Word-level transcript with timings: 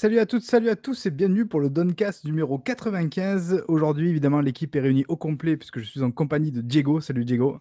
Salut 0.00 0.18
à 0.18 0.24
toutes, 0.24 0.44
salut 0.44 0.70
à 0.70 0.76
tous 0.76 1.04
et 1.04 1.10
bienvenue 1.10 1.44
pour 1.44 1.60
le 1.60 1.68
Doncast 1.68 2.24
numéro 2.24 2.58
95. 2.58 3.64
Aujourd'hui, 3.68 4.08
évidemment, 4.08 4.40
l'équipe 4.40 4.74
est 4.74 4.80
réunie 4.80 5.04
au 5.08 5.16
complet 5.18 5.58
puisque 5.58 5.78
je 5.78 5.84
suis 5.84 6.00
en 6.00 6.10
compagnie 6.10 6.50
de 6.50 6.62
Diego. 6.62 7.02
Salut 7.02 7.26
Diego. 7.26 7.60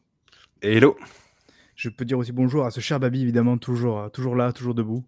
Hello. 0.61 0.95
Je 1.75 1.89
peux 1.89 2.05
dire 2.05 2.17
aussi 2.17 2.31
bonjour 2.31 2.65
à 2.65 2.71
ce 2.71 2.79
cher 2.79 2.97
Babi, 2.97 3.23
évidemment, 3.23 3.57
toujours, 3.57 4.09
toujours 4.13 4.37
là, 4.37 4.53
toujours 4.53 4.73
debout. 4.73 5.03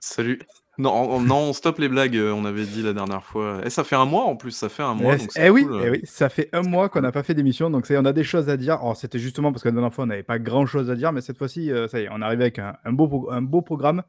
Salut. 0.00 0.38
Non, 0.78 0.92
on, 0.92 1.20
non, 1.20 1.36
on 1.36 1.52
stoppe 1.54 1.78
les 1.78 1.88
blagues, 1.88 2.16
euh, 2.16 2.32
on 2.32 2.44
avait 2.44 2.64
dit 2.66 2.82
la 2.82 2.92
dernière 2.92 3.24
fois. 3.24 3.60
Et 3.64 3.70
ça 3.70 3.82
fait 3.82 3.96
un 3.96 4.04
mois 4.04 4.24
en 4.24 4.36
plus, 4.36 4.50
ça 4.50 4.68
fait 4.68 4.82
un 4.82 4.94
mois. 4.94 5.14
Eh, 5.14 5.18
donc 5.18 5.30
eh 5.36 5.48
oui, 5.50 5.64
cool, 5.64 5.82
eh 5.84 5.90
oui, 5.90 6.00
ça 6.04 6.28
fait 6.28 6.50
un 6.52 6.62
mois 6.62 6.88
qu'on 6.90 7.00
n'a 7.00 7.12
pas 7.12 7.22
fait 7.22 7.32
d'émission, 7.32 7.70
donc 7.70 7.86
ça 7.86 7.94
y 7.94 7.96
est, 7.96 8.00
on 8.00 8.04
a 8.04 8.12
des 8.12 8.24
choses 8.24 8.50
à 8.50 8.56
dire. 8.56 8.74
Alors 8.74 8.96
c'était 8.96 9.18
justement 9.18 9.52
parce 9.52 9.62
que 9.62 9.68
la 9.68 9.72
dernière 9.72 9.92
fois 9.92 10.04
on 10.04 10.08
n'avait 10.08 10.22
pas 10.22 10.38
grand 10.38 10.66
chose 10.66 10.90
à 10.90 10.94
dire, 10.94 11.12
mais 11.12 11.22
cette 11.22 11.38
fois-ci, 11.38 11.70
euh, 11.72 11.88
ça 11.88 11.98
y 12.00 12.04
est, 12.04 12.08
on 12.12 12.20
arrive 12.20 12.40
avec 12.42 12.58
un, 12.58 12.76
un 12.84 12.92
beau, 12.92 13.08
pro- 13.08 13.30
un 13.30 13.42
beau 13.42 13.62
programme. 13.62 14.02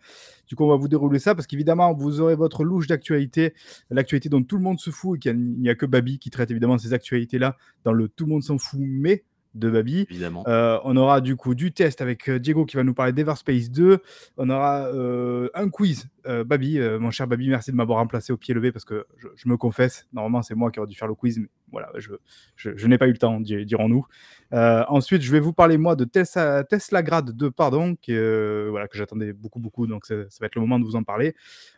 Du 0.47 0.55
coup, 0.55 0.63
on 0.63 0.69
va 0.69 0.77
vous 0.77 0.87
dérouler 0.87 1.19
ça 1.19 1.35
parce 1.35 1.45
qu'évidemment, 1.45 1.93
vous 1.93 2.21
aurez 2.21 2.35
votre 2.35 2.63
louche 2.63 2.87
d'actualité, 2.87 3.53
l'actualité 3.89 4.29
dont 4.29 4.41
tout 4.43 4.55
le 4.55 4.63
monde 4.63 4.79
se 4.79 4.91
fout 4.91 5.17
et 5.17 5.19
qu'il 5.19 5.37
n'y 5.37 5.69
a 5.69 5.75
que 5.75 5.85
Babi 5.85 6.19
qui 6.19 6.29
traite 6.29 6.51
évidemment 6.51 6.77
ces 6.77 6.93
actualités-là 6.93 7.57
dans 7.83 7.91
le 7.91 8.07
tout 8.07 8.25
le 8.25 8.31
monde 8.31 8.43
s'en 8.43 8.57
fout, 8.57 8.79
mais 8.81 9.23
de 9.57 9.69
Babi. 9.69 10.05
Évidemment. 10.09 10.43
Euh, 10.47 10.79
on 10.83 10.95
aura 10.97 11.21
du 11.21 11.35
coup 11.35 11.55
du 11.55 11.71
test 11.71 12.01
avec 12.01 12.29
euh, 12.29 12.39
Diego 12.39 12.65
qui 12.65 12.75
va 12.77 12.83
nous 12.83 12.93
parler 12.93 13.13
d'Everspace 13.13 13.69
2. 13.71 13.99
On 14.37 14.49
aura 14.49 14.87
euh, 14.87 15.49
un 15.53 15.69
quiz. 15.69 16.07
Euh, 16.25 16.43
Babi, 16.43 16.79
mon 16.99 17.09
cher 17.11 17.25
Babi, 17.27 17.49
merci 17.49 17.71
de 17.71 17.75
m'avoir 17.77 17.99
remplacé 17.99 18.33
au 18.33 18.37
pied 18.37 18.53
levé 18.53 18.71
parce 18.71 18.83
que 18.85 19.05
je, 19.17 19.27
je 19.35 19.47
me 19.47 19.55
confesse, 19.55 20.07
normalement 20.11 20.41
c'est 20.41 20.55
moi 20.55 20.71
qui 20.71 20.79
aurais 20.79 20.87
dû 20.89 20.95
faire 20.95 21.07
le 21.07 21.15
quiz, 21.15 21.39
mais 21.39 21.47
voilà, 21.71 21.89
je, 21.95 22.11
je- 22.57 22.75
je 22.75 22.87
n'ai 22.87 22.97
pas 22.97 23.07
eu 23.07 23.11
le 23.11 23.17
temps, 23.17 23.39
di- 23.39 23.65
dirons-nous. 23.65 24.05
Ensuite, 24.51 25.21
je 25.21 25.31
vais 25.31 25.39
vous 25.39 25.53
parler 25.53 25.77
moi 25.77 25.95
de 25.95 26.03
Tesla, 26.05 26.63
Tesla 26.63 27.01
Grad 27.03 27.31
2, 27.31 27.51
pardon, 27.51 27.95
qui, 27.95 28.11
voilà, 28.13 28.87
que 28.87 28.97
j'attendais 28.97 29.31
beaucoup, 29.33 29.59
beaucoup, 29.59 29.87
donc 29.87 30.05
ça, 30.05 30.15
ça 30.29 30.37
va 30.41 30.47
être 30.47 30.55
le 30.55 30.61
moment 30.61 30.79
de 30.79 30.85
vous 30.85 30.95
en 30.95 31.03
parler. 31.03 31.33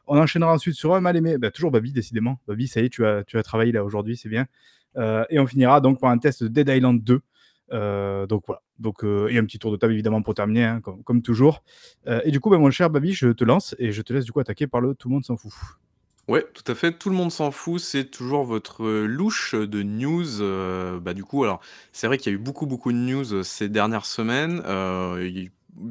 On 0.07 0.17
enchaînera 0.17 0.51
ensuite 0.53 0.75
sur 0.75 0.95
un 0.95 1.01
mal 1.01 1.15
aimé, 1.15 1.37
bah, 1.37 1.51
toujours 1.51 1.69
Babi, 1.71 1.91
décidément. 1.93 2.39
Babi, 2.47 2.67
ça 2.67 2.81
y 2.81 2.85
est, 2.85 2.89
tu 2.89 3.05
as, 3.05 3.23
tu 3.23 3.37
as 3.37 3.43
travaillé 3.43 3.71
là 3.71 3.83
aujourd'hui, 3.83 4.17
c'est 4.17 4.29
bien. 4.29 4.47
Et 5.29 5.39
on 5.39 5.45
finira 5.47 5.79
donc 5.81 5.99
par 5.99 6.09
un 6.09 6.17
test 6.17 6.43
de 6.43 6.47
Dead 6.49 6.67
Island 6.69 7.03
2. 7.03 7.21
Euh, 7.73 8.25
donc 8.27 8.43
voilà. 8.47 8.61
Donc, 8.79 9.03
euh, 9.03 9.27
et 9.29 9.37
un 9.37 9.45
petit 9.45 9.59
tour 9.59 9.71
de 9.71 9.77
table 9.77 9.93
évidemment 9.93 10.21
pour 10.21 10.33
terminer, 10.33 10.65
hein, 10.65 10.81
comme, 10.81 11.21
toujours. 11.21 11.63
Euh, 12.07 12.21
et 12.23 12.31
du 12.31 12.39
coup, 12.39 12.49
bah, 12.49 12.57
mon 12.57 12.71
cher 12.71 12.89
Babi, 12.89 13.13
je 13.13 13.29
te 13.29 13.43
lance 13.43 13.75
et 13.79 13.91
je 13.91 14.01
te 14.01 14.13
laisse 14.13 14.25
du 14.25 14.31
coup 14.31 14.39
attaquer 14.39 14.67
par 14.67 14.81
le 14.81 14.95
tout 14.95 15.09
le 15.09 15.13
monde 15.15 15.25
s'en 15.25 15.37
fout. 15.37 15.51
Ouais, 16.27 16.45
tout 16.53 16.69
à 16.71 16.75
fait. 16.75 16.91
Tout 16.91 17.09
le 17.09 17.15
monde 17.15 17.31
s'en 17.31 17.51
fout. 17.51 17.79
C'est 17.79 18.05
toujours 18.05 18.43
votre 18.43 18.83
euh, 18.83 19.05
louche 19.05 19.55
de 19.55 19.81
news. 19.83 20.99
bah, 21.01 21.13
du 21.13 21.23
coup, 21.23 21.43
alors, 21.43 21.59
c'est 21.91 22.07
vrai 22.07 22.17
qu'il 22.17 22.31
y 22.31 22.35
a 22.35 22.37
eu 22.37 22.41
beaucoup, 22.41 22.67
beaucoup 22.67 22.91
de 22.91 22.97
news 22.97 23.43
ces 23.43 23.67
dernières 23.67 24.05
semaines. 24.05 24.61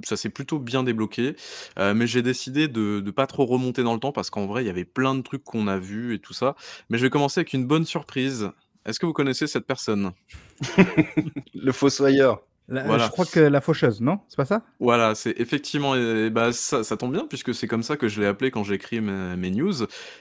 ça 0.05 0.17
s'est 0.17 0.29
plutôt 0.29 0.59
bien 0.59 0.85
débloqué. 0.85 1.35
Mais 1.77 2.07
j'ai 2.07 2.23
décidé 2.23 2.69
de 2.69 3.03
ne 3.05 3.11
pas 3.11 3.27
trop 3.27 3.47
remonter 3.47 3.83
dans 3.83 3.95
le 3.95 4.01
temps 4.01 4.13
parce 4.13 4.31
qu'en 4.31 4.47
vrai, 4.47 4.63
il 4.63 4.67
y 4.69 4.71
avait 4.71 4.85
plein 4.85 5.17
de 5.17 5.23
trucs 5.23 5.43
qu'on 5.43 5.67
a 5.67 5.79
vus 5.79 6.15
et 6.15 6.21
tout 6.21 6.35
ça. 6.35 6.55
Mais 6.89 6.99
je 6.99 7.03
vais 7.03 7.11
commencer 7.11 7.41
avec 7.41 7.53
une 7.53 7.67
bonne 7.67 7.85
surprise. 7.85 8.51
Est-ce 8.89 8.99
que 8.99 9.07
vous 9.07 9.13
connaissez 9.13 9.47
cette 9.47 9.67
personne? 9.67 10.13
Le 11.55 11.73
fossoyeur. 11.73 12.43
Là, 12.71 12.83
Voilà. 12.85 13.07
Je 13.07 13.11
crois 13.11 13.25
que 13.25 13.41
la 13.41 13.61
faucheuse, 13.63 14.01
non? 14.03 14.19
C'est 14.29 14.37
pas 14.37 14.45
ça? 14.45 14.63
Voilà, 14.79 15.15
c'est 15.15 15.35
effectivement, 15.39 15.95
et 15.95 16.29
bah, 16.29 16.53
ça, 16.53 16.85
ça 16.85 16.97
tombe 16.99 17.13
bien 17.13 17.27
puisque 17.27 17.55
c'est 17.55 17.67
comme 17.67 17.83
ça 17.83 17.97
que 17.97 18.09
je 18.09 18.21
l'ai 18.21 18.27
appelé 18.27 18.51
quand 18.51 18.63
j'ai 18.63 18.75
écrit 18.75 19.01
mes, 19.01 19.37
mes 19.37 19.51
news. 19.51 19.73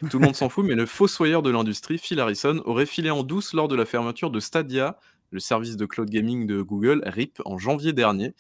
Tout 0.09 0.19
le 0.19 0.25
monde 0.25 0.35
s'en 0.35 0.47
fout, 0.47 0.66
mais 0.66 0.75
le 0.75 0.85
fossoyeur 0.85 1.41
de 1.41 1.50
l'industrie, 1.50 1.97
Phil 1.97 2.19
Harrison, 2.22 2.61
aurait 2.66 2.85
filé 2.85 3.09
en 3.09 3.23
douce 3.23 3.53
lors 3.53 3.67
de 3.67 3.75
la 3.75 3.83
fermeture 3.85 4.31
de 4.31 4.39
Stadia, 4.39 4.97
le 5.31 5.41
service 5.41 5.75
de 5.75 5.85
cloud 5.85 6.09
gaming 6.09 6.47
de 6.47 6.61
Google, 6.61 7.03
RIP, 7.06 7.41
en 7.44 7.57
janvier 7.57 7.91
dernier. 7.91 8.33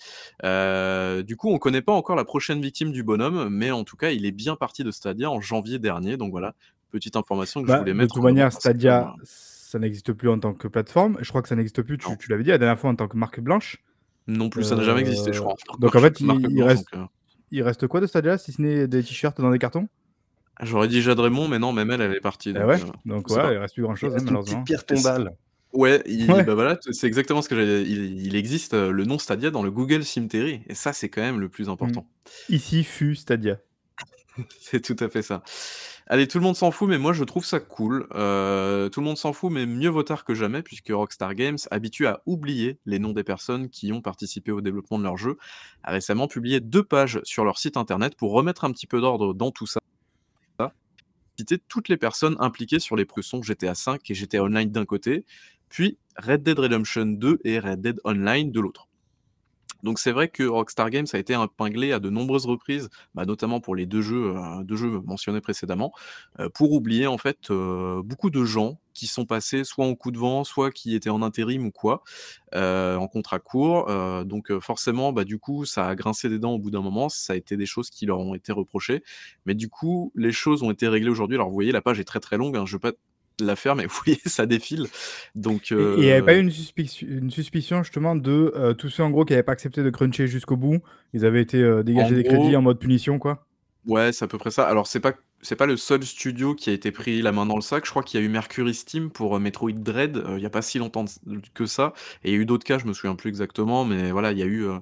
Euh, 0.45 1.21
du 1.21 1.35
coup, 1.35 1.49
on 1.51 1.57
connaît 1.57 1.81
pas 1.81 1.91
encore 1.91 2.15
la 2.15 2.23
prochaine 2.23 2.61
victime 2.61 2.93
du 2.93 3.03
bonhomme, 3.03 3.49
mais 3.49 3.71
en 3.71 3.83
tout 3.83 3.97
cas, 3.97 4.11
il 4.11 4.25
est 4.25 4.31
bien 4.31 4.55
parti 4.55 4.85
de 4.85 4.91
Stadia 4.91 5.29
en 5.29 5.41
janvier 5.41 5.79
dernier. 5.79 6.15
Donc 6.15 6.31
voilà, 6.31 6.53
petite 6.91 7.17
information 7.17 7.61
que 7.61 7.67
je 7.67 7.73
Bah, 7.73 7.79
voulais 7.79 7.91
De 7.91 7.97
mettre. 7.97 8.13
toute 8.13 8.23
en 8.23 8.27
avant 8.27 8.33
manière, 8.33 8.53
Stadia, 8.53 9.13
euh, 9.19 9.25
ça 9.69 9.79
n'existe 9.79 10.13
plus 10.13 10.29
en 10.29 10.39
tant 10.39 10.53
que 10.53 10.67
plateforme. 10.69 11.17
Je 11.21 11.27
crois 11.29 11.41
que 11.41 11.49
ça 11.49 11.55
n'existe 11.55 11.81
plus, 11.81 11.97
tu, 11.97 12.07
l'avais 12.29 12.43
dit 12.43 12.49
la 12.51 12.57
dernière 12.57 12.79
fois, 12.79 12.89
en 12.89 12.95
tant 12.95 13.07
que 13.09 13.17
marque 13.17 13.39
blanche. 13.41 13.77
non 14.27 14.49
plus, 14.49 14.63
ça 14.63 14.75
n'a 14.75 14.83
jamais 14.83 15.01
existé, 15.01 15.33
je 15.33 15.39
crois. 15.41 15.55
Donc 15.79 15.95
en 15.95 15.99
fait, 15.99 16.19
il- 16.21 16.63
reste- 16.63 16.85
donc, 16.93 17.03
euh, 17.03 17.05
Il 17.51 17.63
reste 17.63 17.87
quoi 17.87 17.99
de 18.01 18.07
Stadia 18.07 18.37
si 18.37 18.51
ce 18.53 18.61
n'est 18.61 18.87
des 18.87 19.03
t-shirts 19.03 19.39
dans 19.41 19.51
des 19.51 19.59
cartons? 19.59 19.87
J'aurais 20.61 20.87
dit 20.87 21.01
Jade 21.01 21.19
Raymond, 21.19 21.47
mais 21.47 21.59
non, 21.59 21.71
même 21.73 21.91
elle, 21.91 22.01
elle 22.01 22.13
est 22.15 22.19
partie. 22.21 22.49
Eh 22.49 22.53
donc, 22.53 22.65
ouais, 22.67 22.81
euh, 22.81 22.87
donc 23.05 23.29
ouais, 23.29 23.53
il 23.53 23.57
reste 23.57 23.73
plus 23.75 23.83
grand 23.83 23.93
Il 23.93 23.97
chose, 23.99 24.13
reste 24.13 24.23
une 24.25 24.31
malheureusement. 24.33 24.63
petite 24.63 24.85
pierre 24.85 24.85
tombale. 24.85 25.31
Ouais, 25.73 26.01
il, 26.07 26.31
Ouais. 26.31 26.43
bah 26.43 26.55
voilà, 26.55 26.79
c'est 26.91 27.05
exactement 27.07 27.41
ce 27.41 27.49
que 27.49 27.55
j'allais. 27.55 27.83
Il, 27.83 28.25
il 28.25 28.35
existe 28.35 28.73
euh, 28.73 28.89
le 28.91 29.03
nom 29.05 29.19
Stadia 29.19 29.51
dans 29.51 29.63
le 29.63 29.69
Google 29.71 30.03
Cemetery, 30.03 30.61
et 30.67 30.73
ça, 30.75 30.93
c'est 30.93 31.09
quand 31.09 31.21
même 31.21 31.39
le 31.39 31.49
plus 31.49 31.67
important. 31.69 32.07
Ici 32.49 32.83
fut 32.85 33.15
Stadia. 33.15 33.59
C'est 34.59 34.81
tout 34.81 34.95
à 35.03 35.09
fait 35.09 35.21
ça. 35.21 35.43
Allez, 36.09 36.25
tout 36.25 36.37
le 36.37 36.43
monde 36.45 36.55
s'en 36.55 36.71
fout, 36.71 36.87
mais 36.87 36.97
moi 36.97 37.11
je 37.11 37.25
trouve 37.25 37.45
ça 37.45 37.59
cool. 37.59 38.07
Euh, 38.15 38.87
tout 38.87 39.01
le 39.01 39.05
monde 39.05 39.17
s'en 39.17 39.33
fout, 39.33 39.51
mais 39.51 39.65
mieux 39.65 39.89
vaut 39.89 40.03
tard 40.03 40.23
que 40.23 40.33
jamais, 40.33 40.63
puisque 40.63 40.87
Rockstar 40.89 41.35
Games, 41.35 41.57
habitué 41.69 42.07
à 42.07 42.21
oublier 42.25 42.79
les 42.85 42.97
noms 42.97 43.11
des 43.11 43.25
personnes 43.25 43.69
qui 43.69 43.91
ont 43.91 44.01
participé 44.01 44.53
au 44.53 44.61
développement 44.61 44.99
de 44.99 45.03
leur 45.03 45.17
jeu, 45.17 45.37
a 45.83 45.91
récemment 45.91 46.29
publié 46.29 46.61
deux 46.61 46.83
pages 46.83 47.19
sur 47.23 47.43
leur 47.43 47.57
site 47.57 47.75
internet 47.75 48.15
pour 48.15 48.31
remettre 48.31 48.63
un 48.63 48.71
petit 48.71 48.87
peu 48.87 49.01
d'ordre 49.01 49.33
dans 49.33 49.51
tout 49.51 49.67
ça. 49.67 49.81
Citer 51.37 51.59
toutes 51.59 51.89
les 51.89 51.97
personnes 51.97 52.35
impliquées 52.39 52.79
sur 52.79 52.95
les 52.95 53.05
projets 53.05 53.39
GTA 53.43 53.73
V 53.73 53.99
et 54.09 54.13
GTA 54.15 54.43
Online 54.43 54.71
d'un 54.71 54.85
côté, 54.85 55.25
puis 55.69 55.97
Red 56.17 56.41
Dead 56.41 56.57
Redemption 56.57 57.05
2 57.05 57.39
et 57.43 57.59
Red 57.59 57.81
Dead 57.81 57.99
Online 58.05 58.51
de 58.51 58.59
l'autre. 58.59 58.86
Donc 59.83 59.99
c'est 59.99 60.11
vrai 60.11 60.27
que 60.29 60.43
Rockstar 60.43 60.89
Games 60.89 61.07
a 61.13 61.17
été 61.17 61.33
épinglé 61.33 61.91
à 61.91 61.99
de 61.99 62.09
nombreuses 62.09 62.45
reprises, 62.45 62.89
bah, 63.15 63.25
notamment 63.25 63.59
pour 63.59 63.75
les 63.75 63.85
deux 63.85 64.01
jeux, 64.01 64.35
euh, 64.35 64.63
deux 64.63 64.75
jeux 64.75 65.01
mentionnés 65.05 65.41
précédemment, 65.41 65.91
euh, 66.39 66.49
pour 66.49 66.71
oublier 66.71 67.07
en 67.07 67.17
fait 67.17 67.51
euh, 67.51 68.01
beaucoup 68.03 68.29
de 68.29 68.43
gens 68.43 68.79
qui 68.93 69.05
sont 69.07 69.25
passés 69.25 69.63
soit 69.63 69.85
en 69.85 69.93
coup 69.93 70.11
de 70.11 70.17
vent, 70.17 70.43
soit 70.43 70.71
qui 70.71 70.95
étaient 70.95 71.11
en 71.11 71.21
intérim 71.21 71.67
ou 71.67 71.71
quoi, 71.71 72.01
en 72.55 73.07
contrat 73.07 73.37
court. 73.37 73.85
Donc 74.25 74.51
forcément, 74.59 75.13
bah, 75.13 75.23
du 75.23 75.37
coup, 75.37 75.65
ça 75.65 75.87
a 75.87 75.93
grincé 75.93 76.29
des 76.29 76.39
dents 76.39 76.53
au 76.53 76.59
bout 76.59 76.71
d'un 76.71 76.81
moment. 76.81 77.07
Ça 77.07 77.33
a 77.33 77.35
été 77.35 77.57
des 77.57 77.67
choses 77.67 77.91
qui 77.91 78.07
leur 78.07 78.17
ont 78.17 78.33
été 78.33 78.51
reprochées. 78.51 79.03
Mais 79.45 79.53
du 79.53 79.69
coup, 79.69 80.11
les 80.15 80.31
choses 80.31 80.63
ont 80.63 80.71
été 80.71 80.87
réglées 80.87 81.11
aujourd'hui. 81.11 81.35
Alors 81.37 81.49
vous 81.49 81.53
voyez, 81.53 81.71
la 81.71 81.81
page 81.81 81.99
est 81.99 82.05
très 82.05 82.19
très 82.19 82.37
longue. 82.37 82.57
hein, 82.57 82.65
je 82.65 82.75
ne 82.75 82.81
vais 82.81 82.91
pas 82.91 82.97
la 83.39 83.55
faire, 83.55 83.75
mais 83.75 83.85
vous 83.87 83.99
voyez, 84.05 84.19
ça 84.25 84.45
défile. 84.45 84.87
Donc 85.35 85.71
et 85.77 85.83
il 85.93 85.99
n'y 85.99 86.09
avait 86.11 86.21
euh, 86.21 86.23
pas 86.23 86.35
eu 86.35 86.39
une 86.41 86.51
suspicion, 86.51 87.07
une 87.09 87.29
suspicion 87.31 87.83
justement 87.83 88.15
de 88.15 88.51
euh, 88.55 88.73
tous 88.73 88.89
ceux 88.89 89.03
en 89.03 89.11
gros 89.11 89.25
qui 89.25 89.33
n'avaient 89.33 89.43
pas 89.43 89.51
accepté 89.53 89.83
de 89.83 89.89
cruncher 89.89 90.27
jusqu'au 90.27 90.57
bout. 90.57 90.79
Ils 91.13 91.25
avaient 91.25 91.41
été 91.41 91.61
euh, 91.61 91.83
dégagés 91.83 92.15
En 92.15 92.15
des 92.15 92.23
gros- 92.23 92.23
crédits 92.23 92.55
en 92.55 92.61
mode 92.61 92.79
punition, 92.79 93.19
quoi? 93.19 93.45
Ouais, 93.85 94.11
c'est 94.11 94.25
à 94.25 94.27
peu 94.27 94.37
près 94.37 94.51
ça. 94.51 94.67
Alors, 94.67 94.85
c'est 94.87 94.99
pas 94.99 95.13
c'est 95.43 95.55
pas 95.55 95.67
le 95.67 95.77
seul 95.77 96.03
studio 96.03 96.55
qui 96.55 96.71
a 96.71 96.73
été 96.73 96.91
pris 96.91 97.21
la 97.21 97.31
main 97.31 97.45
dans 97.45 97.55
le 97.55 97.61
sac. 97.61 97.85
Je 97.85 97.91
crois 97.91 98.01
qu'il 98.03 98.19
y 98.19 98.23
a 98.23 98.25
eu 98.25 98.29
Mercury 98.29 98.73
Steam 98.73 99.11
pour 99.11 99.35
euh, 99.35 99.39
Metroid 99.39 99.71
Dread, 99.71 100.17
euh, 100.17 100.37
il 100.37 100.41
y 100.43 100.45
a 100.47 100.49
pas 100.49 100.63
si 100.63 100.79
longtemps 100.79 101.05
que 101.53 101.65
ça. 101.67 101.93
Et 102.23 102.31
il 102.31 102.33
y 102.35 102.37
a 102.37 102.41
eu 102.41 102.45
d'autres 102.45 102.65
cas, 102.65 102.79
je 102.79 102.85
me 102.85 102.91
souviens 102.93 103.15
plus 103.15 103.29
exactement, 103.29 103.85
mais 103.85 104.11
voilà, 104.11 104.31
il 104.31 104.39
y 104.39 104.41
a 104.41 104.45
eu. 104.47 104.65
euh, 104.65 104.79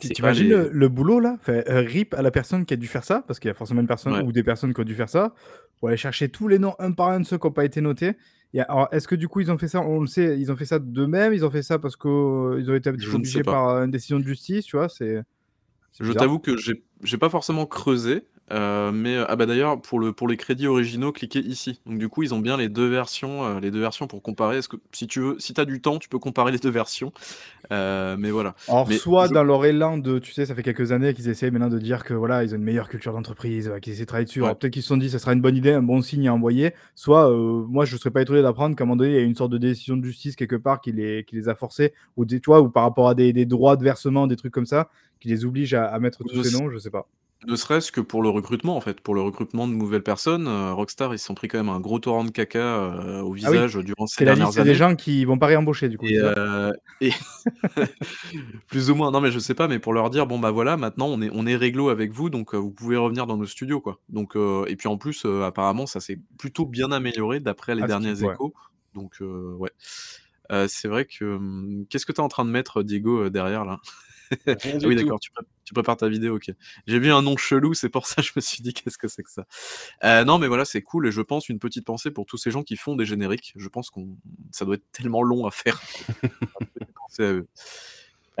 T'imagines 0.00 0.48
le, 0.72 0.88
boulot 0.88 1.20
là? 1.20 1.36
Euh, 1.48 1.62
RIP 1.66 2.14
à 2.14 2.22
la 2.22 2.30
personne 2.30 2.64
qui 2.64 2.72
a 2.74 2.76
dû 2.78 2.86
faire 2.86 3.04
ça, 3.04 3.22
parce 3.26 3.38
qu'il 3.38 3.48
y 3.48 3.50
a 3.52 3.54
forcément 3.54 3.82
une 3.82 3.86
personne 3.86 4.26
ou 4.26 4.32
des 4.32 4.42
personnes 4.42 4.72
qui 4.72 4.80
ont 4.80 4.84
dû 4.84 4.94
faire 4.94 5.10
ça, 5.10 5.34
pour 5.78 5.88
aller 5.88 5.96
chercher 5.96 6.28
tous 6.28 6.48
les 6.48 6.58
noms 6.58 6.74
un 6.78 6.92
par 6.92 7.10
un 7.10 7.20
de 7.20 7.26
ceux 7.26 7.38
qui 7.38 7.46
n'ont 7.46 7.52
pas 7.52 7.64
été 7.64 7.80
notés. 7.80 8.16
Et 8.54 8.60
alors, 8.60 8.88
est-ce 8.92 9.06
que 9.06 9.14
du 9.14 9.28
coup 9.28 9.40
ils 9.40 9.50
ont 9.50 9.58
fait 9.58 9.68
ça? 9.68 9.82
On 9.82 10.00
le 10.00 10.06
sait, 10.06 10.38
ils 10.38 10.50
ont 10.50 10.56
fait 10.56 10.64
ça 10.64 10.78
d'eux-mêmes, 10.78 11.34
ils 11.34 11.44
ont 11.44 11.50
fait 11.50 11.62
ça 11.62 11.78
parce 11.78 11.96
qu'ils 11.96 12.10
ont 12.10 12.74
été 12.74 12.90
obligés 12.90 13.42
par 13.42 13.68
euh, 13.68 13.84
une 13.84 13.90
décision 13.90 14.18
de 14.18 14.24
justice, 14.24 14.64
tu 14.64 14.76
vois 14.76 14.88
C'est. 14.88 15.22
Je 16.00 16.12
t'avoue 16.12 16.38
que 16.38 16.56
j'ai 16.56 17.18
pas 17.18 17.28
forcément 17.28 17.66
creusé, 17.66 18.24
euh, 18.52 18.92
mais 18.92 19.16
ah 19.28 19.36
bah 19.36 19.46
d'ailleurs 19.46 19.80
pour 19.80 20.00
le 20.00 20.12
pour 20.12 20.26
les 20.28 20.36
crédits 20.36 20.66
originaux, 20.66 21.12
cliquez 21.12 21.40
ici. 21.40 21.80
Donc 21.86 21.98
du 21.98 22.08
coup, 22.08 22.22
ils 22.22 22.32
ont 22.34 22.38
bien 22.40 22.56
les 22.56 22.68
deux 22.68 22.86
versions, 22.88 23.44
euh, 23.44 23.60
les 23.60 23.70
deux 23.70 23.80
versions 23.80 24.06
pour 24.06 24.22
comparer. 24.22 24.58
Est-ce 24.58 24.68
que 24.68 24.76
si 24.92 25.06
tu 25.06 25.20
veux, 25.20 25.36
si 25.38 25.52
t'as 25.54 25.64
du 25.66 25.80
temps, 25.80 25.98
tu 25.98 26.08
peux 26.08 26.18
comparer 26.18 26.52
les 26.52 26.58
deux 26.58 26.70
versions. 26.70 27.12
Euh, 27.72 28.16
mais 28.18 28.30
voilà. 28.30 28.54
Alors, 28.68 28.88
Mais 28.88 28.96
soit 28.98 29.28
je- 29.28 29.34
dans 29.34 29.44
leur 29.44 29.64
élan 29.64 29.98
de, 29.98 30.18
tu 30.18 30.32
sais, 30.32 30.46
ça 30.46 30.54
fait 30.54 30.62
quelques 30.62 30.92
années 30.92 31.14
qu'ils 31.14 31.28
essaient 31.28 31.50
maintenant 31.50 31.68
de 31.68 31.78
dire 31.78 32.04
que 32.04 32.14
voilà, 32.14 32.44
ils 32.44 32.52
ont 32.54 32.56
une 32.56 32.64
meilleure 32.64 32.88
culture 32.88 33.12
d'entreprise, 33.12 33.68
euh, 33.68 33.78
qu'ils 33.80 33.92
essaient 33.94 34.02
de 34.02 34.06
travailler 34.06 34.26
dessus. 34.26 34.40
Ouais. 34.40 34.46
Alors, 34.46 34.58
peut-être 34.58 34.72
qu'ils 34.72 34.82
se 34.82 34.88
sont 34.88 34.96
dit, 34.96 35.10
ça 35.10 35.18
sera 35.18 35.32
une 35.32 35.40
bonne 35.40 35.56
idée, 35.56 35.72
un 35.72 35.82
bon 35.82 36.00
signe 36.02 36.28
à 36.28 36.34
envoyer. 36.34 36.72
Soit, 36.94 37.30
euh, 37.30 37.64
moi, 37.68 37.84
je 37.84 37.96
serais 37.96 38.10
pas 38.10 38.22
étonné 38.22 38.42
d'apprendre 38.42 38.76
qu'à 38.76 38.84
un 38.84 38.86
moment 38.86 38.96
donné, 38.96 39.10
il 39.10 39.16
y 39.16 39.18
a 39.18 39.22
une 39.22 39.34
sorte 39.36 39.52
de 39.52 39.58
décision 39.58 39.96
de 39.96 40.04
justice 40.04 40.36
quelque 40.36 40.56
part 40.56 40.80
qui 40.80 40.92
les, 40.92 41.24
qui 41.24 41.36
les 41.36 41.48
a 41.48 41.54
forcés, 41.54 41.92
ou 42.16 42.24
des, 42.24 42.40
tu 42.40 42.46
vois, 42.50 42.60
ou 42.60 42.70
par 42.70 42.84
rapport 42.84 43.08
à 43.08 43.14
des, 43.14 43.32
des 43.32 43.44
droits 43.46 43.76
de 43.76 43.84
versement, 43.84 44.26
des 44.26 44.36
trucs 44.36 44.52
comme 44.52 44.66
ça, 44.66 44.88
qui 45.20 45.28
les 45.28 45.44
obligent 45.44 45.74
à, 45.74 45.86
à 45.86 45.98
mettre 45.98 46.24
tous 46.24 46.34
Je 46.34 46.42
ces 46.42 46.50
sais- 46.50 46.56
noms, 46.56 46.70
je 46.70 46.78
sais 46.78 46.90
pas. 46.90 47.06
Ne 47.46 47.54
serait-ce 47.54 47.92
que 47.92 48.00
pour 48.00 48.20
le 48.22 48.28
recrutement, 48.30 48.76
en 48.76 48.80
fait, 48.80 49.00
pour 49.00 49.14
le 49.14 49.20
recrutement 49.20 49.68
de 49.68 49.72
nouvelles 49.72 50.02
personnes, 50.02 50.48
euh, 50.48 50.74
Rockstar, 50.74 51.14
ils 51.14 51.18
se 51.20 51.26
sont 51.26 51.34
pris 51.34 51.46
quand 51.46 51.58
même 51.58 51.68
un 51.68 51.78
gros 51.78 52.00
torrent 52.00 52.24
de 52.24 52.30
caca 52.30 52.58
euh, 52.58 53.20
au 53.20 53.26
Ah 53.26 53.30
oui, 53.30 53.36
visage 53.36 53.74
durant 53.76 54.06
ces 54.08 54.16
C'est 54.16 54.24
la 54.24 54.32
dernières 54.32 54.46
liste 54.48 54.58
années. 54.58 54.70
des 54.70 54.74
gens 54.74 54.96
qui 54.96 55.24
vont 55.24 55.38
pas 55.38 55.46
réembaucher, 55.46 55.88
du 55.88 55.98
coup. 55.98 56.06
Et, 56.06 56.14
c'est 56.14 56.20
ça? 56.20 56.34
euh, 56.36 56.72
et- 57.00 57.12
plus 58.66 58.90
ou 58.90 58.96
moins, 58.96 59.10
non 59.12 59.20
mais 59.20 59.30
je 59.30 59.38
sais 59.38 59.54
pas, 59.54 59.68
mais 59.68 59.78
pour 59.78 59.92
leur 59.92 60.10
dire 60.10 60.26
bon 60.26 60.38
bah 60.40 60.50
voilà, 60.50 60.76
maintenant 60.76 61.06
on 61.06 61.22
est 61.22 61.30
on 61.32 61.46
est 61.46 61.56
réglo 61.56 61.88
avec 61.90 62.12
vous, 62.12 62.28
donc 62.28 62.54
euh, 62.54 62.58
vous 62.58 62.70
pouvez 62.72 62.96
revenir 62.96 63.26
dans 63.26 63.36
nos 63.36 63.46
studios 63.46 63.80
quoi. 63.80 64.00
Donc 64.08 64.36
euh, 64.36 64.64
et 64.66 64.76
puis 64.76 64.88
en 64.88 64.98
plus 64.98 65.24
euh, 65.24 65.44
apparemment 65.44 65.86
ça 65.86 66.00
s'est 66.00 66.18
plutôt 66.38 66.66
bien 66.66 66.90
amélioré 66.92 67.40
d'après 67.40 67.74
les 67.76 67.82
Ah, 67.82 67.88
ce 67.88 67.96
qui- 67.96 68.02
derniers 68.02 68.22
ouais. 68.24 68.32
échos. 68.34 68.52
Donc 68.94 69.14
euh, 69.20 69.52
ouais, 69.54 69.70
Euh, 70.50 70.66
c'est 70.68 70.88
vrai 70.88 71.04
que 71.06 71.24
hum, 71.36 71.84
qu'est-ce 71.90 72.06
que 72.06 72.12
tu 72.12 72.20
es 72.20 72.24
en 72.24 72.28
train 72.28 72.44
de 72.44 72.50
mettre 72.50 72.82
Diego 72.82 73.28
derrière 73.30 73.64
là? 73.64 73.78
Rien 74.46 74.56
Ah 74.74 74.78
du 74.78 74.86
oui 74.86 74.96
tout. 74.96 75.02
d'accord, 75.04 75.20
tu, 75.20 75.30
pré- 75.30 75.44
Tu 75.68 75.74
prépares 75.74 75.98
ta 75.98 76.08
vidéo, 76.08 76.36
OK. 76.36 76.50
J'ai 76.86 76.98
vu 76.98 77.12
un 77.12 77.20
nom 77.20 77.36
chelou, 77.36 77.74
c'est 77.74 77.90
pour 77.90 78.06
ça 78.06 78.22
je 78.22 78.30
me 78.34 78.40
suis 78.40 78.62
dit: 78.62 78.72
«Qu'est-ce 78.72 78.96
que 78.96 79.06
c'est 79.06 79.22
que 79.22 79.30
ça?» 79.30 79.44
heu, 80.02 80.24
non, 80.24 80.38
mais 80.38 80.48
voilà, 80.48 80.64
c'est 80.64 80.80
cool 80.80 81.06
et 81.06 81.12
je 81.12 81.20
pense 81.20 81.50
une 81.50 81.58
petite 81.58 81.84
pensée 81.84 82.10
pour 82.10 82.24
tous 82.24 82.38
ces 82.38 82.50
gens 82.50 82.62
qui 82.62 82.76
font 82.76 82.96
des 82.96 83.04
génériques. 83.04 83.52
Je 83.54 83.68
pense 83.68 83.90
qu'on 83.90 84.16
ça 84.50 84.64
doit 84.64 84.76
être 84.76 84.90
tellement 84.92 85.22
long 85.22 85.44
à 85.44 85.50
faire. 85.50 85.78
Penser 86.96 87.22
à 87.24 87.32
eux. 87.34 87.48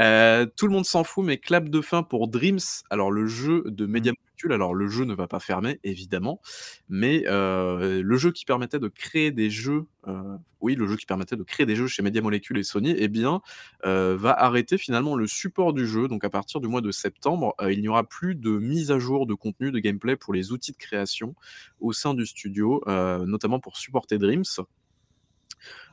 Heu, 0.00 0.46
tout 0.56 0.66
le 0.66 0.72
monde 0.72 0.84
s'en 0.86 1.04
fout, 1.04 1.24
mais 1.24 1.38
clap 1.38 1.68
de 1.68 1.80
fin 1.80 2.02
pour 2.02 2.28
Dreams. 2.28 2.58
Alors 2.90 3.10
le 3.10 3.26
jeu 3.26 3.64
de 3.66 3.86
Mmh. 3.94 4.08
Media 4.08 4.12
Molecule, 4.12 4.52
alors 4.52 4.74
le 4.74 4.86
jeu 4.88 5.04
ne 5.04 5.14
va 5.14 5.26
pas 5.26 5.40
fermer 5.40 5.80
évidemment, 5.84 6.40
mais 6.88 7.24
heu, 7.26 8.00
le 8.02 8.16
jeu 8.16 8.30
qui 8.32 8.44
permettait 8.44 8.78
de 8.78 8.88
créer 8.88 9.32
des 9.32 9.50
jeux, 9.50 9.86
heu, 10.06 10.14
oui, 10.60 10.74
le 10.76 10.86
jeu 10.86 10.96
qui 10.96 11.06
permettait 11.06 11.36
de 11.36 11.42
créer 11.42 11.66
des 11.66 11.74
jeux 11.76 11.86
chez 11.88 12.02
Media 12.02 12.22
Molecule 12.22 12.58
et 12.58 12.62
Sony, 12.64 12.94
eh 12.96 13.08
bien, 13.08 13.40
va 13.84 14.32
arrêter 14.32 14.78
finalement 14.78 15.16
le 15.16 15.26
support 15.26 15.72
du 15.72 15.86
jeu. 15.86 16.08
Donc 16.08 16.24
à 16.24 16.30
partir 16.30 16.60
du 16.60 16.68
mois 16.68 16.80
de 16.80 16.90
septembre, 16.92 17.54
il 17.68 17.80
n'y 17.80 17.88
aura 17.88 18.04
plus 18.04 18.34
de 18.36 18.50
mise 18.58 18.90
à 18.92 18.98
jour 18.98 19.26
de 19.26 19.34
contenu, 19.34 19.72
de 19.72 19.78
gameplay 19.80 20.16
pour 20.16 20.32
les 20.34 20.52
outils 20.52 20.72
de 20.72 20.76
création 20.78 21.34
au 21.80 21.92
sein 21.92 22.14
du 22.14 22.26
studio, 22.26 22.82
notamment 23.26 23.60
pour 23.60 23.76
supporter 23.76 24.18
Dreams. 24.18 24.44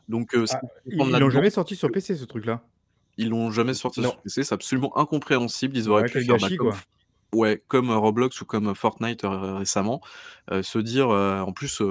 Donc 0.07 0.31
ce 0.33 0.55
Ah, 0.55 0.61
ils 0.85 1.17
l'ont 1.17 1.29
jamais 1.29 1.49
sorti 1.49 1.75
sur 1.75 1.91
PC 1.91 2.15
ce 2.15 2.25
truc-là? 2.25 2.67
Ils 3.17 3.29
l'ont 3.29 3.51
jamais 3.51 3.73
sorti 3.73 4.03
Non. 4.03 4.03
sur 4.03 4.19
PC, 4.21 4.43
c'est 4.43 4.53
absolument 4.55 4.97
incompréhensible. 4.97 5.77
Ils 5.77 5.89
auraient 5.89 6.03
Ouais, 6.03 6.09
pu 6.09 6.19
faire, 6.19 6.39
bah, 6.39 6.49
gâchis, 6.49 6.57
comme 6.57 6.71
quoi. 6.71 6.73
F 6.73 6.85
ouais, 7.33 7.63
comme, 7.67 7.89
heu, 7.91 7.95
Roblox 7.97 8.41
ou 8.41 8.45
comme, 8.45 8.69
heu, 8.69 8.73
Fortnite, 8.73 9.23
heu, 9.25 9.29
récemment, 9.55 10.01
se 10.61 10.79
dire, 10.79 11.09
en 11.09 11.53
plus, 11.53 11.81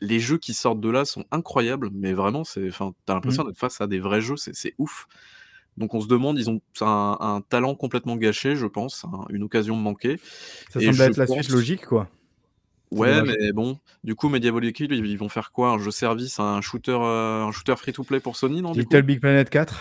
les 0.00 0.20
jeux 0.20 0.38
qui 0.38 0.54
sortent 0.54 0.80
de 0.80 0.88
là 0.90 1.04
sont 1.04 1.24
incroyables, 1.30 1.90
mais 1.92 2.12
vraiment, 2.14 2.44
c'est 2.44 2.68
enfin, 2.68 2.92
tu 3.06 3.12
as 3.12 3.14
l'impression 3.14 3.42
Mmh. 3.42 3.46
d'être 3.46 3.58
face 3.58 3.80
à 3.82 3.86
des 3.86 3.98
vrais 4.00 4.20
jeux, 4.22 4.36
c'est 4.36 4.74
ouf. 4.78 5.06
Donc 5.76 5.94
on 5.94 6.00
se 6.00 6.08
demande, 6.08 6.38
ils 6.38 6.50
ont 6.50 6.60
un 6.82 7.16
un 7.20 7.40
talent 7.42 7.74
complètement 7.76 8.16
gâché, 8.16 8.56
je 8.56 8.66
pense, 8.66 9.04
un 9.04 9.24
une 9.30 9.42
occasion 9.44 9.76
manquée 9.76 10.20
Ça 10.68 10.80
semble 10.80 11.02
être 11.02 11.16
la 11.18 11.26
suite 11.26 11.48
logique, 11.48 11.84
quoi. 11.86 12.08
Ouais, 12.90 13.22
mais 13.22 13.52
bon, 13.52 13.78
du 14.02 14.16
coup, 14.16 14.28
Molecule, 14.28 14.92
ils 14.92 15.16
vont 15.18 15.28
faire 15.28 15.52
quoi? 15.52 15.70
Un 15.70 15.78
jeu 15.78 15.90
service, 15.92 16.40
un 16.40 16.60
shooter, 16.60 16.92
un 17.00 17.52
shooter 17.52 17.76
free 17.76 17.92
to 17.92 18.02
play 18.04 18.18
pour 18.20 18.36
Sony, 18.36 18.62
non? 18.62 18.74
Little 18.74 19.02
Big 19.02 19.20
Planet 19.20 19.48
4? 19.50 19.80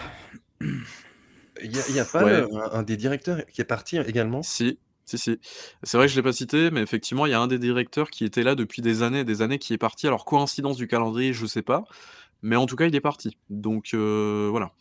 Il 1.63 1.71
y 1.73 1.79
a 1.81 1.87
il 1.89 1.93
y 1.95 1.99
a 1.99 2.05
pas 2.05 2.23
Ouais. 2.23 2.25
le 2.25 2.47
un 2.53 2.71
un 2.79 2.83
des 2.83 2.97
directeurs 2.97 3.45
qui 3.47 3.61
est 3.61 3.65
parti 3.65 3.97
également? 3.97 4.43
Si, 4.43 4.79
si, 5.03 5.17
si. 5.17 5.37
C'est 5.83 5.97
vrai 5.97 6.07
que 6.07 6.11
je 6.13 6.15
l'ai 6.17 6.23
pas 6.23 6.31
cité, 6.33 6.71
mais 6.71 6.81
effectivement, 6.81 7.25
il 7.25 7.31
y 7.31 7.33
a 7.33 7.41
un 7.41 7.47
des 7.47 7.59
directeurs 7.59 8.09
qui 8.09 8.23
était 8.25 8.43
là 8.43 8.55
depuis 8.55 8.81
des 8.81 9.03
années 9.03 9.19
et 9.21 9.23
des 9.25 9.41
années 9.41 9.59
qui 9.59 9.73
est 9.73 9.77
parti. 9.77 10.07
Alors 10.07 10.25
coïncidence 10.25 10.77
du 10.77 10.87
calendrier, 10.87 11.33
je 11.33 11.45
sais 11.45 11.61
pas, 11.61 11.83
mais 12.41 12.55
en 12.55 12.65
tout 12.65 12.75
cas, 12.75 12.87
il 12.87 12.95
est 12.95 13.01
parti. 13.01 13.37
Donc 13.49 13.91
heu, 13.93 14.47
voilà. 14.51 14.71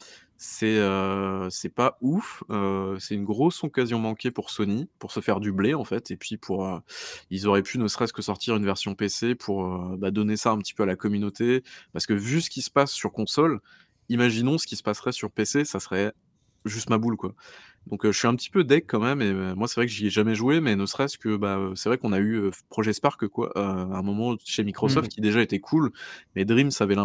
C'est, 0.42 0.76
heu, 0.78 1.48
c'est 1.50 1.68
pas 1.70 1.98
ouf, 2.00 2.44
heu, 2.50 2.96
c'est 3.00 3.14
une 3.14 3.24
grosse 3.24 3.64
occasion 3.64 3.98
manquée 3.98 4.30
pour 4.30 4.50
Sony, 4.50 4.88
pour 5.00 5.12
se 5.12 5.20
faire 5.20 5.40
du 5.40 5.52
blé, 5.52 5.74
en 5.74 5.84
fait 5.84 6.10
et 6.12 6.16
puis 6.16 6.36
pour, 6.38 6.64
heu, 6.66 6.80
ils 7.30 7.46
auraient 7.48 7.62
pu 7.62 7.78
ne 7.78 7.88
serait-ce 7.88 8.12
que 8.12 8.22
sortir 8.22 8.56
une 8.56 8.64
version 8.64 8.94
PC 8.94 9.34
pour, 9.34 9.64
heu, 9.66 9.96
bah, 9.98 10.10
donner 10.12 10.36
ça 10.36 10.52
un 10.52 10.58
petit 10.58 10.74
peu 10.74 10.84
à 10.84 10.86
la 10.86 10.96
communauté. 10.96 11.62
Parce 11.92 12.06
que 12.06 12.14
vu 12.14 12.40
ce 12.40 12.50
qui 12.50 12.62
se 12.62 12.70
passe 12.70 12.92
sur 12.92 13.12
console, 13.12 13.60
imaginons 14.08 14.58
ce 14.58 14.66
qui 14.66 14.76
se 14.76 14.82
passerait 14.82 15.12
sur 15.12 15.30
PC, 15.32 15.64
ça 15.64 15.80
serait 15.80 16.12
juste 16.64 16.90
ma 16.90 16.98
boule, 16.98 17.16
quoi. 17.16 17.34
Donc 17.86 18.04
heu, 18.04 18.12
je 18.12 18.18
suis 18.18 18.28
un 18.28 18.34
petit 18.36 18.50
peu 18.50 18.64
deg 18.64 18.84
quand 18.88 19.00
même 19.00 19.22
et 19.22 19.30
heu, 19.30 19.54
moi, 19.54 19.68
c'est 19.68 19.76
vrai 19.76 19.86
que 19.86 19.92
j'y 19.92 20.06
ai 20.08 20.10
jamais 20.10 20.34
joué, 20.34 20.60
mais 20.60 20.76
ne 20.76 20.86
serait-ce 20.86 21.18
que, 21.18 21.36
bah, 21.36 21.58
heu, 21.58 21.74
c'est 21.76 21.88
vrai 21.88 21.98
qu'on 21.98 22.12
a 22.12 22.20
eu, 22.20 22.50
Projet 22.70 22.92
Spark, 22.92 23.26
quoi, 23.28 23.52
à 23.56 23.60
un 23.62 24.02
moment 24.02 24.36
chez 24.44 24.64
Microsoft 24.64 25.08
Mmh. 25.08 25.12
qui 25.12 25.20
déjà 25.20 25.42
était 25.42 25.60
cool, 25.60 25.92
mais 26.34 26.44
Dreams 26.44 26.70
avait 26.80 26.96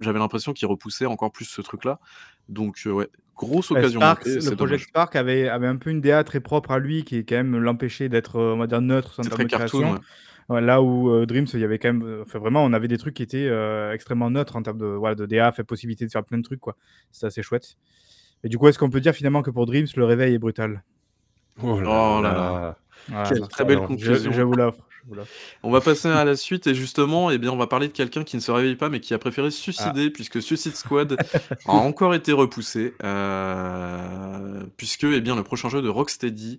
j'avais 0.00 0.18
l'impression 0.18 0.52
qu'il 0.52 0.66
repoussait 0.68 1.06
encore 1.06 1.30
plus 1.32 1.44
ce 1.46 1.60
truc-là. 1.62 2.00
Donc 2.48 2.78
heu, 2.86 2.92
ouais, 2.92 3.08
grosse 3.36 3.70
occasion 3.70 4.02
Spark, 4.02 4.24
le 4.34 4.52
Project 4.52 4.56
dommage. 4.56 4.88
Spark 4.88 5.16
avait 5.16 5.48
avait 5.48 5.66
un 5.66 5.76
peu 5.76 5.90
une 5.90 6.00
DA 6.00 6.24
très 6.24 6.40
propre 6.40 6.70
à 6.72 6.78
lui 6.78 7.04
qui 7.04 7.24
quand 7.24 7.36
même 7.36 7.56
l'empêchait 7.58 8.08
d'être, 8.08 8.38
on 8.38 8.58
va 8.58 8.66
dire 8.66 8.80
neutre 8.82 9.24
termes 9.28 9.46
très 9.46 9.46
cartoon, 9.46 9.92
ouais. 9.92 9.98
Ouais, 10.48 10.60
là 10.60 10.82
où, 10.82 11.10
heu, 11.10 11.26
Dreams, 11.26 11.46
il 11.54 11.60
y 11.60 11.64
avait 11.64 11.78
quand 11.78 11.92
même, 11.92 12.02
heu, 12.06 12.22
enfin 12.22 12.38
vraiment, 12.38 12.64
on 12.64 12.72
avait 12.72 12.88
des 12.88 12.98
trucs 12.98 13.14
qui 13.14 13.22
étaient, 13.22 13.46
heu, 13.48 13.90
extrêmement 13.92 14.30
neutres 14.30 14.56
en 14.56 14.62
termes 14.62 14.78
de 14.78 14.86
voilà, 14.86 15.14
de 15.14 15.26
DA, 15.26 15.48
enfin 15.48 15.64
possibilité 15.64 16.04
de 16.06 16.10
faire 16.10 16.24
plein 16.24 16.38
de 16.38 16.42
trucs, 16.42 16.60
quoi. 16.60 16.76
C'est 17.12 17.26
assez 17.26 17.42
chouette 17.42 17.76
et 18.44 18.48
du 18.48 18.58
coup, 18.58 18.68
est-ce 18.68 18.78
qu'on 18.78 18.90
peut 18.90 19.00
dire 19.00 19.14
finalement 19.14 19.42
que 19.42 19.50
pour 19.50 19.66
Dreams, 19.66 19.86
le 19.96 20.04
réveil 20.04 20.34
est 20.34 20.38
brutal? 20.38 20.82
Oh 21.62 21.80
là 21.80 21.88
Oh 21.90 22.22
là! 22.22 22.76
Voilà, 23.08 23.24
quelle 23.28 23.48
très 23.48 23.64
belle 23.64 23.78
je 23.78 23.84
conclusion. 23.86 24.32
je 24.32 24.42
vous 24.42 24.54
l'offre. 24.54 24.80
On 25.62 25.70
va 25.70 25.80
passer 25.80 26.08
à 26.08 26.24
la 26.24 26.36
suite 26.36 26.66
et 26.66 26.74
justement, 26.74 27.30
eh 27.30 27.38
bien, 27.38 27.50
on 27.52 27.56
va 27.56 27.66
parler 27.66 27.88
de 27.88 27.92
quelqu'un 27.92 28.24
qui 28.24 28.36
ne 28.36 28.40
se 28.40 28.50
réveille 28.50 28.76
pas, 28.76 28.88
mais 28.88 29.00
qui 29.00 29.14
a 29.14 29.18
préféré 29.18 29.50
se 29.50 29.58
Ah. 29.58 29.62
suicider 29.62 30.10
puisque 30.10 30.40
Suicide 30.42 30.74
Squad 30.76 31.18
a 31.66 31.72
encore 31.72 32.14
été 32.14 32.32
repoussé, 32.32 32.94
puisque, 34.76 35.04
eh 35.04 35.20
bien, 35.20 35.36
le 35.36 35.42
prochain 35.42 35.68
jeu 35.68 35.82
de 35.82 35.88
Rocksteady, 35.88 36.58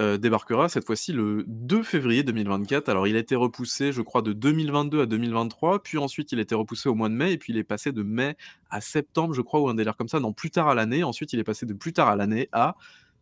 heu, 0.00 0.18
débarquera 0.18 0.68
cette 0.68 0.86
fois-ci 0.86 1.12
le 1.12 1.44
2 1.46 1.82
février 1.82 2.22
2024. 2.22 2.88
Alors 2.88 3.06
il 3.06 3.16
a 3.16 3.18
été 3.18 3.36
repoussé, 3.36 3.92
je 3.92 4.02
crois, 4.02 4.22
de 4.22 4.32
2022 4.32 5.02
à 5.02 5.06
2023, 5.06 5.82
puis 5.82 5.98
ensuite 5.98 6.32
il 6.32 6.38
a 6.38 6.42
été 6.42 6.54
repoussé 6.54 6.88
au 6.88 6.94
mois 6.94 7.08
de 7.08 7.14
mai 7.14 7.32
et 7.32 7.38
puis 7.38 7.52
il 7.52 7.58
est 7.58 7.64
passé 7.64 7.92
de 7.92 8.02
mai 8.02 8.36
à 8.70 8.80
septembre, 8.80 9.34
je 9.34 9.42
crois, 9.42 9.60
ou 9.60 9.68
un 9.68 9.74
délire 9.74 9.96
comme 9.96 10.08
ça, 10.08 10.20
non, 10.20 10.32
plus 10.32 10.50
tard 10.50 10.68
à 10.68 10.74
l'année. 10.74 11.04
Ensuite, 11.04 11.32
il 11.32 11.38
est 11.38 11.44
passé 11.44 11.66
de 11.66 11.74
plus 11.74 11.92
tard 11.92 12.08
à 12.08 12.16
l'année 12.16 12.48
à 12.52 12.76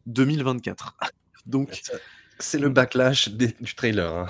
2024. 0.07 0.97
Donc 1.47 1.83
c'est 2.39 2.59
le 2.59 2.69
backlash 2.69 3.31
des 3.31 3.55
du 3.61 3.75
trailer, 3.75 4.13
hein. 4.13 4.27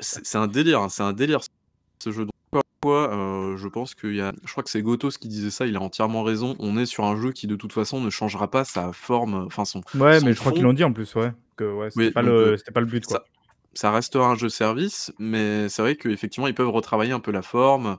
c'est 0.00 0.24
c'est 0.24 0.38
un 0.38 0.46
délire, 0.46 0.80
hein, 0.80 0.88
c'est 0.88 1.02
un 1.02 1.12
délire 1.12 1.40
ce 2.02 2.10
jeu. 2.10 2.24
Donc 2.24 2.64
heu, 2.86 3.56
je 3.56 3.68
pense 3.68 3.94
qu'il 3.94 4.14
y 4.14 4.20
a 4.20 4.32
je 4.44 4.50
crois 4.50 4.62
que 4.62 4.70
c'est 4.70 4.82
Gotos 4.82 5.10
qui 5.10 5.28
disait 5.28 5.50
ça, 5.50 5.66
il 5.66 5.76
a 5.76 5.80
entièrement 5.80 6.22
raison. 6.22 6.56
On 6.58 6.78
est 6.78 6.86
sur 6.86 7.04
un 7.04 7.16
jeu 7.16 7.32
qui 7.32 7.46
de 7.46 7.56
toute 7.56 7.72
façon 7.72 8.00
ne 8.00 8.10
changera 8.10 8.50
pas 8.50 8.64
sa 8.64 8.92
forme, 8.92 9.34
enfin 9.46 9.64
son 9.64 9.82
Ouais, 9.94 10.20
mais 10.22 10.32
je 10.32 10.40
crois 10.40 10.52
qu'ils 10.52 10.62
l'ont 10.62 10.72
dit 10.72 10.84
en 10.84 10.92
plus, 10.92 11.14
ouais, 11.14 11.32
que 11.56 11.64
ouais, 11.64 11.90
c'était 11.90 12.10
pas 12.10 12.22
donc 12.22 12.30
le 12.30 12.56
c'était 12.56 12.72
pas 12.72 12.80
le 12.80 12.86
but, 12.86 13.04
quoi. 13.04 13.18
ça 13.18 13.24
ça 13.74 13.92
restera 13.92 14.26
un 14.28 14.34
jeu 14.34 14.48
service, 14.48 15.12
mais 15.18 15.68
c'est 15.68 15.82
vrai 15.82 15.96
qu'effectivement, 15.96 16.46
ils 16.48 16.54
peuvent 16.54 16.68
retravailler 16.70 17.12
un 17.12 17.20
peu 17.20 17.30
la 17.30 17.42
forme, 17.42 17.98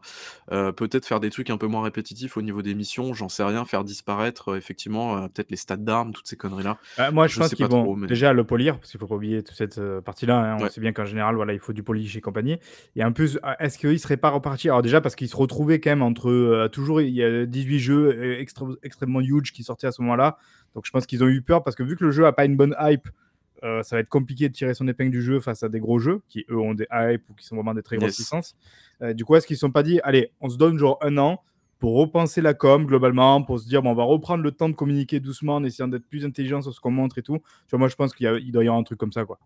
heu, 0.52 0.72
peut-être 0.74 1.06
faire 1.06 1.20
des 1.20 1.30
trucs 1.30 1.50
un 1.50 1.58
peu 1.58 1.68
moins 1.68 1.84
répétitifs 1.84 2.38
au 2.38 2.42
niveau 2.42 2.62
des 2.62 2.76
missions, 2.76 3.14
j'en 3.14 3.30
sais 3.30 3.44
rien, 3.44 3.66
faire 3.66 3.84
disparaître, 3.84 4.52
heu, 4.54 4.58
effectivement, 4.58 5.18
heu, 5.18 5.30
peut-être 5.30 5.52
les 5.52 5.58
stats 5.58 5.78
d'armes, 5.78 6.12
toutes 6.14 6.28
ces 6.28 6.38
conneries-là. 6.38 6.78
Moi, 7.12 7.28
je 7.28 7.34
Je 7.34 7.38
pense 7.38 7.54
qu'ils 7.54 7.68
vont 7.68 7.90
trop, 7.90 7.96
mais 7.96 8.08
déjà 8.08 8.34
le 8.34 8.44
polir, 8.44 8.78
parce 8.78 8.92
qu'il 8.92 9.00
faut 9.00 9.08
pas 9.08 9.16
oublier 9.16 9.44
toute 9.44 9.56
cette, 9.56 9.80
partie-là, 10.02 10.38
hein. 10.54 10.58
On 10.62 10.64
ouais. 10.64 10.70
sait 10.70 10.82
bien 10.82 10.92
qu'en 10.94 11.06
général, 11.06 11.36
voilà, 11.36 11.54
il 11.54 11.60
faut 11.60 11.74
du 11.74 11.84
polish 11.84 12.16
et 12.16 12.22
compagnie 12.22 12.58
et 12.96 13.04
en 13.04 13.14
plus, 13.14 13.40
est-ce 13.60 13.78
qu'ils 13.78 14.00
seraient 14.00 14.18
pas 14.18 14.30
repartis? 14.30 14.70
Alors 14.70 14.82
déjà 14.82 15.00
parce 15.02 15.16
qu'ils 15.16 15.30
se 15.30 15.36
retrouvaient 15.36 15.80
quand 15.80 15.90
même 15.92 16.02
entre, 16.02 16.68
toujours 16.72 17.02
il 17.02 17.10
y 17.14 17.24
a 17.24 17.46
18 17.46 17.80
jeux, 17.80 18.40
extré 18.40 18.66
extrêmement 18.84 19.22
huge 19.22 19.52
qui 19.54 19.64
sortaient 19.64 19.88
à 19.88 19.92
ce 19.92 20.02
moment-là. 20.02 20.38
Donc 20.76 20.86
je 20.86 20.92
pense 20.92 21.06
qu'ils 21.06 21.24
ont 21.24 21.28
eu 21.28 21.42
peur 21.42 21.64
parce 21.64 21.76
que 21.76 21.84
vu 21.84 21.96
que 21.96 22.04
le 22.06 22.12
jeu 22.12 22.26
a 22.26 22.34
pas 22.34 22.46
une 22.46 22.58
bonne 22.58 22.76
hype, 22.80 23.08
heu, 23.64 23.84
ça 23.84 23.96
va 23.98 24.00
être 24.02 24.10
compliqué 24.10 24.50
de 24.50 24.54
tirer 24.54 24.74
son 24.74 24.88
épingle 24.88 25.12
du 25.12 25.22
jeu 25.22 25.40
face 25.40 25.64
à 25.64 25.70
des 25.70 25.80
gros 25.80 26.00
jeux 26.00 26.22
qui, 26.30 26.46
eux, 26.50 26.58
ont 26.60 26.74
des 26.74 26.88
hype 26.92 27.30
ou 27.30 27.34
qui 27.36 27.46
sont 27.46 27.56
vraiment 27.56 27.74
des 27.74 27.84
très 27.84 27.98
grosses 27.98 28.18
Yes. 28.18 28.18
licences. 28.18 28.56
Heu, 29.04 29.14
du 29.14 29.26
coup, 29.26 29.36
est-ce 29.36 29.48
qu'ils 29.48 29.58
se 29.58 29.62
sont 29.62 29.72
pas 29.72 29.84
dit: 29.84 30.00
«Allez, 30.04 30.32
on 30.42 30.50
se 30.50 30.58
donne 30.58 30.78
genre 30.78 30.98
1 31.02 31.18
an 31.18 31.44
pour 31.80 31.96
repenser 31.98 32.42
la 32.42 32.54
com 32.54 32.86
globalement, 32.86 33.42
pour 33.44 33.60
se 33.60 33.68
dire: 33.68 33.82
"Bon, 33.84 33.92
on 33.92 33.96
va 33.96 34.04
reprendre 34.04 34.44
le 34.44 34.52
temps 34.52 34.70
de 34.70 34.76
communiquer 34.76 35.20
doucement 35.20 35.56
en 35.56 35.64
essayant 35.64 35.88
d'être 35.88 36.08
plus 36.08 36.26
intelligent 36.26 36.62
sur 36.62 36.74
ce 36.74 36.80
qu'on 36.80 36.92
montre 36.92 37.18
et 37.20 37.24
tout"?» 37.24 37.40
Tu 37.68 37.72
vois, 37.72 37.80
moi, 37.80 37.88
je 37.90 37.96
pense 37.96 38.14
qu'il 38.14 38.28
doit 38.52 38.64
y 38.64 38.68
avoir 38.68 38.80
un 38.80 38.84
truc 38.84 39.00
comme 39.00 39.12
ça, 39.14 39.26
quoi. 39.26 39.40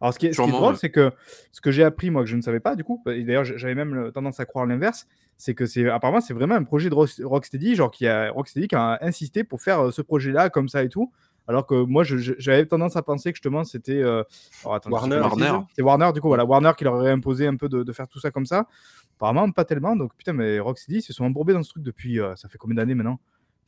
Alors 0.00 0.14
ce 0.14 0.18
qui 0.18 0.26
est 0.26 0.34
ce 0.34 0.40
qui 0.40 0.50
est 0.50 0.52
Sûrement, 0.52 0.54
drôle, 0.54 0.76
ouais. 0.76 0.76
c'est 0.76 0.90
que 0.90 1.12
ce 1.52 1.60
que 1.60 1.70
j'ai 1.70 1.84
appris, 1.84 2.10
moi, 2.10 2.22
que 2.22 2.28
je 2.28 2.36
ne 2.36 2.42
savais 2.42 2.60
pas 2.60 2.76
du 2.76 2.84
coup, 2.84 3.02
et 3.08 3.24
d'ailleurs, 3.24 3.44
j'avais 3.44 3.74
même 3.74 4.12
tendance 4.14 4.40
à 4.40 4.46
croire 4.46 4.66
l'inverse, 4.66 5.06
c'est 5.36 5.54
que 5.54 5.66
c'est 5.66 5.88
apparemment, 5.88 6.20
c'est 6.20 6.34
vraiment 6.34 6.54
un 6.54 6.64
projet 6.64 6.90
de 6.90 6.94
Rock 6.94 7.10
Rocksteady, 7.22 7.74
genre 7.76 7.90
qui 7.90 8.06
a 8.06 8.30
Rocksteady 8.30 8.68
qui 8.68 8.74
a 8.76 8.98
insisté 9.02 9.44
pour 9.44 9.60
faire, 9.62 9.82
heu, 9.86 9.90
ce 9.92 10.02
projet-là 10.02 10.50
comme 10.50 10.68
ça 10.68 10.82
et 10.84 10.88
tout. 10.88 11.12
Alors 11.48 11.66
que 11.66 11.74
moi, 11.74 12.04
j'avais 12.04 12.66
tendance 12.66 12.96
à 12.96 13.02
penser 13.02 13.32
que 13.32 13.36
justement 13.36 13.64
c'était, 13.64 14.00
de 14.00 14.24
Warner. 14.64 15.20
Warner. 15.20 15.58
C'est 15.74 15.82
Warner 15.82 16.12
du 16.12 16.20
coup, 16.20 16.28
voilà, 16.28 16.44
Warner 16.44 16.72
qui 16.76 16.84
leur 16.84 16.94
aurait 16.94 17.10
imposé 17.10 17.46
un 17.46 17.56
peu 17.56 17.68
de 17.68 17.82
de 17.82 17.92
faire 17.92 18.08
tout 18.08 18.20
ça 18.20 18.30
comme 18.30 18.46
ça. 18.46 18.66
Apparemment 19.16 19.50
pas 19.50 19.64
tellement, 19.64 19.96
donc 19.96 20.14
putain, 20.16 20.32
mais 20.32 20.58
Rocksteady, 20.60 21.00
ils 21.00 21.02
se 21.02 21.12
sont 21.12 21.24
embourbés 21.24 21.52
dans 21.52 21.62
ce 21.62 21.70
truc 21.70 21.82
depuis, 21.82 22.18
heu, 22.18 22.32
ça 22.36 22.48
fait 22.48 22.56
combien 22.56 22.76
d'années 22.76 22.94
maintenant? 22.94 23.20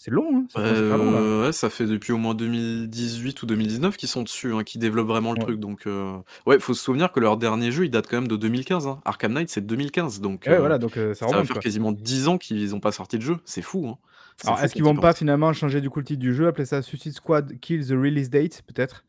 C'est 0.04 0.10
long, 0.10 0.38
hein, 0.38 0.46
ça 0.50 0.96
long 0.96 1.12
là. 1.12 1.20
Heu, 1.20 1.42
ouais, 1.46 1.52
ça 1.52 1.70
fait 1.70 1.86
depuis 1.86 2.12
au 2.12 2.16
moins 2.16 2.34
2018 2.34 3.40
ou 3.40 3.46
2019 3.46 3.96
qu'ils 3.96 4.08
sont 4.08 4.22
dessus, 4.22 4.52
hein, 4.52 4.64
qu'ils 4.64 4.80
développent 4.80 5.06
vraiment 5.06 5.30
le 5.30 5.38
Ouais. 5.38 5.44
truc 5.44 5.60
donc 5.60 5.86
heu, 5.86 6.14
ouais, 6.44 6.58
faut 6.58 6.74
se 6.74 6.82
souvenir 6.82 7.12
que 7.12 7.20
leur 7.20 7.36
dernier 7.36 7.70
jeu, 7.70 7.84
il 7.84 7.90
date 7.90 8.08
quand 8.10 8.16
même 8.16 8.26
de 8.26 8.34
2015, 8.34 8.88
hein. 8.88 8.98
Arkham 9.04 9.32
Knight, 9.32 9.48
c'est 9.48 9.64
2015 9.64 10.20
donc 10.20 10.46
ouais, 10.48 10.54
heu, 10.54 10.58
voilà, 10.58 10.78
donc 10.78 10.98
heu, 10.98 11.14
ça 11.14 11.28
ça 11.28 11.36
va 11.36 11.44
faire 11.44 11.54
quoi. 11.54 11.62
quasiment 11.62 11.92
10 11.92 12.26
ans 12.26 12.36
qu'ils 12.36 12.74
ont 12.74 12.80
pas 12.80 12.90
sorti 12.90 13.16
de 13.16 13.22
jeu. 13.22 13.36
C'est 13.44 13.62
fou, 13.62 13.86
hein. 13.86 13.96
C'est 14.38 14.48
Alors 14.48 14.58
fou 14.58 14.64
est-ce 14.64 14.74
qu'ils 14.74 14.82
vont 14.82 14.96
pas 14.96 15.12
finalement 15.12 15.52
changer 15.52 15.80
du 15.80 15.88
coup 15.88 16.00
le 16.00 16.04
titre 16.04 16.18
du 16.20 16.34
jeu, 16.34 16.48
appeler 16.48 16.64
ça 16.64 16.82
Suicide 16.82 17.12
Squad 17.12 17.60
Kill 17.60 17.86
the 17.86 17.90
Release 17.92 18.28
Date 18.28 18.62
peut-être? 18.66 19.04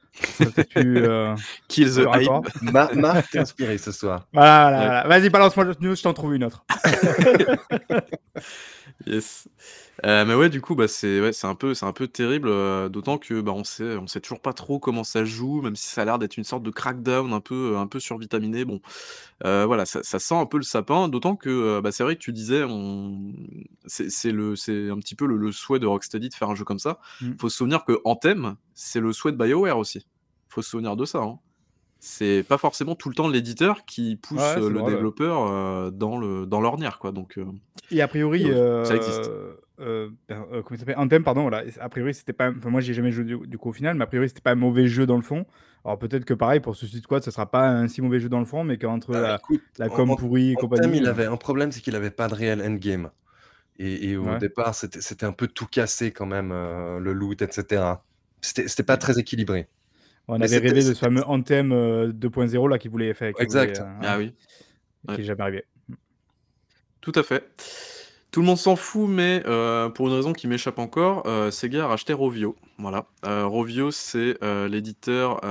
Plus, 0.75 0.99
heu, 0.99 1.33
Kill 1.69 1.89
the 1.91 2.05
hype. 2.13 2.29
Ma 2.61 2.93
Marc 2.93 3.31
t'es 3.31 3.39
inspiré 3.39 3.79
ce 3.79 3.91
soir. 3.91 4.27
Voilà, 4.31 4.61
voilà, 4.69 4.77
Ouais. 4.79 4.85
voilà. 4.85 5.07
Vas-y, 5.07 5.29
balance-moi 5.31 5.65
l'autre 5.65 5.81
news, 5.81 5.95
je 5.95 6.03
t'en 6.03 6.13
trouve 6.13 6.35
une 6.35 6.43
autre. 6.43 6.63
Yes. 9.05 9.49
Heu, 10.05 10.25
mais 10.25 10.33
ouais, 10.35 10.49
du 10.49 10.61
coup, 10.61 10.75
bah, 10.75 10.87
c'est 10.87 11.19
ouais, 11.21 11.33
c'est 11.33 11.47
un 11.47 11.55
peu 11.55 11.73
c'est 11.73 11.85
un 11.85 11.91
peu 11.93 12.07
terrible, 12.07 12.47
heu, 12.49 12.89
d'autant 12.89 13.17
que, 13.17 13.41
bah, 13.41 13.51
on 13.53 13.63
sait 13.65 13.97
on 13.97 14.07
sait 14.07 14.21
toujours 14.21 14.41
pas 14.41 14.53
trop 14.53 14.79
comment 14.79 15.03
ça 15.03 15.21
se 15.21 15.25
joue, 15.25 15.61
même 15.61 15.75
si 15.75 15.87
ça 15.87 16.03
a 16.03 16.05
l'air 16.05 16.19
d'être 16.19 16.37
une 16.37 16.43
sorte 16.45 16.63
de 16.63 16.71
crackdown 16.71 17.33
un 17.33 17.41
peu, 17.41 17.77
un 17.77 17.87
peu 17.87 17.99
survitaminé. 17.99 18.65
Bon, 18.65 18.81
heu, 19.45 19.65
voilà, 19.65 19.85
ça 19.85 20.03
ça 20.03 20.19
sent 20.19 20.35
un 20.35 20.45
peu 20.45 20.57
le 20.57 20.63
sapin, 20.63 21.09
d'autant 21.09 21.35
que, 21.35 21.49
heu, 21.49 21.81
bah, 21.81 21.91
c'est 21.91 22.03
vrai 22.03 22.15
que 22.15 22.21
tu 22.21 22.33
disais 22.33 22.63
on 22.63 23.33
c'est 23.85 24.09
c'est 24.09 24.31
le 24.31 24.55
c'est 24.55 24.89
un 24.89 24.97
petit 24.99 25.15
peu 25.15 25.25
le 25.27 25.37
le 25.37 25.51
souhait 25.51 25.79
de 25.79 25.87
Rocksteady 25.87 26.29
de 26.29 26.33
faire 26.35 26.49
un 26.49 26.55
jeu 26.55 26.63
comme 26.65 26.79
ça. 26.79 26.99
Mmh. 27.21 27.33
Faut 27.39 27.49
se 27.49 27.57
souvenir 27.57 27.85
que 27.85 27.99
Anthem, 28.05 28.55
c'est 28.73 28.99
le 29.01 29.13
souhait 29.13 29.31
de 29.33 29.37
BioWare 29.37 29.77
aussi. 29.77 30.05
faut 30.49 30.61
se 30.61 30.69
souvenir 30.71 30.95
de 30.95 31.05
ça, 31.05 31.19
hein. 31.19 31.39
C'est 32.05 32.43
pas 32.43 32.57
forcément 32.57 32.95
tout 32.95 33.07
le 33.09 33.15
temps 33.15 33.27
l'éditeur 33.29 33.85
qui 33.85 34.15
pousse, 34.17 34.55
Ouais, 34.55 34.61
c'est 34.61 34.73
le 34.73 34.83
vrai, 34.83 34.95
ouais. 34.95 35.05
développeur, 35.05 35.47
heu, 35.47 35.91
dans 35.91 36.17
le 36.17 36.45
dans 36.45 36.59
l'ornière, 36.61 36.99
quoi, 36.99 37.11
donc 37.13 37.37
heu 37.37 37.47
Et 37.91 38.01
a 38.01 38.07
priori, 38.07 38.49
ça 38.83 38.95
existe. 38.95 39.31
ben, 39.77 40.15
comment 40.27 40.63
il 40.71 40.77
s'appelle? 40.79 40.97
Anthem, 40.97 41.23
pardon, 41.23 41.41
voilà, 41.43 41.63
a 41.79 41.89
priori, 41.89 42.13
c'était 42.13 42.33
pas 42.33 42.49
enfin, 42.51 42.69
moi, 42.69 42.81
j'y 42.81 42.91
ai 42.91 42.93
jamais 42.93 43.11
joué 43.11 43.23
du 43.25 43.37
du 43.47 43.57
coup, 43.57 43.69
au 43.69 43.73
final, 43.73 43.95
mais 43.95 44.03
a 44.03 44.07
priori, 44.07 44.29
c'était 44.29 44.41
pas 44.41 44.51
un 44.51 44.55
mauvais 44.55 44.87
jeu 44.87 45.05
dans 45.05 45.15
le 45.15 45.21
fond. 45.21 45.45
Alors 45.85 45.99
peut-être 45.99 46.25
que 46.25 46.33
pareil, 46.33 46.59
pour 46.59 46.75
Suicide 46.75 47.03
Squad, 47.03 47.23
ça 47.23 47.31
sera 47.31 47.49
pas 47.51 47.67
un 47.69 47.87
si 47.87 48.01
mauvais 48.01 48.19
jeu 48.19 48.29
dans 48.29 48.39
le 48.39 48.45
fond, 48.45 48.63
mais 48.63 48.77
qu'entre 48.77 49.13
Bah, 49.13 49.19
la 49.19 49.39
écoute, 49.39 49.63
la 49.77 49.89
com 49.89 50.11
en 50.11 50.15
pourrie 50.15 50.51
et 50.51 50.57
Anthem, 50.57 50.57
compagnie, 50.57 50.95
il 50.95 51.05
heu 51.05 51.07
avait 51.07 51.25
un 51.25 51.37
problème, 51.37 51.71
c'est 51.71 51.81
qu'il 51.81 51.95
avait 51.95 52.11
pas 52.11 52.27
de 52.27 52.33
réel 52.35 52.61
endgame 52.61 53.11
et 53.77 54.09
et 54.11 54.17
au 54.17 54.35
Ouais. 54.35 54.37
départ, 54.37 54.75
c'était 54.75 55.01
c'était 55.01 55.25
un 55.27 55.33
peu 55.33 55.47
tout 55.47 55.67
cassé 55.67 56.11
quand 56.13 56.27
même, 56.27 56.49
le 56.51 57.13
loot 57.13 57.41
et 57.43 57.51
cetera. 57.51 58.05
C'était 58.41 58.67
c'était 58.69 58.83
pas 58.83 58.97
très 58.97 59.19
équilibré. 59.19 59.69
On 60.27 60.39
Mais 60.39 60.47
avait 60.47 60.57
rêvé 60.57 60.83
de 60.85 60.93
ce 60.93 60.99
fameux 60.99 61.23
Anthem, 61.27 61.73
heu, 61.73 62.13
2.0 62.13 62.67
là, 62.69 62.77
qui 62.79 62.87
voulait 62.87 63.13
faire 63.13 63.33
voulait, 63.41 63.43
Exact. 63.43 63.81
ouais, 63.81 63.85
Ah 63.99 64.17
oui. 64.17 64.33
qui 65.11 65.15
Ouais. 65.15 65.21
est 65.21 65.25
jamais 65.25 65.41
arrivé. 65.43 65.65
Tout 67.01 67.11
à 67.15 67.23
fait. 67.23 67.43
Tout 68.31 68.39
le 68.41 68.47
monde 68.47 68.57
s'en 68.57 68.75
fout, 68.75 69.07
mais 69.09 69.43
heu, 69.45 69.91
pour 69.93 70.07
une 70.07 70.13
raison 70.13 70.33
qui 70.33 70.47
m'échappe 70.47 70.79
encore, 70.79 71.27
heu, 71.27 71.51
Sega 71.51 71.83
a 71.83 71.87
racheté 71.87 72.13
Rovio. 72.13 72.55
Voilà. 72.79 73.07
Rovio, 73.23 73.91
c'est, 73.91 74.37
l'éditeur, 74.69 75.41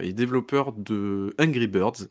et 0.00 0.12
développeur 0.12 0.72
de 0.72 1.34
Angry 1.38 1.66
Birds. 1.68 2.08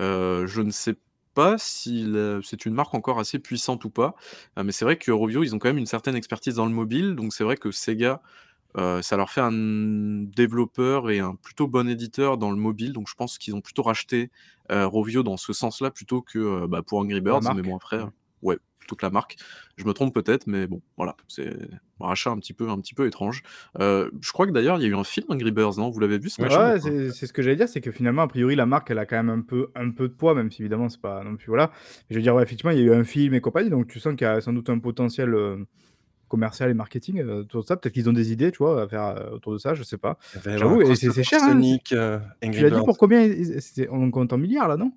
Je 0.00 0.60
ne 0.62 0.70
sais 0.70 0.96
pas 1.34 1.56
si 1.58 2.06
c'est 2.44 2.66
une 2.66 2.74
marque 2.74 2.94
encore 2.94 3.18
assez 3.20 3.38
puissante 3.38 3.84
ou 3.84 3.90
pas, 3.90 4.14
mais 4.62 4.72
c'est 4.72 4.84
vrai 4.86 4.96
que 4.96 5.12
Rovio, 5.12 5.42
ils 5.44 5.54
ont 5.54 5.58
quand 5.58 5.68
même 5.68 5.78
une 5.78 5.86
certaine 5.86 6.16
expertise 6.16 6.54
dans 6.56 6.66
le 6.66 6.72
mobile, 6.72 7.14
donc 7.14 7.32
c'est 7.34 7.44
vrai 7.44 7.56
que 7.56 7.70
Sega, 7.70 8.22
heu, 8.76 9.02
ça 9.02 9.16
leur 9.16 9.30
fait 9.30 9.40
un 9.40 9.52
développeur 10.24 11.10
et 11.10 11.20
un 11.20 11.34
plutôt 11.36 11.68
bon 11.68 11.88
éditeur 11.88 12.38
dans 12.38 12.50
le 12.50 12.56
mobile, 12.56 12.92
donc 12.92 13.08
je 13.08 13.14
pense 13.14 13.38
qu'ils 13.38 13.54
ont 13.54 13.60
plutôt 13.60 13.82
racheté, 13.82 14.30
heu, 14.70 14.86
Rovio 14.86 15.22
dans 15.22 15.36
ce 15.36 15.52
sens-là 15.52 15.90
plutôt 15.90 16.22
que, 16.22 16.38
heu, 16.38 16.66
bah, 16.66 16.82
pour 16.82 16.98
Angry 17.00 17.20
Birds, 17.20 17.42
mais 17.50 17.62
bon 17.62 17.76
après, 17.76 18.00
ouais, 18.42 18.58
toute 18.88 19.02
la 19.02 19.10
marque. 19.10 19.36
Je 19.76 19.84
me 19.84 19.92
trompe 19.92 20.14
peut-être, 20.14 20.46
mais 20.46 20.66
bon, 20.66 20.82
voilà, 20.96 21.16
c'est 21.28 21.48
un 22.00 22.06
rachat 22.06 22.30
un 22.30 22.38
petit 22.38 22.52
peu 22.52 22.68
un 22.70 22.80
petit 22.80 22.94
peu 22.94 23.06
étrange. 23.06 23.42
Je 23.78 24.32
crois 24.32 24.46
que 24.46 24.52
d'ailleurs, 24.52 24.78
il 24.78 24.82
y 24.82 24.86
a 24.86 24.88
eu 24.88 24.94
un 24.94 25.04
film 25.04 25.26
Angry 25.30 25.50
Birds, 25.50 25.76
non? 25.78 25.90
Vous 25.90 26.00
l'avez 26.00 26.18
vu 26.18 26.30
ce 26.30 26.38
Ouais, 26.38 26.48
Ouais, 26.48 26.78
c'est 26.80 27.26
ce 27.26 27.32
que 27.32 27.40
j'allais 27.40 27.56
dire, 27.56 27.66
c'est 27.68 27.80
que 27.80 27.90
finalement, 27.90 28.20
a 28.20 28.28
priori, 28.28 28.56
la 28.56 28.66
marque, 28.66 28.90
elle 28.90 28.98
a 28.98 29.06
quand 29.06 29.16
même 29.16 29.30
un 29.30 29.40
peu 29.40 29.68
un 29.74 29.90
peu 29.90 30.06
de 30.06 30.12
poids, 30.12 30.34
même 30.34 30.50
si 30.50 30.60
évidemment, 30.60 30.90
c'est 30.90 31.00
pas 31.00 31.24
non 31.24 31.34
plus 31.36 31.46
voilà. 31.46 31.72
Je 32.10 32.16
veux 32.16 32.20
dire, 32.20 32.34
ouais, 32.34 32.42
effectivement, 32.42 32.72
il 32.72 32.78
y 32.78 32.82
a 32.82 32.84
eu 32.84 32.92
un 32.92 33.04
film 33.04 33.32
et 33.32 33.40
compagnie, 33.40 33.70
donc 33.70 33.86
tu 33.88 34.00
sens 34.00 34.14
qu'il 34.16 34.26
y 34.26 34.28
a 34.30 34.42
sans 34.42 34.52
doute 34.52 34.68
un 34.68 34.78
potentiel, 34.78 35.34
commercial 36.28 36.70
et 36.70 36.74
marketing, 36.74 37.22
autour 37.22 37.62
de 37.62 37.66
ça. 37.66 37.76
Peut-être 37.76 37.94
qu'ils 37.94 38.08
ont 38.08 38.12
des 38.12 38.32
idées, 38.32 38.50
tu 38.52 38.58
vois, 38.58 38.82
à 38.82 38.88
faire, 38.88 39.16
heu, 39.16 39.34
autour 39.34 39.52
de 39.52 39.58
ça, 39.58 39.74
je 39.74 39.82
sais 39.82 39.98
pas. 39.98 40.18
Un 40.46 40.58
J'avoue 40.58 40.82
et 40.82 40.96
c'est 40.96 41.10
c'est 41.10 41.22
cher, 41.22 41.42
hein? 41.42 41.48
C'est 41.48 41.52
Sonic, 41.52 41.92
heu, 41.92 42.20
tu 42.40 42.62
l'as 42.62 42.70
dit 42.70 42.84
pour 42.84 42.98
combien 42.98 43.28
on 43.90 44.10
compte 44.10 44.32
en 44.32 44.38
milliards 44.38 44.68
là, 44.68 44.76
non? 44.76 44.92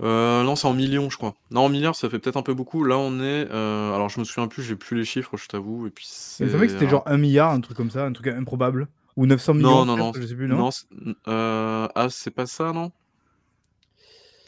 Non, 0.00 0.54
c'est 0.56 0.66
en 0.66 0.74
millions, 0.74 1.10
je 1.10 1.16
crois. 1.16 1.34
Non, 1.50 1.62
en 1.62 1.68
milliards, 1.68 1.96
ça 1.96 2.08
fait 2.08 2.18
peut-être 2.18 2.36
un 2.36 2.42
peu 2.42 2.54
beaucoup. 2.54 2.84
Là, 2.84 2.98
on 2.98 3.20
est, 3.20 3.50
alors 3.50 4.08
je 4.08 4.20
me 4.20 4.24
souviens 4.24 4.48
plus, 4.48 4.62
j'ai 4.62 4.76
plus 4.76 4.96
les 4.96 5.04
chiffres, 5.04 5.36
je 5.36 5.48
t'avoue 5.48 5.86
et 5.86 5.90
puis 5.90 6.06
me 6.40 6.48
semblait 6.48 6.66
que 6.66 6.72
c'est 6.72 6.78
c'était 6.78 6.90
genre 6.90 7.02
1 7.06 7.18
000 7.18 7.30
000 7.32 7.46
un 7.46 7.60
truc 7.60 7.76
comme 7.76 7.90
ça, 7.90 8.04
un 8.04 8.12
truc 8.12 8.28
improbable 8.28 8.88
ou 9.16 9.26
900 9.26 9.54
non, 9.54 9.60
000 9.60 9.84
000 9.84 9.86
non, 9.86 9.96
non, 9.96 10.12
peut-être, 10.12 10.22
je 10.22 10.28
sais 10.28 10.34
plus, 10.36 10.48
non? 10.48 10.70
non, 11.26 11.88
ah, 11.94 12.08
c'est 12.10 12.30
pas 12.30 12.46
ça, 12.46 12.72
non? 12.72 12.92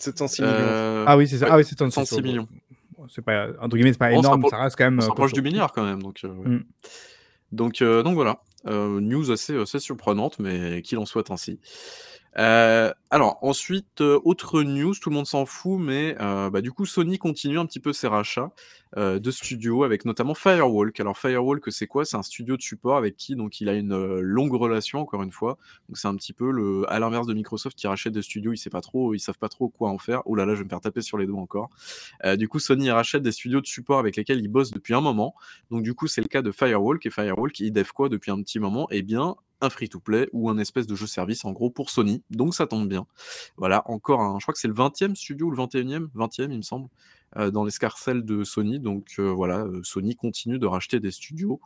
706 0.01 0.43
000 0.43 0.55
000. 0.55 0.69
Heu, 0.69 1.05
Ah 1.07 1.17
oui, 1.17 1.29
c'est 1.29 1.39
ça. 1.39 1.47
ouais, 1.47 1.53
Ah 1.53 1.57
oui, 1.57 1.65
c'est 1.65 1.71
706 1.79 2.13
ouais, 2.13 2.39
000 3.01 3.07
000 3.07 3.07
000. 3.07 3.07
bon, 3.07 3.09
c'est 3.09 3.23
pas 3.23 3.49
entre 3.61 3.77
guillemets, 3.77 3.93
«c'est 3.93 3.99
pas 3.99 4.13
On 4.13 4.21
énorme», 4.21 4.45
ça 4.51 4.59
reste 4.59 4.77
quand 4.77 4.85
même, 4.85 4.99
on 4.99 5.09
rapproche 5.09 5.31
costaud. 5.31 5.41
du 5.41 5.43
milliard 5.43 5.73
quand 5.73 5.85
même, 5.85 6.03
donc 6.03 6.21
ouais. 6.23 6.31
Mmh. 6.31 6.65
Donc 7.53 7.83
heu, 7.83 8.03
donc 8.03 8.15
voilà, 8.15 8.41
news 8.67 9.31
assez, 9.31 9.57
assez 9.57 9.81
surprenante, 9.81 10.39
mais 10.39 10.83
qu'il 10.83 10.99
en 10.99 11.07
soit 11.07 11.31
ainsi. 11.31 11.59
Heu, 12.39 12.93
alors 13.11 13.39
ensuite, 13.43 14.01
heu, 14.01 14.21
autre 14.25 14.63
news, 14.63 14.95
tout 14.95 15.11
le 15.11 15.17
monde 15.17 15.27
s'en 15.27 15.47
fout, 15.47 15.81
mais 15.81 16.15
heu, 16.21 16.49
bah, 16.51 16.61
du 16.61 16.71
coup, 16.71 16.87
Sony 16.87 17.19
continue 17.19 17.59
un 17.59 17.67
petit 17.67 17.81
peu 17.81 17.93
ses 17.93 18.07
rachats, 18.07 18.53
de 18.97 19.31
studios 19.31 19.85
avec 19.85 20.05
notamment 20.05 20.35
Firewalk. 20.35 20.99
Alors 20.99 21.17
Firewalk, 21.17 21.71
c'est 21.73 21.87
quoi? 21.87 22.05
C'est 22.05 22.17
un 22.17 22.23
studio 22.25 22.57
de 22.57 22.63
support 22.63 22.97
avec 22.97 23.17
qui 23.17 23.37
donc 23.37 23.61
il 23.61 23.69
a 23.69 23.75
une, 23.75 23.95
longue 24.21 24.53
relation 24.55 24.99
encore 25.01 25.23
une 25.23 25.31
fois. 25.31 25.59
Donc 25.89 25.97
c'est 25.97 26.09
un 26.09 26.17
petit 26.17 26.33
peu 26.33 26.51
le 26.51 26.85
à 26.93 26.99
l'inverse 26.99 27.27
de 27.29 27.35
Microsoft 27.35 27.77
qui 27.79 27.87
rachète 27.87 28.13
des 28.13 28.23
studios, 28.23 28.53
ils 28.53 28.57
sait 28.59 28.69
pas 28.71 28.81
trop 28.81 29.15
ils 29.15 29.21
savent 29.21 29.39
pas 29.39 29.49
trop 29.49 29.69
quoi 29.69 29.91
en 29.91 29.99
faire. 29.99 30.23
Ouh 30.29 30.35
là 30.35 30.45
là, 30.45 30.55
je 30.55 30.59
vais 30.61 30.65
me 30.65 30.69
faire 30.71 30.81
taper 30.81 31.03
sur 31.03 31.19
les 31.19 31.27
doigts 31.27 31.41
encore. 31.41 31.71
Du 32.39 32.49
coup, 32.49 32.59
Sony 32.59 32.91
rachète 32.91 33.23
des 33.23 33.33
studios 33.33 33.61
de 33.61 33.67
support 33.67 33.99
avec 33.99 34.17
lesquels 34.17 34.41
ils 34.41 34.49
bossent 34.49 34.71
depuis 34.73 34.95
un 34.95 35.01
moment. 35.01 35.35
Donc 35.71 35.83
du 35.83 35.95
coup, 35.95 36.07
c'est 36.09 36.21
le 36.23 36.29
cas 36.29 36.43
de 36.43 36.53
Firewalk 36.53 37.05
et 37.07 37.11
Firewalk, 37.11 37.59
ils 37.61 37.73
dev 37.73 37.89
quoi 37.95 38.09
depuis 38.09 38.31
un 38.33 38.43
petit 38.43 38.59
moment? 38.59 38.89
Eh 38.91 39.03
bien, 39.03 39.37
un 39.61 39.71
free-to-play 39.71 40.29
ou 40.33 40.51
un 40.51 40.59
espèce 40.59 40.87
de 40.87 40.95
jeu-service 40.95 41.45
en 41.45 41.53
gros 41.53 41.71
pour 41.71 41.91
Sony, 41.91 42.23
donc 42.31 42.55
ça 42.55 42.67
tombe 42.67 42.89
bien. 42.89 43.07
Voilà, 43.57 43.83
encore 43.87 44.21
un 44.21 44.39
je 44.39 44.45
crois 44.45 44.55
que 44.55 44.61
c'est 44.61 44.69
le 44.69 44.75
20e 44.75 45.15
studio 45.15 45.47
ou 45.47 45.51
le 45.51 45.57
21e? 45.57 46.09
20e 46.15 46.51
il 46.53 46.59
me 46.59 46.63
semble, 46.63 46.89
heu, 47.39 47.51
dans 47.51 47.65
l'escarcelle 47.65 48.25
de 48.25 48.45
Sony, 48.45 48.81
donc 48.81 49.07
heu, 49.19 49.29
voilà, 49.29 49.65
heu, 49.65 49.81
Sony 49.85 50.17
continue 50.17 50.59
de 50.59 50.67
racheter 50.67 51.01
des 51.01 51.11
studios, 51.11 51.61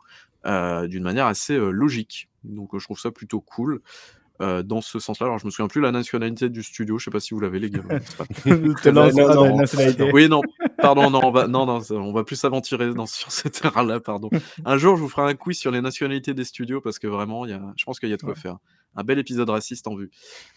d'une 0.45 1.03
manière 1.03 1.25
assez, 1.25 1.57
logique. 1.57 2.29
Donc 2.43 2.77
je 2.77 2.83
trouve 2.83 2.99
ça 2.99 3.11
plutôt 3.11 3.41
cool, 3.41 3.81
dans 4.39 4.81
ce 4.81 4.99
sens-là. 4.99 5.25
Alors 5.25 5.39
je 5.39 5.45
me 5.45 5.51
souviens 5.51 5.67
plus 5.67 5.81
la 5.81 5.91
nationalité 5.91 6.49
du 6.49 6.61
studio, 6.61 6.99
je 6.99 7.05
sais 7.05 7.11
pas 7.11 7.19
si 7.19 7.33
vous 7.33 7.39
l'avez 7.39 7.59
les 7.59 7.69
gars? 7.69 7.81
Pas 8.17 8.91
non, 8.91 9.09
non, 9.11 9.63
oui, 10.13 10.29
non, 10.29 10.41
pardon, 10.81 11.09
non, 11.09 11.21
on 11.23 11.31
va 11.31 11.47
non, 11.47 11.65
non, 11.65 11.81
on 11.91 12.13
va 12.13 12.23
plus 12.23 12.35
s'aventurer 12.35 12.91
sur 13.07 13.31
ce 13.31 13.47
terrain-là, 13.47 13.99
pardon. 13.99 14.29
Un 14.65 14.77
jour, 14.77 14.95
je 14.97 15.01
vous 15.01 15.09
ferai 15.09 15.29
un 15.29 15.35
quiz 15.35 15.57
sur 15.57 15.71
les 15.71 15.81
nationalités 15.81 16.33
des 16.33 16.45
studios 16.45 16.81
parce 16.81 16.99
que 16.99 17.07
vraiment, 17.07 17.45
y 17.45 17.53
a 17.53 17.73
je 17.77 17.83
pense 17.85 17.99
qu'il 17.99 18.09
y 18.09 18.13
a 18.13 18.17
de 18.17 18.21
quoi 18.21 18.33
Ouais. 18.33 18.39
faire. 18.39 18.57
Un 18.95 19.03
bel 19.03 19.19
épisode 19.19 19.49
raciste 19.49 19.87
en 19.87 19.95
vue. 19.95 20.09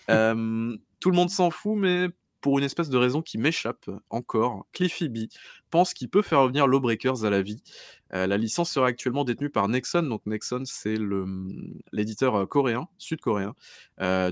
Hem, 0.08 0.78
tout 1.00 1.10
le 1.10 1.16
monde 1.16 1.30
s'en 1.30 1.50
fout, 1.50 1.76
mais 1.76 2.08
pour 2.40 2.58
une 2.58 2.64
espèce 2.64 2.88
de 2.88 2.96
raison 2.96 3.20
qui 3.20 3.36
m'échappe 3.36 3.90
encore, 4.10 4.66
Cliffy 4.72 5.08
B 5.08 5.26
pense 5.70 5.92
qu'il 5.92 6.08
peut 6.08 6.22
faire 6.22 6.40
revenir 6.42 6.68
Lawbreakers 6.68 7.24
à 7.24 7.30
la 7.30 7.42
vie. 7.42 7.62
Heu, 8.14 8.26
la 8.26 8.36
licence 8.36 8.70
serait 8.70 8.88
actuellement 8.88 9.24
détenue 9.24 9.50
par 9.50 9.68
Nexon, 9.68 10.02
donc 10.04 10.24
Nexon, 10.24 10.62
c'est 10.64 10.96
l'éditeur, 11.92 12.36
heu, 12.38 12.46
coréen, 12.46 12.86
sud-coréen. 12.98 13.54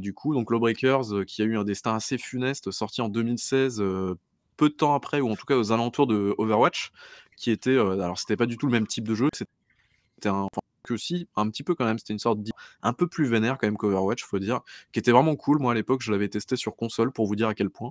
Du 0.01 0.15
coup, 0.15 0.35
donc 0.35 0.51
Lawbreakers, 0.51 1.25
qui 1.27 1.43
a 1.43 1.45
eu 1.45 1.57
un 1.59 1.65
destin 1.65 1.95
assez 1.97 2.17
funeste, 2.17 2.71
sorti 2.71 3.01
en 3.01 3.09
2016, 3.09 3.81
heu, 3.81 4.17
peu 4.57 4.69
de 4.69 4.75
temps 4.75 4.95
après 4.95 5.21
ou 5.21 5.31
en 5.31 5.37
tout 5.37 5.47
cas 5.47 5.57
aux 5.57 5.73
alentours 5.73 6.07
de 6.07 6.35
Overwatch, 6.39 6.91
qui 7.37 7.51
était, 7.51 7.71
heu, 7.71 7.93
alors 8.01 8.19
c'était 8.19 8.37
pas 8.37 8.47
du 8.47 8.57
tout 8.57 8.67
le 8.67 8.73
même 8.73 8.87
type 8.87 9.07
de 9.09 9.15
jeu, 9.15 9.29
c'était 9.33 10.29
un 10.29 10.43
enfin 10.43 10.61
que 10.85 10.97
si, 10.97 11.27
un 11.35 11.51
petit 11.51 11.65
peu 11.65 11.75
quand 11.75 11.85
même, 11.85 11.99
c'était 11.99 12.13
une 12.13 12.21
sorte 12.21 12.39
un 12.83 12.93
peu 12.93 13.09
plus 13.09 13.27
vénère 13.27 13.59
quand 13.59 13.67
même 13.67 13.77
qu'Overwatch, 13.77 14.23
faut 14.25 14.39
dire, 14.39 14.61
qui 14.93 15.01
était 15.01 15.11
vraiment 15.11 15.35
cool. 15.35 15.59
Moi, 15.59 15.73
à 15.73 15.75
l'époque, 15.75 16.01
je 16.01 16.13
l'avais 16.13 16.29
testé 16.29 16.55
sur 16.55 16.77
console 16.77 17.11
pour 17.11 17.27
vous 17.27 17.35
dire 17.35 17.49
à 17.49 17.55
quel 17.55 17.71
point, 17.71 17.91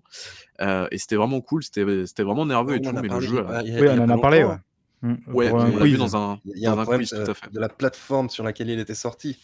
heu 0.61 0.87
et 0.91 0.97
c'était 0.97 1.17
vraiment 1.17 1.41
cool, 1.41 1.61
c'était 1.63 2.05
c'était 2.05 2.23
vraiment 2.23 2.45
nerveux 2.45 2.71
Ouais, 2.71 2.77
et 2.77 2.87
on 2.87 2.89
tout, 2.89 2.95
mais 2.95 3.01
le 3.03 3.07
parlé 3.09 3.27
y 3.27 3.29
jeu 3.29 3.39
a 3.45 3.61
Oui, 3.81 3.87
on 3.89 3.99
a 3.99 4.05
en 4.05 4.09
a 4.09 4.17
parlé, 4.17 4.43
longtemps. 4.43 4.61
ouais. 5.03 5.15
Ouais, 5.33 5.51
on 5.51 5.57
l'a 5.57 5.69
vu 5.71 5.79
quiz. 5.79 5.99
dans 5.99 6.15
un 6.15 6.39
Il 6.45 6.57
y 6.57 6.65
a 6.67 6.71
un 6.71 6.77
un 6.79 6.83
problème 6.83 7.01
quiz, 7.01 7.09
tout 7.09 7.17
de 7.17 7.31
à 7.31 7.33
fait. 7.33 7.51
de 7.51 7.59
la 7.59 7.69
plateforme 7.69 8.29
sur 8.29 8.43
laquelle 8.45 8.69
il 8.69 8.79
était 8.79 8.95
sorti. 8.95 9.37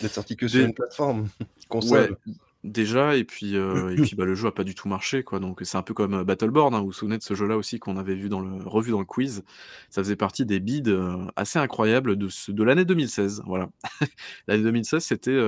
Il 0.00 0.06
est 0.06 0.14
sorti 0.14 0.36
que 0.36 0.46
sur 0.46 0.64
une 0.64 0.74
plateforme, 0.74 1.28
Ouais, 1.40 1.66
console. 1.68 2.16
Déjà 2.64 3.16
et 3.16 3.24
puis, 3.24 3.56
heu 3.56 3.92
et 3.92 3.96
puis, 3.96 4.16
bah, 4.16 4.24
le 4.24 4.34
jeu 4.34 4.48
a 4.48 4.52
pas 4.52 4.64
du 4.64 4.74
tout 4.74 4.88
marché, 4.88 5.22
quoi, 5.22 5.38
donc 5.40 5.60
c'est 5.62 5.76
un 5.78 5.82
peu 5.82 5.94
comme, 5.94 6.14
heu, 6.14 6.24
Battleborn, 6.24 6.74
hein. 6.74 6.80
Vous 6.80 6.86
vous 6.86 6.92
souvenez 6.92 7.18
de 7.18 7.22
ce 7.22 7.34
jeu-là 7.34 7.56
aussi 7.56 7.78
qu'on 7.78 7.96
avait 7.96 8.14
vu 8.14 8.28
dans 8.28 8.40
le 8.40 8.66
revu 8.66 8.90
dans 8.90 8.98
le 8.98 9.04
quiz? 9.04 9.42
Ça 9.90 10.02
faisait 10.02 10.16
partie 10.16 10.44
des 10.44 10.60
bids, 10.60 10.82
heu, 10.88 11.16
assez 11.36 11.58
incroyables 11.58 12.16
de 12.16 12.28
ce 12.28 12.50
de 12.52 12.62
l'année 12.64 12.84
2016, 12.84 13.42
voilà. 13.46 13.68
L'année 14.48 14.62
2016, 14.64 15.04
c'était, 15.04 15.38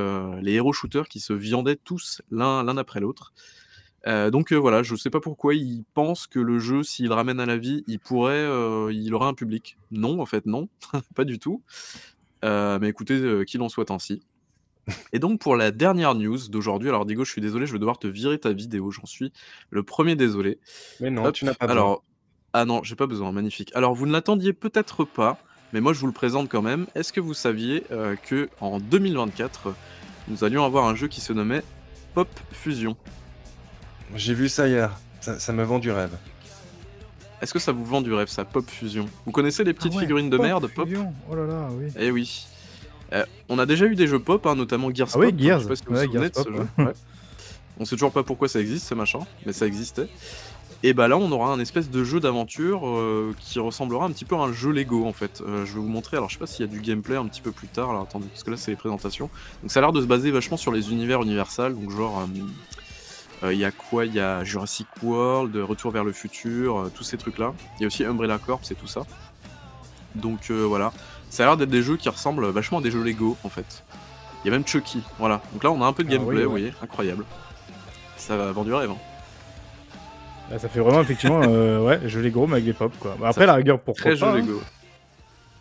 les 0.41 0.53
héros 0.53 0.73
shooters 0.73 1.09
qui 1.09 1.21
se 1.21 1.33
viandaient 1.33 1.77
tous 1.77 2.23
l'un 2.31 2.63
l'un 2.63 2.77
après 2.77 3.01
l'autre. 3.01 3.33
Donc 4.07 4.53
voilà, 4.53 4.83
je 4.83 4.95
sais 4.97 5.11
pas 5.11 5.21
pourquoi 5.21 5.55
ils 5.55 5.85
pensent 5.95 6.27
que 6.27 6.39
le 6.39 6.59
jeu, 6.59 6.83
s'ils 6.83 7.09
le 7.09 7.15
ramènent 7.15 7.41
à 7.41 7.47
la 7.47 7.57
vie, 7.59 7.85
il 7.87 7.99
pourrait, 7.99 8.47
il 8.93 9.15
aurait 9.15 9.29
un 9.29 9.35
public. 9.35 9.77
Non, 9.91 10.21
en 10.21 10.27
fait, 10.27 10.47
non, 10.47 10.69
pas 11.15 11.25
du 11.25 11.39
tout. 11.39 11.63
Mais 12.43 12.89
écoutez, 12.89 13.45
qu'il 13.47 13.61
en 13.63 13.69
soit 13.69 13.91
ainsi. 13.91 14.23
Et 15.13 15.19
donc 15.19 15.41
pour 15.41 15.57
la 15.57 15.71
dernière 15.71 16.15
news 16.15 16.39
d'aujourd'hui, 16.49 16.89
alors 16.89 17.07
Diego, 17.07 17.25
je 17.25 17.31
suis 17.31 17.41
désolé, 17.41 17.67
je 17.67 17.73
vais 17.73 17.79
devoir 17.79 17.99
te 17.99 18.07
virer 18.07 18.39
ta 18.39 18.53
vidéo, 18.53 18.91
j'en 18.91 19.07
suis 19.07 19.33
le 19.71 19.83
1er 19.83 20.17
désolé. 20.17 20.59
Mais 21.01 21.11
non, 21.11 21.25
Hop, 21.27 21.35
tu 21.35 21.45
n'as 21.45 21.55
pas 21.55 21.67
besoin. 21.67 21.83
alors 21.83 22.03
ah 22.53 22.65
non, 22.65 22.83
j'ai 22.83 22.97
pas 22.97 23.07
besoin, 23.07 23.31
magnifique. 23.31 23.71
Alors 23.77 23.95
vous 23.95 24.07
ne 24.07 24.13
l'attendiez 24.13 24.53
peut-être 24.53 25.05
pas, 25.05 25.39
mais 25.73 25.81
moi 25.81 25.93
je 25.93 26.01
vous 26.01 26.07
le 26.09 26.13
présente 26.13 26.49
quand 26.49 26.63
même. 26.63 26.87
Est-ce 26.97 27.13
que 27.13 27.21
vous 27.21 27.35
saviez, 27.35 27.85
heu, 27.93 28.17
qu'en 28.59 28.81
2024, 28.81 29.73
nous 30.29 30.43
allions 30.45 30.65
avoir 30.65 30.87
un 30.87 30.95
jeu 30.97 31.07
qui 31.07 31.21
se 31.21 31.33
nommait 31.33 31.63
Pop 32.15 32.29
Fusion? 32.51 32.97
J'ai 34.17 34.35
vu 34.35 34.49
ça 34.49 34.67
hier, 34.67 34.99
ça 35.21 35.39
ça 35.39 35.53
me 35.53 35.63
vend 35.63 35.79
du 35.79 35.93
rêve. 35.93 36.17
Est-ce 37.41 37.53
que 37.55 37.59
ça 37.61 37.73
vous 37.73 37.85
vend 37.85 38.03
du 38.03 38.13
rêve 38.13 38.29
ça, 38.29 38.45
Pop 38.45 38.69
Fusion? 38.69 39.09
Vous 39.25 39.33
connaissez 39.33 39.63
les 39.65 39.71
Ah 39.71 39.75
petites 39.75 39.95
ouais, 39.95 40.01
figurines 40.01 40.29
de 40.31 40.37
Pop 40.37 40.47
merde, 40.47 40.67
Pop? 40.75 40.89
Oh 41.31 41.35
là 41.37 41.47
là, 41.47 41.69
oui. 41.73 41.87
Eh 41.99 42.11
oui. 42.11 42.47
Heu, 43.13 43.25
on 43.49 43.59
a 43.59 43.67
déjà 43.67 43.87
eu 43.87 43.95
des 43.97 44.07
jeux 44.07 44.19
Pop, 44.21 44.47
hein, 44.47 44.55
notamment 44.55 44.93
Gears 44.95 45.09
Ah 45.15 45.19
oui, 45.19 45.27
Pop, 45.31 45.39
je 45.39 45.45
Gears. 45.45 45.63
sais 45.63 45.69
pas 45.69 45.77
si 45.77 45.83
vous 45.87 45.95
vous 45.95 46.01
Ouais, 46.01 46.09
Gears 46.13 46.31
Pop. 46.33 46.49
Ouais. 46.79 46.93
On 47.79 47.85
sait 47.85 47.97
toujours 47.97 48.13
pas 48.13 48.23
pourquoi 48.23 48.49
ça 48.49 48.61
existe 48.61 48.87
ce 48.87 48.95
machin, 48.95 49.21
mais 49.47 49.53
ça 49.53 49.67
existait. 49.67 50.09
Et 50.83 50.95
bah 50.95 51.09
là, 51.09 51.19
on 51.19 51.31
aura 51.33 51.53
un 51.53 51.61
espèce 51.61 51.91
de 51.91 52.05
jeu 52.05 52.21
d'aventure 52.21 52.87
euh, 52.89 53.35
qui 53.39 53.59
ressemblera 53.59 54.07
un 54.07 54.11
petit 54.13 54.25
peu 54.25 54.35
à 54.37 54.39
un 54.39 54.53
jeu 54.53 54.71
Lego 54.71 55.07
en 55.07 55.13
fait. 55.13 55.43
Euh, 55.47 55.67
je 55.67 55.75
vais 55.75 55.81
vous 55.81 55.89
montrer, 55.89 56.17
alors 56.17 56.29
je 56.31 56.35
sais 56.35 56.39
pas 56.39 56.47
s'il 56.47 56.65
y 56.65 56.69
a 56.69 56.73
du 56.73 56.81
gameplay 56.81 57.17
un 57.17 57.27
petit 57.27 57.43
peu 57.43 57.51
plus 57.53 57.69
tard, 57.69 57.91
alors 57.91 58.03
attendez, 58.03 58.27
parce 58.29 58.45
que 58.45 58.51
là 58.51 58.57
c'est 58.57 58.71
les 58.71 58.77
présentations. 58.79 59.29
Donc 59.63 59.71
ça 59.73 59.81
a 59.81 59.83
l'air 59.83 59.93
de 59.93 60.01
se 60.01 60.07
baser 60.07 60.31
vachement 60.31 60.57
sur 60.57 60.73
les 60.73 60.91
univers 60.93 61.23
Universal, 61.23 61.75
donc 61.75 61.91
genre. 61.91 62.27
euh, 63.43 63.53
Il 63.53 63.59
y 63.59 63.65
a 63.67 63.71
quoi? 63.73 64.07
Il 64.07 64.15
y 64.15 64.21
a 64.21 64.43
Jurassic 64.45 64.87
World, 65.03 65.55
Retour 65.57 65.91
vers 65.91 66.05
le 66.05 66.13
futur, 66.13 66.79
euh, 66.79 66.93
tous 66.95 67.05
ces 67.05 67.19
trucs-là. 67.19 67.53
Il 67.79 67.83
y 67.83 67.85
a 67.85 67.87
aussi 67.89 68.05
Umbrella 68.05 68.39
Corps 68.39 68.61
et 68.71 68.75
tout 68.75 68.87
ça. 68.87 69.03
Donc 70.15 70.51
euh, 70.51 70.65
voilà, 70.67 70.93
ça 71.31 71.45
a 71.45 71.47
l'air 71.47 71.57
d'être 71.57 71.71
des 71.71 71.83
jeux 71.83 71.97
qui 71.97 72.09
ressemblent 72.11 72.47
vachement 72.51 72.79
à 72.79 72.83
des 72.83 72.91
jeux 72.91 73.03
Lego 73.03 73.37
en 73.45 73.49
fait. 73.49 73.83
Il 74.45 74.49
y 74.49 74.51
a 74.51 74.53
même 74.53 74.67
Chucky, 74.67 75.03
voilà. 75.19 75.41
Donc 75.53 75.65
là 75.65 75.71
on 75.71 75.83
a 75.83 75.87
un 75.87 75.93
peu 75.95 76.05
de 76.05 76.09
Ah 76.09 76.13
gameplay, 76.13 76.39
oui, 76.41 76.45
vous 76.45 76.51
voyez, 76.51 76.73
incroyable. 76.83 77.25
Ça 78.17 78.37
va 78.37 78.53
vendre 78.53 78.67
du 78.67 78.75
rêve. 78.75 78.91
hein. 78.91 78.97
Là, 80.51 80.59
ça 80.59 80.69
fait 80.69 80.81
vraiment 80.81 81.01
effectivement 81.01 81.41
euh, 81.45 81.79
ouais, 81.87 82.01
jeu 82.09 82.21
Lego 82.21 82.47
mais 82.47 82.55
avec 82.55 82.65
des 82.67 82.73
pop 82.73 82.93
quoi. 83.01 83.17
Bah, 83.21 83.29
après 83.29 83.43
Ça 83.43 83.47
la 83.47 83.55
rigueur 83.55 83.81
pourquoi 83.81 84.03
Très 84.03 84.17
jeu 84.17 84.27
pas, 84.27 84.33
hein. 84.33 84.37
Lego. 84.37 84.61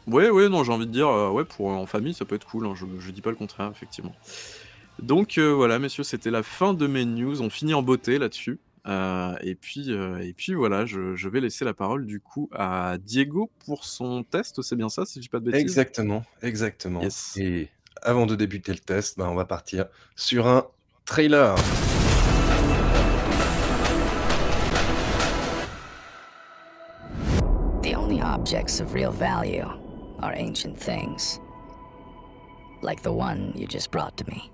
Ouais, 0.08 0.30
ouais, 0.32 0.50
non, 0.50 0.64
j'ai 0.64 0.72
envie 0.72 0.88
de 0.88 0.92
dire, 0.92 1.08
euh, 1.08 1.30
ouais, 1.30 1.44
pour 1.46 1.68
en 1.68 1.86
famille, 1.86 2.16
ça 2.16 2.26
peut 2.26 2.34
être 2.34 2.48
cool. 2.48 2.66
hein, 2.66 2.74
je, 2.76 2.86
je 3.00 3.12
dis 3.12 3.22
pas 3.22 3.30
le 3.30 3.36
contraire, 3.36 3.70
effectivement. 3.72 4.16
Donc 5.00 5.38
euh, 5.38 5.52
voilà, 5.54 5.78
messieurs, 5.78 6.04
c'était 6.04 6.32
la 6.32 6.42
fin 6.42 6.74
de 6.74 6.88
mes 6.88 7.06
news. 7.06 7.42
On 7.44 7.50
finit 7.52 7.76
en 7.76 7.84
beauté 7.84 8.18
là-dessus. 8.18 8.58
Euh, 8.88 9.36
et 9.42 9.56
puis, 9.56 9.92
euh, 9.92 10.20
et 10.20 10.34
puis 10.34 10.54
voilà, 10.54 10.86
je, 10.86 11.16
je 11.16 11.30
vais 11.30 11.42
laisser 11.42 11.66
la 11.66 11.74
parole 11.74 12.06
du 12.06 12.20
coup 12.20 12.50
à 12.54 12.98
Diego 12.98 13.52
pour 13.66 13.84
son 13.84 14.24
test. 14.24 14.62
C'est 14.62 14.76
bien 14.76 14.90
ça, 14.90 15.06
si 15.06 15.20
je 15.20 15.24
dis 15.24 15.30
pas 15.30 15.40
de 15.40 15.46
bêtises? 15.46 15.62
Exactement, 15.62 16.24
exactement. 16.42 17.02
Yes. 17.02 17.36
Et 17.38 17.70
avant 18.02 18.26
de 18.26 18.36
débuter 18.36 18.72
le 18.72 18.80
test, 18.80 19.18
ben, 19.18 19.28
on 19.28 19.36
va 19.36 19.46
partir 19.46 19.86
sur 20.16 20.48
un 20.48 20.66
trailer. 21.06 21.56
The 27.82 27.96
only 27.96 28.22
objects 28.22 28.80
of 28.80 28.94
real 28.94 29.12
value 29.12 29.66
are 30.22 30.34
ancient 30.36 30.78
things. 30.78 31.40
Like 32.82 33.02
the 33.02 33.12
one 33.12 33.52
you 33.56 33.68
just 33.68 33.92
brought 33.92 34.16
to 34.18 34.26
me. 34.26 34.52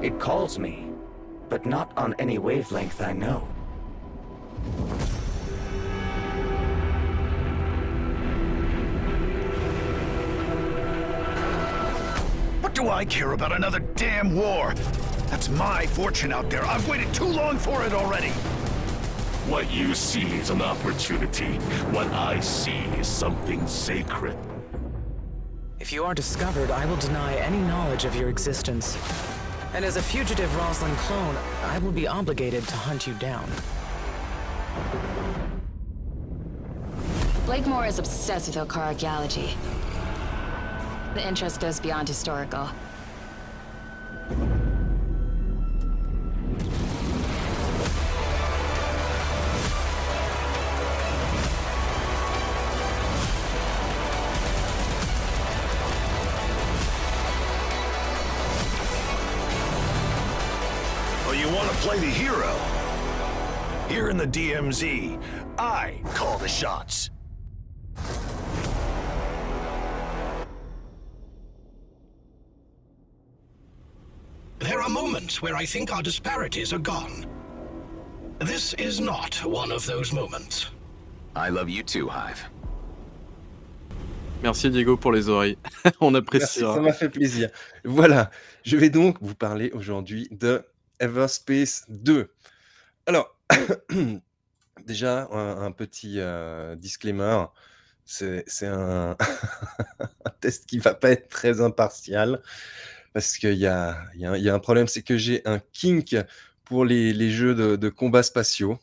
It 0.00 0.18
calls 0.20 0.58
me, 0.58 0.87
but 1.48 1.66
not 1.66 1.96
on 1.96 2.14
any 2.18 2.38
wavelength 2.38 3.00
I 3.00 3.12
know. 3.12 3.40
What 12.60 12.74
do 12.74 12.88
I 12.88 13.04
care 13.04 13.32
about 13.32 13.52
another 13.52 13.80
damn 13.80 14.34
war? 14.34 14.74
That's 15.30 15.48
my 15.48 15.86
fortune 15.86 16.32
out 16.32 16.48
there. 16.50 16.64
I've 16.64 16.86
waited 16.88 17.12
too 17.12 17.26
long 17.26 17.58
for 17.58 17.84
it 17.84 17.92
already. 17.92 18.30
What 19.48 19.70
you 19.72 19.94
see 19.94 20.26
is 20.36 20.50
an 20.50 20.60
opportunity. 20.60 21.54
What 21.90 22.06
I 22.08 22.40
see 22.40 22.80
is 22.98 23.06
something 23.06 23.66
sacred. 23.66 24.36
If 25.80 25.92
you 25.92 26.04
are 26.04 26.14
discovered, 26.14 26.70
I 26.70 26.84
will 26.86 26.96
deny 26.96 27.34
any 27.36 27.58
knowledge 27.58 28.04
of 28.04 28.14
your 28.14 28.28
existence. 28.28 28.98
And 29.74 29.84
as 29.84 29.96
a 29.96 30.02
fugitive 30.02 30.54
Roslyn 30.56 30.94
clone, 30.96 31.36
I 31.64 31.78
will 31.78 31.92
be 31.92 32.08
obligated 32.08 32.66
to 32.68 32.74
hunt 32.74 33.06
you 33.06 33.14
down. 33.14 33.48
Blakemore 37.44 37.86
is 37.86 37.98
obsessed 37.98 38.48
with 38.48 38.56
Okar 38.56 38.84
archaeology. 38.84 39.54
The 41.14 41.26
interest 41.26 41.60
goes 41.60 41.80
beyond 41.80 42.08
historical. 42.08 42.68
Play 61.80 61.98
the 61.98 62.06
hero? 62.06 62.52
Here 63.88 64.08
in 64.10 64.16
the 64.16 64.26
DMZ, 64.26 65.20
I 65.58 66.00
call 66.14 66.38
the 66.38 66.48
shots. 66.48 67.10
There 74.58 74.80
are 74.82 74.88
moments 74.88 75.40
where 75.40 75.54
I 75.56 75.64
think 75.64 75.92
our 75.94 76.02
disparities 76.02 76.72
are 76.72 76.78
gone. 76.80 77.26
This 78.40 78.74
is 78.74 79.00
not 79.00 79.34
one 79.44 79.70
of 79.72 79.86
those 79.86 80.12
moments. 80.12 80.66
I 81.36 81.48
love 81.50 81.68
you 81.68 81.82
too, 81.82 82.08
Hive. 82.08 82.44
Merci 84.42 84.70
Diego 84.70 84.96
pour 84.96 85.12
les 85.12 85.28
oreilles. 85.28 85.56
On 86.00 86.12
Merci, 86.12 86.16
apprécie. 86.16 86.60
ça 86.60 86.80
m'a 86.80 86.92
fait 86.92 87.08
plaisir. 87.08 87.50
Voilà, 87.84 88.30
je 88.64 88.76
vais 88.76 88.90
donc 88.90 89.16
vous 89.20 89.34
parler 89.34 89.70
aujourd'hui 89.74 90.28
de 90.30 90.64
Everspace 91.00 91.84
2. 91.88 92.30
Alors, 93.06 93.36
déjà, 94.86 95.28
un, 95.32 95.62
un 95.62 95.72
petit 95.72 96.16
euh, 96.20 96.76
disclaimer. 96.76 97.44
C'est 98.04 98.44
un, 98.66 99.16
un 100.24 100.30
test 100.40 100.66
qui 100.66 100.78
va 100.78 100.94
pas 100.94 101.10
être 101.10 101.28
très 101.28 101.60
impartial 101.60 102.42
parce 103.14 103.38
qu'il 103.38 103.54
y 103.54 103.66
a, 103.66 103.98
il 104.14 104.20
y 104.20 104.26
a 104.26 104.32
un- 104.32 104.36
il 104.36 104.42
y 104.44 104.48
a 104.50 104.54
un 104.54 104.58
problème, 104.60 104.88
c'est 104.88 105.02
que 105.02 105.16
j'ai 105.18 105.42
un 105.46 105.60
kink 105.72 106.16
pour 106.64 106.84
les, 106.84 107.12
les 107.12 107.30
jeux 107.30 107.54
de, 107.54 107.76
de 107.76 107.88
combat 107.88 108.22
spatiaux. 108.22 108.78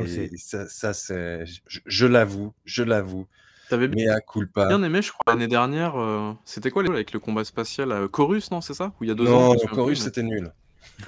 Et 0.00 0.30
ça, 0.38 0.68
ça, 0.68 0.94
c'est, 0.94 1.44
je, 1.86 2.06
l'avoue, 2.06 2.54
je 2.64 2.82
l'avoue. 2.82 3.26
T'avais 3.68 3.88
Mais 3.88 4.08
à 4.08 4.20
culpa. 4.20 4.68
bien 4.68 4.82
aimé, 4.82 5.02
je 5.02 5.12
crois, 5.12 5.34
l'année 5.34 5.48
dernière. 5.48 5.96
euh, 5.96 6.32
C'était 6.44 6.70
quoi 6.70 6.82
les 6.82 6.88
jeux 6.88 6.94
avec 6.94 7.12
le 7.12 7.20
combat 7.20 7.44
spatial 7.44 7.92
euh, 7.92 8.08
Chorus, 8.08 8.50
non 8.50 8.60
C'est 8.60 8.74
ça? 8.74 8.92
Ou 9.00 9.04
il 9.04 9.08
y 9.08 9.10
a 9.10 9.14
deux 9.14 9.28
ans 9.28 9.40
Non, 9.40 9.54
plus, 9.56 9.68
chorus, 9.68 9.98
mais- 9.98 10.04
c'était 10.06 10.22
nul. 10.22 10.52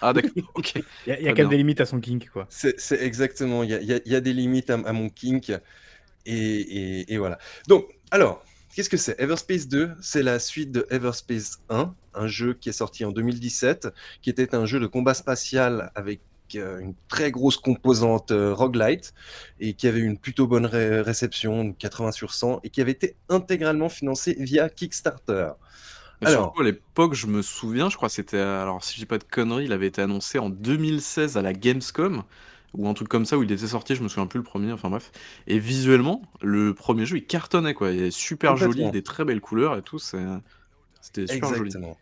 Ah 0.01 0.13
d'accord, 0.13 0.33
ok. 0.55 0.75
Il 1.07 1.11
y 1.11 1.13
a, 1.13 1.21
y 1.21 1.29
a 1.29 1.33
quand 1.33 1.43
même 1.43 1.49
des 1.49 1.57
limites 1.57 1.81
à 1.81 1.87
son 1.87 2.01
kink 2.01 2.29
quoi. 2.31 2.49
C'est 2.49 3.03
exactement, 3.03 3.63
il 3.63 3.71
y 3.71 3.75
a, 3.75 3.81
il 3.81 3.89
y 3.89 3.93
a- 3.95 4.01
il 4.05 4.13
y 4.13 4.17
a 4.17 4.21
des 4.21 4.33
limites 4.33 4.71
à, 4.71 4.75
à 4.75 4.93
mon 4.93 5.09
kink. 5.09 5.51
Et, 6.27 6.33
et- 6.35 7.15
et 7.15 7.19
voilà. 7.19 7.39
Donc, 7.69 7.87
alors, 8.11 8.45
qu'est-ce 8.75 8.91
que 8.91 8.97
c'est? 8.97 9.21
Everspace 9.21 9.69
2, 9.69 9.93
c'est 10.03 10.23
la 10.23 10.39
suite 10.39 10.73
de 10.73 10.87
Everspace 10.91 11.61
1, 11.71 11.95
un 12.15 12.27
jeu 12.29 12.55
qui 12.55 12.69
est 12.71 12.73
sorti 12.73 13.05
en 13.05 13.13
2017, 13.13 13.89
qui 14.23 14.31
était 14.31 14.55
un 14.55 14.67
jeu 14.67 14.81
de 14.81 14.87
combat 14.87 15.15
spatial 15.15 15.91
avec 15.95 16.21
euh, 16.57 16.79
une 16.81 16.95
très 17.09 17.31
grosse 17.31 17.57
composante 17.59 18.31
euh, 18.33 18.55
roguelite 18.55 19.15
et 19.61 19.75
qui 19.75 19.89
avait 19.89 20.01
une 20.01 20.19
plutôt 20.19 20.47
bonne 20.47 20.67
ré- 20.67 21.01
réception, 21.03 21.73
80 21.75 22.13
sur 22.13 22.35
100, 22.35 22.61
et 22.65 22.71
qui 22.71 22.81
avait 22.81 22.93
été 22.93 23.17
intégralement 23.29 23.89
financé 23.89 24.37
via 24.39 24.69
Kickstarter. 24.71 25.51
Alors. 26.27 26.47
surtout, 26.47 26.63
à 26.63 26.65
l'époque, 26.65 27.15
je 27.15 27.27
me 27.27 27.43
souviens, 27.43 27.89
je 27.89 27.97
crois 27.97 28.09
que 28.09 28.15
c'était. 28.15 28.39
Alors, 28.39 28.83
si 28.85 28.99
j'ai 28.99 29.07
pas 29.07 29.19
de 29.19 29.25
conneries, 29.25 29.65
il 29.65 29.73
avait 29.73 29.87
été 29.87 30.03
annoncé 30.03 30.39
en 30.39 30.51
2016 30.51 31.37
à 31.37 31.43
la 31.43 31.53
Gamescom, 31.53 32.23
ou 32.75 32.89
un 32.89 32.95
truc 32.95 33.09
comme 33.09 33.25
ça, 33.25 33.39
où 33.39 33.43
il 33.43 33.53
était 33.53 33.67
sorti, 33.67 33.95
je 33.95 34.03
me 34.03 34.09
souviens 34.09 34.27
plus 34.27 34.39
le 34.39 34.45
premier, 34.45 34.73
enfin 34.73 34.91
bref. 34.91 35.13
Et 35.47 35.59
visuellement, 35.59 36.23
le 36.43 36.75
premier 36.75 37.07
jeu, 37.07 37.19
il 37.19 37.27
cartonnait, 37.27 37.75
quoi. 37.75 37.91
Il 37.91 38.03
est 38.03 38.11
super 38.11 38.57
joli, 38.57 38.91
des 38.91 39.03
très 39.03 39.25
belles 39.25 39.41
couleurs 39.41 39.77
et 39.77 39.83
tout. 39.83 39.99
C'était 39.99 41.27
super 41.27 41.55
joli. 41.55 41.67
Exactement. 41.67 41.97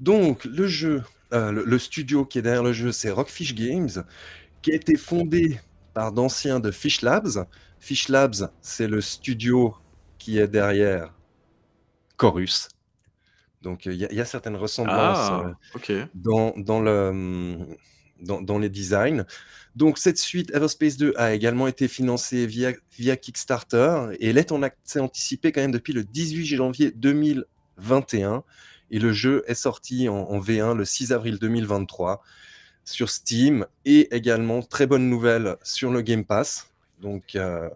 Donc, 0.00 0.44
le 0.44 0.66
jeu, 0.66 1.02
euh, 1.32 1.52
le, 1.52 1.64
le 1.64 1.78
studio 1.78 2.24
qui 2.24 2.38
est 2.38 2.42
derrière 2.42 2.62
le 2.62 2.72
jeu, 2.72 2.92
c'est 2.92 3.10
Rockfish 3.10 3.54
Games, 3.54 3.90
qui 4.62 4.72
a 4.72 4.74
été 4.74 4.96
fondé 4.96 5.60
par 5.94 6.12
d'anciens 6.12 6.60
de 6.60 6.70
Fish 6.70 7.02
Labs. 7.02 7.46
Fish 7.78 8.08
Labs, 8.08 8.50
c'est 8.60 8.88
le 8.88 9.00
studio 9.00 9.76
qui 10.18 10.38
est 10.38 10.48
derrière 10.48 11.14
Chorus. 12.16 12.68
Donc, 13.64 13.86
euh, 13.88 13.92
il 13.92 13.98
y, 13.98 14.04
a- 14.04 14.12
il 14.12 14.16
y 14.16 14.20
a 14.20 14.24
certaines 14.24 14.54
ressemblances 14.56 15.18
euh, 15.32 15.50
Ah, 15.52 15.56
ok. 15.74 15.92
dans, 16.14 16.54
dans, 16.56 16.80
le, 16.80 17.58
dans, 18.20 18.40
dans 18.40 18.58
les 18.58 18.68
designs. 18.68 19.24
Donc, 19.74 19.98
cette 19.98 20.18
suite 20.18 20.52
Everspace 20.54 20.96
2 20.96 21.14
a 21.16 21.34
également 21.34 21.66
été 21.66 21.88
financée 21.88 22.46
via, 22.46 22.72
via 22.96 23.16
Kickstarter 23.16 24.10
et 24.20 24.28
elle 24.28 24.38
est 24.38 24.52
en 24.52 24.62
accès 24.62 25.00
anticipé 25.00 25.50
quand 25.50 25.62
même 25.62 25.72
depuis 25.72 25.92
le 25.92 26.04
18 26.04 26.46
janvier 26.46 26.92
2021. 26.92 28.44
Et 28.90 28.98
le 29.00 29.12
jeu 29.12 29.42
est 29.48 29.54
sorti 29.54 30.08
en, 30.08 30.14
en 30.14 30.38
V1 30.38 30.76
le 30.76 30.84
6 30.84 31.12
avril 31.12 31.38
2023 31.40 32.22
sur 32.84 33.08
Steam 33.08 33.66
et 33.86 34.14
également, 34.14 34.62
très 34.62 34.86
bonne 34.86 35.08
nouvelle, 35.08 35.56
sur 35.62 35.90
le 35.90 36.02
Game 36.02 36.24
Pass. 36.24 36.68
Donc, 37.00 37.34
euh, 37.34 37.68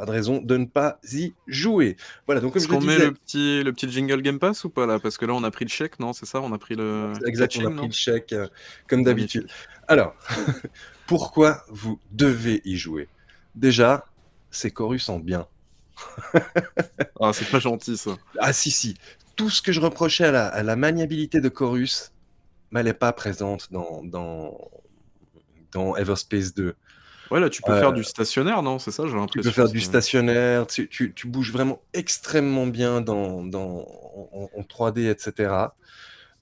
pas 0.00 0.06
de 0.06 0.12
raison 0.12 0.40
de 0.40 0.56
ne 0.56 0.64
pas 0.64 0.98
y 1.12 1.34
jouer. 1.46 1.98
Voilà, 2.24 2.40
donc 2.40 2.54
comme 2.54 2.62
Est-ce 2.62 2.68
qu'on 2.68 2.80
met 2.80 2.98
le 2.98 3.12
petit, 3.12 3.62
le 3.62 3.70
petit 3.72 3.90
jingle 3.90 4.22
Game 4.22 4.38
Pass 4.38 4.64
ou 4.64 4.70
pas 4.70 4.86
là? 4.86 4.98
Parce 4.98 5.18
que 5.18 5.26
là, 5.26 5.34
on 5.34 5.44
a 5.44 5.50
pris 5.50 5.66
le 5.66 5.70
chèque, 5.70 6.00
non? 6.00 6.14
C'est 6.14 6.24
ça? 6.24 6.40
On 6.40 6.52
a 6.54 6.58
pris 6.58 6.74
le. 6.74 7.12
Exact, 7.26 7.54
on 7.58 7.66
a 7.66 7.70
pris 7.70 7.86
le 7.86 7.92
chèque 7.92 8.32
euh, 8.32 8.48
comme 8.88 9.02
d'habitude. 9.04 9.46
Alors, 9.88 10.14
pourquoi 11.06 11.64
vous 11.68 12.00
devez 12.12 12.62
y 12.64 12.78
jouer? 12.78 13.08
Déjà, 13.54 14.06
c'est 14.50 14.70
Chorus 14.70 15.08
en 15.08 15.18
bien. 15.18 15.46
Ah, 17.22 17.32
c'est 17.34 17.50
pas 17.50 17.58
gentil 17.58 17.98
ça. 17.98 18.12
Ah 18.38 18.54
si, 18.54 18.70
si. 18.70 18.96
Tout 19.36 19.50
ce 19.50 19.60
que 19.60 19.72
je 19.72 19.80
reprochais 19.82 20.24
à 20.24 20.30
la, 20.30 20.46
à 20.46 20.62
la 20.62 20.74
maniabilité 20.74 21.42
de 21.42 21.50
Chorus, 21.50 22.12
mais 22.70 22.80
elle 22.80 22.86
n'est 22.86 22.94
pas 22.94 23.12
présente 23.12 23.70
dans, 23.70 24.02
dans, 24.02 24.56
dans 25.72 25.94
Everspace 25.96 26.54
2. 26.54 26.74
Ouais, 27.30 27.40
là, 27.40 27.48
tu 27.48 27.62
peux 27.62 27.72
Euh, 27.72 27.80
faire 27.80 27.92
du 27.92 28.02
stationnaire, 28.04 28.62
non? 28.62 28.78
C'est 28.78 28.90
ça, 28.90 29.04
j'ai 29.06 29.12
Tu 29.12 29.16
l'impression. 29.18 29.50
peux 29.50 29.54
faire 29.54 29.68
du 29.68 29.80
stationnaire, 29.80 30.66
tu, 30.66 30.88
tu- 30.88 31.12
tu 31.14 31.28
bouges 31.28 31.52
vraiment 31.52 31.80
extrêmement 31.92 32.66
bien 32.66 33.00
dans, 33.00 33.44
dans, 33.44 33.86
en, 34.32 34.50
en 34.56 34.62
3D, 34.64 35.06
etc. 35.06 35.76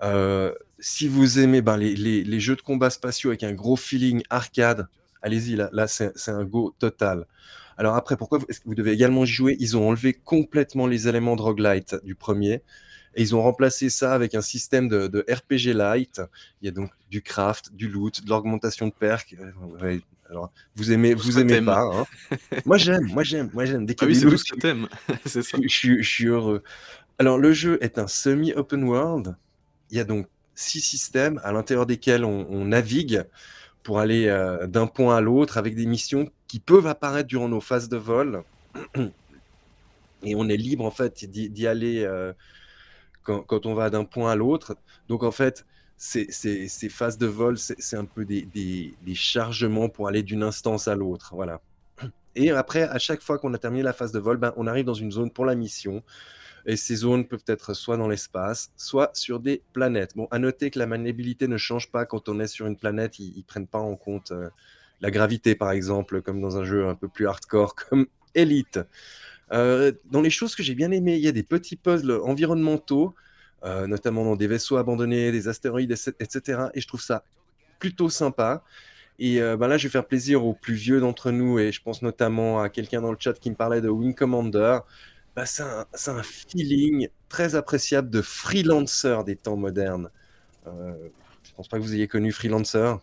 Euh, 0.03 0.55
si 0.79 1.09
vous 1.09 1.39
aimez 1.41 1.61
ben, 1.61 1.77
les, 1.77 1.95
les- 1.95 2.25
les 2.25 2.41
jeux 2.41 2.57
de 2.57 2.63
combat 2.63 2.91
spatiaux 2.91 3.31
avec 3.31 3.43
un 3.43 3.53
gros 3.53 3.77
feeling 3.77 4.23
arcade, 4.31 4.87
allez-y, 5.23 5.57
là, 5.57 5.69
là 5.73 5.87
c'est 5.89 6.13
un 6.29 6.45
go 6.45 6.75
total. 6.79 7.27
Alors 7.77 7.95
après, 7.97 8.17
pourquoi 8.17 8.39
vous, 8.39 8.47
vous 8.65 8.75
devez 8.75 8.93
également 8.93 9.25
jouer? 9.25 9.57
Ils 9.61 9.77
ont 9.77 9.89
enlevé 9.89 10.15
complètement 10.15 10.87
les 10.87 11.09
éléments 11.09 11.37
de 11.37 11.43
roguelite 11.43 11.97
du 12.05 12.15
premier 12.15 12.63
et 13.15 13.23
ils 13.23 13.35
ont 13.35 13.43
remplacé 13.43 13.91
ça 13.91 14.15
avec 14.15 14.35
un 14.35 14.43
système 14.43 14.89
de, 14.89 15.09
de 15.09 15.25
RPG 15.31 15.75
light. 15.75 16.23
Il 16.63 16.67
y 16.67 16.69
a 16.69 16.73
donc 16.73 16.91
du 17.11 17.23
craft, 17.23 17.73
du 17.75 17.89
loot, 17.89 18.25
de 18.25 18.31
l'augmentation 18.31 18.87
de 18.87 18.93
perks. 18.93 19.35
Alors, 20.31 20.53
vous 20.75 20.93
aimez, 20.93 21.15
vous 21.15 21.39
aimez 21.39 21.63
pas. 21.63 21.81
hein. 21.83 22.05
moi 22.67 22.77
j'aime, 22.77 23.07
moi 23.13 23.23
j'aime, 23.23 23.51
moi 23.55 23.65
j'aime. 23.65 23.87
Dès 23.87 23.95
Ah 24.01 24.07
qu'il 24.07 24.09
oui, 24.09 24.15
c'est 24.15 24.27
tout 24.27 24.31
loots, 24.31 24.39
ce 24.39 24.45
que 24.53 24.57
t'aimes. 24.61 24.89
c'est 25.25 25.43
ça. 25.43 25.59
je, 25.63 25.99
je 26.03 26.09
suis- 26.09 26.27
heureux. 26.27 26.63
Alors, 27.19 27.39
le 27.39 27.53
jeu 27.53 27.79
est 27.83 27.99
un 27.99 28.07
semi-open 28.09 28.85
world. 28.85 29.37
Il 29.91 29.97
y 29.97 30.01
a 30.01 30.05
donc 30.05 30.27
six 30.55 30.81
systèmes 30.81 31.41
à 31.45 31.53
l'intérieur 31.53 31.87
desquels 31.87 32.25
on, 32.25 32.47
on 32.51 32.67
navigue 32.67 33.25
pour 33.83 34.01
aller 34.01 34.27
euh, 34.29 34.67
d'un 34.67 34.87
point 34.87 35.17
à 35.17 35.21
l'autre 35.21 35.57
avec 35.59 35.75
des 35.77 35.87
missions 35.87 36.31
qui 36.49 36.61
peuvent 36.61 36.87
apparaître 36.87 37.29
durant 37.29 37.49
nos 37.49 37.61
phases 37.61 37.89
de 37.89 37.97
vol. 37.97 38.45
Et 40.25 40.35
on 40.35 40.49
est 40.49 40.57
libre, 40.57 40.85
en 40.85 40.91
fait, 40.91 41.25
d'y 41.25 41.49
d'y 41.51 41.67
aller 41.67 42.03
euh, 42.05 42.33
quand, 43.23 43.41
quand 43.43 43.67
on 43.67 43.75
va 43.75 43.91
d'un 43.91 44.05
point 44.05 44.33
à 44.33 44.37
l'autre. 44.37 44.77
Donc, 45.09 45.23
en 45.23 45.31
fait, 45.31 45.65
ces, 45.99 46.31
ces- 46.31 46.89
phases 46.89 47.19
de 47.19 47.27
vol, 47.27 47.59
c'est 47.59 47.97
un 47.97 48.05
peu 48.05 48.25
des, 48.25 48.95
chargements 49.15 49.89
pour 49.89 50.09
aller 50.09 50.23
d'une 50.23 50.43
instance 50.43 50.89
à 50.89 50.95
l'autre. 50.95 51.33
Voilà. 51.35 51.61
Et 52.35 52.51
après, 52.51 52.83
à 52.83 52.99
chaque 52.99 53.21
fois 53.21 53.39
qu'on 53.39 53.53
a 53.53 53.59
terminé 53.59 53.83
la 53.83 53.93
phase 53.93 54.13
de 54.13 54.19
vol, 54.19 54.37
ben, 54.37 54.53
on 54.57 54.67
arrive 54.67 54.85
dans 54.85 54.95
une 54.95 55.11
zone 55.11 55.31
pour 55.31 55.45
la 55.45 55.55
mission. 55.55 56.03
Et 56.67 56.77
ces 56.77 56.97
zones 56.97 57.27
peuvent 57.27 57.45
être 57.47 57.75
soit 57.75 57.97
dans 57.97 58.09
l'espace, 58.09 58.71
soit 58.77 59.11
sur 59.15 59.41
des 59.41 59.63
planètes. 59.73 60.15
Bon, 60.15 60.29
à 60.31 60.39
noter 60.39 60.71
que 60.71 60.79
la 60.79 60.87
maniabilité 60.87 61.49
ne 61.49 61.57
change 61.57 61.91
pas 61.91 62.05
quand 62.05 62.29
on 62.29 62.39
est 62.41 62.47
sur 62.47 62.67
une 62.67 62.77
planète. 62.77 63.19
Ils, 63.19 63.33
ils 63.37 63.45
prennent 63.45 63.67
pas 63.67 63.79
en 63.79 63.97
compte 63.97 64.33
euh, 64.33 64.51
la 65.01 65.11
gravité, 65.11 65.55
par 65.55 65.71
exemple, 65.71 66.23
comme 66.23 66.41
dans 66.41 66.57
un 66.59 66.65
jeu 66.65 66.87
un 66.87 66.95
peu 66.95 67.09
plus 67.09 67.27
hardcore 67.27 67.75
comme 67.91 68.07
Elite. 68.35 68.81
Euh, 69.53 69.93
dans 70.11 70.21
les 70.21 70.31
choses 70.31 70.55
que 70.55 70.63
j'ai 70.63 70.75
bien 70.75 70.91
aimées, 70.91 71.17
il 71.17 71.23
y 71.23 71.29
a 71.29 71.33
des 71.33 71.43
petits 71.43 71.77
puzzles 71.77 72.21
environnementaux, 72.23 73.15
euh, 73.65 73.87
notamment 73.87 74.25
dans 74.25 74.37
des 74.37 74.47
vaisseaux 74.47 74.77
abandonnés, 74.77 75.33
des 75.33 75.49
astéroïdes, 75.49 75.93
etc. 76.21 76.61
Et 76.75 76.81
je 76.81 76.87
trouve 76.89 77.01
ça 77.03 77.25
plutôt 77.79 78.09
sympa. 78.09 78.63
Et 79.19 79.43
euh, 79.43 79.57
ben 79.57 79.67
là, 79.67 79.77
je 79.77 79.89
vais 79.89 79.91
faire 79.91 80.07
plaisir 80.07 80.45
aux 80.45 80.55
plus 80.55 80.75
vieux 80.75 81.01
d'entre 81.01 81.33
nous, 81.33 81.59
et 81.59 81.73
je 81.73 81.83
pense 81.83 82.03
notamment 82.03 82.61
à 82.61 82.69
quelqu'un 82.69 83.01
dans 83.01 83.11
le 83.11 83.17
chat 83.19 83.35
qui 83.35 83.51
me 83.51 83.57
parlait 83.57 83.81
de 83.81 83.89
Wing 83.89 84.15
Commander. 84.15 84.79
Bah, 85.35 85.45
c'est 85.47 85.63
un, 85.63 86.23
feeling 86.23 87.09
très 87.29 87.55
appréciable 87.55 88.11
de 88.11 88.23
freelancer 88.23 89.25
des 89.25 89.37
temps 89.37 89.57
modernes. 89.57 90.11
Euh, 90.67 90.95
je 91.43 91.53
pense 91.55 91.69
pas 91.69 91.79
que 91.79 91.83
vous 91.83 91.95
ayez 91.95 92.09
connu 92.09 92.33
Freelancer, 92.33 92.99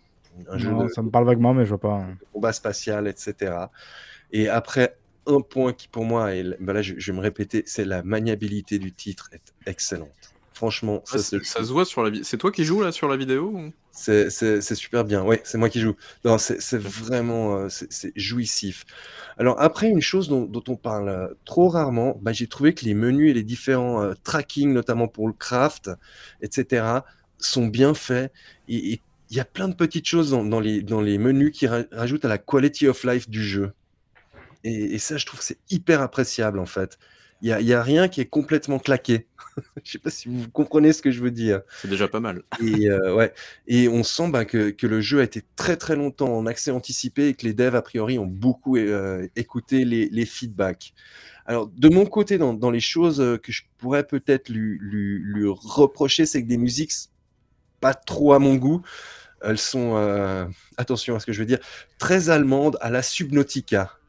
un 0.50 0.58
jeu 0.58 0.70
Non, 0.70 0.84
de, 0.84 0.88
ça 0.90 1.02
me 1.02 1.10
parle 1.10 1.26
vaguement, 1.26 1.54
mais 1.54 1.66
je 1.66 1.70
vois 1.70 1.80
pas. 1.80 1.94
hein. 1.94 2.18
combat 2.34 2.54
spatial, 2.54 3.08
etc. 3.08 3.54
Et 4.32 4.50
après, 4.50 4.98
un 5.28 5.42
point 5.42 5.74
qui 5.74 5.88
pour 5.88 6.06
moi, 6.06 6.36
est, 6.36 6.44
ben 6.62 6.74
là 6.74 6.82
je, 6.82 6.96
je 6.98 7.12
vais 7.12 7.18
me 7.18 7.22
répéter, 7.22 7.64
c'est 7.66 7.86
la 7.86 8.04
maniabilité 8.04 8.80
du 8.80 8.92
titre 8.94 9.30
est 9.32 9.54
excellente. 9.66 10.35
Franchement, 10.56 11.04
ça, 11.06 11.18
se 11.20 11.38
c'est- 11.40 11.44
ça 11.44 11.64
se 11.64 11.72
voit 11.72 11.86
sur 11.86 12.04
la 12.04 12.10
vidéo. 12.10 12.24
C'est 12.26 12.38
toi 12.38 12.52
qui 12.52 12.64
joues 12.66 12.82
là 12.82 12.92
sur 12.92 13.08
la 13.08 13.18
vidéo 13.18 13.52
ou- 13.54 13.74
c'est 14.30 14.76
super 14.76 15.06
bien. 15.06 15.24
Ouais, 15.24 15.42
c'est 15.46 15.58
moi 15.58 15.70
qui 15.70 15.80
joue. 15.80 15.96
Non, 16.26 16.38
c'est 16.38 16.78
vraiment 16.78 17.58
euh, 17.58 17.70
c'est 17.70 18.12
jouissif. 18.16 18.84
Alors 19.38 19.60
après, 19.62 19.88
une 19.90 20.02
chose 20.02 20.28
dont, 20.28 20.44
dont 20.46 20.64
on 20.68 20.76
parle 20.76 21.10
euh, 21.10 21.28
trop 21.46 21.70
rarement, 21.70 22.18
bah, 22.22 22.34
j'ai 22.34 22.48
trouvé 22.48 22.74
que 22.74 22.84
les 22.86 22.94
menus 22.94 23.32
et 23.32 23.34
les 23.34 23.44
différents 23.44 24.02
euh, 24.04 24.14
tracking, 24.24 24.74
notamment 24.74 25.08
pour 25.08 25.28
le 25.28 25.34
craft, 25.34 25.92
etc., 26.42 27.06
sont 27.38 27.68
bien 27.68 27.94
faits. 27.94 28.34
Et 28.68 29.02
il 29.30 29.38
y 29.38 29.40
a 29.40 29.46
plein 29.46 29.68
de 29.70 29.76
petites 29.76 30.08
choses 30.08 30.32
dans, 30.32 30.44
dans 30.44 30.60
les, 30.60 30.82
dans 30.82 31.02
les 31.02 31.18
menus 31.18 31.52
qui 31.54 31.68
ra- 31.68 31.84
rajoutent 31.92 32.26
à 32.26 32.30
la 32.30 32.38
quality 32.38 32.88
of 32.88 33.04
life 33.06 33.30
du 33.30 33.44
jeu. 33.44 33.72
Et, 34.64 34.96
et 34.96 35.00
ça, 35.00 35.18
je 35.18 35.26
trouve 35.26 35.40
que 35.40 35.46
c'est 35.46 35.60
hyper 35.70 36.02
appréciable 36.02 36.60
en 36.60 36.66
fait. 36.66 36.98
Il 37.46 37.50
n'y 37.50 37.54
a, 37.54 37.62
y 37.62 37.74
a 37.74 37.84
rien 37.84 38.08
qui 38.08 38.22
est 38.22 38.26
complètement 38.26 38.80
claqué. 38.80 39.28
Je 39.84 39.92
sais 39.92 40.00
pas 40.00 40.10
si 40.10 40.28
vous 40.28 40.50
comprenez 40.50 40.94
ce 40.94 41.04
que 41.04 41.12
je 41.12 41.22
veux 41.22 41.30
dire. 41.30 41.62
C'est 41.80 41.88
déjà 41.88 42.08
pas 42.08 42.20
mal. 42.20 42.42
Et, 42.60 42.90
euh, 42.90 43.14
ouais. 43.14 43.36
et 43.68 43.88
on 43.88 44.04
sent 44.04 44.32
bah, 44.32 44.46
que, 44.46 44.72
que 44.72 44.88
le 44.88 45.00
jeu 45.00 45.20
a 45.20 45.24
été 45.24 45.44
très 45.56 45.78
très 45.78 45.96
longtemps 45.96 46.36
en 46.36 46.48
accès 46.48 46.72
anticipé 46.72 47.28
et 47.28 47.34
que 47.36 47.46
les 47.46 47.54
devs, 47.54 47.76
a 47.76 47.84
priori, 47.84 48.18
ont 48.18 48.26
beaucoup 48.26 48.78
euh, 48.78 49.28
écouté 49.36 49.86
les, 49.86 50.10
les 50.10 50.26
feedbacks. 50.26 50.96
Alors, 51.46 51.68
de 51.68 51.88
mon 51.88 52.08
côté, 52.08 52.40
dans, 52.40 52.56
dans 52.56 52.72
les 52.72 52.80
choses 52.80 53.22
euh, 53.22 53.38
que 53.38 53.52
je 53.52 53.62
pourrais 53.78 54.08
peut-être 54.08 54.50
lui, 54.50 54.80
lui, 54.82 55.20
lui 55.20 55.46
reprocher, 55.48 56.26
c'est 56.26 56.42
que 56.42 56.48
des 56.48 56.58
musiques 56.58 56.94
pas 57.80 57.94
trop 57.94 58.34
à 58.34 58.40
mon 58.40 58.56
goût. 58.56 58.82
Elles 59.42 59.60
sont, 59.60 59.98
euh, 59.98 60.46
attention 60.78 61.16
à 61.16 61.20
ce 61.20 61.28
que 61.28 61.32
je 61.32 61.42
veux 61.42 61.46
dire, 61.46 61.60
très 62.00 62.32
allemandes 62.32 62.80
à 62.82 62.90
la 62.90 63.04
Subnautica. 63.04 64.00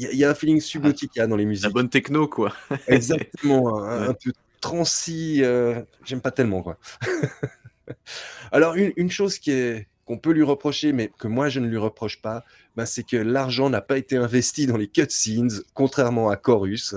Il 0.00 0.04
y, 0.04 0.06
a- 0.06 0.12
il 0.12 0.18
y 0.18 0.24
a 0.24 0.30
un 0.30 0.34
feeling 0.34 0.60
Subnautica 0.60 1.26
dans 1.26 1.36
les 1.36 1.44
musiques. 1.44 1.64
La 1.64 1.70
bonne 1.70 1.90
techno, 1.90 2.26
quoi. 2.26 2.54
Exactement, 2.88 3.82
un, 3.84 4.00
Ouais. 4.02 4.08
un 4.08 4.14
peu 4.14 4.32
transi, 4.62 5.42
euh, 5.42 5.82
j'aime 6.04 6.20
pas 6.20 6.30
tellement 6.30 6.62
quoi. 6.62 6.78
Alors 8.52 8.74
une, 8.74 8.92
une 8.96 9.10
chose 9.10 9.38
qui 9.38 9.50
est 9.52 9.88
qu'on 10.04 10.18
peut 10.18 10.32
lui 10.32 10.42
reprocher, 10.42 10.92
mais 10.92 11.12
que 11.18 11.28
moi 11.28 11.48
je 11.48 11.60
ne 11.60 11.68
lui 11.68 11.76
reproche 11.76 12.20
pas, 12.20 12.44
bah, 12.76 12.84
c'est 12.84 13.04
que 13.04 13.16
l'argent 13.16 13.70
n'a 13.70 13.80
pas 13.80 13.96
été 13.96 14.16
investi 14.16 14.66
dans 14.66 14.76
les 14.76 14.88
cutscenes, 14.88 15.50
contrairement 15.72 16.30
à 16.30 16.36
Chorus. 16.36 16.96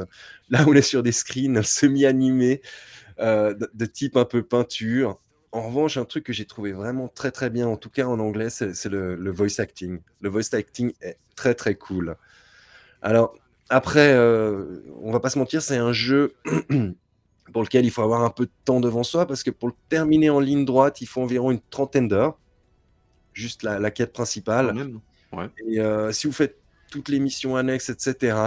Là, 0.49 0.65
on 0.67 0.73
est 0.73 0.81
sur 0.81 1.03
des 1.03 1.11
screens 1.11 1.61
semi-animés 1.67 2.61
euh, 3.19 3.53
de, 3.53 3.69
de 3.73 3.85
type 3.85 4.17
un 4.17 4.25
peu 4.25 4.41
peinture. 4.43 5.19
En 5.51 5.67
revanche, 5.67 5.97
un 5.97 6.05
truc 6.05 6.23
que 6.23 6.33
j'ai 6.33 6.45
trouvé 6.45 6.71
vraiment 6.71 7.07
très 7.07 7.29
très 7.29 7.51
bien, 7.51 7.67
en 7.67 7.77
tout 7.77 7.91
cas 7.91 8.05
en 8.07 8.19
anglais, 8.19 8.49
c'est 8.49 8.73
c'est 8.75 8.89
le, 8.89 9.15
le 9.15 9.31
voice 9.31 9.59
acting. 9.59 9.99
Le 10.21 10.29
voice 10.29 10.53
acting 10.53 10.93
est 11.01 11.17
très 11.35 11.53
très 11.53 11.75
cool. 11.75 12.15
Alors, 13.03 13.35
après, 13.69 14.13
euh, 14.13 14.81
on 15.01 15.11
va 15.11 15.19
pas 15.19 15.29
se 15.29 15.37
mentir, 15.37 15.61
c'est 15.61 15.77
un 15.77 15.93
jeu 15.93 16.33
pour 17.53 17.61
lequel 17.61 17.85
il 17.85 17.91
faut 17.91 18.01
avoir 18.01 18.23
un 18.23 18.29
peu 18.29 18.45
de 18.45 18.51
temps 18.65 18.79
devant 18.79 19.03
soi, 19.03 19.27
parce 19.27 19.43
que 19.43 19.51
pour 19.51 19.67
le 19.67 19.75
terminer 19.89 20.29
en 20.29 20.39
ligne 20.39 20.65
droite, 20.65 21.01
il 21.01 21.05
faut 21.05 21.21
environ 21.21 21.51
une 21.51 21.61
trentaine 21.69 22.07
d'heures, 22.07 22.37
juste 23.33 23.61
la, 23.63 23.77
la 23.77 23.91
quête 23.91 24.13
principale. 24.13 24.73
même. 24.73 24.99
Ouais. 25.33 25.49
Et 25.67 25.79
euh, 25.79 26.11
si 26.11 26.27
vous 26.27 26.33
faites 26.33 26.57
toutes 26.89 27.09
les 27.09 27.19
missions 27.19 27.55
annexes, 27.55 27.89
etc., 27.89 28.37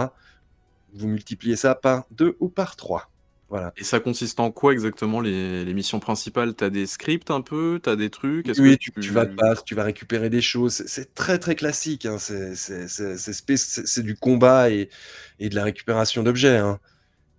vous 0.93 1.07
multipliez 1.07 1.55
ça 1.55 1.75
par 1.75 2.05
deux 2.11 2.35
ou 2.39 2.49
par 2.49 2.75
trois. 2.75 3.09
Voilà. 3.49 3.73
Et 3.77 3.83
ça 3.83 3.99
consiste 3.99 4.39
en 4.39 4.51
quoi 4.51 4.73
exactement 4.73 5.21
les, 5.21 5.63
les 5.63 5.73
missions 5.73 5.99
principales? 5.99 6.53
T'as 6.55 6.69
des 6.69 6.85
scripts 6.85 7.31
un 7.31 7.41
peu? 7.41 7.79
T'as 7.81 7.95
des 7.95 8.09
trucs? 8.09 8.47
Oui, 8.57 8.77
que 8.77 8.83
tu, 8.83 8.91
tu 8.99 9.13
vas 9.13 9.25
te 9.25 9.33
battre, 9.35 9.63
tu 9.63 9.75
vas 9.75 9.83
récupérer 9.83 10.29
des 10.29 10.41
choses. 10.41 10.83
C'est- 10.87 11.13
très 11.13 11.39
très 11.39 11.55
classique. 11.55 12.05
hein. 12.05 12.17
C'est 12.19 14.03
du 14.03 14.15
combat 14.17 14.69
et, 14.71 14.89
et 15.39 15.49
de 15.49 15.55
la 15.55 15.63
récupération 15.63 16.23
d'objets. 16.23 16.57
hein. 16.57 16.79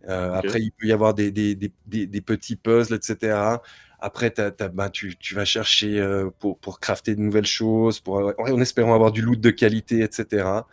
Euh. 0.09 0.33
Après, 0.35 0.61
il 0.61 0.73
peut 0.73 0.87
y 0.87 0.93
avoir 0.93 1.15
des, 1.15 1.31
des- 1.31 1.55
des- 1.57 1.73
des- 1.87 2.07
des 2.07 2.21
petits 2.21 2.57
puzzles, 2.57 2.95
etc. 2.97 3.63
Après, 4.01 4.33
bah, 4.75 4.91
tu, 4.91 5.17
tu 5.19 5.35
vas 5.35 5.45
chercher 5.45 6.01
euh, 6.01 6.31
pour, 6.41 6.59
pour 6.59 6.81
crafter 6.81 7.15
de 7.17 7.21
nouvelles 7.21 7.47
choses, 7.47 8.01
pour, 8.01 8.33
en 8.39 8.61
espérant 8.61 8.95
avoir 8.95 9.13
du 9.13 9.23
loot 9.23 9.41
de 9.41 9.51
qualité, 9.51 10.03
etc. 10.03 10.69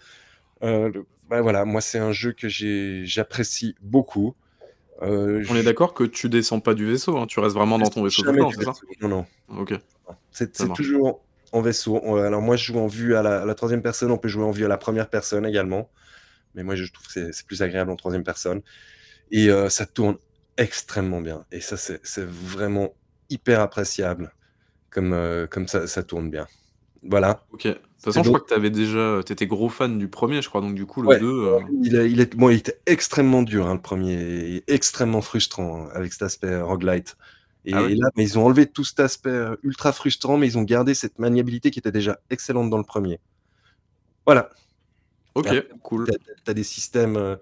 Euh, 0.64 0.92
bah, 1.30 1.42
voilà, 1.42 1.66
moi, 1.66 1.82
c'est 1.82 2.00
un 2.00 2.12
jeu 2.12 2.34
que 2.34 2.48
j'apprécie 3.06 3.76
beaucoup. 3.82 4.36
Euh, 5.02 5.44
On 5.50 5.56
est 5.56 5.64
d'accord 5.64 5.94
que 5.94 6.04
tu 6.06 6.30
descends 6.30 6.60
pas 6.62 6.74
du 6.74 6.86
vaisseau, 6.86 7.18
hein, 7.18 7.26
tu 7.28 7.40
restes 7.40 7.56
vraiment 7.56 7.78
dans 7.78 7.86
ton 7.90 8.04
vaisseau 8.04 8.24
ça. 8.64 8.72
Non, 9.02 9.08
non. 9.10 9.26
Ok. 9.62 9.74
C'est 10.32 10.58
toujours 10.74 11.22
en 11.52 11.62
vaisseau. 11.62 12.00
On- 12.04 12.16
Alors 12.16 12.42
moi, 12.42 12.56
je 12.56 12.66
joue 12.66 12.80
en 12.80 12.88
vue 12.88 13.16
à 13.16 13.22
la, 13.22 13.42
à 13.42 13.46
la 13.46 13.56
troisième 13.56 13.82
personne. 13.82 14.12
On 14.12 14.18
peut 14.18 14.28
jouer 14.30 14.44
en 14.46 14.52
vue 14.52 14.66
à 14.66 14.68
la 14.70 14.78
première 14.78 15.10
personne 15.10 15.46
également. 15.46 15.90
Mais 16.54 16.64
moi, 16.64 16.76
je 16.76 16.86
trouve 16.92 17.06
que 17.08 17.32
c'est- 17.32 17.46
plus 17.46 17.62
agréable 17.62 17.92
en 17.92 17.96
troisième 17.98 18.24
personne. 18.24 18.62
Et 19.32 19.50
euh, 19.50 19.68
ça 19.70 19.86
tourne 19.86 20.18
extrêmement 20.58 21.20
bien. 21.22 21.46
Et 21.52 21.60
ça, 21.60 21.76
c'est 21.78 22.00
c'est 22.06 22.26
vraiment 22.26 22.94
hyper 23.30 23.60
appréciable 23.60 24.34
comme, 24.90 25.12
euh, 25.14 25.46
comme 25.48 25.68
ça, 25.68 25.88
ça 25.88 26.04
tourne 26.04 26.30
bien. 26.30 26.48
Voilà. 27.04 27.44
Ok. 27.52 27.68
De 28.06 28.12
toute 28.12 28.14
façon, 28.14 28.24
je 28.24 28.30
crois 28.30 28.40
que 28.40 28.54
t'avais 28.54 28.70
déjà, 28.70 29.22
t'étais 29.26 29.48
gros 29.48 29.68
fan 29.70 29.98
du 29.98 30.08
premier, 30.08 30.42
je 30.42 30.48
crois, 30.50 30.62
donc 30.62 30.76
du 30.76 30.86
coup 30.86 31.02
le 31.02 31.08
Ouais. 31.08 31.20
2. 31.20 31.26
euh, 31.28 31.60
Il, 31.82 31.98
a- 31.98 32.06
il 32.06 32.20
est, 32.22 32.36
bon, 32.36 32.50
il 32.50 32.58
était 32.58 32.80
extrêmement 32.86 33.42
dur, 33.42 33.66
hein, 33.68 33.74
le 33.74 33.82
premier, 33.82 34.14
et 34.14 34.64
extrêmement 34.68 35.22
frustrant 35.22 35.86
hein, 35.86 35.90
avec 35.94 36.14
cet 36.14 36.22
aspect 36.22 36.48
euh, 36.52 36.64
roguelite. 36.64 37.18
Et, 37.66 37.74
Ah 37.74 37.82
et 37.90 37.96
là, 37.96 38.08
mais 38.16 38.24
ils 38.24 38.38
ont 38.38 38.46
enlevé 38.46 38.68
tout 38.68 38.84
cet 38.84 39.00
aspect 39.00 39.30
euh, 39.32 39.56
ultra 39.64 39.92
frustrant, 39.92 40.38
mais 40.38 40.46
ils 40.46 40.58
ont 40.58 40.62
gardé 40.64 40.94
cette 40.94 41.18
maniabilité 41.18 41.72
qui 41.72 41.80
était 41.80 41.92
déjà 41.92 42.20
excellente 42.30 42.70
dans 42.70 42.78
le 42.78 42.84
premier. 42.84 43.20
Voilà. 44.26 44.50
Ok, 45.34 45.48
cool. 45.82 46.08
T'as 46.46 46.52
as 46.52 46.54
des 46.54 46.64
systèmes 46.64 47.18
euh, 47.18 47.36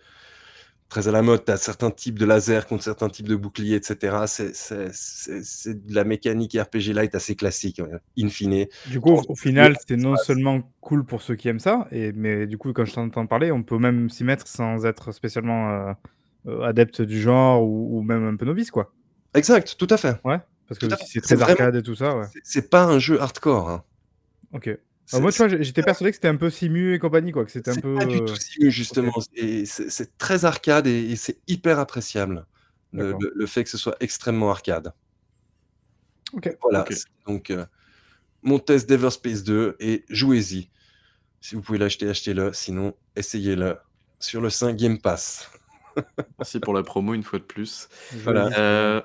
très 0.93 1.07
à 1.07 1.11
la 1.11 1.23
mode. 1.23 1.43
Tu 1.43 1.51
as 1.51 1.57
certains 1.57 1.89
types 1.89 2.19
de 2.19 2.25
lasers 2.25 2.67
contre 2.69 2.83
certains 2.83 3.09
types 3.09 3.27
de 3.27 3.35
boucliers, 3.35 3.75
etc. 3.75 4.25
C'est- 4.27 5.73
de 5.73 5.95
la 5.95 6.03
mécanique 6.03 6.53
RPG 6.55 6.93
light 6.93 7.15
assez 7.15 7.35
classique, 7.35 7.79
euh, 7.79 7.97
in 8.17 8.29
fine. 8.29 8.67
Du 8.89 8.99
coup, 8.99 9.19
au, 9.27 9.35
final, 9.35 9.75
c'est 9.87 9.97
non 9.97 10.15
seulement 10.17 10.61
cool 10.81 11.03
pour 11.03 11.23
ceux 11.23 11.35
qui 11.35 11.47
aiment 11.47 11.59
ça, 11.59 11.87
et, 11.91 12.11
mais 12.13 12.45
du 12.45 12.57
coup, 12.59 12.71
quand 12.73 12.85
je 12.85 12.93
t'entends 12.93 13.25
parler, 13.25 13.51
on 13.51 13.63
peut 13.63 13.79
même 13.79 14.09
s'y 14.11 14.23
mettre 14.23 14.47
sans 14.47 14.85
être 14.85 15.11
spécialement 15.11 15.71
euh, 15.71 15.93
euh, 16.47 16.61
adepte 16.61 17.01
du 17.01 17.19
genre 17.19 17.63
ou, 17.63 17.97
ou 17.97 18.03
même 18.03 18.25
un 18.27 18.35
peu 18.35 18.45
novice, 18.45 18.69
quoi. 18.69 18.93
Exact, 19.33 19.75
tout 19.79 19.87
à 19.89 19.97
fait. 19.97 20.21
Ouais, 20.23 20.37
parce 20.67 20.79
que 20.79 20.85
c'est 21.07 21.21
très 21.21 21.35
vraiment- 21.35 21.51
arcade 21.51 21.75
et 21.75 21.81
tout 21.81 21.95
ça, 21.95 22.15
ouais. 22.15 22.25
c'est- 22.31 22.41
C'est 22.43 22.69
pas 22.69 22.83
un 22.83 22.99
jeu 22.99 23.19
hardcore. 23.19 23.69
hein. 23.69 23.83
Ok. 24.53 24.77
Euh, 25.03 25.17
C'est- 25.17 25.19
moi, 25.21 25.31
tu 25.31 25.37
vois, 25.45 25.47
j'étais 25.61 25.83
persuadé 25.83 26.11
que 26.11 26.15
c'était 26.15 26.27
un 26.29 26.37
peu 26.37 26.49
simu 26.49 26.93
et 26.93 26.99
compagnie, 26.99 27.31
quoi, 27.31 27.43
que 27.45 27.51
c'était 27.51 27.71
un 27.71 27.73
C'est 27.73 27.81
peu. 27.81 27.95
pas 27.95 28.05
du 28.05 28.17
euh, 28.17 28.25
tout 28.25 28.35
simu, 28.35 28.71
justement. 28.71 29.11
C'est 29.65 30.17
très 30.17 30.45
arcade 30.45 30.87
et, 30.87 31.11
et 31.11 31.15
c'est 31.15 31.39
hyper 31.47 31.77
appréciable. 31.79 32.45
Le, 32.93 33.05
D'accord. 33.05 33.21
le- 33.21 33.31
le 33.35 33.45
fait 33.47 33.63
que 33.63 33.69
ce 33.69 33.77
soit 33.77 33.95
extrêmement 33.99 34.49
arcade. 34.51 34.93
Ok. 36.33 36.55
Voilà. 36.61 36.81
Ok. 36.81 36.93
c'est 36.93 37.05
Donc, 37.27 37.49
euh, 37.49 37.65
mon 38.43 38.59
test 38.59 38.87
d'Everspace 38.87 39.43
2 39.43 39.75
et 39.79 40.05
jouez-y. 40.09 40.69
Si 41.41 41.55
vous 41.55 41.61
pouvez 41.61 41.77
l'acheter, 41.79 42.07
achetez-le. 42.09 42.53
Sinon, 42.53 42.93
essayez-le 43.15 43.77
sur 44.19 44.39
le 44.41 44.49
5 44.49 44.75
Game 44.77 44.99
Pass. 44.99 45.51
Merci 46.39 46.59
pour 46.59 46.73
la 46.73 46.83
promo 46.83 47.13
une 47.13 47.23
fois 47.23 47.39
de 47.39 47.43
plus. 47.43 47.89
Voilà. 48.23 48.47
Euh, 48.57 49.01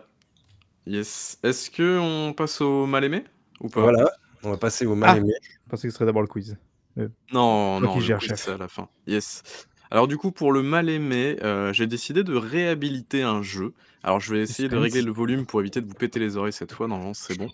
yes. 0.86 1.38
Est-ce 1.42 1.70
que 1.70 1.98
on 1.98 2.32
passe 2.32 2.60
au 2.60 2.86
mal 2.86 3.04
aimé 3.04 3.24
ou 3.60 3.68
pas? 3.68 3.80
Voilà. 3.82 4.10
On 4.44 4.50
va 4.50 4.56
passer 4.56 4.86
au 4.86 4.94
mal 4.94 5.10
Ah 5.12 5.16
aimé. 5.18 5.32
Je 5.42 5.70
pensais 5.70 5.88
que 5.88 5.92
ce 5.92 5.96
serait 5.96 6.06
d'abord 6.06 6.22
le 6.22 6.28
quiz. 6.28 6.56
Mais 6.96 7.06
Non, 7.32 7.80
non, 7.80 7.94
qui 7.98 8.06
le 8.08 8.16
quiz, 8.18 8.48
à 8.48 8.56
la 8.56 8.68
fin. 8.68 8.88
Yes. 9.06 9.42
Alors 9.90 10.06
du 10.06 10.16
coup, 10.18 10.32
pour 10.32 10.52
le 10.52 10.62
mal 10.62 10.88
aimé, 10.90 11.36
euh, 11.42 11.72
j'ai 11.72 11.86
décidé 11.86 12.22
de 12.24 12.34
réhabiliter 12.34 13.22
un 13.22 13.42
jeu. 13.42 13.72
Alors 14.02 14.20
je 14.20 14.34
vais 14.34 14.40
essayer 14.42 14.68
de 14.68 14.76
régler 14.76 15.02
le 15.02 15.10
volume 15.12 15.46
pour 15.46 15.60
éviter 15.60 15.80
de 15.80 15.86
vous 15.86 15.94
péter 15.94 16.20
les 16.20 16.36
oreilles 16.36 16.52
cette 16.52 16.72
fois. 16.72 16.86
Normalement, 16.88 17.14
c'est 17.14 17.38
bon. 17.38 17.48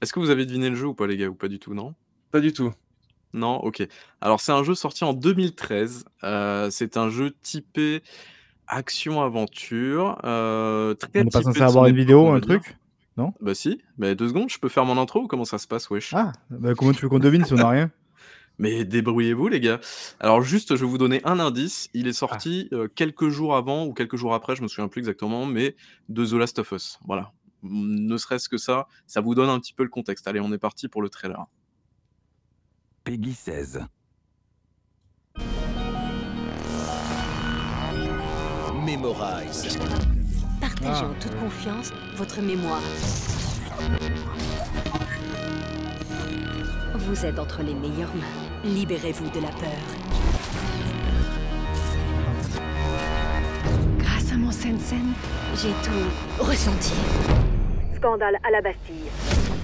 Est-ce 0.00 0.12
que 0.12 0.20
vous 0.20 0.30
avez 0.30 0.46
deviné 0.46 0.70
le 0.70 0.76
jeu 0.76 0.86
ou 0.86 0.94
pas, 0.94 1.06
les 1.06 1.16
gars, 1.16 1.26
ou 1.28 1.34
pas 1.34 1.48
du 1.48 1.58
tout, 1.58 1.74
non? 1.74 1.94
Pas 2.30 2.40
du 2.40 2.52
tout. 2.52 2.72
Non, 3.32 3.56
ok. 3.56 3.86
Alors 4.20 4.40
c'est 4.40 4.52
un 4.52 4.62
jeu 4.62 4.74
sorti 4.74 5.02
en 5.04 5.12
2013. 5.12 6.04
Euh, 6.22 6.70
c'est 6.70 6.96
un 6.96 7.08
jeu 7.10 7.34
typé 7.42 8.02
action-aventure. 8.66 10.18
euh, 10.24 10.94
très 10.94 11.20
on 11.20 11.24
n'est 11.24 11.30
pas 11.30 11.42
censé 11.42 11.60
avoir 11.62 11.86
une 11.86 11.96
vidéo, 11.96 12.26
va 12.26 12.32
un 12.34 12.38
dire. 12.38 12.60
truc? 12.60 12.76
Non? 13.16 13.32
Bah 13.40 13.54
si. 13.54 13.80
Bah 13.98 14.14
deux 14.14 14.28
secondes, 14.28 14.50
je 14.50 14.58
peux 14.58 14.68
faire 14.68 14.84
mon 14.84 14.98
intro 14.98 15.22
ou 15.22 15.26
comment 15.28 15.44
ça 15.44 15.58
se 15.58 15.66
passe, 15.68 15.88
wesh? 15.90 16.12
Ah 16.14 16.32
bah, 16.50 16.74
Comment 16.74 16.92
tu 16.92 17.02
veux 17.02 17.08
qu'on 17.08 17.18
devine 17.20 17.44
si 17.44 17.52
on 17.52 17.56
n'a 17.56 17.68
rien? 17.68 17.90
Mais 18.58 18.84
débrouillez-vous, 18.84 19.48
les 19.48 19.58
gars. 19.60 19.80
Alors, 20.20 20.40
juste, 20.42 20.76
je 20.76 20.84
vais 20.84 20.90
vous 20.90 20.98
donner 20.98 21.20
un 21.24 21.40
indice. 21.40 21.88
Il 21.92 22.06
est 22.06 22.10
Ah. 22.10 22.12
sorti 22.12 22.68
euh, 22.72 22.86
quelques 22.86 23.28
jours 23.28 23.56
avant 23.56 23.84
ou 23.84 23.92
quelques 23.92 24.14
jours 24.16 24.32
après, 24.34 24.54
je 24.54 24.62
me 24.62 24.68
souviens 24.68 24.86
plus 24.88 25.00
exactement, 25.00 25.44
mais 25.46 25.74
de 26.08 26.24
The 26.24 26.32
Last 26.34 26.58
of 26.60 26.70
Us. 26.72 26.98
Voilà. 27.04 27.32
Mm, 27.62 28.06
Ne 28.06 28.16
serait-ce 28.16 28.48
que 28.48 28.56
ça, 28.56 28.86
ça 29.08 29.20
vous 29.20 29.34
donne 29.34 29.48
un 29.48 29.58
petit 29.58 29.72
peu 29.74 29.82
le 29.82 29.88
contexte. 29.88 30.28
Allez, 30.28 30.38
on 30.40 30.52
est 30.52 30.58
parti 30.58 30.86
pour 30.88 31.02
le 31.02 31.08
trailer. 31.08 31.46
Peggy 33.02 33.32
16. 33.34 33.84
Memorize. 38.86 39.78
Partagez 40.84 41.04
Ah, 41.06 41.10
en 41.10 41.14
toute 41.20 41.32
ouais. 41.32 41.38
confiance 41.40 41.92
votre 42.16 42.40
mémoire. 42.42 42.80
Vous 46.94 47.24
êtes 47.26 47.38
entre 47.38 47.62
les 47.62 47.74
meilleures 47.74 48.14
mains. 48.14 48.70
Libérez-vous 48.70 49.28
de 49.30 49.40
la 49.40 49.48
peur. 49.48 49.82
Grâce 53.98 54.32
à 54.32 54.36
mon 54.36 54.50
Sensen, 54.52 55.12
j'ai 55.56 55.72
tout 55.82 56.44
ressenti. 56.44 56.92
Scandale 57.96 58.38
à 58.42 58.50
la 58.50 58.60
Bastille. 58.60 59.10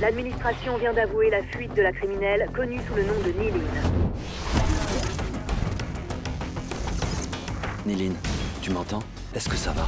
L'administration 0.01 0.77
vient 0.79 0.93
d'avouer 0.95 1.31
la 1.31 1.43
fuite 1.43 1.75
de 1.75 1.83
la 1.83 1.93
criminelle 1.93 2.49
connue 2.55 2.81
sous 2.89 2.95
le 2.95 3.05
nom 3.05 3.15
de 3.25 3.33
Niline. 3.39 3.63
Néline, 7.87 8.15
tu 8.63 8.71
m'entends? 8.71 9.03
Est-ce 9.35 9.49
que 9.49 9.57
ça 9.57 9.73
va? 9.73 9.87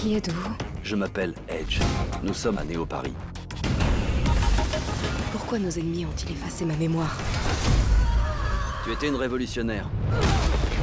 Qui 0.00 0.14
êtes-vous 0.14 0.52
Je 0.84 0.94
m'appelle 0.94 1.34
Edge. 1.48 1.80
Nous 2.22 2.32
sommes 2.32 2.56
à 2.58 2.62
Néo 2.62 2.86
Paris. 2.86 3.12
Pourquoi 5.32 5.58
nos 5.58 5.70
ennemis 5.70 6.06
ont-ils 6.06 6.30
effacé 6.30 6.64
ma 6.64 6.76
mémoire 6.76 7.18
Tu 8.84 8.92
étais 8.92 9.08
une 9.08 9.16
révolutionnaire. 9.16 9.90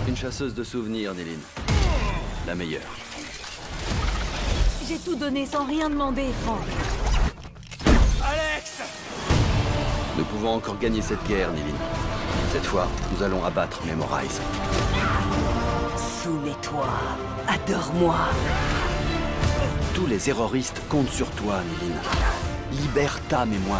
Une 0.09 0.17
chasseuse 0.17 0.53
de 0.53 0.65
souvenirs, 0.65 1.13
Néline. 1.13 1.39
La 2.45 2.55
meilleure. 2.55 2.81
J'ai 4.85 4.97
tout 4.97 5.15
donné 5.15 5.45
sans 5.45 5.65
rien 5.65 5.89
demander, 5.89 6.25
Franck. 6.43 6.59
Nous 10.17 10.25
pouvons 10.25 10.55
encore 10.55 10.77
gagner 10.77 11.01
cette 11.01 11.25
guerre, 11.25 11.53
Néline. 11.53 11.77
Cette 12.51 12.65
fois, 12.65 12.89
nous 13.13 13.23
allons 13.23 13.45
abattre 13.45 13.79
Memorize. 13.85 14.41
Soumets-toi. 16.21 16.89
Adore-moi. 17.47 18.17
Tous 19.95 20.07
les 20.07 20.17
terroristes 20.17 20.81
comptent 20.89 21.09
sur 21.09 21.31
toi, 21.31 21.61
Néline. 21.79 21.95
Libère 22.73 23.17
ta 23.29 23.45
mémoire. 23.45 23.79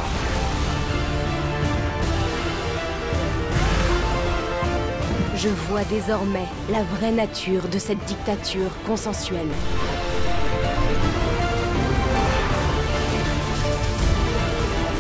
Je 5.36 5.50
vois 5.50 5.84
désormais 5.84 6.46
la 6.70 6.84
vraie 6.84 7.12
nature 7.12 7.68
de 7.68 7.78
cette 7.78 8.02
dictature 8.06 8.72
consensuelle. 8.88 9.50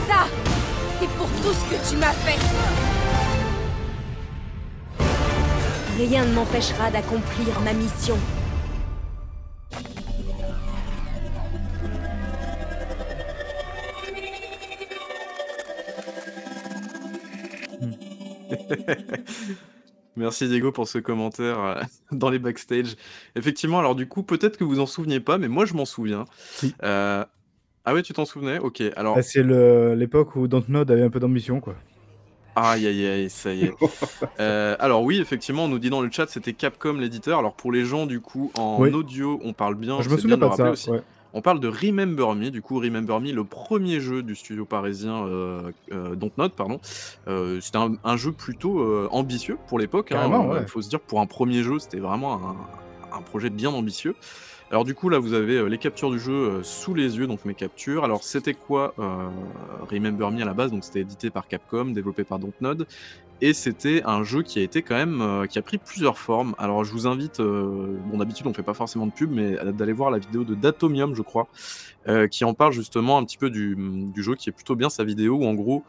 Ça, 0.10 0.28
c'est 0.99 1.10
pour 1.12 1.30
tout 1.41 1.54
ce 1.54 1.63
que 1.73 1.89
tu 1.89 1.95
m'as 1.95 2.12
fait. 2.12 2.39
Rien 5.97 6.25
ne 6.25 6.34
m'empêchera 6.34 6.91
d'accomplir 6.91 7.58
ma 7.63 7.71
mission. 7.71 8.17
Merci 20.17 20.47
Diego 20.47 20.71
pour 20.71 20.88
ce 20.88 20.97
commentaire 20.97 21.60
euh, 21.60 21.82
dans 22.12 22.30
les 22.30 22.39
backstage. 22.39 22.95
Effectivement, 23.36 23.80
alors 23.80 23.95
du 23.95 24.08
coup, 24.08 24.23
peut-être 24.23 24.58
que 24.58 24.63
vous 24.63 24.80
en 24.80 24.86
souveniez 24.86 25.19
pas, 25.19 25.38
mais 25.38 25.47
moi 25.47 25.65
je 25.65 25.73
m'en 25.73 25.86
souviens. 25.86 26.25
Si. 26.51 26.73
Euh, 26.84 27.23
Ah 27.86 27.93
ouais, 27.93 28.01
tu 28.01 28.13
t'en 28.13 28.25
souvenais? 28.25 28.58
Ok, 28.60 28.82
alors... 28.95 29.15
Ah, 29.17 29.21
C'est 29.21 29.43
le- 29.43 29.93
l'époque 29.95 30.36
où 30.36 30.47
Dontnod 30.47 30.89
avait 30.89 31.04
un 31.04 31.10
peu 31.10 31.19
d'ambition, 31.19 31.60
quoi. 31.60 31.75
Aïe 32.56 32.88
aïe 32.88 33.06
aïe, 33.06 33.30
ça 33.30 33.54
y 33.54 33.65
est. 33.65 33.73
Euh, 34.39 34.75
alors 34.80 35.04
oui, 35.04 35.19
effectivement, 35.19 35.65
on 35.65 35.67
nous 35.67 35.80
dit 35.80 35.89
dans 35.89 36.01
le 36.01 36.10
chat, 36.12 36.28
c'était 36.28 36.54
Capcom 36.54 36.93
l'éditeur. 36.93 37.39
Alors 37.39 37.54
pour 37.54 37.71
les 37.71 37.84
gens, 37.86 38.06
du 38.06 38.21
coup, 38.21 38.51
en 38.58 38.78
Oui. 38.80 38.91
audio, 38.91 39.39
on 39.43 39.54
parle 39.54 39.75
bien, 39.75 40.01
Je 40.01 40.10
me 40.10 40.15
c'est 40.15 40.21
souviens 40.21 40.38
pas 40.38 40.45
de 40.45 40.49
rappeler 40.51 40.65
ça, 40.65 40.71
aussi. 40.71 40.89
ouais. 40.91 41.01
On 41.38 41.41
parle 41.41 41.60
de 41.60 41.67
Remember 41.67 42.34
Me, 42.34 42.50
du 42.50 42.62
coup, 42.62 42.80
Remember 42.80 43.19
Me, 43.19 43.34
le 43.34 43.43
premier 43.43 44.00
jeu 44.00 44.24
du 44.24 44.36
studio 44.36 44.63
parisien 44.63 45.26
euh, 45.26 45.71
euh, 45.91 46.15
Dontnod, 46.15 46.54
pardon. 46.54 46.80
Euh, 47.28 47.60
c'était 47.60 47.78
un, 47.78 47.98
un 48.06 48.15
jeu 48.15 48.32
plutôt 48.32 48.80
euh, 48.80 49.10
ambitieux 49.12 49.58
pour 49.67 49.78
l'époque. 49.78 50.12
Il 50.12 50.17
ouais. 50.17 50.65
faut 50.65 50.82
se 50.82 50.88
dire, 50.88 51.02
pour 51.02 51.19
un 51.19 51.26
premier 51.26 51.62
jeu, 51.62 51.78
c'était 51.78 52.00
vraiment 52.00 52.36
un, 52.36 53.17
un 53.17 53.21
projet 53.21 53.50
bien 53.50 53.71
ambitieux. 53.71 54.15
Alors 54.71 54.84
du 54.84 54.95
coup 54.95 55.10
là 55.10 55.19
vous 55.19 55.34
avez 55.34 55.58
euh, 55.58 55.67
les 55.67 55.78
captures 55.78 56.10
du 56.10 56.19
jeu 56.19 56.62
sous 56.63 56.95
les 56.95 57.17
yeux, 57.17 57.28
donc 57.28 57.45
mes 57.45 57.54
captures. 57.54 58.04
Alors 58.04 58.24
c'était 58.24 58.56
quoi 58.56 58.95
Remember 59.91 60.32
Me 60.32 60.41
à 60.41 60.45
la 60.45 60.54
base? 60.56 60.71
Donc 60.71 60.84
c'était 60.84 61.02
édité 61.02 61.30
par 61.30 61.48
Capcom, 61.48 61.86
développé 61.91 62.24
par 62.24 62.39
Dontnod, 62.39 62.88
et 63.41 63.54
c'était 63.54 64.02
un 64.06 64.24
jeu 64.24 64.43
qui 64.43 64.60
a 64.60 64.62
été 64.62 64.82
quand 64.82 64.95
même 64.95 65.21
euh, 65.21 65.45
qui 65.45 65.60
a 65.60 65.62
pris 65.62 65.78
plusieurs 65.78 66.17
formes. 66.17 66.56
Alors 66.58 66.86
je 66.86 66.91
vous 66.93 67.06
invite, 67.06 67.41
euh, 67.41 67.98
bon 68.06 68.17
d'habitude 68.17 68.48
on 68.48 68.54
fait 68.54 68.63
pas 68.63 68.74
forcément 68.74 69.08
de 69.08 69.12
pub, 69.12 69.30
mais 69.32 69.58
d'aller 69.74 69.93
voir 69.93 70.10
la 70.10 70.19
vidéo 70.19 70.43
de 70.45 70.56
Datomium 70.56 71.15
je 71.15 71.21
crois, 71.21 71.48
euh, 72.08 72.28
qui 72.28 72.45
en 72.45 72.54
parle 72.54 72.71
justement 72.71 73.17
un 73.17 73.26
petit 73.26 73.38
peu 73.38 73.50
du, 73.50 73.76
jeu, 74.15 74.36
qui 74.36 74.50
est 74.50 74.54
plutôt 74.54 74.76
bien 74.76 74.89
sa 74.89 75.04
vidéo 75.04 75.36
où 75.36 75.45
en 75.45 75.54
gros 75.54 75.84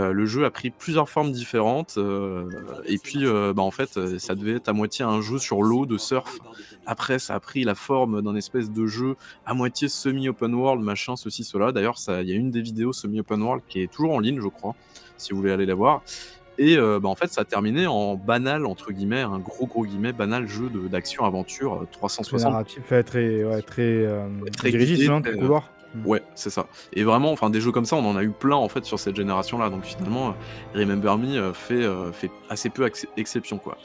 le 0.00 0.26
jeu 0.26 0.44
a 0.44 0.50
pris 0.52 0.70
plusieurs 0.70 1.08
formes 1.08 1.32
différentes 1.32 1.98
et 2.84 2.98
puis 2.98 3.24
bah, 3.24 3.62
en 3.62 3.72
fait 3.72 4.18
ça 4.18 4.36
devait 4.36 4.52
être 4.52 4.68
à 4.68 4.72
moitié 4.72 5.04
un 5.04 5.20
jeu 5.20 5.38
sur 5.38 5.60
l'eau 5.60 5.86
de 5.86 5.98
surf. 5.98 6.38
Après 6.86 7.18
ça 7.18 7.34
a 7.34 7.40
pris 7.40 7.64
la 7.64 7.74
forme 7.74 8.22
d'un 8.22 8.36
espèce 8.36 8.70
de 8.70 8.86
jeu 8.86 9.16
à 9.44 9.54
moitié 9.54 9.88
semi-open 9.88 10.54
world, 10.54 10.84
machin, 10.84 11.16
ceci, 11.16 11.42
cela. 11.42 11.72
D'ailleurs 11.72 11.96
il 12.06 12.28
y 12.28 12.32
a 12.32 12.36
une 12.36 12.52
des 12.52 12.62
vidéos 12.62 12.92
semi-open 12.92 13.42
world 13.42 13.64
qui 13.66 13.82
est 13.82 13.90
toujours 13.90 14.12
en 14.12 14.20
ligne 14.20 14.40
je 14.40 14.46
crois, 14.46 14.76
si 15.16 15.32
vous 15.32 15.38
voulez 15.38 15.50
aller 15.50 15.66
la 15.66 15.74
voir. 15.74 16.02
Et 16.58 16.76
euh, 16.76 16.98
bah, 17.00 17.08
en 17.08 17.14
fait 17.14 17.32
ça 17.32 17.42
a 17.42 17.44
terminé 17.44 17.86
en 17.86 18.16
banal 18.16 18.66
entre 18.66 18.92
guillemets, 18.92 19.22
un 19.22 19.38
gros 19.38 19.66
gros 19.66 19.84
guillemets 19.84 20.12
banal 20.12 20.48
jeu 20.48 20.68
d'action-aventure 20.90 21.74
euh, 21.74 21.84
Très 21.84 21.98
360 21.98 22.50
narratif, 22.50 22.90
ouais, 22.90 23.02
très, 23.04 23.44
ouais, 23.44 23.62
très, 23.62 23.82
euh, 23.82 24.26
très 24.56 24.70
dirigiste, 24.70 25.08
euh, 25.08 25.36
couloir. 25.36 25.70
Mmh. 25.94 26.06
Ouais, 26.06 26.22
c'est 26.34 26.50
ça 26.50 26.66
et 26.92 27.02
vraiment, 27.02 27.32
enfin, 27.32 27.48
des 27.48 27.62
jeux 27.62 27.72
comme 27.72 27.86
ça, 27.86 27.96
on 27.96 28.04
en 28.04 28.14
a 28.14 28.22
eu 28.22 28.28
plein, 28.28 28.56
en 28.56 28.68
fait, 28.68 28.84
sur 28.84 28.98
cette 28.98 29.16
génération-là, 29.16 29.70
donc 29.70 29.84
finalement, 29.84 30.34
Remember 30.74 31.16
Me, 31.16 31.52
fait, 31.54 31.82
fait 32.12 32.30
assez 32.50 32.68
peu 32.68 32.86
exception, 33.16 33.56
quoi. 33.56 33.78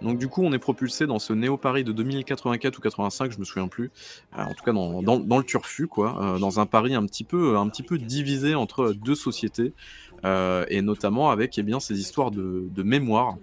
Donc 0.00 0.18
du 0.18 0.28
coup, 0.28 0.44
on 0.44 0.52
est 0.52 0.60
propulsé 0.60 1.08
dans 1.08 1.18
ce 1.18 1.32
Néo 1.32 1.56
Paris 1.56 1.82
de 1.82 1.90
2084 1.90 2.78
ou 2.78 2.80
85, 2.80 3.32
je 3.32 3.38
me 3.40 3.44
souviens 3.44 3.66
plus, 3.66 3.90
en 4.36 4.54
tout 4.54 4.64
cas 4.64 4.72
dans 4.72 5.02
dans 5.02 5.18
dans 5.18 5.38
le 5.38 5.42
turfu, 5.42 5.88
quoi, 5.88 6.36
dans 6.38 6.60
un 6.60 6.66
Paris 6.66 6.94
un 6.94 7.04
petit 7.04 7.24
peu, 7.24 7.56
un 7.56 7.68
petit 7.68 7.82
peu 7.82 7.98
divisé 7.98 8.54
entre 8.54 8.92
2 8.92 9.16
sociétés, 9.16 9.72
heu 10.24 10.64
et 10.68 10.82
notamment 10.82 11.30
avec, 11.30 11.58
eh 11.58 11.62
bien, 11.62 11.80
ces 11.80 11.98
histoires 12.00 12.30
de 12.30 12.68
de 12.70 12.82
mémoire. 12.82 13.36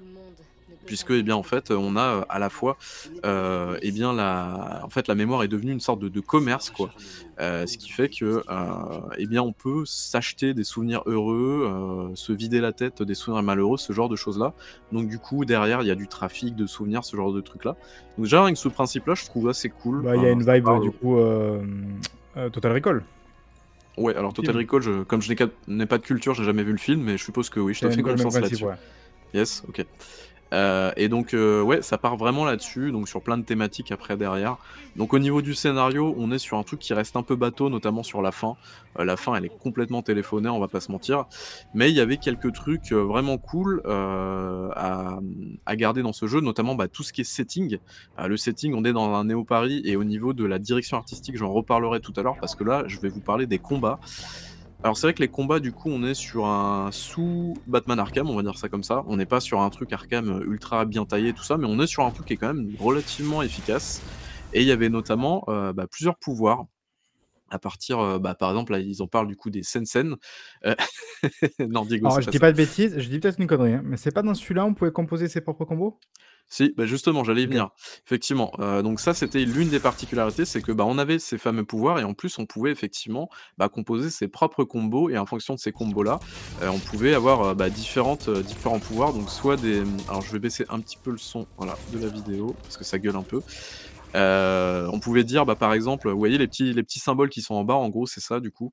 Puisque, 0.85 1.09
eh 1.11 1.23
bien, 1.23 1.35
en 1.35 1.41
fait, 1.41 1.71
on 1.71 1.95
a, 1.95 2.17
heu, 2.19 2.25
à 2.29 2.37
la 2.37 2.51
fois, 2.51 2.77
heu, 3.25 3.75
eh 3.81 3.91
bien, 3.91 4.13
la 4.13 4.81
en 4.83 4.89
fait, 4.91 5.07
la 5.07 5.15
mémoire 5.15 5.41
est 5.41 5.47
devenue 5.47 5.71
une 5.71 5.79
sorte 5.79 5.99
de 5.99 6.09
de 6.09 6.19
commerce, 6.21 6.69
quoi, 6.69 6.93
heu, 7.41 7.65
ce 7.65 7.77
qui 7.79 7.89
fait 7.89 8.07
que, 8.07 8.43
heu, 8.47 9.01
eh 9.17 9.25
bien, 9.25 9.41
on 9.41 9.51
peut 9.51 9.81
s'acheter 9.85 10.53
des 10.53 10.63
souvenirs 10.63 11.01
heureux, 11.07 11.63
heu, 12.11 12.15
se 12.15 12.31
vider 12.33 12.61
la 12.61 12.71
tête 12.71 13.01
des 13.01 13.15
souvenirs 13.15 13.41
malheureux, 13.41 13.77
ce 13.77 13.93
genre 13.93 14.09
de 14.09 14.15
choses-là. 14.15 14.53
Donc 14.91 15.07
du 15.09 15.17
coup, 15.17 15.43
derrière, 15.43 15.81
il 15.81 15.87
y 15.87 15.91
a 15.91 15.95
du 15.95 16.07
trafic 16.07 16.55
de 16.55 16.67
souvenirs, 16.67 17.03
ce 17.03 17.15
genre 17.17 17.33
de 17.33 17.41
trucs-là. 17.41 17.75
Donc 18.17 18.25
déjà, 18.25 18.47
que 18.47 18.55
ce 18.55 18.69
principe-là, 18.69 19.15
je 19.15 19.25
trouve 19.25 19.49
assez 19.49 19.69
cool, 19.69 20.03
Bah, 20.03 20.15
il 20.15 20.23
y 20.23 20.27
a 20.27 20.31
une 20.31 20.43
vibe, 20.43 20.81
du 20.83 20.91
coup, 20.91 21.17
Total 22.51 22.71
Recall. 22.73 23.03
Ouais, 23.97 24.15
alors 24.15 24.33
Total. 24.33 24.55
Recall, 24.57 24.81
je 24.81 25.03
comme 25.03 25.21
je 25.21 25.33
n'ai 25.67 25.85
pas 25.85 25.97
de 25.97 26.03
culture, 26.03 26.33
j'ai 26.33 26.43
jamais 26.43 26.63
vu 26.63 26.71
le 26.71 26.77
film, 26.77 27.01
mais 27.01 27.17
je 27.17 27.23
suppose 27.23 27.49
que 27.49 27.59
oui, 27.59 27.73
je 27.73 27.81
te 27.81 27.89
fais 27.89 28.01
confiance 28.01 28.35
là-dessus. 28.35 28.65
ouais. 28.65 28.75
Yes, 29.33 29.63
OK. 29.67 29.85
Heu 30.53 30.91
et 30.95 31.09
donc 31.09 31.33
heu, 31.33 31.61
ouais, 31.61 31.81
ça 31.81 31.97
part 31.97 32.17
vraiment 32.17 32.45
là-dessus, 32.45 32.91
donc 32.91 33.07
sur 33.09 33.21
plein 33.21 33.37
de 33.37 33.43
thématiques 33.43 33.91
après 33.91 34.15
derrière. 34.17 34.57
Donc 34.95 35.13
au 35.13 35.19
niveau 35.19 35.41
du 35.41 35.53
scénario, 35.53 36.13
on 36.17 36.31
est 36.31 36.37
sur 36.37 36.57
un 36.57 36.63
truc 36.63 36.79
qui 36.79 36.93
reste 36.93 37.15
un 37.15 37.23
peu 37.23 37.35
bateau, 37.35 37.69
notamment 37.69 38.03
sur 38.03 38.21
la 38.21 38.31
fin. 38.31 38.55
Heu, 38.99 39.03
la 39.03 39.17
fin, 39.17 39.35
elle 39.35 39.45
est 39.45 39.57
complètement 39.57 40.01
téléphonée, 40.01 40.49
on 40.49 40.59
va 40.59 40.67
pas 40.67 40.79
se 40.79 40.91
mentir. 40.91 41.25
Mais 41.73 41.89
il 41.89 41.95
y 41.95 41.99
avait 41.99 42.17
quelques 42.17 42.53
trucs, 42.53 42.91
vraiment 42.91 43.37
cool, 43.37 43.81
à, 43.85 45.19
garder 45.75 46.01
dans 46.01 46.13
ce 46.13 46.27
jeu, 46.27 46.39
notamment, 46.39 46.75
bah, 46.75 46.87
tout 46.87 47.03
ce 47.03 47.11
qui 47.11 47.21
est 47.21 47.25
setting. 47.25 47.79
Le 48.17 48.37
setting, 48.37 48.73
on 48.73 48.85
est 48.85 48.93
dans 48.93 49.13
un 49.13 49.25
Néo 49.25 49.43
Paris 49.43 49.81
et 49.83 49.95
au 49.95 50.03
niveau 50.03 50.33
de 50.33 50.45
la 50.45 50.59
direction 50.59 50.97
artistique, 50.97 51.37
j'en 51.37 51.51
reparlerai 51.51 51.99
tout 51.99 52.13
à 52.15 52.21
l'heure 52.21 52.37
parce 52.39 52.55
que 52.55 52.63
là, 52.63 52.83
je 52.87 52.99
vais 52.99 53.09
vous 53.09 53.21
parler 53.21 53.47
des 53.47 53.59
combats. 53.59 53.99
Alors 54.85 54.95
c'est 54.97 55.07
vrai 55.07 55.15
que 55.15 55.21
les 55.23 55.29
combats, 55.29 55.59
du 55.59 55.73
coup, 55.73 55.89
on 55.89 56.03
est 56.03 56.13
sur 56.13 56.45
un 56.45 56.91
sous 56.91 57.63
Batman 57.65 57.97
Arkham, 57.97 58.29
on 58.29 58.35
va 58.35 58.43
dire 58.43 58.55
ça 58.59 58.69
comme 58.69 58.83
ça. 58.83 59.03
On 59.07 59.17
n'est 59.17 59.25
pas 59.25 59.39
sur 59.39 59.61
un 59.61 59.69
truc 59.71 59.91
Arkham, 59.91 60.43
ultra 60.45 60.85
bien 60.85 61.05
taillé 61.05 61.33
tout 61.33 61.43
ça, 61.43 61.57
mais 61.57 61.65
on 61.67 61.79
est 61.79 61.87
sur 61.87 62.05
un 62.05 62.11
truc 62.11 62.27
qui 62.27 62.33
est 62.33 62.37
quand 62.37 62.53
même 62.53 62.75
relativement 62.77 63.41
efficace 63.41 64.03
et 64.51 64.61
il 64.61 64.67
y 64.67 64.71
avait 64.71 64.89
notamment, 64.89 65.43
heu, 65.47 65.73
bah, 65.73 65.87
plusieurs 65.87 66.17
pouvoirs 66.19 66.65
à 67.51 67.59
partir, 67.59 67.99
heu, 68.01 68.19
bah, 68.19 68.35
par 68.35 68.51
exemple, 68.51 68.73
là, 68.73 68.79
ils 68.79 69.01
en 69.03 69.07
parlent 69.07 69.27
du 69.27 69.35
coup 69.37 69.49
des 69.49 69.63
Sensen. 69.63 70.17
Heu, 70.65 70.75
non 71.69 71.85
Diego, 71.85 72.09
Alors 72.09 72.11
c'est 72.11 72.21
je 72.21 72.27
pas 72.27 72.31
dis 72.31 72.39
ça. 72.39 72.39
pas 72.39 72.51
de 72.51 72.57
bêtises, 72.57 72.99
je 72.99 73.09
dis 73.09 73.19
peut-être 73.19 73.39
une 73.39 73.47
connerie, 73.47 73.73
hein, 73.73 73.81
mais 73.83 73.97
c'est 73.97 74.11
pas 74.11 74.21
dans 74.21 74.33
celui-là, 74.35 74.65
on 74.65 74.73
pouvait 74.73 74.91
composer 74.91 75.27
ses 75.27 75.41
propres 75.41 75.65
combos? 75.65 75.99
Si, 76.47 76.73
bah, 76.77 76.85
justement, 76.85 77.23
j'allais 77.23 77.41
y 77.41 77.45
OK. 77.45 77.49
venir. 77.51 77.69
Effectivement, 78.05 78.51
donc 78.83 78.99
ça, 78.99 79.13
c'était 79.13 79.43
l'une 79.45 79.69
des 79.69 79.79
particularités, 79.79 80.45
c'est 80.45 80.61
que, 80.61 80.71
bah, 80.71 80.85
on 80.87 80.97
avait 80.97 81.19
ces 81.19 81.37
fameux 81.37 81.65
pouvoirs 81.65 81.99
et 81.99 82.03
en 82.03 82.13
plus, 82.13 82.37
on 82.39 82.45
pouvait 82.45 82.71
effectivement, 82.71 83.29
bah, 83.57 83.67
composer 83.69 84.09
ses 84.09 84.27
propres 84.27 84.63
combos 84.63 85.09
et 85.09 85.17
en 85.17 85.25
fonction 85.25 85.55
de 85.55 85.59
ces 85.59 85.71
combos-là, 85.71 86.19
on 86.61 86.79
pouvait 86.79 87.13
avoir, 87.15 87.55
bah, 87.55 87.69
différentes, 87.69 88.29
différents 88.29 88.79
pouvoirs, 88.79 89.13
donc 89.13 89.29
soit 89.29 89.57
des, 89.57 89.81
mmh 89.81 89.97
alors 90.07 90.21
je 90.21 90.31
vais 90.31 90.39
baisser 90.39 90.65
un 90.69 90.79
petit 90.79 90.97
peu 90.97 91.11
le 91.11 91.17
son, 91.17 91.47
voilà, 91.57 91.75
de 91.91 91.97
la 91.99 92.07
vidéo 92.07 92.55
parce 92.63 92.77
que 92.77 92.83
ça 92.83 92.99
gueule 92.99 93.15
un 93.15 93.23
peu. 93.23 93.41
On 94.13 94.99
pouvait 94.99 95.23
dire, 95.23 95.45
bah, 95.45 95.55
par 95.55 95.73
exemple, 95.73 96.09
vous 96.09 96.17
voyez 96.17 96.37
les 96.37 96.47
petits 96.47 96.73
les 96.73 96.83
petits 96.83 96.99
symboles 96.99 97.29
qui 97.29 97.41
sont 97.41 97.55
en 97.55 97.63
bas, 97.63 97.75
en 97.75 97.89
gros, 97.89 98.05
c'est 98.05 98.21
ça, 98.21 98.39
du 98.39 98.51
coup? 98.51 98.71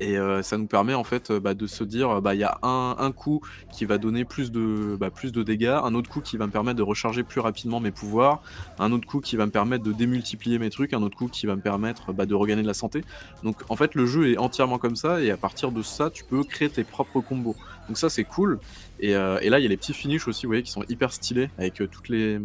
Et 0.00 0.16
heu, 0.16 0.42
ça 0.42 0.58
nous 0.58 0.66
permet 0.66 0.94
en 0.94 1.04
fait, 1.04 1.30
heu, 1.30 1.40
bah, 1.40 1.54
de 1.54 1.66
se 1.66 1.84
dire, 1.84 2.20
bah, 2.20 2.34
il 2.34 2.40
y 2.40 2.44
a 2.44 2.58
un 2.62 3.12
coup 3.12 3.40
qui 3.70 3.84
va 3.84 3.98
donner 3.98 4.24
plus 4.24 4.50
de, 4.52 4.96
bah, 4.98 5.10
plus 5.10 5.32
de 5.32 5.42
dégâts, 5.42 5.78
un 5.82 5.94
autre 5.94 6.10
coup 6.10 6.20
qui 6.20 6.36
va 6.36 6.46
me 6.46 6.52
permettre 6.52 6.76
de 6.76 6.82
recharger 6.82 7.22
plus 7.22 7.40
rapidement 7.40 7.80
mes 7.80 7.90
pouvoirs, 7.90 8.42
un 8.78 8.92
autre 8.92 9.06
coup 9.06 9.20
qui 9.20 9.36
va 9.36 9.46
me 9.46 9.50
permettre 9.50 9.84
de 9.84 9.92
démultiplier 9.92 10.58
mes 10.58 10.70
trucs, 10.70 10.92
un 10.92 11.02
autre 11.02 11.16
coup 11.16 11.28
qui 11.28 11.46
va 11.46 11.56
me 11.56 11.62
permettre, 11.62 12.12
de 12.12 12.34
regagner 12.34 12.62
de 12.62 12.66
la 12.66 12.74
santé. 12.74 13.02
Donc 13.42 13.62
en 13.68 13.76
fait, 13.76 13.94
le 13.94 14.06
jeu 14.06 14.30
est 14.32 14.38
entièrement 14.38 14.78
comme 14.78 14.96
ça 14.96 15.20
et 15.20 15.30
à 15.30 15.36
partir 15.36 15.72
de 15.72 15.82
ça, 15.82 16.10
tu 16.10 16.24
peux 16.24 16.42
créer 16.44 16.68
tes 16.70 16.84
propres 16.84 17.20
combos. 17.20 17.56
Donc 17.88 17.98
ça, 17.98 18.10
c'est 18.10 18.24
cool 18.24 18.58
et 18.98 19.14
heu 19.14 19.38
et 19.42 19.50
là, 19.50 19.58
il 19.58 19.62
y 19.62 19.66
a 19.66 19.68
les 19.68 19.76
petits 19.76 19.92
finishes 19.94 20.28
aussi, 20.28 20.46
vous 20.46 20.50
voyez, 20.50 20.62
qui 20.62 20.70
sont 20.70 20.84
hyper 20.88 21.12
stylés 21.12 21.50
avec, 21.58 21.80
heu, 21.80 21.88
toutes 21.88 22.08
les, 22.08 22.38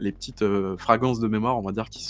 petites, 0.00 0.42
heu, 0.42 0.76
fragrances 0.78 1.20
de 1.20 1.28
mémoire, 1.28 1.58
on 1.58 1.62
va 1.62 1.72
dire, 1.72 1.88
qui 1.90 2.04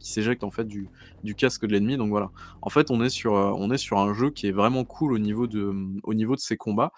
s'éjectent 0.00 0.44
en 0.44 0.50
fait 0.50 0.66
du 0.66 0.88
casque 1.36 1.66
de 1.66 1.72
l'ennemi, 1.72 1.96
donc 1.96 2.10
voilà. 2.10 2.30
En 2.62 2.70
fait, 2.70 2.90
on 2.90 3.02
est 3.02 3.08
sur, 3.08 3.36
un 3.36 4.14
jeu 4.14 4.30
qui 4.30 4.46
est 4.46 4.52
vraiment 4.52 4.84
cool 4.84 5.12
au 5.14 5.18
niveau 5.18 5.46
de, 5.46 5.72
de 5.72 6.36
ses 6.38 6.56
combats. 6.56 6.92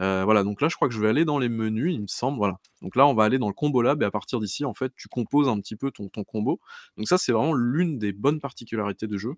Voilà, 0.00 0.44
donc 0.44 0.60
là, 0.60 0.68
je 0.68 0.76
crois 0.76 0.88
que 0.88 0.94
je 0.94 1.00
vais 1.00 1.08
aller 1.08 1.24
dans 1.24 1.38
les 1.38 1.48
menus, 1.48 1.92
il 1.94 2.02
me 2.02 2.06
semble, 2.06 2.38
voilà. 2.38 2.58
Donc 2.82 2.96
là, 2.96 3.06
on 3.06 3.14
va 3.14 3.24
aller 3.24 3.38
dans 3.38 3.48
le 3.48 3.54
Combo 3.54 3.82
Lab 3.82 4.02
et 4.02 4.06
à 4.06 4.10
partir 4.10 4.40
d'ici, 4.40 4.64
en 4.64 4.74
fait, 4.74 4.92
tu 4.96 5.08
composes 5.08 5.48
un 5.48 5.58
petit 5.60 5.76
peu 5.76 5.90
ton 5.90 6.08
ton 6.08 6.24
combo. 6.24 6.60
Donc 6.96 7.08
ça, 7.08 7.18
c'est 7.18 7.32
vraiment 7.32 7.54
l'une 7.54 7.98
des 7.98 8.12
bonnes 8.12 8.40
particularités 8.40 9.06
du 9.06 9.18
jeu. 9.18 9.34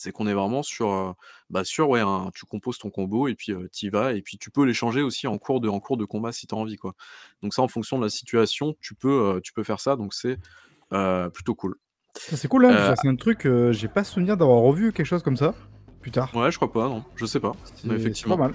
C'est 0.00 0.12
qu'on 0.12 0.28
est 0.28 0.32
vraiment 0.32 0.62
sur, 0.62 1.16
bah, 1.50 1.64
sur, 1.64 1.88
ouais, 1.88 1.98
un 2.00 2.30
tu 2.32 2.46
composes 2.46 2.78
ton 2.78 2.88
combo 2.88 3.26
et 3.26 3.34
puis, 3.34 3.50
heu, 3.50 3.68
tu 3.72 3.86
y 3.86 3.88
vas 3.90 4.12
et 4.12 4.22
puis 4.22 4.38
tu 4.38 4.52
peux 4.52 4.64
les 4.64 4.72
changer 4.72 5.02
aussi 5.02 5.26
en 5.26 5.38
cours 5.38 5.60
de 5.60 5.68
en 5.68 5.80
cours 5.80 5.96
de 5.96 6.04
combat 6.04 6.30
si 6.30 6.46
tu 6.46 6.54
as 6.54 6.58
envie, 6.58 6.76
quoi. 6.76 6.94
Donc 7.42 7.52
ça, 7.52 7.62
en 7.62 7.68
fonction 7.68 7.98
de 7.98 8.04
la 8.04 8.08
situation, 8.08 8.76
tu 8.80 8.94
peux, 8.94 9.40
tu 9.42 9.52
peux 9.52 9.64
faire 9.64 9.80
ça, 9.80 9.96
donc 9.96 10.14
c'est, 10.14 10.38
plutôt 11.32 11.56
cool. 11.56 11.74
Ça, 12.14 12.36
c'est 12.36 12.46
cool, 12.46 12.66
hein, 12.66 12.94
c'est 12.96 13.08
un 13.08 13.16
truc, 13.16 13.44
heu, 13.44 13.72
j'ai 13.72 13.88
pas 13.88 14.04
souvenir 14.04 14.36
d'avoir 14.36 14.60
revu 14.60 14.92
quelque 14.92 15.06
chose 15.06 15.22
comme 15.24 15.36
ça, 15.36 15.54
plus 16.00 16.12
tard. 16.12 16.34
Ouais, 16.34 16.52
je 16.52 16.56
crois 16.58 16.72
pas, 16.72 16.88
non, 16.88 17.02
je 17.16 17.26
sais 17.26 17.40
pas, 17.40 17.52
mais 17.52 17.60
C'est 17.72 17.82
c'est 17.82 17.94
pas 17.94 17.96
effectivement. 17.96 18.36
mal. 18.36 18.54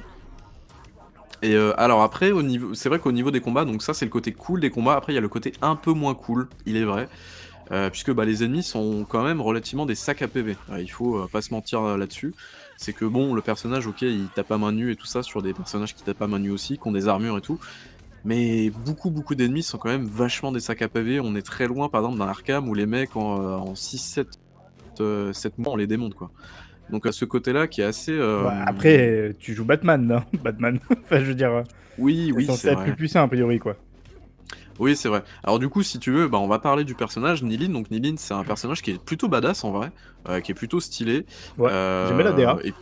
Et 1.41 1.57
alors 1.57 2.03
après 2.03 2.31
au 2.31 2.41
niveau 2.41 2.73
c'est 2.73 2.87
vrai 2.87 2.99
qu'au 2.99 3.11
niveau 3.11 3.29
des 3.29 3.41
combats, 3.41 3.65
donc 3.65 3.83
ça 3.83 3.93
c'est 3.93 4.05
le 4.05 4.11
côté 4.11 4.31
cool 4.31 4.61
des 4.61 4.69
combats, 4.69 4.95
après 4.95 5.11
il 5.11 5.15
y 5.15 5.17
a 5.17 5.21
le 5.21 5.27
côté 5.27 5.51
un 5.61 5.75
peu 5.75 5.91
moins 5.91 6.15
cool, 6.15 6.47
il 6.65 6.77
est 6.77 6.85
vrai, 6.85 7.09
heu, 7.71 7.89
puisque, 7.91 8.11
bah, 8.11 8.25
les 8.25 8.43
ennemis 8.43 8.63
sont 8.63 9.05
quand 9.05 9.23
même 9.23 9.41
relativement 9.41 9.85
des 9.85 9.95
sacs 9.95 10.21
à 10.21 10.27
PV. 10.27 10.61
Heu, 10.69 10.81
il 10.81 10.87
faut, 10.89 11.17
heu, 11.23 11.27
pas 11.29 11.41
se 11.41 11.53
mentir, 11.53 11.81
là-dessus. 11.97 12.35
C'est 12.77 12.93
que 12.93 13.05
bon, 13.05 13.33
le 13.33 13.41
personnage, 13.41 13.87
OK, 13.87 14.01
il 14.01 14.31
tape 14.31 14.51
à 14.51 14.57
main 14.57 14.71
nue 14.71 14.91
et 14.91 14.95
tout 14.95 15.05
ça 15.07 15.23
sur 15.23 15.41
des 15.41 15.53
personnages 15.53 15.93
qui 15.95 16.03
tapent 16.03 16.21
à 16.21 16.27
main 16.27 16.39
nue 16.39 16.51
aussi, 16.51 16.79
qui 16.79 16.87
ont 16.87 16.91
des 16.91 17.07
armures 17.07 17.37
et 17.37 17.41
tout, 17.41 17.59
mais 18.23 18.71
beaucoup, 18.71 19.11
beaucoup 19.11 19.35
d'ennemis 19.35 19.63
sont 19.63 19.77
quand 19.77 19.89
même 19.89 20.05
vachement 20.07 20.51
des 20.51 20.59
sacs 20.61 20.81
à 20.81 20.89
PV. 20.89 21.19
On 21.21 21.35
est 21.35 21.41
très 21.43 21.67
loin, 21.67 21.89
par 21.89 22.01
exemple, 22.01 22.19
d'un 22.19 22.27
Arkham 22.27 22.69
où 22.69 22.73
les 22.75 22.85
mecs 22.87 23.15
en, 23.17 23.41
heu, 23.41 23.53
en 23.55 23.75
6-7, 23.75 24.29
heu, 25.01 25.33
7 25.33 25.57
mois, 25.57 25.73
on 25.73 25.77
les 25.77 25.87
démonte, 25.87 26.15
quoi. 26.15 26.31
Donc 26.89 27.05
à 27.07 27.11
ce 27.13 27.25
côté-là 27.25 27.67
qui 27.67 27.81
est 27.81 27.85
assez, 27.85 28.13
Bah, 28.39 28.55
après, 28.65 29.35
tu 29.39 29.53
joues 29.53 29.65
Batman, 29.65 30.05
non? 30.05 30.23
Batman, 30.33 30.79
enfin, 31.03 31.19
je 31.19 31.25
veux 31.25 31.35
dire, 31.35 31.63
Oui, 31.97 32.31
c'est 32.33 32.41
oui, 32.41 32.47
censé 32.47 32.69
c'est 32.69 32.71
être 32.71 32.83
plus 32.83 32.95
puissant 32.95 33.23
a 33.23 33.27
priori, 33.27 33.59
quoi. 33.59 33.77
Oui, 34.79 34.95
c'est 34.95 35.07
vrai. 35.09 35.23
Alors 35.43 35.59
du 35.59 35.69
coup, 35.69 35.83
si 35.83 35.99
tu 35.99 36.11
veux, 36.11 36.27
bah, 36.27 36.39
on 36.39 36.47
va 36.47 36.59
parler 36.59 36.83
du 36.83 36.95
personnage 36.95 37.43
Nilin. 37.43 37.69
Donc 37.69 37.91
Nilin, 37.91 38.15
c'est 38.17 38.33
un 38.33 38.43
personnage 38.43 38.81
qui 38.81 38.91
est 38.91 38.99
plutôt 39.03 39.27
badass 39.29 39.63
en 39.63 39.71
vrai, 39.71 39.91
heu, 40.27 40.39
qui 40.41 40.51
est 40.51 40.55
plutôt 40.55 40.79
stylé, 40.79 41.25
Ouais, 41.57 41.73
j'aime 42.03 42.17
bien 42.17 42.25
la 42.25 42.33
DA. 42.33 42.59
et 42.63 42.73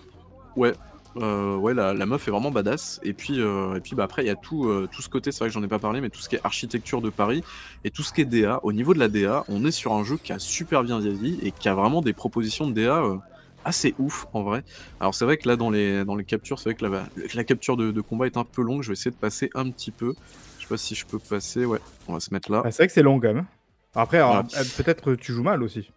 ouais, 0.56 0.76
heu, 1.18 1.58
ouais, 1.58 1.74
la 1.74 1.94
la 1.94 2.06
meuf 2.06 2.28
est 2.28 2.32
vraiment 2.32 2.52
badass 2.52 3.00
et 3.04 3.14
puis, 3.14 3.40
heu 3.40 3.76
et 3.78 3.82
puis, 3.82 3.96
bah, 3.96 4.04
après 4.06 4.24
il 4.24 4.28
y 4.28 4.30
a 4.32 4.36
tout, 4.38 4.88
tout 4.92 5.02
ce 5.04 5.10
côté, 5.10 5.32
c'est 5.32 5.40
vrai 5.40 5.50
que 5.50 5.54
j'en 5.54 5.64
ai 5.64 5.68
pas 5.70 5.80
parlé, 5.80 6.02
mais 6.02 6.10
tout 6.12 6.22
ce 6.22 6.30
qui 6.30 6.36
est 6.36 6.42
architecture 6.46 7.02
de 7.02 7.10
Paris 7.12 7.44
et 7.84 7.92
tout 7.92 8.04
ce 8.04 8.14
qui 8.14 8.22
est 8.22 8.26
DA. 8.26 8.60
Au 8.64 8.74
niveau 8.74 8.94
de 8.94 9.00
la 9.00 9.10
DA, 9.10 9.44
on 9.48 9.66
est 9.66 9.72
sur 9.72 9.94
un 9.94 10.04
jeu 10.04 10.18
qui 10.18 10.34
a 10.34 10.40
super 10.40 10.84
bien 10.84 11.00
vieilli 11.00 11.40
et 11.42 11.54
qui 11.54 11.70
a 11.70 11.76
vraiment 11.76 12.02
des 12.02 12.14
propositions 12.14 12.68
de 12.70 12.74
DA, 12.74 13.04
assez 13.64 13.96
ouf 14.00 14.26
en 14.34 14.44
vrai. 14.44 14.64
Alors 15.00 15.16
c'est 15.16 15.26
vrai 15.26 15.38
que 15.38 15.48
là 15.50 15.58
dans 15.58 15.70
les 15.72 16.06
dans 16.06 16.16
les 16.16 16.26
captures, 16.26 16.60
c'est 16.60 16.70
vrai 16.70 16.76
que 16.76 16.86
la 16.86 17.10
la 17.36 17.44
capture 17.46 17.78
de 17.78 17.92
de 17.92 18.02
combat 18.02 18.28
est 18.28 18.38
un 18.38 18.46
peu 18.46 18.62
longue, 18.64 18.82
je 18.84 18.90
vais 18.90 18.94
essayer 18.94 19.12
de 19.12 19.18
passer 19.18 19.50
un 19.56 19.70
petit 19.72 19.92
peu. 19.92 20.16
Je 20.72 20.76
pas 20.76 20.78
si 20.78 20.96
je 20.96 21.06
peux 21.06 21.20
passer, 21.20 21.66
ouais, 21.66 21.80
on 22.08 22.14
va 22.14 22.22
se 22.22 22.34
mettre 22.34 22.50
là. 22.50 22.62
Bah, 22.62 22.72
c'est 22.72 22.78
vrai 22.78 22.88
que 22.88 22.94
c'est 22.94 23.02
long 23.04 23.20
quand 23.20 23.28
même, 23.28 23.40
hein. 23.40 23.48
Après, 23.94 24.20
alors, 24.20 24.38
heu, 24.38 24.64
peut-être 24.78 25.16
tu 25.16 25.34
joues 25.34 25.44
mal 25.44 25.64
aussi. 25.64 25.92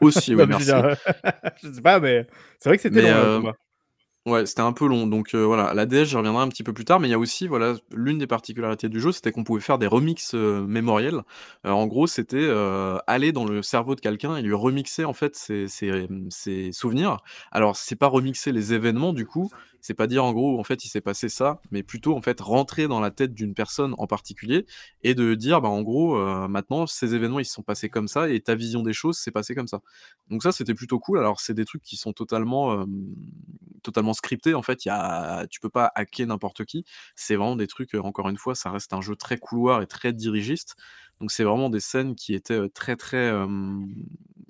Aussi, 0.00 0.30
je 0.30 0.36
veux 0.36 0.46
merci. 0.46 0.70
je 1.64 1.72
sais 1.72 1.80
pas, 1.80 1.98
mais 1.98 2.24
c'est 2.60 2.68
vrai 2.68 2.76
que 2.76 2.82
c'était 2.82 3.02
long, 3.02 3.08
là, 3.08 3.24
heu, 3.24 3.38
combat. 3.40 3.54
ouais, 4.26 4.46
c'était 4.46 4.60
un 4.60 4.72
peu 4.72 4.86
long, 4.86 5.08
donc 5.08 5.34
heu, 5.34 5.42
voilà. 5.42 5.74
La 5.74 5.84
DS, 5.84 6.04
j'y 6.04 6.16
reviendrai 6.16 6.44
un 6.44 6.48
petit 6.48 6.62
peu 6.62 6.72
plus 6.72 6.84
tard, 6.84 7.00
mais 7.00 7.08
il 7.08 7.10
y 7.10 7.14
a 7.14 7.18
aussi, 7.18 7.48
voilà, 7.48 7.74
l'une 7.92 8.18
des 8.18 8.28
particularités 8.28 8.88
du 8.88 9.00
jeu, 9.00 9.10
c'était 9.10 9.32
qu'on 9.32 9.42
pouvait 9.42 9.60
faire 9.60 9.78
des 9.78 9.88
remixes, 9.88 10.34
mémoriels. 10.34 11.22
En 11.64 11.88
gros, 11.88 12.06
c'était, 12.06 12.48
aller 13.08 13.32
dans 13.32 13.46
le 13.46 13.62
cerveau 13.62 13.96
de 13.96 14.00
quelqu'un 14.00 14.36
et 14.36 14.42
lui 14.42 14.54
remixer, 14.54 15.04
en 15.04 15.12
fait, 15.12 15.34
ses 15.34 15.66
ses, 15.66 15.88
hem, 15.88 16.28
ses 16.30 16.70
souvenirs. 16.70 17.16
Alors, 17.50 17.74
c'est 17.74 17.96
pas 17.96 18.06
remixer 18.06 18.52
les 18.52 18.72
événements, 18.74 19.12
du 19.12 19.26
coup, 19.26 19.50
c'est 19.80 19.94
pas 19.94 20.06
dire, 20.06 20.24
en 20.24 20.32
gros, 20.32 20.58
en 20.58 20.64
fait, 20.64 20.84
il 20.84 20.88
s'est 20.88 21.00
passé 21.00 21.28
ça, 21.28 21.60
mais 21.70 21.82
plutôt, 21.82 22.16
en 22.16 22.20
fait, 22.22 22.40
rentrer 22.40 22.88
dans 22.88 23.00
la 23.00 23.10
tête 23.10 23.34
d'une 23.34 23.54
personne 23.54 23.94
en 23.98 24.06
particulier 24.06 24.66
et 25.02 25.14
de 25.14 25.34
dire, 25.34 25.60
bah, 25.60 25.68
en 25.68 25.82
gros, 25.82 26.16
heu, 26.18 26.48
maintenant, 26.48 26.86
ces 26.86 27.14
événements, 27.14 27.38
ils 27.40 27.44
se 27.44 27.52
sont 27.54 27.62
passés 27.62 27.88
comme 27.88 28.08
ça 28.08 28.28
et 28.30 28.40
ta 28.40 28.54
vision 28.54 28.82
des 28.82 28.92
choses 28.92 29.18
s'est 29.18 29.30
passée 29.30 29.54
comme 29.54 29.68
ça. 29.68 29.80
Donc 30.28 30.42
ça, 30.42 30.52
c'était 30.52 30.74
plutôt 30.74 30.98
cool. 30.98 31.18
Alors, 31.18 31.40
c'est 31.40 31.54
des 31.54 31.64
trucs 31.64 31.82
qui 31.82 31.96
sont 31.96 32.12
totalement, 32.12 32.82
hem, 32.82 33.14
totalement 33.82 34.12
scriptés, 34.14 34.54
en 34.54 34.62
fait, 34.62 34.84
y 34.84 34.90
a 34.90 35.46
tu 35.50 35.60
peux 35.60 35.70
pas 35.70 35.90
hacker 35.94 36.26
n'importe 36.26 36.64
qui. 36.64 36.84
C'est 37.16 37.36
vraiment 37.36 37.56
des 37.56 37.66
trucs, 37.66 37.94
heu, 37.94 38.00
encore 38.02 38.28
une 38.28 38.36
fois, 38.38 38.54
ça 38.54 38.70
reste 38.70 38.92
un 38.92 39.00
jeu 39.00 39.16
très 39.16 39.38
couloir 39.38 39.82
et 39.82 39.86
très 39.86 40.12
dirigiste. 40.12 40.76
Donc 41.20 41.30
c'est 41.32 41.44
vraiment 41.44 41.70
des 41.70 41.80
scènes 41.80 42.14
qui 42.14 42.34
étaient, 42.34 42.68
très, 42.70 42.96
très, 42.96 43.32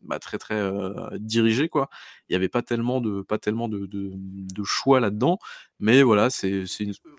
bah, 0.09 0.19
très, 0.19 0.39
très, 0.39 0.57
heu, 0.57 0.95
dirigé 1.19 1.69
quoi. 1.69 1.89
Il 2.29 2.33
y 2.33 2.37
avait 2.37 2.49
pas 2.49 2.63
tellement 2.63 3.01
de 3.01 3.23
pas 3.23 3.39
tellement 3.39 3.69
de 3.69 4.65
choix 4.65 5.01
là-dedans, 5.01 5.39
mais 5.81 6.03
voilà, 6.03 6.31
c'est 6.31 6.65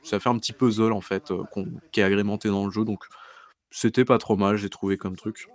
ça 0.03 0.19
fait 0.19 0.29
un 0.29 0.37
petit 0.37 0.53
puzzle 0.53 0.91
en 0.93 1.01
fait, 1.01 1.31
qui 1.91 2.01
est 2.01 2.03
agrémenté 2.03 2.49
dans 2.49 2.65
le 2.65 2.71
jeu, 2.71 2.85
donc 2.85 3.05
c'était 3.71 4.05
pas 4.05 4.17
trop 4.17 4.35
mal, 4.37 4.57
j'ai 4.57 4.69
trouvé 4.69 4.97
comme 4.97 5.15
truc. 5.15 5.47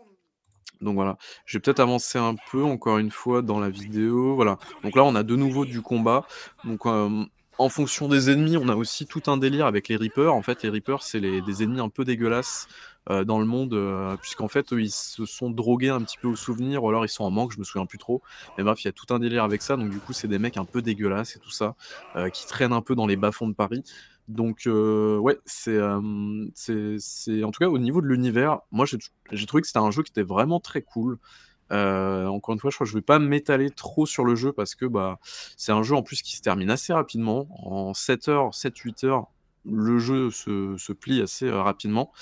Donc 0.81 0.95
voilà, 0.97 1.19
je 1.47 1.57
vais 1.57 1.63
peut-être 1.63 1.81
avancer 1.81 2.19
un 2.19 2.35
peu 2.51 2.63
encore 2.63 2.99
une 2.99 3.11
fois 3.11 3.43
dans 3.43 3.61
la 3.61 3.71
vidéo, 3.71 4.35
voilà. 4.35 4.59
Donc 4.83 4.97
là, 4.97 5.05
on 5.05 5.15
a 5.15 5.23
de 5.23 5.37
nouveau 5.37 5.65
du 5.65 5.81
combat, 5.83 6.27
donc 6.65 6.81
hem, 6.87 7.27
en 7.59 7.69
fonction 7.69 8.09
des 8.09 8.31
ennemis, 8.31 8.57
on 8.57 8.69
a 8.69 8.77
aussi 8.77 9.07
tout 9.07 9.23
un 9.29 9.37
délire 9.37 9.67
avec 9.67 9.89
les 9.89 9.97
Reapers. 9.97 10.35
En 10.35 10.43
fait, 10.43 10.63
les 10.63 10.69
Reapers, 10.71 11.03
c'est 11.03 11.21
des 11.21 11.63
ennemis 11.63 11.81
un 11.81 11.89
peu 11.89 12.05
dégueulasses, 12.05 12.67
heu, 13.11 13.25
dans 13.25 13.39
le 13.39 13.47
monde, 13.47 13.75
heu, 13.75 14.17
puisqu'en 14.21 14.49
fait, 14.49 14.73
eux, 14.73 14.83
ils 14.83 14.91
se 14.91 15.25
sont 15.27 15.51
drogués 15.51 15.89
un 15.91 16.03
petit 16.03 16.19
peu 16.19 16.27
aux 16.29 16.37
souvenirs 16.37 16.83
ou 16.85 16.89
alors 16.89 17.05
ils 17.05 17.09
sont 17.09 17.25
en 17.25 17.31
manque, 17.31 17.53
je 17.53 17.59
me 17.59 17.65
souviens 17.65 17.87
plus 17.87 17.99
trop. 17.99 18.23
Mais 18.57 18.65
bref, 18.65 18.83
il 18.85 18.87
y 18.87 18.89
a 18.89 18.93
tout 18.93 19.07
un 19.15 19.19
délire 19.21 19.45
avec 19.45 19.63
ça, 19.63 19.77
donc 19.77 19.91
du 19.91 20.01
coup, 20.01 20.13
c'est 20.13 20.29
des 20.29 20.39
mecs 20.39 20.57
un 20.57 20.65
peu 20.67 20.83
dégueulasses 20.83 21.37
et 21.37 21.41
tout 21.41 21.51
ça, 21.51 21.77
heu, 22.17 22.31
qui 22.31 22.47
traînent 22.47 22.73
un 22.73 22.83
peu 22.83 22.95
dans 22.95 23.07
les 23.07 23.17
bas-fonds 23.17 23.49
de 23.49 23.55
Paris. 23.55 23.83
Donc 24.29 24.63
ouais, 24.67 25.39
c'est, 25.45 25.79
c'est 26.55 27.43
en 27.45 27.51
tout 27.51 27.59
cas 27.61 27.69
au 27.69 27.79
niveau 27.79 28.01
de 28.01 28.07
l'univers, 28.07 28.61
moi 28.71 28.87
j'ai 28.87 29.47
trouvé 29.47 29.61
que 29.61 29.67
c'était 29.67 29.79
un 29.79 29.91
jeu 29.91 30.03
qui 30.03 30.11
était 30.11 30.23
vraiment 30.23 30.61
très 30.61 30.83
cool. 30.83 31.19
Heu, 31.75 32.29
encore 32.29 32.55
une 32.55 32.61
fois, 32.61 32.71
je 32.71 32.79
que 32.79 32.85
je 32.87 32.95
vais 32.95 33.03
pas 33.03 33.19
m'étaler 33.19 33.71
trop 33.71 34.07
sur 34.07 34.25
le 34.25 34.35
jeu 34.37 34.53
parce 34.53 34.75
que, 34.75 34.87
bah, 34.87 35.19
c'est 35.57 35.73
un 35.73 35.83
jeu 35.83 35.95
en 35.97 36.03
plus 36.03 36.23
qui 36.23 36.37
se 36.37 36.43
termine 36.43 36.71
assez 36.71 36.93
rapidement. 36.93 37.49
En 37.65 37.93
7 37.95 38.29
heures, 38.29 38.55
7-8 38.55 39.05
heures, 39.05 39.27
le 39.65 39.99
jeu 39.99 40.31
se 40.31 40.93
plie 40.93 41.21
assez, 41.23 41.47
heu, 41.47 41.59
rapidement. 41.61 42.13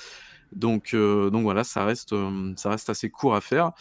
Donc 0.53 0.95
donc 0.95 1.43
voilà, 1.43 1.65
ça 1.65 1.85
reste, 1.85 2.15
assez 2.89 3.11
court 3.11 3.35
à 3.35 3.41
faire 3.41 3.73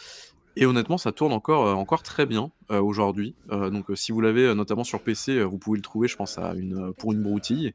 et 0.56 0.66
honnêtement, 0.66 0.98
ça 0.98 1.12
tourne 1.12 1.32
encore, 1.32 2.02
très 2.02 2.26
bien, 2.26 2.50
aujourd'hui. 2.70 3.34
Donc 3.48 3.86
si 3.94 4.12
vous 4.12 4.20
l'avez, 4.20 4.54
notamment 4.54 4.84
sur 4.84 5.02
PC, 5.02 5.42
vous 5.44 5.58
pouvez 5.58 5.78
le 5.78 5.82
trouver, 5.82 6.08
je 6.08 6.16
pense, 6.16 6.38
pour 6.98 7.12
une 7.12 7.22
broutille 7.22 7.74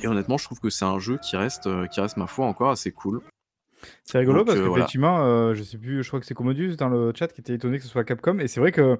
et 0.00 0.08
honnêtement, 0.08 0.38
je 0.38 0.44
trouve 0.44 0.60
que 0.60 0.70
c'est 0.70 0.84
un 0.84 0.98
jeu 0.98 1.18
qui 1.18 1.36
reste, 1.36 1.68
ma 2.16 2.26
foi, 2.26 2.46
encore 2.46 2.70
assez 2.70 2.92
cool. 2.92 3.20
C'est 4.04 4.18
rigolo 4.18 4.38
Donc 4.38 4.46
parce 4.48 4.58
voilà. 4.58 4.74
qu'effectivement, 4.74 5.24
heu, 5.26 5.54
je 5.54 5.62
sais 5.62 5.78
plus, 5.78 6.02
je 6.02 6.08
crois 6.08 6.20
que 6.20 6.26
c'est 6.26 6.34
Commodus 6.34 6.76
dans 6.76 6.88
le 6.88 7.12
chat 7.14 7.28
qui 7.28 7.40
était 7.40 7.54
étonné 7.54 7.78
que 7.78 7.84
ce 7.84 7.90
soit 7.90 8.04
Capcom 8.04 8.38
et 8.38 8.48
c'est 8.48 8.60
vrai 8.60 8.72
que 8.72 8.98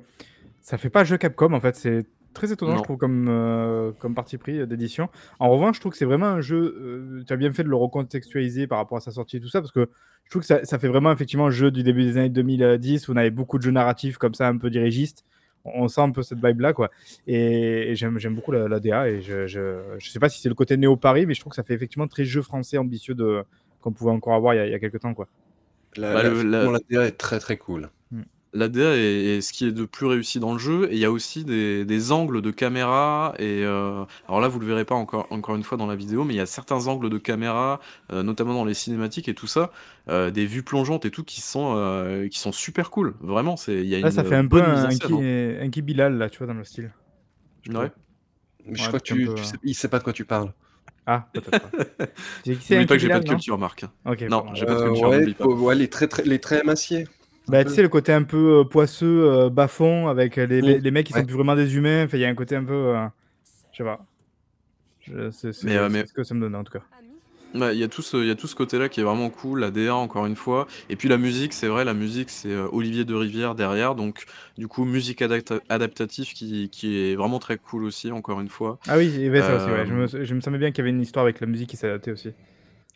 ça 0.61 0.79
fait 0.79 0.91
pas 0.91 1.05
jeu 1.05 1.19
Capcom 1.19 1.53
en 1.53 1.61
fait, 1.61 1.77
c'est 1.77 2.07
très 2.35 2.51
étonnant 2.53 2.79
je 2.79 2.83
trouve 2.83 2.97
comme, 2.97 3.29
heu, 3.29 3.95
comme 3.99 4.15
parti 4.15 4.39
pris, 4.39 4.67
d'édition. 4.67 5.09
En 5.39 5.51
revanche, 5.51 5.77
je 5.77 5.81
trouve 5.81 5.93
que 5.93 5.99
c'est 5.99 6.05
vraiment 6.07 6.27
un 6.27 6.41
jeu, 6.41 6.57
heu, 6.59 7.25
tu 7.27 7.33
as 7.33 7.37
bien 7.37 7.53
fait 7.53 7.63
de 7.63 7.69
le 7.69 7.77
recontextualiser 7.77 8.67
par 8.67 8.79
rapport 8.79 8.99
à 8.99 9.01
sa 9.01 9.11
sortie 9.11 9.37
et 9.37 9.41
tout 9.41 9.49
ça, 9.49 9.61
parce 9.61 9.73
que 9.73 9.89
je 10.25 10.31
trouve 10.31 10.41
que 10.43 10.47
ça 10.47 10.65
ça 10.65 10.79
fait 10.79 10.89
vraiment 10.89 11.13
effectivement 11.13 11.51
jeu 11.51 11.71
du 11.71 11.83
début 11.83 12.05
des 12.05 12.17
années 12.17 12.29
2010 12.31 13.09
où 13.09 13.13
on 13.13 13.17
avait 13.17 13.31
beaucoup 13.31 13.59
de 13.59 13.63
jeux 13.63 13.71
narratifs 13.71 14.17
comme 14.19 14.35
ça, 14.35 14.49
un 14.49 14.57
peu 14.57 14.71
dirigistes. 14.71 15.25
On 15.65 15.85
on 15.85 15.89
sent 15.89 16.01
un 16.01 16.11
peu 16.11 16.23
cette 16.23 16.45
vibe 16.45 16.61
là 16.61 16.73
quoi 16.73 16.91
et 17.27 17.91
et 17.93 17.95
j'aime 17.95 18.17
beaucoup 18.35 18.51
la 18.53 18.67
la 18.67 18.81
DA 18.81 19.09
et 19.09 19.21
je 19.21 19.47
je 19.47 19.81
je 19.99 20.11
sais 20.11 20.19
pas 20.19 20.29
si 20.29 20.41
c'est 20.41 20.49
le 20.49 20.55
côté 20.57 20.77
Néo 20.77 20.97
Paris, 20.97 21.27
mais 21.27 21.35
je 21.35 21.41
trouve 21.41 21.51
que 21.51 21.57
ça 21.57 21.63
fait 21.63 21.75
effectivement 21.75 22.09
très 22.09 22.25
jeu 22.25 22.43
français 22.43 22.79
ambitieux 22.79 23.15
de 23.15 23.45
qu'on 23.83 23.93
pouvait 23.95 24.13
encore 24.13 24.35
avoir 24.35 24.55
il 24.55 24.59
y 24.59 24.61
a 24.61 24.67
il 24.67 24.73
y 24.73 24.75
a 24.77 24.81
quelque 24.81 24.99
temps 24.99 25.15
quoi. 25.15 25.29
La 25.97 26.15
Bah, 26.15 26.23
la 26.23 26.25
le 26.25 26.43
la 26.43 26.69
effectivement, 26.69 26.71
la 26.71 26.79
DA 26.89 27.07
est 27.07 27.13
très, 27.19 27.39
très 27.39 27.57
cool. 27.59 27.91
Mmh. 28.11 28.23
la 28.55 28.69
DA 28.69 28.97
est 28.97 29.39
est 29.39 29.41
ce 29.41 29.53
qui 29.53 29.67
est 29.67 29.73
de 29.73 29.85
plus 29.87 30.07
réussi 30.07 30.39
dans 30.41 30.53
le 30.53 30.59
jeu 30.59 30.89
et 30.93 30.95
il 30.95 30.99
y 30.99 31.05
a 31.07 31.11
aussi 31.11 31.45
des 31.45 31.85
des 31.87 32.13
angles 32.13 32.43
de 32.43 32.51
caméra 32.51 33.35
et 33.39 33.63
heu, 33.65 34.05
alors 34.29 34.41
là, 34.41 34.49
vous 34.49 34.59
le 34.61 34.67
verrez 34.67 34.85
pas 34.85 34.95
encore 34.95 35.27
encore 35.31 35.57
une 35.57 35.63
fois 35.63 35.79
dans 35.79 35.87
la 35.87 35.97
vidéo, 35.97 36.25
mais 36.25 36.35
il 36.35 36.37
y 36.37 36.41
a 36.41 36.47
certains 36.47 36.87
angles 36.87 37.09
de 37.11 37.19
caméra, 37.19 37.81
heu, 38.13 38.23
notamment 38.23 38.53
dans 38.55 38.65
les 38.67 38.75
cinématiques 38.75 39.29
et 39.29 39.35
tout 39.35 39.47
ça, 39.47 39.71
heu, 40.11 40.31
des 40.31 40.45
vues 40.47 40.63
plongeantes 40.65 41.05
et 41.07 41.11
tout 41.11 41.25
qui 41.25 41.41
sont, 41.41 41.75
qui 42.31 42.39
sont 42.39 42.53
super 42.53 42.91
cool. 42.91 43.15
Vraiment, 43.21 43.57
c'est 43.57 43.75
il 43.81 43.89
y 43.89 43.95
a 43.95 43.99
Là, 44.03 44.11
une, 44.11 44.11
ça 44.11 44.25
fait 44.25 44.35
un 44.37 44.47
peu 44.49 44.61
un 44.63 44.89
hein. 45.13 45.25
un 45.61 46.09
là, 46.19 46.29
tu 46.31 46.39
vois, 46.39 46.47
dans 46.47 46.55
le 46.55 46.65
style. 46.65 46.93
Je. 47.63 47.71
Ouais. 47.75 47.91
Mais 48.67 48.77
je 48.77 48.87
Ouais, 48.87 48.89
crois 48.89 49.01
que 49.01 49.05
tu 49.05 49.17
peu, 49.19 49.31
tu 49.35 49.45
heu 49.47 49.47
sais 49.47 49.59
il 49.65 49.75
sait 49.75 49.89
pas 49.91 49.99
de 50.01 50.05
quoi 50.05 50.13
tu 50.15 50.25
parles. 50.27 50.55
Ah, 51.07 51.31
peut-être 51.35 51.59
pas. 51.59 51.73
N'oublie 52.71 52.87
pas 52.87 52.95
que 52.97 53.01
j'ai 53.03 53.11
pas 53.11 53.21
de 53.21 53.25
non? 53.27 53.37
culture, 53.37 53.59
Marc. 53.59 53.85
OK, 54.07 54.23
Non, 54.29 54.47
j'ai 54.55 54.67
pas 54.67 54.75
de 54.75 54.81
Heu, 54.81 54.83
culture, 54.83 55.11
ouais, 55.11 55.29
pas. 55.39 55.51
faut 55.51 55.55
ouais, 55.57 55.75
les 55.77 55.91
traits 55.91 56.11
très 56.11 56.25
les 56.25 56.41
traits 56.41 56.63
émaciés, 56.65 57.07
Bah, 57.49 57.65
tu 57.65 57.71
peu. 57.71 57.75
sais, 57.75 57.83
le 57.83 57.89
côté 57.89 58.13
un 58.13 58.23
peu, 58.23 58.61
heu, 58.61 58.69
poisseux, 58.69 59.25
heu, 59.47 59.51
bas-fond 59.51 60.07
avec, 60.09 60.37
les 60.37 60.63
Mmh, 60.63 60.63
les 60.63 60.81
les 60.81 60.91
mecs 60.93 61.07
qui 61.07 61.13
sont 61.13 61.27
plus 61.27 61.35
vraiment 61.35 61.57
des 61.57 61.75
humains, 61.77 62.05
enfin, 62.05 62.17
il 62.17 62.21
y 62.21 62.25
a 62.25 62.29
un 62.29 62.35
côté 62.35 62.55
un 62.57 62.65
peu, 62.65 62.95
je 63.73 63.79
sais 63.79 63.85
pas. 63.85 64.07
Je 65.01 65.31
c'est 65.31 65.53
Mais 65.63 65.77
c'est 65.77 65.79
heu, 65.79 65.89
mais 65.89 66.05
c'est 66.05 66.09
ce 66.09 66.13
que 66.15 66.25
ça 66.25 66.35
me 66.35 66.41
donne 66.41 66.55
en 66.57 66.65
tout 66.65 66.73
cas. 66.73 66.85
Bah, 67.55 67.73
il 67.75 67.79
y 67.79 67.83
a 67.83 67.89
tout 67.89 68.01
ce 68.01 68.17
il 68.17 68.27
y 68.29 68.31
a 68.31 68.35
tout 68.35 68.47
ce 68.47 68.55
côté-là 68.55 68.89
qui 68.89 69.01
est 69.01 69.03
vraiment 69.03 69.29
cool, 69.29 69.61
la 69.61 69.71
DA 69.71 69.95
encore 69.95 70.25
une 70.25 70.37
fois 70.37 70.67
et 70.89 70.97
puis 70.97 71.09
la 71.09 71.19
musique, 71.19 71.53
c'est 71.53 71.69
vrai, 71.69 71.85
la 71.85 71.93
musique, 71.93 72.31
c'est, 72.31 72.49
heu, 72.49 72.69
Olivier 72.73 73.05
Derivière 73.05 73.55
derrière, 73.55 73.95
donc 73.95 74.25
du 74.57 74.69
coup, 74.69 74.85
musique 74.87 75.21
adapta 75.21 75.61
adaptative 75.69 76.33
qui 76.33 76.71
qui 76.71 76.97
est 76.99 77.15
vraiment 77.15 77.39
très 77.39 77.59
cool 77.59 77.85
aussi, 77.85 78.11
encore 78.11 78.41
une 78.41 78.49
fois. 78.49 78.79
Ah 78.89 78.97
oui, 78.97 79.11
il 79.15 79.21
y 79.23 79.27
avait 79.29 79.43
ça 79.43 79.55
aussi, 79.55 79.71
ouais. 79.71 79.85
Je 79.87 79.93
me 79.93 80.05
s 80.05 80.17
je 80.23 80.35
me 80.35 80.41
semblais 80.41 80.59
bien 80.59 80.71
qu'il 80.71 80.79
y 80.79 80.81
avait 80.83 80.91
une 80.91 81.03
histoire 81.03 81.25
avec 81.25 81.41
la 81.41 81.47
musique 81.47 81.69
qui 81.69 81.77
s'adaptait 81.77 82.13
aussi. 82.13 82.33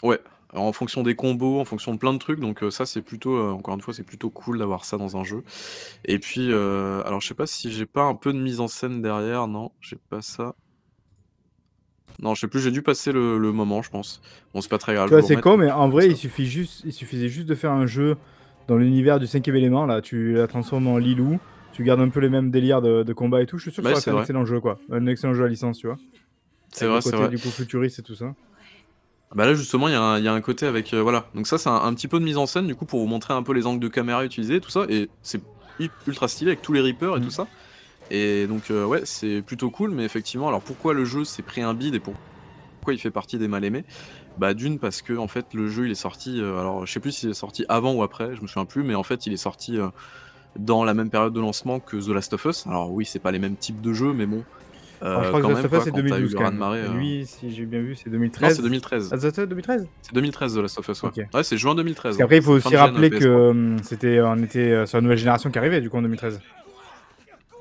Ouais, 0.02 0.20
en 0.52 0.72
fonction 0.72 1.02
des 1.02 1.14
combos, 1.16 1.59
en 1.61 1.64
fonction 1.64 1.92
de 1.94 1.98
plein 1.98 2.12
de 2.12 2.18
trucs, 2.18 2.40
donc 2.40 2.62
heu, 2.62 2.70
ça, 2.70 2.84
c'est 2.86 3.02
plutôt, 3.02 3.36
heu, 3.36 3.50
encore 3.50 3.74
une 3.74 3.80
fois, 3.80 3.94
c'est 3.94 4.04
plutôt 4.04 4.30
cool 4.30 4.59
d'avoir 4.59 4.84
ça 4.84 4.96
dans 4.98 5.16
un 5.16 5.24
jeu 5.24 5.42
et 6.04 6.18
puis, 6.18 6.50
heu, 6.50 7.02
alors 7.07 7.20
je 7.20 7.28
sais 7.28 7.34
pas 7.34 7.46
si 7.46 7.72
j'ai 7.72 7.86
pas 7.86 8.02
un 8.04 8.14
peu 8.14 8.32
de 8.32 8.38
mise 8.38 8.61
en 8.61 8.68
scène 8.68 9.02
derrière, 9.02 9.48
non, 9.48 9.72
j'ai 9.80 9.96
pas 10.11 10.22
ça. 10.22 10.54
Non, 12.20 12.34
je 12.34 12.40
sais 12.40 12.48
plus, 12.48 12.60
j'ai 12.60 12.70
dû 12.70 12.82
passer 12.82 13.12
le 13.12 13.38
le 13.38 13.52
moment, 13.52 13.82
je 13.82 13.90
pense. 13.90 14.20
Bon, 14.54 14.60
c'est 14.60 14.68
pas 14.70 14.78
très 14.78 14.94
grave, 14.94 15.12
c'est 15.22 15.38
con, 15.38 15.56
mais 15.56 15.70
en 15.70 15.88
vrai, 15.88 16.10
il 16.10 16.16
suffit 16.16 16.46
juste 16.46 16.82
il 16.84 16.92
suffisait 16.92 17.28
juste 17.28 17.48
de 17.48 17.54
faire 17.54 17.70
un 17.72 17.86
jeu 17.86 18.16
dans 18.66 18.76
l'univers 18.76 19.18
du 19.20 19.26
5e 19.26 19.54
élément 19.56 19.86
là, 19.86 20.00
tu 20.02 20.34
la 20.34 20.46
transformes 20.48 20.88
en 20.88 20.98
Lilou, 20.98 21.40
tu 21.70 21.84
gardes 21.84 22.00
un 22.00 22.08
peu 22.08 22.20
les 22.20 22.28
mêmes 22.28 22.50
délires 22.50 22.82
de 22.82 23.02
de 23.04 23.12
combat 23.12 23.42
et 23.42 23.46
tout, 23.46 23.56
je 23.58 23.62
suis 23.62 23.72
sûr 23.72 23.82
que 23.84 23.88
c'est 23.94 24.10
un 24.10 24.16
vrai. 24.16 24.26
excellent 24.26 24.44
jeu 24.44 24.60
quoi, 24.60 24.80
un 24.90 25.06
excellent 25.06 25.34
jeu 25.34 25.44
à 25.44 25.48
licence, 25.48 25.78
tu 25.78 25.86
vois? 25.86 25.98
C'est 26.72 26.86
vrai, 26.86 27.00
c'est 27.00 27.16
vrai. 27.16 27.30
du 27.30 27.38
coup 27.38 27.50
futuriste 27.50 27.98
et 28.00 28.02
tout 28.02 28.14
ça. 28.14 28.34
Bah, 29.34 29.44
là, 29.44 29.54
justement, 29.54 29.88
il 29.88 29.92
y 29.92 29.94
a 29.94 30.00
un 30.02 30.18
il 30.18 30.24
y 30.24 30.28
a 30.28 30.32
un 30.32 30.40
côté 30.40 30.66
avec, 30.66 30.94
heu, 30.94 31.00
voilà, 31.00 31.28
donc 31.34 31.46
ça, 31.46 31.58
c'est 31.58 31.68
un 31.68 31.74
un 31.74 31.94
petit 31.94 32.08
peu 32.08 32.20
de 32.20 32.24
mise 32.24 32.36
en 32.36 32.46
scène, 32.46 32.66
du 32.66 32.74
coup, 32.76 32.86
pour 32.86 33.00
vous 33.00 33.06
montrer 33.06 33.34
un 33.34 33.42
peu 33.42 33.52
les 33.52 33.66
angles 33.66 33.80
de 33.80 33.88
caméra 33.88 34.24
utilisés, 34.24 34.60
tout 34.60 34.70
ça 34.70 34.86
et 34.88 35.10
c'est 35.22 35.42
ultra 36.06 36.26
stylé 36.28 36.52
avec 36.52 36.62
tous 36.62 36.72
les 36.72 36.80
Reapers 36.80 37.16
et 37.16 37.20
tout 37.20 37.28
Mmh. 37.28 37.30
ça 37.30 37.50
et 38.11 38.46
donc 38.46 38.70
heu, 38.70 38.84
ouais, 38.86 39.00
c'est 39.04 39.42
plutôt 39.42 39.70
cool, 39.70 39.90
mais 39.90 40.04
effectivement, 40.04 40.48
alors 40.48 40.62
pourquoi 40.62 40.94
le 40.94 41.04
jeu 41.04 41.24
s'est 41.24 41.42
pris 41.42 41.62
un 41.62 41.74
bide 41.74 41.94
et 41.94 42.00
pourquoi 42.00 42.18
il 42.94 42.98
fait 42.98 43.11
partie 43.11 43.38
des 43.38 43.48
mal 43.48 43.64
aimés? 43.64 43.84
Bah, 44.38 44.54
d'une, 44.54 44.78
parce 44.78 45.02
qu'en 45.02 45.28
fait, 45.28 45.54
le 45.54 45.68
jeu, 45.68 45.86
il 45.86 45.92
est 45.92 45.94
sorti, 45.94 46.40
heu, 46.40 46.59
alors 46.59 46.86
je 46.86 46.92
sais 46.92 47.00
plus 47.00 47.12
s'il 47.12 47.30
est 47.30 47.34
sorti 47.34 47.64
avant 47.68 47.94
ou 47.94 48.02
après, 48.02 48.34
je 48.36 48.42
me 48.42 48.46
souviens 48.46 48.66
plus, 48.66 48.82
mais 48.82 48.94
en 48.94 49.02
fait, 49.02 49.26
il 49.26 49.32
est 49.32 49.38
sorti, 49.38 49.76
heu, 49.78 49.88
dans 50.59 50.84
la 50.84 50.94
même 50.94 51.11
période 51.11 51.32
de 51.32 51.40
lancement 51.40 51.80
que 51.80 51.96
The 51.96 52.09
Last 52.09 52.32
of 52.34 52.44
Us. 52.44 52.66
Alors 52.66 52.92
oui, 52.92 53.04
c'est 53.04 53.18
pas 53.18 53.30
les 53.32 53.38
mêmes 53.38 53.57
types 53.57 53.80
de 53.80 53.92
jeux, 53.92 54.12
mais 54.12 54.26
bon, 54.26 54.44
Alors 55.02 55.24
je 55.24 55.28
crois 55.28 55.40
que 55.40 55.46
The 55.46 55.50
Last 55.50 55.64
of 55.64 55.72
Us 55.72 55.84
c'est 55.84 55.90
quand 55.90 56.02
tu 56.02 56.14
as 56.14 56.18
eu 56.18 56.20
2012 56.20 56.32
le 56.32 56.38
quand 56.38 56.44
même. 56.44 56.62
raz-de-marée, 56.62 56.82
heu 56.82 56.98
Lui, 56.98 57.26
si 57.26 57.54
j'ai 57.54 57.66
bien 57.66 57.80
vu, 57.80 57.94
c'est 57.94 58.11
Non, 58.11 58.48
c'est 58.48 58.62
2013. 58.62 58.62
2013. 58.62 59.11
Ah, 59.12 59.18
The 59.18 59.24
Last 59.24 59.38
of 59.38 59.44
Us 59.44 59.48
2013? 59.48 59.88
C'est 60.02 60.14
2013 60.14 60.54
The 60.54 60.59
Last 60.59 60.78
of 60.78 60.88
Us, 60.88 61.02
ouais. 61.02 61.11
C'est 61.42 61.57
juin 61.59 61.74
Parce 61.74 61.82
2013, 61.82 62.14
hein, 62.14 62.18
qu'après, 62.18 62.36
il 62.36 62.42
faut 62.42 62.52
aussi 62.52 62.76
rappeler 62.76 63.11
PS3. 63.11 63.20
que, 63.20 63.76
c'était 63.82 64.20
on 64.22 64.36
était, 64.36 64.86
sur 64.86 64.98
la 64.98 65.02
nouvelle 65.02 65.18
génération 65.18 65.50
qui 65.50 65.59
arrivait 65.59 65.80
du 65.80 65.90
coup 65.90 65.96
en 65.96 66.02
2013. 66.02 66.40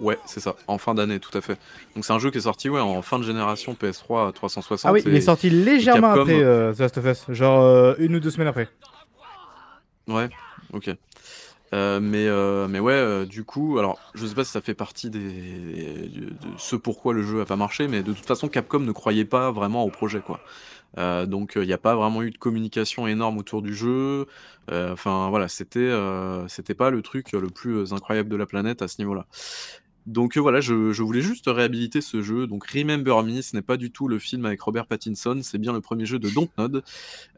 Ouais, 0.02 0.20
c'est 0.26 0.42
ça, 0.42 0.56
en 0.68 0.78
fin 0.78 0.94
d'année, 0.94 1.20
tout 1.20 1.36
à 1.38 1.42
fait. 1.42 1.58
Donc 1.96 2.04
c'est 2.04 2.14
un 2.14 2.20
jeu 2.20 2.30
qui 2.30 2.38
est 2.38 2.42
sorti, 2.42 2.70
ouais, 2.70 2.82
en 2.82 3.02
fin 3.02 3.18
de 3.18 3.24
génération 3.24 3.74
PS3 3.74 4.22
Ah 4.22 4.26
oui, 4.28 4.34
360 4.34 5.02
il 5.06 5.16
est 5.16 5.22
sorti 5.22 5.50
légèrement 5.50 6.12
après, 6.12 6.42
heu, 6.42 6.74
The 6.76 6.80
Last 6.80 6.98
of 6.98 7.06
Us, 7.06 7.26
genre, 7.30 7.64
heu, 7.64 7.96
1 8.00 8.14
ou 8.14 8.20
2 8.20 8.30
semaines 8.30 8.50
après. 8.50 8.68
Ouais, 10.08 10.30
OK. 10.74 10.90
Heu, 11.74 12.00
mais 12.00 12.28
heu, 12.28 12.68
mais 12.70 12.80
ouais, 12.80 13.26
du 13.26 13.44
coup, 13.44 13.80
alors 13.80 13.98
je 14.16 14.26
sais 14.26 14.36
pas 14.36 14.44
si 14.44 14.52
ça 14.52 14.62
fait 14.62 14.74
partie 14.76 15.10
des 15.10 15.20
de 15.20 16.36
ce 16.58 16.76
pourquoi 16.76 17.14
le 17.14 17.24
jeu 17.24 17.42
a 17.42 17.46
pas 17.46 17.56
marché, 17.56 17.88
mais 17.88 18.04
de 18.04 18.14
toute 18.14 18.26
façon, 18.26 18.48
Capcom 18.48 18.80
ne 18.80 18.92
croyait 18.92 19.26
pas 19.26 19.52
vraiment 19.52 19.84
au 19.84 19.90
projet, 19.90 20.20
quoi. 20.20 20.40
Donc 21.26 21.54
il 21.56 21.66
y 21.68 21.74
a 21.74 21.78
pas 21.78 21.96
vraiment 21.96 22.22
eu 22.22 22.32
de 22.32 22.38
communication 22.38 23.08
énorme 23.08 23.38
autour 23.38 23.62
du 23.62 23.74
jeu, 23.74 24.28
enfin 24.72 25.30
voilà, 25.30 25.48
c'était, 25.48 25.92
c'était 26.48 26.76
pas 26.76 26.90
le 26.92 27.02
truc, 27.02 27.32
le 27.32 27.50
plus, 27.50 27.92
incroyable 27.94 28.30
de 28.30 28.36
la 28.36 28.46
planète 28.46 28.82
à 28.82 28.88
ce 28.88 29.02
niveau-là. 29.02 29.26
Donc 30.06 30.38
heu, 30.38 30.40
voilà, 30.40 30.62
je 30.62 31.02
voulais 31.02 31.22
juste 31.22 31.46
réhabiliter 31.48 32.00
ce 32.00 32.22
jeu, 32.22 32.46
donc 32.46 32.66
Remember 32.68 33.24
Me, 33.24 33.42
ce 33.42 33.56
n'est 33.56 33.64
pas 33.64 33.76
du 33.76 33.92
tout 33.92 34.08
le 34.08 34.20
film 34.20 34.46
avec 34.46 34.62
Robert 34.62 34.86
Pattinson, 34.86 35.40
c'est 35.42 35.58
bien 35.58 35.74
le 35.74 35.80
1er 35.80 36.06
jeu 36.06 36.20
de 36.20 36.30
Dontnod, 36.30 36.84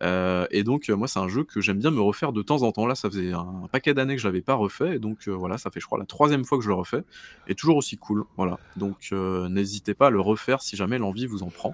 heu 0.01 0.47
et 0.51 0.63
donc 0.63 0.89
heu, 0.89 0.95
moi, 0.95 1.07
c'est 1.07 1.19
un 1.19 1.29
jeu 1.29 1.45
que 1.45 1.61
j'aime 1.61 1.77
bien 1.77 1.91
me 1.91 2.01
refaire 2.01 2.33
de 2.33 2.41
temps 2.41 2.63
en 2.63 2.73
temps. 2.73 2.85
Là, 2.85 2.95
ça 2.95 3.09
faisait 3.09 3.31
un 3.31 3.69
paquet 3.71 3.93
d'années 3.93 4.15
que 4.15 4.21
je 4.21 4.27
l'avais 4.27 4.41
pas 4.41 4.55
refait 4.55 4.95
et 4.95 4.99
donc 4.99 5.27
voilà, 5.29 5.57
ça 5.57 5.71
fait, 5.71 5.79
je 5.79 5.85
crois, 5.85 5.97
la 5.97 6.05
3e 6.05 6.43
fois 6.43 6.57
que 6.57 6.63
je 6.63 6.69
le 6.69 6.75
refais 6.75 7.03
et 7.47 7.55
toujours 7.55 7.77
aussi 7.77 7.97
cool, 7.97 8.25
voilà. 8.35 8.59
Donc 8.75 9.11
n'hésitez 9.11 9.93
pas 9.93 10.07
à 10.07 10.09
le 10.09 10.19
refaire 10.19 10.61
si 10.61 10.75
jamais 10.75 10.97
l'envie 10.97 11.25
vous 11.25 11.43
en 11.43 11.49
prend. 11.49 11.73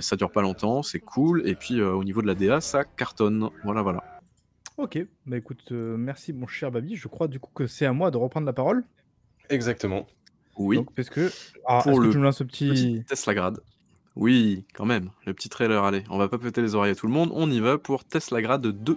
Ça 0.00 0.16
dure 0.16 0.32
pas 0.32 0.42
longtemps, 0.42 0.82
c'est 0.82 1.00
cool 1.00 1.46
et 1.46 1.54
puis, 1.54 1.82
au 1.82 2.02
niveau 2.02 2.22
de 2.22 2.26
la 2.26 2.34
DA, 2.34 2.62
ça 2.62 2.84
cartonne. 2.84 3.50
Voilà, 3.62 3.82
voilà. 3.82 4.02
OK, 4.78 4.98
bah, 5.26 5.36
écoute, 5.36 5.70
merci 5.70 6.32
mon 6.32 6.46
cher 6.46 6.70
Babi. 6.72 6.96
Je 6.96 7.08
crois 7.08 7.28
du 7.28 7.38
coup 7.38 7.50
que 7.54 7.66
c'est 7.66 7.86
à 7.86 7.92
moi 7.92 8.10
de 8.10 8.16
reprendre 8.16 8.46
la 8.46 8.54
parole? 8.54 8.84
Exactement. 9.50 10.06
Oui. 10.56 10.76
Donc 10.76 10.94
parce 10.94 11.10
que 11.10 11.26
est-ce 11.26 11.82
Pour 11.82 11.98
que 11.98 12.04
le 12.04 12.10
tu 12.10 12.18
me 12.18 12.24
lances 12.24 12.40
le 12.40 12.46
petit 12.46 12.68
petit 12.68 13.04
Teslagrad. 13.04 13.60
Oui, 14.16 14.64
quand 14.74 14.84
même, 14.84 15.10
le 15.26 15.34
petit 15.34 15.48
trailer, 15.48 15.82
allez, 15.82 16.04
on 16.08 16.18
va 16.18 16.28
pas 16.28 16.38
péter 16.38 16.62
les 16.62 16.76
oreilles 16.76 16.92
à 16.92 16.94
tout 16.94 17.08
le 17.08 17.12
monde, 17.12 17.30
on 17.34 17.50
y 17.50 17.58
va 17.58 17.78
pour 17.78 18.04
Teslagrad 18.04 18.64
2. 18.64 18.96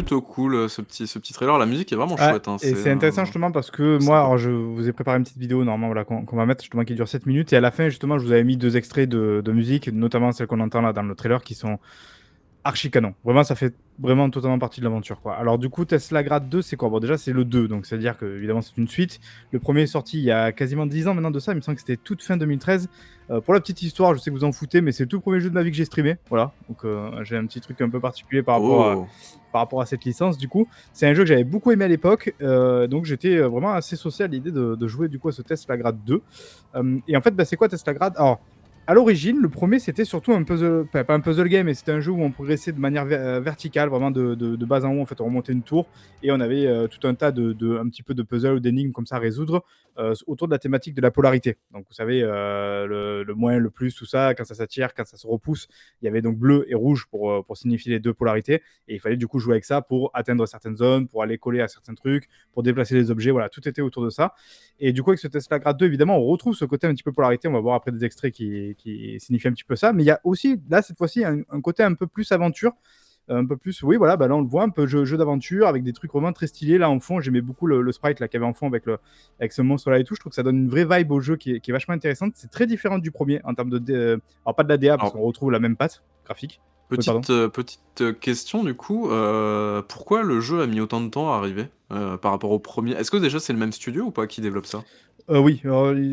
Plutôt 0.00 0.22
cool, 0.22 0.54
heu, 0.54 0.68
ce 0.68 0.82
petit 0.82 1.06
ce 1.06 1.18
petit 1.18 1.32
trailer. 1.32 1.58
La 1.58 1.66
musique 1.66 1.92
est 1.92 1.96
vraiment 1.96 2.16
Ah 2.18 2.30
chouette, 2.30 2.48
hein, 2.48 2.56
et 2.62 2.74
c'est 2.74 2.88
euh, 2.88 2.94
intéressant 2.94 3.24
justement 3.24 3.52
parce 3.52 3.70
que 3.70 4.02
moi, 4.02 4.20
alors 4.20 4.38
je 4.38 4.50
vous 4.50 4.88
ai 4.88 4.92
préparé 4.92 5.18
une 5.18 5.24
petite 5.24 5.38
vidéo 5.38 5.64
normalement 5.64 5.88
voilà 5.88 6.04
qu'on 6.04 6.36
va 6.36 6.46
mettre 6.46 6.62
justement 6.62 6.84
qui 6.84 6.94
dure 6.94 7.08
7 7.08 7.26
minutes 7.26 7.52
et 7.52 7.56
à 7.56 7.60
la 7.60 7.70
fin 7.70 7.88
justement 7.88 8.18
je 8.18 8.24
vous 8.24 8.32
avais 8.32 8.44
mis 8.44 8.56
2 8.56 8.76
extraits 8.76 9.08
de 9.08 9.42
de 9.44 9.52
musique, 9.52 9.88
notamment 9.92 10.32
celles 10.32 10.46
qu'on 10.46 10.60
entend 10.60 10.80
là 10.80 10.92
dans 10.92 11.02
le 11.02 11.14
trailer 11.14 11.42
qui 11.42 11.54
sont 11.54 11.78
archi 12.64 12.90
canon. 12.90 13.14
Vraiment 13.24 13.44
ça 13.44 13.54
fait 13.54 13.74
vraiment 13.98 14.28
totalement 14.30 14.58
partie 14.58 14.80
de 14.80 14.84
l'aventure 14.84 15.20
quoi. 15.20 15.34
Alors 15.34 15.58
du 15.58 15.68
coup 15.68 15.84
Tesla 15.84 16.22
Grad 16.22 16.48
2 16.48 16.62
c'est 16.62 16.76
quoi? 16.76 16.88
Bon 16.88 16.98
déjà 17.00 17.16
c'est 17.18 17.32
le 17.32 17.44
2 17.44 17.68
donc 17.68 17.86
c'est-à-dire 17.86 18.16
qu'évidemment 18.18 18.60
c'est 18.62 18.76
une 18.76 18.88
suite. 18.88 19.20
Le 19.52 19.58
premier 19.58 19.82
est 19.82 19.86
sorti 19.86 20.18
il 20.18 20.24
y 20.24 20.30
a 20.30 20.52
quasiment 20.52 20.86
10 20.86 21.08
ans 21.08 21.14
maintenant 21.14 21.30
de 21.30 21.38
ça, 21.38 21.52
il 21.52 21.56
me 21.56 21.60
semble 21.60 21.76
que 21.76 21.82
c'était 21.82 21.96
toute 21.96 22.22
fin 22.22 22.36
2013. 22.36 22.88
Heu, 23.30 23.40
pour 23.40 23.54
la 23.54 23.60
petite 23.60 23.82
histoire, 23.82 24.14
je 24.14 24.20
sais 24.20 24.30
que 24.30 24.34
vous 24.34 24.44
en 24.44 24.52
foutez, 24.52 24.80
mais 24.80 24.92
c'est 24.92 25.04
le 25.04 25.08
tout 25.08 25.20
premier 25.20 25.40
jeu 25.40 25.48
de 25.50 25.54
ma 25.54 25.62
vie 25.62 25.70
que 25.70 25.76
j'ai 25.76 25.84
streamé, 25.84 26.16
voilà. 26.28 26.52
Donc 26.68 26.84
heu, 26.84 27.10
j'ai 27.22 27.36
un 27.36 27.46
petit 27.46 27.60
truc 27.60 27.80
un 27.80 27.88
peu 27.88 28.00
particulier 28.00 28.42
par 28.42 28.60
rapport 28.60 28.86
à 28.86 28.96
Oh! 28.96 29.06
par 29.52 29.62
rapport 29.62 29.80
à 29.80 29.86
cette 29.86 30.04
licence 30.04 30.38
du 30.38 30.48
coup. 30.48 30.68
C'est 30.92 31.06
un 31.06 31.14
jeu 31.14 31.22
que 31.22 31.28
j'avais 31.28 31.44
beaucoup 31.44 31.70
aimé 31.72 31.84
à 31.84 31.88
l'époque, 31.88 32.34
heu, 32.40 32.86
donc 32.88 33.04
j'étais, 33.04 33.38
vraiment 33.38 33.72
assez 33.72 33.96
saucé 33.96 34.24
à 34.24 34.26
l'idée 34.26 34.50
de 34.50 34.74
de 34.74 34.86
jouer 34.88 35.08
du 35.08 35.18
coup 35.18 35.28
à 35.28 35.32
ce 35.32 35.42
Tesla 35.42 35.76
Grad 35.76 35.96
2. 36.04 36.22
Hem 36.74 37.00
et 37.08 37.16
en 37.16 37.20
fait, 37.20 37.30
bah, 37.32 37.44
c'est 37.44 37.56
quoi 37.56 37.68
Tesla 37.68 37.94
Grad? 37.94 38.14
Alors, 38.16 38.40
à 38.86 38.94
l'origine, 38.94 39.38
le 39.40 39.48
premier 39.48 39.78
c'était 39.78 40.04
surtout 40.04 40.32
un 40.32 40.42
puzzle 40.42 40.84
pas 40.92 41.04
un 41.14 41.20
puzzle 41.20 41.48
game, 41.48 41.66
mais 41.66 41.74
c'était 41.74 41.92
un 41.92 42.00
jeu 42.00 42.10
où 42.10 42.22
on 42.22 42.32
progressait 42.32 42.72
de 42.72 42.80
manière 42.80 43.04
heu, 43.06 43.38
verticale, 43.38 43.88
vraiment 43.88 44.10
de 44.10 44.34
de 44.34 44.66
bas 44.66 44.84
en 44.84 44.94
haut 44.96 45.00
en 45.02 45.06
fait, 45.06 45.20
on 45.20 45.26
remontait 45.26 45.52
une 45.52 45.62
tour 45.62 45.86
et 46.22 46.32
on 46.32 46.40
avait, 46.40 46.66
heu, 46.66 46.88
tout 46.88 47.06
un 47.06 47.14
tas 47.14 47.30
de 47.30 47.52
de 47.52 47.78
un 47.78 47.88
petit 47.88 48.02
peu 48.02 48.14
de 48.14 48.22
puzzles 48.22 48.54
ou 48.54 48.60
d'énigmes 48.60 48.90
comme 48.92 49.06
ça 49.06 49.16
à 49.16 49.18
résoudre, 49.20 49.64
heu, 49.98 50.12
s 50.12 50.24
autour 50.26 50.48
de 50.48 50.52
la 50.52 50.58
thématique 50.58 50.94
de 50.94 51.00
la 51.02 51.10
polarité. 51.12 51.56
Donc 51.72 51.84
vous 51.88 51.94
savez, 51.94 52.20
le 52.22 53.22
le 53.22 53.34
moins, 53.34 53.58
le 53.58 53.70
plus, 53.70 53.94
tout 53.94 54.06
ça, 54.06 54.34
quand 54.34 54.44
ça 54.44 54.54
s'attire, 54.54 54.92
quand 54.94 55.04
ça 55.06 55.16
se 55.16 55.26
repousse. 55.26 55.68
Il 56.02 56.06
y 56.06 56.08
avait 56.08 56.22
donc 56.22 56.36
bleu 56.38 56.64
et 56.68 56.74
rouge 56.74 57.06
pour, 57.10 57.44
pour 57.44 57.56
signifier 57.56 57.92
les 57.92 58.00
2 58.00 58.12
polarités 58.14 58.54
et 58.88 58.94
il 58.94 59.00
fallait 59.00 59.16
du 59.16 59.28
coup 59.28 59.38
jouer 59.38 59.54
avec 59.54 59.64
ça 59.64 59.82
pour 59.82 60.10
atteindre 60.14 60.46
certaines 60.46 60.76
zones, 60.76 61.06
pour 61.06 61.22
aller 61.22 61.38
coller 61.38 61.60
à 61.60 61.68
certains 61.68 61.94
trucs, 61.94 62.28
pour 62.52 62.62
déplacer 62.64 62.94
les 62.96 63.10
objets, 63.10 63.30
voilà, 63.30 63.48
tout 63.48 63.68
était 63.68 63.82
autour 63.82 64.04
de 64.04 64.10
ça 64.10 64.34
et 64.78 64.92
du 64.92 65.02
coup 65.02 65.10
avec 65.10 65.20
ce 65.20 65.28
Tesla 65.28 65.58
Grad 65.58 65.76
2 65.76 65.86
évidemment, 65.86 66.18
on 66.18 66.24
retrouve 66.24 66.54
ce 66.54 66.64
côté 66.64 66.86
un 66.86 66.94
petit 66.94 67.02
peu 67.02 67.12
polarité, 67.12 67.48
on 67.48 67.52
va 67.52 67.60
voir 67.60 67.74
après 67.76 67.92
des 67.92 68.04
extraits 68.04 68.32
qui 68.32 68.74
qui 68.80 69.18
signifient 69.20 69.48
un 69.48 69.52
petit 69.52 69.64
peu 69.64 69.76
ça, 69.76 69.92
mais 69.92 70.02
il 70.02 70.06
y 70.06 70.10
a 70.10 70.20
aussi 70.24 70.60
là 70.68 70.82
cette 70.82 70.98
fois-ci 70.98 71.24
un 71.24 71.42
un 71.50 71.60
côté 71.60 71.82
un 71.82 71.94
peu 71.94 72.06
plus 72.06 72.30
aventure, 72.32 72.72
un 73.28 73.46
peu 73.46 73.56
plus 73.56 73.82
oui 73.84 73.96
voilà, 73.96 74.16
bah, 74.16 74.26
là 74.26 74.34
on 74.34 74.40
le 74.40 74.48
voit 74.48 74.64
un 74.64 74.70
peu 74.70 74.86
jeu 74.86 75.04
jeu 75.04 75.16
d'aventure 75.16 75.68
avec 75.68 75.84
des 75.84 75.92
trucs 75.92 76.12
vraiment 76.12 76.32
très 76.32 76.48
stylés 76.48 76.78
là 76.78 76.90
en 76.90 76.98
fond. 76.98 77.20
J'aimais 77.20 77.42
beaucoup 77.42 77.66
le 77.66 77.80
le 77.82 77.92
sprite 77.92 78.16
qu'il 78.18 78.28
y 78.32 78.36
avait 78.36 78.44
en 78.44 78.54
fond 78.54 78.66
avec 78.66 78.86
le 78.86 78.98
avec 79.38 79.52
ce 79.52 79.62
monstre 79.62 79.90
là 79.90 79.98
et 79.98 80.04
tout. 80.04 80.14
Je 80.14 80.20
trouve 80.20 80.30
que 80.30 80.36
ça 80.36 80.42
donne 80.42 80.58
une 80.58 80.68
vraie 80.68 80.86
vibe 80.86 81.12
au 81.12 81.20
jeu 81.20 81.36
qui 81.36 81.52
est 81.52 81.60
qui 81.60 81.70
est 81.70 81.74
vachement 81.74 81.94
intéressante. 81.94 82.32
C'est 82.34 82.50
très 82.50 82.66
différent 82.66 82.98
du 82.98 83.10
premier 83.12 83.40
en 83.44 83.54
termes 83.54 83.70
de 83.70 83.92
heu, 83.92 84.20
alors 84.44 84.56
pas 84.56 84.64
de 84.64 84.68
la 84.68 84.78
DA 84.78 84.96
parce 84.98 85.12
qu'on 85.12 85.20
retrouve 85.20 85.52
la 85.52 85.60
même 85.60 85.76
patte 85.76 86.02
graphique. 86.24 86.60
Oui. 86.90 86.96
Petite, 86.96 87.30
heu, 87.30 87.48
petite 87.48 88.18
question 88.18 88.64
du 88.64 88.74
coup, 88.74 89.08
pourquoi 89.88 90.24
le 90.24 90.40
jeu 90.40 90.60
a 90.60 90.66
mis 90.66 90.80
autant 90.80 91.00
de 91.00 91.08
temps 91.08 91.32
à 91.32 91.36
arriver, 91.36 91.68
par 91.88 92.32
rapport 92.32 92.50
au 92.50 92.58
premier? 92.58 92.92
Est-ce 92.94 93.12
que 93.12 93.16
déjà 93.16 93.38
c'est 93.38 93.52
le 93.52 93.60
même 93.60 93.70
studio 93.70 94.06
ou 94.06 94.10
pas 94.10 94.26
qui 94.26 94.40
développe 94.40 94.66
ça? 94.66 94.82
Heu, 95.30 95.38
oui, 95.38 95.60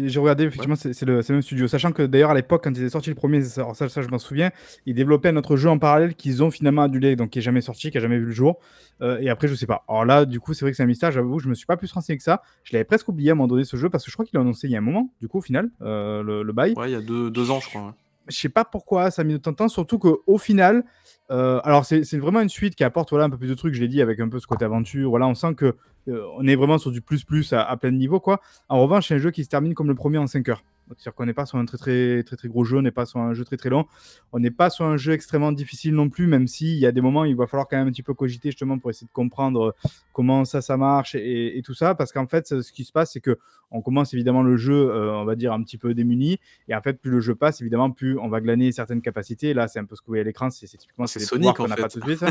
j'ai 0.07 0.19
regardé 0.19 0.43
effectivement 0.43 0.75
c'est 0.75 0.93
c'est 0.93 1.05
le 1.05 1.21
même 1.27 1.41
studio. 1.41 1.67
Sachant 1.67 1.91
que 1.91 2.03
d'ailleurs 2.03 2.29
à 2.29 2.35
l'époque 2.35 2.63
quand 2.63 2.71
il 2.77 2.83
est 2.83 2.89
sorti 2.89 3.09
le 3.09 3.15
premier, 3.15 3.41
ça 3.41 3.61
alors 3.61 3.75
ça 3.75 3.89
ça 3.89 4.03
je 4.03 4.09
m'en 4.09 4.19
souviens, 4.19 4.51
ils 4.85 4.93
développaient 4.93 5.29
un 5.29 5.37
autre 5.37 5.57
jeu 5.57 5.69
en 5.69 5.79
parallèle 5.79 6.13
qu'ils 6.13 6.43
ont 6.43 6.51
finalement 6.51 6.83
annulé, 6.83 7.15
donc 7.15 7.31
qui 7.31 7.39
est 7.39 7.41
jamais 7.41 7.61
sorti, 7.61 7.89
qui 7.89 7.97
a 7.97 8.01
jamais 8.01 8.19
vu 8.19 8.25
le 8.25 8.31
jour, 8.31 8.59
heu 9.01 9.17
et 9.19 9.29
après 9.29 9.47
je 9.47 9.55
sais 9.55 9.65
pas. 9.65 9.83
Alors 9.87 10.05
là 10.05 10.25
du 10.25 10.39
coup 10.39 10.53
c'est 10.53 10.65
vrai 10.65 10.71
que 10.71 10.77
c'est 10.77 10.83
un 10.83 10.87
mystère, 10.87 11.11
j'avoue, 11.11 11.39
je 11.39 11.49
me 11.49 11.55
suis 11.55 11.65
pas 11.65 11.77
plus 11.77 11.91
renseigné 11.91 12.17
que 12.17 12.23
ça. 12.23 12.43
Je 12.63 12.73
l'avais 12.73 12.83
presque 12.85 13.07
oublié 13.09 13.31
à 13.31 13.33
un 13.33 13.35
moment 13.35 13.47
donné 13.47 13.63
ce 13.63 13.75
jeu 13.75 13.89
parce 13.89 14.05
que 14.05 14.11
je 14.11 14.15
crois 14.15 14.25
qu'ils 14.25 14.37
l'ont 14.37 14.43
annoncé 14.43 14.67
il 14.67 14.71
y 14.71 14.75
a 14.75 14.77
un 14.77 14.81
moment, 14.81 15.11
du 15.19 15.27
coup 15.27 15.39
au 15.39 15.41
final, 15.41 15.71
heu, 15.81 16.21
le 16.23 16.43
le 16.43 16.53
bail. 16.53 16.75
Ouais, 16.77 16.89
il 16.89 16.93
y 16.93 16.95
a 16.95 17.01
2- 17.01 17.31
2 17.31 17.49
ans 17.49 17.59
je 17.59 17.69
crois, 17.69 17.85
ouais. 17.87 17.91
Je 18.29 18.35
sais 18.37 18.49
pas 18.49 18.65
pourquoi 18.65 19.11
ça 19.11 19.21
a 19.21 19.25
mis 19.25 19.35
autant 19.35 19.51
de 19.51 19.55
temps, 19.57 19.67
surtout 19.69 19.99
qu'au 19.99 20.37
final, 20.37 20.83
heu, 21.31 21.59
alors 21.63 21.85
c'est 21.85 22.17
vraiment 22.17 22.41
une 22.41 22.49
suite 22.49 22.75
qui 22.75 22.83
apporte, 22.83 23.13
un 23.13 23.29
peu 23.29 23.37
plus 23.37 23.47
de 23.49 23.53
trucs, 23.55 23.73
je 23.73 23.81
l'ai 23.81 23.87
dit, 23.87 24.01
avec 24.01 24.19
un 24.19 24.29
peu 24.29 24.39
ce 24.39 24.47
côté 24.47 24.65
aventure, 24.65 25.09
voilà, 25.09 25.27
on 25.27 25.35
sent 25.35 25.55
que, 25.55 25.75
heu, 26.07 26.23
on 26.37 26.45
est 26.47 26.55
vraiment 26.55 26.77
sur 26.77 26.91
du 26.91 27.01
plus 27.01 27.23
plus 27.23 27.53
à 27.53 27.61
à 27.63 27.77
plein 27.77 27.91
de 27.91 27.97
niveaux, 27.97 28.19
quoi. 28.19 28.41
En 28.69 28.81
revanche, 28.81 29.07
c'est 29.07 29.15
un 29.15 29.19
jeu 29.19 29.31
qui 29.31 29.43
se 29.43 29.49
termine 29.49 29.73
comme 29.73 29.87
le 29.87 29.95
premier 29.95 30.17
en 30.17 30.27
5 30.27 30.49
heures. 30.49 30.63
C'est-à-dire 30.89 31.13
qu'on 31.15 31.25
n'est 31.25 31.33
pas 31.33 31.45
sur 31.45 31.57
un 31.57 31.65
très, 31.65 31.77
très, 31.77 32.23
très, 32.23 32.35
très 32.35 32.47
gros 32.47 32.63
jeu, 32.63 32.77
on 32.77 32.81
n'est 32.81 32.91
pas 32.91 33.05
sur 33.05 33.19
un 33.19 33.33
jeu 33.33 33.43
très, 33.43 33.57
très 33.57 33.69
long. 33.69 33.85
On 34.31 34.39
n'est 34.39 34.51
pas 34.51 34.69
sur 34.69 34.85
un 34.85 34.97
jeu 34.97 35.13
extrêmement 35.13 35.51
difficile 35.51 35.93
non 35.93 36.09
plus, 36.09 36.27
même 36.27 36.47
s'il 36.47 36.77
y 36.77 36.85
a 36.85 36.91
des 36.91 37.01
moments, 37.01 37.25
il 37.25 37.35
va 37.35 37.47
falloir 37.47 37.67
quand 37.67 37.77
même 37.77 37.87
un 37.87 37.91
petit 37.91 38.03
peu 38.03 38.13
cogiter 38.13 38.49
justement 38.49 38.77
pour 38.79 38.89
essayer 38.89 39.07
de 39.07 39.11
comprendre, 39.11 39.69
heu, 39.69 39.89
comment 40.13 40.45
ça, 40.45 40.61
ça 40.61 40.77
marche 40.77 41.15
et 41.15 41.57
et 41.57 41.61
tout 41.61 41.73
ça. 41.73 41.95
Parce 41.95 42.11
qu'en 42.11 42.27
fait, 42.27 42.61
ce 42.61 42.71
qui 42.71 42.83
se 42.83 42.91
passe, 42.91 43.13
c'est 43.13 43.21
qu'on 43.21 43.81
commence 43.81 44.13
évidemment 44.13 44.43
le 44.43 44.57
jeu, 44.57 44.73
heu, 44.73 45.11
on 45.11 45.25
va 45.25 45.35
dire 45.35 45.53
un 45.53 45.61
petit 45.63 45.77
peu 45.77 45.93
démuni 45.93 46.39
et 46.67 46.75
en 46.75 46.81
fait, 46.81 46.99
plus 47.01 47.11
le 47.11 47.21
jeu 47.21 47.35
passe, 47.35 47.61
évidemment, 47.61 47.91
plus 47.91 48.17
on 48.17 48.29
va 48.29 48.41
glaner 48.41 48.71
certaines 48.71 49.01
capacités. 49.01 49.53
Là, 49.53 49.67
c'est 49.67 49.79
un 49.79 49.85
peu 49.85 49.95
ce 49.95 50.01
que 50.01 50.07
vous 50.07 50.11
voyez 50.11 50.21
à 50.21 50.25
l'écran, 50.25 50.49
c'est 50.49 50.67
typiquement 50.67 51.07
C'est 51.07 51.19
c'est 51.19 51.25
Sonic, 51.25 51.55
qu'on 51.55 51.67
n'a 51.67 51.75
pas 51.75 51.89
tout 51.89 51.99
de 51.99 52.15
suite. 52.15 52.23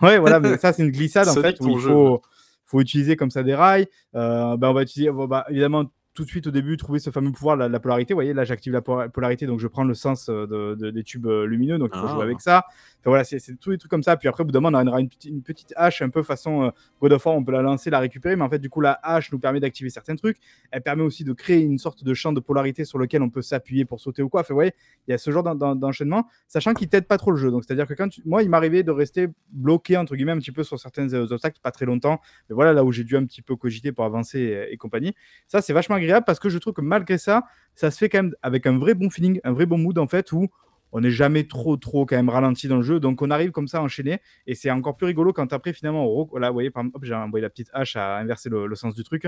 Ouais, 0.00 0.18
voilà, 0.18 0.40
mais 0.40 0.58
ça, 0.58 0.72
c'est 0.72 0.82
une 0.82 0.90
glissade 0.90 1.28
en 1.28 1.34
fait 1.34 1.60
où 1.60 1.68
il 1.70 1.80
faut 1.80 2.22
faut 2.64 2.80
utiliser 2.80 3.16
comme 3.16 3.30
ça 3.30 3.42
des 3.42 3.54
rails. 3.54 3.86
Heu, 4.14 4.56
bah, 4.56 4.70
on 4.70 4.72
va 4.72 4.82
utiliser 4.82 5.10
bah, 5.28 5.44
évidemment 5.50 5.84
tout 6.14 6.24
de 6.24 6.28
suite 6.28 6.46
au 6.46 6.50
début 6.50 6.76
trouver 6.76 6.98
ce 6.98 7.10
fameux 7.10 7.32
pouvoir, 7.32 7.56
la 7.56 7.68
la 7.68 7.80
polarité. 7.80 8.14
Vous 8.14 8.18
voyez 8.18 8.34
là, 8.34 8.44
j'active 8.44 8.72
la 8.72 8.82
pola 8.82 9.08
polarité, 9.08 9.46
donc 9.46 9.60
je 9.60 9.66
prends 9.68 9.84
le 9.84 9.94
sens, 9.94 10.28
de 10.28 10.74
de 10.74 10.90
des 10.90 11.02
tubes, 11.04 11.26
heu, 11.26 11.44
lumineux, 11.46 11.78
donc 11.78 11.90
il 11.94 11.98
faut 11.98 12.08
jouer 12.08 12.22
Ah! 12.22 12.24
avec 12.24 12.40
ça. 12.40 12.64
Voilà, 13.04 13.24
c'est 13.24 13.38
tous 13.58 13.70
des 13.70 13.78
trucs 13.78 13.90
comme 13.90 14.02
ça. 14.02 14.16
Puis 14.16 14.28
après, 14.28 14.42
au 14.42 14.46
bout 14.46 14.52
d'un 14.52 14.60
moment, 14.60 14.78
on 14.78 14.86
aura 14.86 15.00
une 15.00 15.08
petite 15.08 15.24
une 15.30 15.42
petite 15.42 15.72
hache 15.76 16.02
un 16.02 16.08
peu 16.10 16.22
façon, 16.22 16.66
heu, 16.66 16.70
God 17.00 17.12
of 17.12 17.26
War, 17.26 17.34
on 17.36 17.44
peut 17.44 17.52
la 17.52 17.62
lancer, 17.62 17.90
la 17.90 17.98
récupérer, 17.98 18.36
mais 18.36 18.44
en 18.44 18.48
fait, 18.50 18.58
du 18.58 18.70
coup, 18.70 18.80
la 18.80 18.98
hache 19.02 19.32
nous 19.32 19.38
permet 19.38 19.60
d'activer 19.60 19.90
certains 19.90 20.16
trucs. 20.16 20.38
Elle 20.70 20.82
permet 20.82 21.02
aussi 21.02 21.24
de 21.24 21.32
créer 21.32 21.60
une 21.60 21.78
sorte 21.78 22.04
de 22.04 22.14
champ 22.14 22.32
de 22.32 22.40
polarité 22.40 22.84
sur 22.84 22.98
lequel 22.98 23.22
on 23.22 23.30
peut 23.30 23.42
s'appuyer 23.42 23.84
pour 23.84 24.00
sauter 24.00 24.22
ou 24.22 24.28
quoi. 24.28 24.40
Enfin, 24.42 24.54
vous 24.54 24.58
voyez, 24.58 24.72
il 25.08 25.10
y 25.10 25.14
a 25.14 25.18
ce 25.18 25.30
genre 25.30 25.42
d'en 25.42 25.54
d'en 25.54 25.74
d'enchaînement, 25.74 26.26
sachant 26.48 26.74
qu'il 26.74 26.88
t'aide 26.88 27.06
pas 27.06 27.18
trop 27.18 27.30
le 27.32 27.36
jeu. 27.36 27.50
Donc 27.50 27.64
c'est-à-dire 27.64 27.86
que 27.86 27.94
quand 27.94 28.08
moi, 28.24 28.42
il 28.42 28.50
m'arrivait 28.50 28.82
de 28.82 28.90
rester 28.90 29.28
«bloqué» 29.50 29.96
entre 29.96 30.14
guillemets 30.16 30.32
un 30.32 30.38
petit 30.38 30.52
peu 30.52 30.62
sur 30.62 30.78
certains, 30.78 31.08
heu, 31.12 31.32
obstacles, 31.32 31.58
pas 31.62 31.70
très 31.72 31.86
longtemps. 31.86 32.20
Mais 32.48 32.54
voilà, 32.54 32.72
là 32.72 32.84
où 32.84 32.92
j'ai 32.92 33.04
dû 33.04 33.16
un 33.16 33.24
petit 33.24 33.42
peu 33.42 33.56
cogiter 33.56 33.92
pour 33.92 34.04
avancer 34.04 34.38
et 34.40 34.72
et 34.72 34.76
compagnie. 34.76 35.14
Ça, 35.48 35.60
c'est 35.60 35.72
vachement 35.72 35.96
agréable 35.96 36.24
parce 36.26 36.38
que 36.38 36.48
je 36.48 36.58
trouve 36.58 36.72
que 36.72 36.80
malgré 36.80 37.18
ça, 37.18 37.44
ça 37.74 37.90
se 37.90 37.98
fait 37.98 38.08
quand 38.08 38.22
même 38.22 38.34
avec 38.42 38.66
un 38.66 38.78
vrai 38.78 38.94
bon 38.94 39.10
feeling, 39.10 39.40
un 39.44 39.52
vrai 39.52 39.66
bon 39.66 39.78
mood 39.78 39.98
en 39.98 40.06
fait, 40.06 40.32
où 40.32 40.48
on 40.92 41.00
n'est 41.00 41.10
jamais 41.10 41.44
trop, 41.44 41.76
trop 41.76 42.06
quand 42.06 42.16
même 42.16 42.28
ralenti 42.28 42.68
dans 42.68 42.76
le 42.76 42.82
jeu. 42.82 43.00
Donc 43.00 43.22
on 43.22 43.30
arrive 43.30 43.50
comme 43.50 43.68
ça 43.68 43.78
à 43.78 43.82
enchaîner 43.82 44.20
et 44.46 44.54
c'est 44.54 44.70
encore 44.70 44.96
plus 44.96 45.06
rigolo 45.06 45.32
quand 45.32 45.52
après 45.52 45.72
finalement 45.72 46.06
on 46.06 46.36
là, 46.38 46.48
vous 46.48 46.54
voyez, 46.54 46.70
j'ai 47.02 47.14
envoyé 47.14 47.42
la 47.42 47.50
petite 47.50 47.70
hache 47.72 47.96
à 47.96 48.18
inverser 48.18 48.48
le 48.50 48.74
sens 48.74 48.94
du 48.94 49.02
truc. 49.04 49.26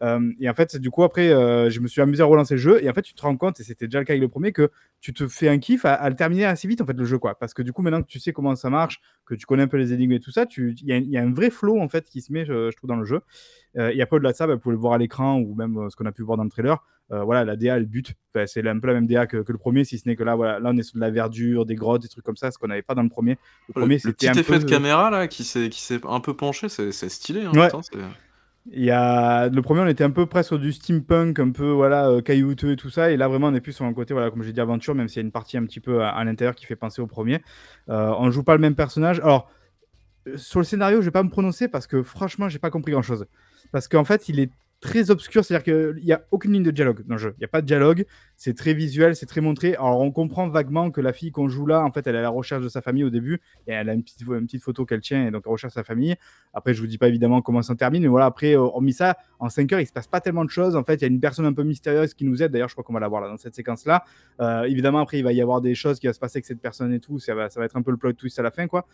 Hem 0.00 0.32
et 0.40 0.48
en 0.48 0.54
fait, 0.54 0.76
du 0.76 0.90
coup 0.90 1.02
après, 1.02 1.28
heu, 1.32 1.70
je 1.70 1.80
me 1.80 1.88
suis 1.88 2.00
amusé 2.00 2.22
à 2.22 2.26
relancer 2.26 2.54
le 2.54 2.60
jeu 2.60 2.82
et 2.82 2.88
en 2.90 2.94
fait, 2.94 3.02
tu 3.02 3.14
te 3.14 3.22
rends 3.22 3.36
compte 3.36 3.60
et 3.60 3.64
c'était 3.64 3.86
déjà 3.86 3.98
le 3.98 4.04
cas 4.04 4.12
avec 4.12 4.22
le 4.22 4.28
premier 4.28 4.52
que 4.52 4.70
tu 5.00 5.12
te 5.14 5.26
fais 5.28 5.48
un 5.48 5.58
kiff 5.58 5.84
à 5.84 6.08
le 6.08 6.16
terminer 6.16 6.44
assez 6.44 6.68
vite 6.68 6.80
en 6.80 6.86
fait 6.86 6.92
le 6.96 7.04
jeu, 7.04 7.18
quoi. 7.18 7.38
Parce 7.38 7.54
que 7.54 7.62
du 7.62 7.72
coup, 7.72 7.82
maintenant 7.82 8.02
que 8.02 8.06
tu 8.08 8.18
sais 8.20 8.32
comment 8.32 8.54
ça 8.56 8.70
marche, 8.70 9.00
que 9.26 9.34
tu 9.34 9.46
connais 9.46 9.62
un 9.62 9.68
peu 9.68 9.76
les 9.76 9.92
énigmes 9.92 10.12
et 10.12 10.20
tout 10.20 10.30
ça, 10.30 10.46
il 10.56 10.74
y 10.86 11.16
a 11.16 11.22
un 11.22 11.32
vrai 11.32 11.50
flow 11.50 11.80
en 11.80 11.88
fait 11.88 12.04
qui 12.08 12.20
se 12.20 12.32
met, 12.32 12.44
je 12.44 12.70
je 12.70 12.76
trouve 12.76 12.88
dans 12.88 12.96
le 12.96 13.04
jeu. 13.04 13.20
Heu 13.76 13.90
et 13.94 14.02
après 14.02 14.16
au-delà 14.16 14.32
de 14.32 14.36
ça, 14.36 14.46
bah, 14.46 14.54
vous 14.54 14.60
pouvez 14.60 14.74
le 14.74 14.80
voir 14.80 14.94
à 14.94 14.98
l'écran 14.98 15.38
ou 15.38 15.54
même, 15.54 15.76
heu, 15.78 15.90
ce 15.90 15.96
qu'on 15.96 16.06
a 16.06 16.12
pu 16.12 16.22
voir 16.22 16.36
dans 16.38 16.44
le 16.44 16.50
trailer, 16.50 16.82
heu, 17.12 17.20
voilà, 17.22 17.44
la 17.44 17.56
DA 17.56 17.76
elle 17.76 17.86
bute. 17.86 18.14
Enfin, 18.34 18.46
c'est 18.46 18.66
un 18.66 18.78
peu 18.80 18.86
la 18.88 18.94
même 18.94 19.06
DA 19.06 19.26
que 19.26 19.38
que 19.38 19.52
le 19.52 19.58
premier, 19.58 19.84
si 19.84 19.98
ce 19.98 20.08
n'est 20.08 20.16
que 20.16 20.24
là, 20.24 20.34
voilà, 20.36 20.58
là 20.60 20.70
on 20.72 20.76
est 20.76 20.82
sur 20.82 20.96
de 20.96 21.00
la 21.00 21.10
verdure, 21.10 21.66
des 21.66 21.74
grottes, 21.74 22.02
des 22.02 22.08
trucs 22.08 22.24
comme 22.24 22.36
ça, 22.36 22.50
ce 22.50 22.58
qu'on 22.58 22.68
n'avait 22.68 22.82
pas 22.82 22.94
dans 22.94 23.02
le 23.02 23.08
premier. 23.08 23.32
Le 23.68 23.74
Le 23.74 23.74
premier 23.74 23.94
le 23.94 23.98
c'était 24.00 24.12
petit 24.12 24.28
un 24.28 24.32
effet 24.32 24.52
peu 24.52 24.58
de 24.58 24.64
caméra 24.64 25.10
là 25.10 25.28
qui 25.28 25.44
s'est 25.44 25.70
un 26.04 26.20
peu 26.20 26.34
penché, 26.36 26.68
c'est 26.68 26.90
stylé, 27.08 27.42
hein, 27.44 27.52
Ouais. 27.52 27.66
putain, 27.66 27.82
c'est 27.82 27.98
Il 28.72 28.84
y 28.84 28.90
a 28.90 29.48
le 29.48 29.62
premier 29.62 29.80
on 29.80 29.86
était 29.86 30.04
un 30.04 30.10
peu 30.10 30.26
presque 30.26 30.48
sur 30.48 30.58
du 30.58 30.72
steampunk, 30.72 31.38
un 31.38 31.50
peu 31.50 31.70
voilà, 31.70 32.10
heu, 32.10 32.20
caillouteux 32.20 32.72
et 32.72 32.76
tout 32.76 32.90
ça 32.90 33.10
et 33.10 33.16
là 33.16 33.26
vraiment 33.26 33.46
on 33.48 33.54
est 33.54 33.60
plus 33.62 33.72
sur 33.72 33.86
un 33.86 33.94
côté, 33.94 34.12
voilà, 34.12 34.30
comme 34.30 34.42
j'ai 34.42 34.52
dit 34.52 34.60
aventure, 34.60 34.94
même 34.94 35.08
s'il 35.08 35.16
y 35.16 35.24
a 35.24 35.26
une 35.26 35.32
partie 35.32 35.56
un 35.56 35.64
petit 35.64 35.80
peu 35.80 36.02
à 36.02 36.10
à 36.10 36.24
l'intérieur 36.24 36.54
qui 36.54 36.66
fait 36.66 36.76
penser 36.76 37.00
au 37.00 37.06
premier. 37.06 37.36
Heu, 37.88 37.94
on 37.94 38.30
joue 38.30 38.44
pas 38.44 38.54
le 38.54 38.60
même 38.60 38.74
personnage. 38.76 39.18
Alors, 39.20 39.50
sur 40.36 40.60
le 40.60 40.64
scénario, 40.64 41.00
je 41.00 41.06
vais 41.06 41.10
pas 41.12 41.22
me 41.22 41.30
prononcer 41.30 41.68
parce 41.68 41.86
que 41.86 42.02
franchement, 42.02 42.48
j'ai 42.48 42.58
pas 42.58 42.70
compris 42.70 42.92
grand 42.92 43.02
chose. 43.02 43.26
Parce 43.72 43.88
qu'en 43.88 44.04
fait, 44.04 44.28
il 44.28 44.40
est 44.40 44.50
très 44.80 45.10
obscur, 45.10 45.44
c'est-à-dire 45.44 45.64
qu'il 45.64 46.04
y 46.04 46.12
a 46.12 46.22
aucune 46.30 46.52
ligne 46.52 46.62
de 46.62 46.70
dialogue 46.70 47.02
dans 47.06 47.14
le 47.14 47.20
jeu. 47.20 47.34
Il 47.38 47.42
y 47.42 47.44
a 47.44 47.48
pas 47.48 47.60
de 47.60 47.66
dialogue, 47.66 48.06
c'est 48.36 48.56
très 48.56 48.72
visuel, 48.72 49.14
c'est 49.14 49.26
très 49.26 49.42
montré. 49.42 49.74
Alors 49.74 50.00
on 50.00 50.10
comprend 50.10 50.48
vaguement 50.48 50.90
que 50.90 51.02
la 51.02 51.12
fille 51.12 51.30
qu'on 51.30 51.48
joue 51.48 51.66
là, 51.66 51.84
en 51.84 51.92
fait, 51.92 52.06
elle 52.06 52.14
est 52.14 52.18
à 52.18 52.22
la 52.22 52.30
recherche 52.30 52.62
de 52.62 52.68
sa 52.68 52.80
famille 52.80 53.04
au 53.04 53.10
début 53.10 53.40
et 53.66 53.72
elle 53.72 53.90
a 53.90 53.92
une 53.92 54.02
petite 54.02 54.62
photo 54.62 54.86
qu'elle 54.86 55.02
tient 55.02 55.26
et 55.26 55.30
donc 55.30 55.42
elle 55.44 55.52
recherche 55.52 55.74
sa 55.74 55.84
famille. 55.84 56.16
Après, 56.54 56.72
je 56.72 56.80
vous 56.80 56.86
dis 56.86 56.96
pas 56.96 57.08
évidemment 57.08 57.42
comment 57.42 57.60
ça 57.60 57.74
termine, 57.74 58.02
mais 58.02 58.08
voilà, 58.08 58.26
après, 58.26 58.54
heu, 58.54 58.58
hormis 58.58 58.94
ça, 58.94 59.16
en 59.38 59.50
5 59.50 59.70
heures, 59.72 59.80
il 59.80 59.86
se 59.86 59.92
passe 59.92 60.06
pas 60.06 60.20
tellement 60.20 60.44
de 60.46 60.50
choses. 60.50 60.74
En 60.76 60.84
fait, 60.84 60.94
il 60.94 61.02
y 61.02 61.04
a 61.04 61.08
une 61.08 61.20
personne 61.20 61.44
un 61.44 61.52
peu 61.52 61.62
mystérieuse 61.62 62.14
qui 62.14 62.24
nous 62.24 62.42
aide. 62.42 62.50
D'ailleurs, 62.52 62.68
je 62.68 62.74
crois 62.74 62.84
qu'on 62.84 62.94
va 62.94 63.00
la 63.00 63.08
voir 63.08 63.20
là 63.20 63.28
dans 63.28 63.36
cette 63.36 63.54
séquence-là. 63.54 64.04
Heu, 64.40 64.66
évidemment, 64.66 65.00
après, 65.00 65.18
il 65.18 65.24
va 65.24 65.32
y 65.32 65.42
avoir 65.42 65.60
des 65.60 65.74
choses 65.74 65.98
qui 66.00 66.06
va 66.06 66.14
se 66.14 66.18
passer 66.18 66.38
avec 66.38 66.46
cette 66.46 66.60
personne 66.60 66.92
et 66.94 67.00
tout. 67.00 67.18
Ça 67.18 67.34
va 67.34 67.50
ça 67.50 67.60
va 67.60 67.66
être 67.66 67.76
un 67.76 67.82
peu 67.82 67.90
le 67.90 67.98
plot 67.98 68.14
twist 68.14 68.38
à 68.38 68.42
la 68.42 68.50
fin, 68.50 68.66
quoi. 68.66 68.86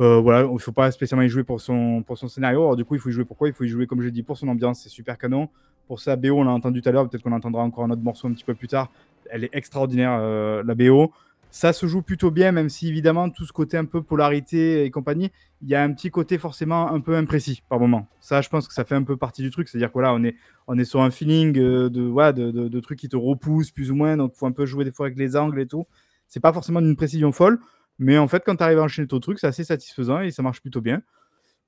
Heu, 0.00 0.18
voilà, 0.20 0.48
il 0.52 0.58
faut 0.60 0.72
pas 0.72 0.90
spécialement 0.90 1.22
y 1.24 1.28
jouer 1.28 1.44
pour 1.44 1.60
son 1.60 2.02
pour 2.02 2.18
son 2.18 2.28
scénario. 2.28 2.60
Alors 2.62 2.76
du 2.76 2.84
coup, 2.84 2.94
il 2.94 3.00
faut 3.00 3.08
y 3.08 3.12
jouer 3.12 3.24
pourquoi? 3.24 3.48
Il 3.48 3.54
faut 3.54 3.64
y 3.64 3.68
jouer, 3.68 3.86
comme 3.86 4.00
je 4.00 4.06
l'ai 4.06 4.12
dit, 4.12 4.22
pour 4.22 4.36
son 4.36 4.48
ambiance, 4.48 4.80
c'est 4.82 4.88
super 4.90 5.16
canon. 5.18 5.48
Pour 5.88 6.00
sa 6.00 6.16
BO, 6.16 6.38
on 6.38 6.44
l'a 6.44 6.50
entendu 6.50 6.82
tout 6.82 6.88
à 6.88 6.92
l'heure, 6.92 7.08
peut-être 7.08 7.22
qu'on 7.22 7.32
entendra 7.32 7.62
encore 7.62 7.84
un 7.84 7.90
autre 7.90 8.02
morceau 8.02 8.28
un 8.28 8.32
petit 8.32 8.44
peu 8.44 8.54
plus 8.54 8.68
tard. 8.68 8.90
Elle 9.30 9.44
est 9.44 9.50
extraordinaire, 9.52 10.18
heu, 10.20 10.62
la 10.64 10.74
BO. 10.74 11.12
Ça 11.50 11.72
se 11.72 11.86
joue 11.86 12.02
plutôt 12.02 12.30
bien, 12.30 12.52
même 12.52 12.68
si 12.68 12.88
évidemment 12.88 13.30
tout 13.30 13.46
ce 13.46 13.52
côté 13.52 13.78
un 13.78 13.86
peu 13.86 14.02
polarité 14.02 14.84
et 14.84 14.90
compagnie, 14.90 15.30
il 15.62 15.68
y 15.68 15.74
a 15.74 15.82
un 15.82 15.92
petit 15.92 16.10
côté 16.10 16.36
forcément 16.38 16.90
un 16.92 17.00
peu 17.00 17.16
imprécis 17.16 17.62
par 17.68 17.78
moment. 17.80 18.08
Ça, 18.20 18.42
je 18.42 18.48
pense 18.50 18.68
que 18.68 18.74
ça 18.74 18.84
fait 18.84 18.96
un 18.96 19.04
peu 19.04 19.16
partie 19.16 19.40
du 19.42 19.50
truc. 19.50 19.68
C'est-à-dire 19.68 19.88
que 19.88 19.94
voilà, 19.94 20.12
est 20.26 20.34
on 20.66 20.76
est 20.76 20.84
sur 20.84 21.00
un 21.00 21.10
feeling, 21.10 21.56
heu, 21.58 21.88
de 21.88 22.02
voilà, 22.02 22.32
de 22.32 22.50
de 22.50 22.80
trucs 22.80 22.98
qui 22.98 23.08
te 23.08 23.16
repoussent 23.16 23.70
plus 23.70 23.90
ou 23.90 23.94
moins, 23.94 24.16
donc 24.16 24.32
il 24.34 24.38
faut 24.38 24.46
un 24.46 24.52
peu 24.52 24.66
jouer 24.66 24.84
des 24.84 24.90
fois 24.90 25.06
avec 25.06 25.16
les 25.18 25.36
angles 25.36 25.60
et 25.60 25.66
tout. 25.66 25.86
C'est 26.28 26.40
pas 26.40 26.52
forcément 26.52 26.82
d'une 26.82 26.96
précision 26.96 27.32
folle, 27.32 27.60
mais 27.98 28.18
en 28.18 28.28
fait, 28.28 28.42
quand 28.44 28.56
tu 28.56 28.62
arrives 28.62 28.78
à 28.78 28.82
enchaîner 28.82 29.08
ton 29.08 29.20
truc, 29.20 29.38
c'est 29.38 29.46
assez 29.46 29.64
satisfaisant 29.64 30.20
et 30.20 30.30
ça 30.30 30.42
marche 30.42 30.60
plutôt 30.60 30.80
bien. 30.80 31.02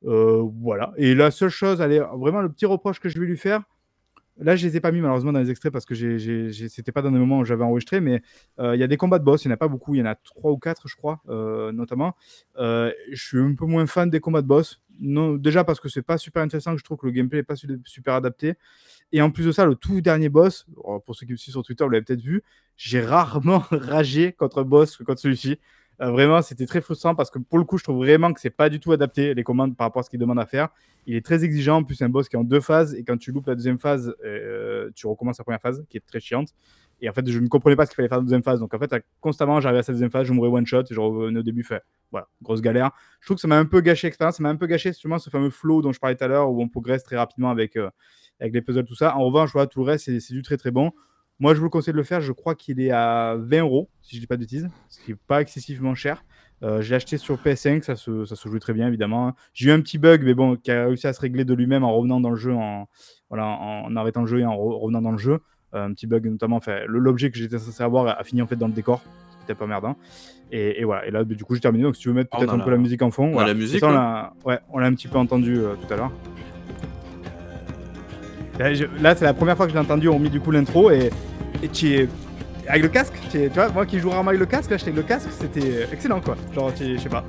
Euh, 0.04 0.42
voilà. 0.60 0.92
Et 0.96 1.14
la 1.14 1.30
seule 1.30 1.50
chose, 1.50 1.82
allez, 1.82 2.00
vraiment 2.14 2.40
le 2.40 2.50
petit 2.50 2.66
reproche 2.66 3.00
que 3.00 3.08
je 3.08 3.18
vais 3.18 3.26
lui 3.26 3.36
faire, 3.36 3.62
là 4.40 4.54
je 4.54 4.66
les 4.66 4.76
ai 4.76 4.80
pas 4.80 4.92
mis 4.92 5.00
malheureusement 5.00 5.32
dans 5.32 5.40
les 5.40 5.50
extraits 5.50 5.72
parce 5.72 5.84
que 5.84 5.94
c'était 6.68 6.92
pas 6.92 7.02
dans 7.02 7.10
les 7.10 7.18
moments 7.18 7.40
où 7.40 7.44
j'avais 7.44 7.64
enregistré, 7.64 8.00
mais 8.00 8.22
euh, 8.60 8.76
il 8.76 8.80
y 8.80 8.84
a 8.84 8.86
des 8.86 8.96
combats 8.96 9.18
de 9.18 9.24
boss, 9.24 9.44
il 9.44 9.48
n'y 9.48 9.52
en 9.52 9.54
a 9.54 9.58
pas 9.58 9.68
beaucoup, 9.68 9.94
il 9.94 9.98
y 9.98 10.02
en 10.02 10.06
a 10.06 10.14
trois 10.14 10.52
ou 10.52 10.58
quatre 10.58 10.86
je 10.86 10.96
crois, 10.96 11.20
euh, 11.28 11.72
notamment. 11.72 12.14
Je 12.56 12.92
suis 13.14 13.38
un 13.40 13.54
peu 13.54 13.66
moins 13.66 13.86
fan 13.86 14.10
des 14.10 14.20
combats 14.20 14.42
de 14.42 14.46
boss. 14.46 14.80
Non, 15.00 15.34
déjà 15.34 15.62
parce 15.62 15.78
que 15.78 15.88
c'est 15.88 16.02
pas 16.02 16.18
super 16.18 16.42
intéressant, 16.42 16.72
que 16.72 16.78
je 16.78 16.84
trouve 16.84 16.98
que 16.98 17.06
le 17.06 17.12
gameplay 17.12 17.38
est 17.38 17.42
pas 17.44 17.54
su- 17.54 17.80
super 17.84 18.14
adapté. 18.14 18.54
Et 19.12 19.22
en 19.22 19.30
plus 19.30 19.46
de 19.46 19.52
ça, 19.52 19.64
le 19.64 19.74
tout 19.76 20.00
dernier 20.00 20.28
boss, 20.28 20.66
oh, 20.76 21.00
pour 21.00 21.14
ceux 21.14 21.24
qui 21.24 21.32
me 21.32 21.36
suivent 21.36 21.52
sur 21.52 21.62
Twitter, 21.62 21.84
vous 21.84 21.90
l'avez 21.90 22.04
peut-être 22.04 22.20
vu, 22.20 22.42
j'ai 22.76 23.00
rarement 23.00 23.62
ragé 23.70 24.32
contre 24.32 24.62
un 24.62 24.64
boss 24.64 24.96
que 24.96 25.04
contre 25.04 25.20
celui-ci. 25.20 25.58
Euh, 26.00 26.10
vraiment, 26.10 26.42
c'était 26.42 26.66
très 26.66 26.80
frustrant 26.80 27.14
parce 27.14 27.30
que 27.30 27.38
pour 27.38 27.58
le 27.58 27.64
coup, 27.64 27.76
je 27.76 27.82
trouve 27.82 27.96
vraiment 27.96 28.32
que 28.32 28.40
c'est 28.40 28.50
pas 28.50 28.68
du 28.68 28.78
tout 28.78 28.92
adapté 28.92 29.34
les 29.34 29.42
commandes 29.42 29.76
par 29.76 29.86
rapport 29.86 30.00
à 30.00 30.02
ce 30.04 30.10
qu'il 30.10 30.20
demande 30.20 30.38
à 30.38 30.46
faire. 30.46 30.68
Il 31.06 31.16
est 31.16 31.24
très 31.24 31.44
exigeant. 31.44 31.78
En 31.78 31.84
plus, 31.84 31.96
c'est 31.96 32.04
un 32.04 32.08
boss 32.08 32.28
qui 32.28 32.36
est 32.36 32.38
en 32.38 32.44
deux 32.44 32.60
phases 32.60 32.94
et 32.94 33.02
quand 33.02 33.16
tu 33.16 33.32
loupes 33.32 33.46
la 33.46 33.54
deuxième 33.54 33.78
phase, 33.78 34.14
euh, 34.24 34.90
tu 34.94 35.06
recommences 35.06 35.38
la 35.38 35.44
première 35.44 35.60
phase 35.60 35.84
qui 35.88 35.96
est 35.96 36.06
très 36.06 36.20
chiante. 36.20 36.54
Et 37.00 37.08
en 37.08 37.12
fait, 37.12 37.28
je 37.28 37.38
ne 37.38 37.46
comprenais 37.48 37.76
pas 37.76 37.86
ce 37.86 37.90
qu'il 37.90 37.96
fallait 37.96 38.08
faire 38.08 38.18
dans 38.18 38.22
la 38.22 38.26
deuxième 38.26 38.42
phase. 38.42 38.60
Donc 38.60 38.74
en 38.74 38.78
fait, 38.78 38.94
constamment, 39.20 39.60
j'arrivais 39.60 39.80
à 39.80 39.82
cette 39.82 39.94
deuxième 39.94 40.10
phase, 40.10 40.26
je 40.26 40.32
mourrais 40.32 40.48
one 40.48 40.66
shot 40.66 40.82
et 40.82 40.94
je 40.94 41.00
revenais 41.00 41.40
au 41.40 41.42
début. 41.44 41.62
Fait 41.62 41.82
voilà, 42.10 42.28
grosse 42.42 42.60
galère. 42.60 42.90
Je 43.20 43.26
trouve 43.26 43.36
que 43.36 43.40
ça 43.40 43.48
m'a 43.48 43.58
un 43.58 43.66
peu 43.66 43.80
gâché 43.80 44.06
l'expérience. 44.06 44.36
Ça 44.36 44.42
m'a 44.42 44.50
un 44.50 44.56
peu 44.56 44.66
gâché 44.66 44.90
justement 44.90 45.18
ce 45.18 45.30
fameux 45.30 45.50
flow 45.50 45.82
dont 45.82 45.92
je 45.92 46.00
parlais 46.00 46.16
tout 46.16 46.24
à 46.24 46.28
l'heure 46.28 46.50
où 46.50 46.60
on 46.60 46.68
progresse 46.68 47.04
très 47.04 47.16
rapidement 47.16 47.50
avec, 47.50 47.76
euh, 47.76 47.90
avec 48.40 48.52
les 48.52 48.62
puzzles, 48.62 48.84
tout 48.84 48.96
ça. 48.96 49.16
En 49.16 49.24
revanche, 49.24 49.52
voilà, 49.52 49.66
tout 49.66 49.80
le 49.80 49.86
reste, 49.86 50.04
c'est 50.06 50.34
du 50.34 50.42
très 50.42 50.56
très 50.56 50.70
bon. 50.70 50.92
Moi, 51.40 51.54
je 51.54 51.60
vous 51.60 51.70
conseille 51.70 51.92
de 51.92 51.98
le 51.98 52.04
faire. 52.04 52.20
Je 52.20 52.32
crois 52.32 52.54
qu'il 52.54 52.80
est 52.80 52.90
à 52.90 53.36
20 53.38 53.60
euros, 53.60 53.88
si 54.02 54.16
je 54.16 54.20
dis 54.20 54.26
pas 54.26 54.36
de 54.36 54.40
bêtises, 54.40 54.68
ce 54.88 55.00
qui 55.04 55.12
n'est 55.12 55.18
pas 55.26 55.40
excessivement 55.40 55.94
cher. 55.94 56.24
Euh, 56.64 56.82
je 56.82 56.90
l'ai 56.90 56.96
acheté 56.96 57.18
sur 57.18 57.36
PS5, 57.36 57.82
ça 57.82 57.94
se, 57.94 58.24
ça 58.24 58.34
se 58.34 58.48
joue 58.48 58.58
très 58.58 58.72
bien 58.72 58.88
évidemment. 58.88 59.34
J'ai 59.54 59.68
eu 59.68 59.72
un 59.72 59.80
petit 59.80 59.96
bug, 59.98 60.24
mais 60.24 60.34
bon, 60.34 60.56
qui 60.56 60.72
a 60.72 60.86
réussi 60.86 61.06
à 61.06 61.12
se 61.12 61.20
régler 61.20 61.44
de 61.44 61.54
lui-même 61.54 61.84
en 61.84 61.94
revenant 61.96 62.18
dans 62.20 62.30
le 62.30 62.36
jeu, 62.36 62.52
en, 62.52 62.88
voilà, 63.30 63.46
en, 63.46 63.94
arrêtant 63.94 64.22
le 64.22 64.26
jeu 64.26 64.40
et 64.40 64.44
en 64.44 64.54
re- 64.56 64.80
revenant 64.80 65.00
dans 65.00 65.12
le 65.12 65.18
jeu. 65.18 65.38
Euh, 65.74 65.84
un 65.84 65.92
petit 65.92 66.08
bug 66.08 66.26
notamment, 66.26 66.56
enfin, 66.56 66.80
le- 66.88 66.98
l'objet 66.98 67.30
que 67.30 67.38
j'étais 67.38 67.58
censé 67.58 67.80
avoir 67.84 68.08
a, 68.18 68.24
fini 68.24 68.42
en 68.42 68.48
fait 68.48 68.56
dans 68.56 68.66
le 68.66 68.72
décor, 68.72 69.00
ce 69.30 69.36
qui 69.36 69.44
était 69.44 69.54
pas 69.54 69.68
merdant. 69.68 69.96
Et, 70.50 70.80
et 70.80 70.84
voilà, 70.84 71.06
et 71.06 71.10
là 71.12 71.22
du 71.24 71.44
coup 71.44 71.54
j'ai 71.54 71.60
terminé, 71.60 71.84
donc 71.84 71.94
si 71.94 72.02
tu 72.02 72.08
veux 72.08 72.14
mettre 72.14 72.30
on 72.32 72.38
peut-être 72.38 72.54
un 72.54 72.58
peu 72.58 72.70
la- 72.70 72.76
musique 72.78 73.02
en 73.02 73.10
fond. 73.12 73.30
voilà. 73.30 73.48
la 73.48 73.54
musique, 73.54 73.78
Ça, 73.78 73.86
on 73.86 73.90
ouais. 73.90 73.94
l'a- 73.96 74.32
ouais, 74.46 74.58
on 74.70 74.78
l'a 74.78 74.86
un 74.88 74.94
petit 74.94 75.06
peu 75.06 75.18
entendu 75.18 75.58
euh, 75.58 75.74
tout 75.76 75.92
à 75.92 75.96
l'heure. 75.96 76.10
Là, 78.58 78.74
je- 78.74 78.84
là, 79.00 79.14
c'est 79.14 79.24
la 79.24 79.34
première 79.34 79.56
fois 79.56 79.66
que 79.66 79.72
j'ai 79.72 79.78
entendu, 79.78 80.08
on 80.08 80.18
mis 80.18 80.30
du 80.30 80.40
coup 80.40 80.50
l'intro 80.50 80.90
et, 80.90 81.10
et 81.62 81.68
tu 81.68 81.94
es 81.94 82.08
avec 82.66 82.82
le 82.82 82.88
casque, 82.88 83.14
tu, 83.30 83.38
es- 83.38 83.48
tu 83.48 83.54
vois, 83.54 83.68
moi 83.70 83.86
qui 83.86 83.98
joue 83.98 84.10
rarement 84.10 84.28
avec 84.30 84.40
le 84.40 84.46
casque, 84.46 84.70
là 84.70 84.76
j'étais 84.76 84.90
avec 84.90 85.02
le 85.04 85.08
casque, 85.08 85.28
c'était 85.30 85.86
excellent 85.92 86.20
quoi. 86.20 86.36
Genre, 86.54 86.72
tu- 86.74 86.96
je 86.96 87.00
sais 87.00 87.08
pas. 87.08 87.24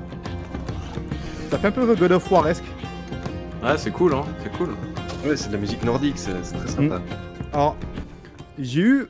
Ça 1.51 1.57
fait 1.57 1.67
un 1.67 1.71
peu 1.71 1.95
God 1.95 2.11
of 2.11 2.31
War-esque. 2.31 2.63
Ouais, 3.63 3.77
c'est 3.77 3.91
cool, 3.91 4.13
hein, 4.13 4.23
c'est 4.43 4.51
cool. 4.57 4.69
Ouais, 5.25 5.35
c'est 5.35 5.49
de 5.49 5.53
la 5.53 5.59
musique 5.59 5.83
nordique, 5.83 6.17
c'est 6.17 6.31
très 6.41 6.67
sympa. 6.67 7.01
Alors, 7.53 7.75
j'ai 8.57 8.81
eu 8.81 9.07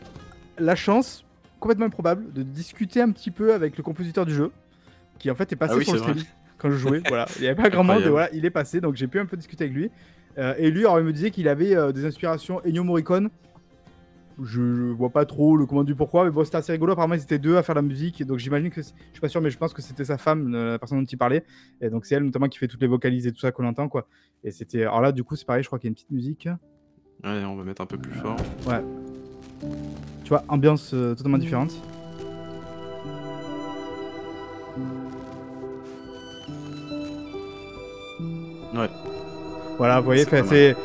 la 0.57 0.75
chance, 0.75 1.23
complètement 1.59 1.85
improbable, 1.85 2.31
de 2.33 2.43
discuter 2.43 3.01
un 3.01 3.11
petit 3.11 3.31
peu 3.31 3.53
avec 3.53 3.77
le 3.77 3.83
compositeur 3.83 4.25
du 4.25 4.33
jeu, 4.33 4.51
qui 5.19 5.29
en 5.31 5.35
fait 5.35 5.51
est 5.51 5.55
passé 5.55 5.73
Ah 5.75 5.77
oui, 5.77 5.83
sur 5.85 5.93
le 5.93 5.99
stream 5.99 6.17
quand 6.57 6.69
je 6.71 6.77
jouais. 6.77 7.01
voilà, 7.07 7.25
il 7.37 7.41
n'y 7.43 7.47
avait 7.47 7.61
pas 7.61 7.69
grand 7.69 7.83
monde, 7.83 7.97
Incroyable. 7.97 8.07
et 8.07 8.11
voilà, 8.11 8.29
il 8.33 8.45
est 8.45 8.49
passé, 8.49 8.81
donc 8.81 8.95
j'ai 8.95 9.07
pu 9.07 9.19
un 9.19 9.25
peu 9.25 9.37
discuter 9.37 9.65
avec 9.65 9.75
lui. 9.75 9.89
Euh, 10.39 10.55
et 10.57 10.71
lui, 10.71 10.81
alors, 10.81 10.99
il 10.99 11.05
me 11.05 11.13
disait 11.13 11.31
qu'il 11.31 11.47
avait 11.47 11.75
euh, 11.75 11.91
des 11.91 12.05
inspirations 12.05 12.61
Ennio 12.65 12.83
Morricone. 12.83 13.29
Je, 14.41 14.73
je 14.73 14.83
vois 14.93 15.09
pas 15.09 15.25
trop 15.25 15.57
le 15.57 15.65
comment 15.65 15.83
du 15.83 15.95
pourquoi, 15.95 16.23
mais 16.23 16.31
bon, 16.31 16.45
c'était 16.45 16.57
assez 16.57 16.71
rigolo. 16.71 16.93
Apparemment, 16.93 17.15
ils 17.15 17.21
étaient 17.21 17.39
deux 17.39 17.57
à 17.57 17.63
faire 17.63 17.75
la 17.75 17.81
musique, 17.81 18.25
donc 18.25 18.39
j'imagine 18.39 18.69
que, 18.69 18.81
je 18.81 18.87
suis 18.87 19.19
pas 19.19 19.27
sûr, 19.27 19.41
mais 19.41 19.49
je 19.49 19.57
pense 19.57 19.73
que 19.73 19.81
c'était 19.81 20.05
sa 20.05 20.17
femme, 20.17 20.55
euh, 20.55 20.71
la 20.71 20.79
personne 20.79 20.99
dont 20.99 21.05
il 21.05 21.17
parlait. 21.17 21.43
Et 21.81 21.89
donc 21.89 22.05
c'est 22.05 22.15
elle 22.15 22.23
notamment 22.23 22.47
qui 22.47 22.57
fait 22.57 22.69
toutes 22.69 22.81
les 22.81 22.87
vocalises 22.87 23.27
et 23.27 23.33
tout 23.33 23.39
ça 23.39 23.51
qu'on 23.51 23.65
entend, 23.65 23.89
quoi. 23.89 24.07
Et 24.45 24.51
c'était, 24.51 24.83
alors 24.83 25.01
là, 25.01 25.11
du 25.11 25.25
coup, 25.25 25.35
c'est 25.35 25.45
pareil, 25.45 25.61
je 25.61 25.67
crois 25.67 25.77
qu'il 25.77 25.87
y 25.87 25.89
a 25.89 25.91
une 25.91 25.95
petite 25.95 26.11
musique. 26.11 26.47
Ouais, 27.25 27.43
on 27.43 27.57
va 27.57 27.65
mettre 27.65 27.81
un 27.81 27.85
peu 27.85 27.97
plus 27.97 28.13
fort. 28.13 28.37
Ouais. 28.65 28.81
Tu 30.23 30.29
vois, 30.29 30.45
ambiance 30.47 30.91
euh, 30.93 31.15
totalement 31.15 31.37
différente. 31.37 31.73
Ouais. 38.73 38.87
Voilà, 39.79 39.99
vous 39.99 40.05
voyez, 40.05 40.25
C'est 40.25 40.75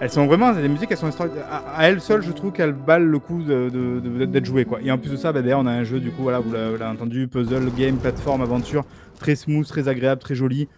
elles 0.00 0.10
sont 0.10 0.26
vraiment, 0.26 0.50
les 0.52 0.68
musiques, 0.68 0.90
elles 0.90 0.96
sont 0.96 1.08
à, 1.50 1.56
à 1.76 1.88
elles 1.88 2.00
seules, 2.00 2.22
je 2.22 2.32
trouve 2.32 2.50
qu'elles 2.52 2.72
valent 2.74 3.04
le 3.06 3.18
coup 3.20 3.42
de- 3.42 3.68
de- 3.70 4.00
de- 4.00 4.24
d'être 4.24 4.44
jouées, 4.44 4.64
quoi. 4.64 4.80
Et 4.82 4.90
en 4.90 4.98
plus 4.98 5.10
de 5.10 5.16
ça, 5.16 5.32
bah, 5.32 5.40
d'ailleurs, 5.40 5.60
on 5.60 5.66
a 5.66 5.70
un 5.72 5.84
jeu, 5.84 6.00
du 6.00 6.10
coup, 6.10 6.22
voilà, 6.22 6.40
vous 6.40 6.52
l'avez 6.52 6.84
entendu, 6.84 7.28
puzzle, 7.28 7.70
game, 7.76 7.96
plateforme, 7.96 8.42
aventure, 8.42 8.84
très 9.20 9.34
smooth, 9.36 9.66
très 9.66 9.86
agréable, 9.88 10.20
très 10.20 10.34
joli. 10.34 10.68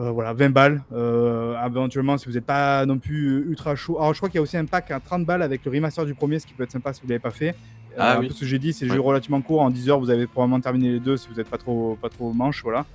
Euh, 0.00 0.10
voilà, 0.12 0.32
20 0.32 0.50
balles. 0.50 0.82
Euh, 0.92 1.56
éventuellement, 1.66 2.16
si 2.18 2.26
vous 2.28 2.34
n'êtes 2.34 2.46
pas 2.46 2.86
non 2.86 2.98
plus 2.98 3.44
ultra 3.48 3.74
chaud. 3.74 3.98
Alors, 3.98 4.14
je 4.14 4.18
crois 4.20 4.28
qu'il 4.28 4.36
y 4.36 4.38
a 4.38 4.42
aussi 4.42 4.56
un 4.56 4.64
pack 4.64 4.92
à 4.92 5.00
30 5.00 5.24
balles 5.26 5.42
avec 5.42 5.64
le 5.64 5.72
remaster 5.72 6.04
du 6.06 6.14
premier, 6.14 6.38
ce 6.38 6.46
qui 6.46 6.54
peut 6.54 6.62
être 6.62 6.70
sympa 6.70 6.92
si 6.92 7.00
vous 7.00 7.08
ne 7.08 7.12
l'avez 7.12 7.20
pas 7.22 7.32
fait. 7.32 7.48
Euh, 7.50 7.94
Ah 7.98 8.18
un 8.18 8.20
peu 8.20 8.28
ce 8.28 8.40
que 8.40 8.46
j'ai 8.46 8.60
dit, 8.60 8.72
c'est 8.72 8.84
le 8.84 8.92
Ouais. 8.92 8.96
jeu 8.98 9.02
relativement 9.02 9.40
court. 9.40 9.60
En 9.62 9.70
10 9.70 9.90
heures, 9.90 9.98
vous 9.98 10.10
avez 10.10 10.28
probablement 10.28 10.60
terminé 10.60 10.92
les 10.92 11.00
deux 11.00 11.16
si 11.16 11.28
vous 11.28 11.34
n'êtes 11.34 11.48
pas 11.50 11.58
trop, 11.58 11.98
pas 12.00 12.08
trop 12.08 12.32
manche. 12.32 12.62
Voilà. 12.62 12.86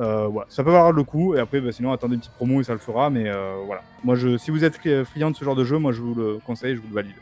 Euh, 0.00 0.26
voilà. 0.28 0.46
Ça 0.50 0.64
peut 0.64 0.70
valoir 0.70 0.92
le 0.92 1.02
coup. 1.04 1.34
Et 1.34 1.40
après, 1.40 1.60
bah, 1.60 1.72
sinon, 1.72 1.92
attendez 1.92 2.14
une 2.14 2.20
petite 2.20 2.32
promo 2.34 2.60
et 2.60 2.64
ça 2.64 2.72
le 2.72 2.78
fera. 2.78 3.10
Mais 3.10 3.24
euh, 3.28 3.56
voilà. 3.66 3.82
Moi, 4.02 4.14
je, 4.16 4.36
si 4.38 4.50
vous 4.50 4.64
êtes 4.64 4.78
euh, 4.86 5.04
friand 5.04 5.30
de 5.30 5.36
ce 5.36 5.44
genre 5.44 5.56
de 5.56 5.64
jeu, 5.64 5.78
moi, 5.78 5.92
je 5.92 6.00
vous 6.00 6.14
le 6.14 6.38
conseille, 6.46 6.74
je 6.74 6.80
vous 6.80 6.88
le 6.88 6.94
valide. 6.94 7.14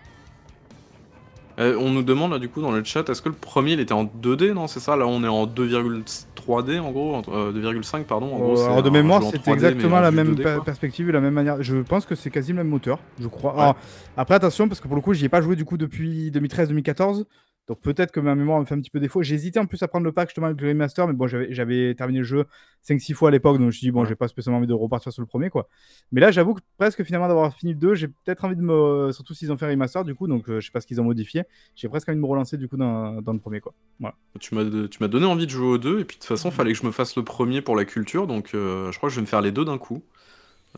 Euh, 1.58 1.76
on 1.80 1.90
nous 1.90 2.04
demande 2.04 2.30
là 2.30 2.38
du 2.38 2.48
coup 2.48 2.60
dans 2.62 2.70
le 2.70 2.84
chat, 2.84 3.08
est-ce 3.08 3.20
que 3.20 3.28
le 3.28 3.34
premier 3.34 3.72
il 3.72 3.80
était 3.80 3.92
en 3.92 4.04
2D 4.04 4.52
Non, 4.52 4.68
c'est 4.68 4.78
ça? 4.78 4.94
Là, 4.94 5.08
on 5.08 5.24
est 5.24 5.26
en 5.28 5.44
2,3D 5.44 6.78
en 6.78 6.92
gros, 6.92 7.16
entre- 7.16 7.32
euh, 7.32 7.52
2,5 7.52 8.04
pardon. 8.04 8.32
En 8.32 8.38
gros, 8.38 8.60
alors 8.62 8.80
de 8.80 8.90
mémoire, 8.90 9.24
c'était 9.24 9.38
3D, 9.38 9.42
mais 9.48 9.52
exactement 9.54 9.96
en 9.96 10.00
la 10.00 10.12
même 10.12 10.34
2D, 10.34 10.42
per- 10.44 10.54
quoi. 10.54 10.64
perspective 10.66 11.08
et 11.08 11.12
la 11.12 11.20
même 11.20 11.34
manière. 11.34 11.60
Je 11.60 11.78
pense 11.78 12.06
que 12.06 12.14
c'est 12.14 12.30
quasi 12.30 12.52
le 12.52 12.58
même 12.58 12.68
moteur, 12.68 13.00
je 13.20 13.26
crois. 13.26 13.54
Ouais. 13.56 13.60
Alors, 13.62 13.76
après, 14.16 14.36
attention, 14.36 14.68
parce 14.68 14.80
que 14.80 14.86
pour 14.86 14.94
le 14.94 15.02
coup, 15.02 15.14
j'y 15.14 15.24
ai 15.24 15.28
pas 15.28 15.40
joué 15.40 15.56
du 15.56 15.64
coup 15.64 15.76
depuis 15.76 16.30
2013-2014. 16.30 17.24
Donc 17.68 17.80
peut-être 17.80 18.10
que 18.10 18.20
ma 18.20 18.34
mémoire 18.34 18.58
me 18.58 18.64
fait 18.64 18.74
un 18.74 18.80
petit 18.80 18.90
peu 18.90 18.98
défaut. 18.98 19.22
J'ai 19.22 19.34
hésité 19.34 19.60
en 19.60 19.66
plus 19.66 19.82
à 19.82 19.88
prendre 19.88 20.04
le 20.04 20.12
pack 20.12 20.30
justement 20.30 20.46
avec 20.46 20.60
le 20.60 20.68
remaster, 20.68 21.06
mais 21.06 21.12
bon, 21.12 21.26
j'avais 21.26 21.94
terminé 21.94 22.20
le 22.20 22.24
jeu 22.24 22.46
5-6 22.88 23.12
fois 23.12 23.28
à 23.28 23.32
l'époque, 23.32 23.54
donc 23.56 23.62
je 23.62 23.66
me 23.66 23.70
suis 23.72 23.86
dit, 23.86 23.90
bon, 23.90 24.06
j'ai 24.06 24.14
pas 24.14 24.26
spécialement 24.26 24.58
envie 24.58 24.66
de 24.66 24.72
repartir 24.72 25.12
sur 25.12 25.20
le 25.20 25.26
premier, 25.26 25.50
quoi. 25.50 25.68
Mais 26.10 26.20
là, 26.20 26.30
j'avoue 26.30 26.54
que 26.54 26.62
presque 26.78 27.04
finalement 27.04 27.28
d'avoir 27.28 27.54
fini 27.54 27.74
le 27.74 27.78
2, 27.78 27.94
j'ai 27.94 28.08
peut-être 28.08 28.44
envie 28.44 28.56
de 28.56 28.62
me. 28.62 29.12
Surtout 29.12 29.34
s'ils 29.34 29.52
ont 29.52 29.58
fait 29.58 29.66
un 29.66 29.70
remaster, 29.70 30.02
du 30.04 30.14
coup, 30.14 30.26
donc 30.26 30.48
euh, 30.48 30.60
je 30.60 30.66
sais 30.66 30.72
pas 30.72 30.80
ce 30.80 30.86
qu'ils 30.86 31.00
ont 31.00 31.04
modifié. 31.04 31.42
J'ai 31.76 31.88
presque 31.88 32.08
envie 32.08 32.16
de 32.16 32.22
me 32.22 32.26
relancer 32.26 32.56
du 32.56 32.68
coup 32.68 32.78
dans, 32.78 33.20
dans 33.20 33.34
le 33.34 33.38
premier, 33.38 33.60
quoi. 33.60 33.74
Voilà. 34.00 34.14
Tu 34.40 34.54
m'as 34.54 34.64
tu 34.64 34.98
m'as 35.00 35.08
donné 35.08 35.26
envie 35.26 35.44
de 35.44 35.50
jouer 35.50 35.66
aux 35.66 35.78
deux, 35.78 36.00
et 36.00 36.04
puis 36.04 36.16
de 36.16 36.20
toute 36.20 36.28
façon, 36.28 36.50
fallait 36.50 36.72
que 36.72 36.78
je 36.78 36.86
me 36.86 36.92
fasse 36.92 37.16
le 37.16 37.24
premier 37.24 37.60
pour 37.60 37.76
la 37.76 37.84
culture, 37.84 38.26
donc 38.26 38.54
euh, 38.54 38.90
je 38.92 38.96
crois 38.96 39.10
que 39.10 39.14
je 39.14 39.20
vais 39.20 39.22
me 39.22 39.26
faire 39.26 39.42
les 39.42 39.52
deux 39.52 39.66
d'un 39.66 39.78
coup. 39.78 40.02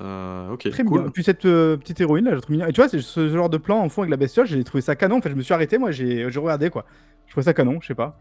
Euh, 0.01 0.51
ok, 0.53 0.71
Très 0.71 0.85
cool. 0.85 1.03
bien. 1.03 1.11
Puis 1.11 1.25
cette 1.25 1.45
euh, 1.47 1.77
petite 1.77 2.01
héroïne 2.01 2.25
là, 2.27 2.35
je 2.35 2.41
trouve 2.41 2.53
mignon. 2.53 2.67
Et 2.67 2.73
tu 2.73 2.81
vois, 2.81 2.89
c'est 2.89 3.01
ce 3.01 3.29
genre 3.29 3.51
de 3.51 3.59
plan 3.59 3.81
en 3.81 3.89
fond 3.89 4.03
avec 4.03 4.11
la 4.11 4.17
bestiole, 4.17 4.47
j'ai 4.47 4.63
trouvé 4.65 4.81
ça 4.81 4.95
canon. 4.97 5.19
En 5.19 5.21
fait, 5.21 5.31
je 5.31 5.35
me 5.35 5.43
suis 5.43 5.53
arrêté, 5.55 5.79
moi, 5.79 5.91
j'ai 5.91 6.25
regardé 6.27 6.71
quoi. 6.71 6.85
Je 7.27 7.33
trouvais 7.33 7.45
ça 7.45 7.55
canon, 7.55 7.79
je 7.81 7.89
sais 7.89 7.95
pas. 7.95 8.19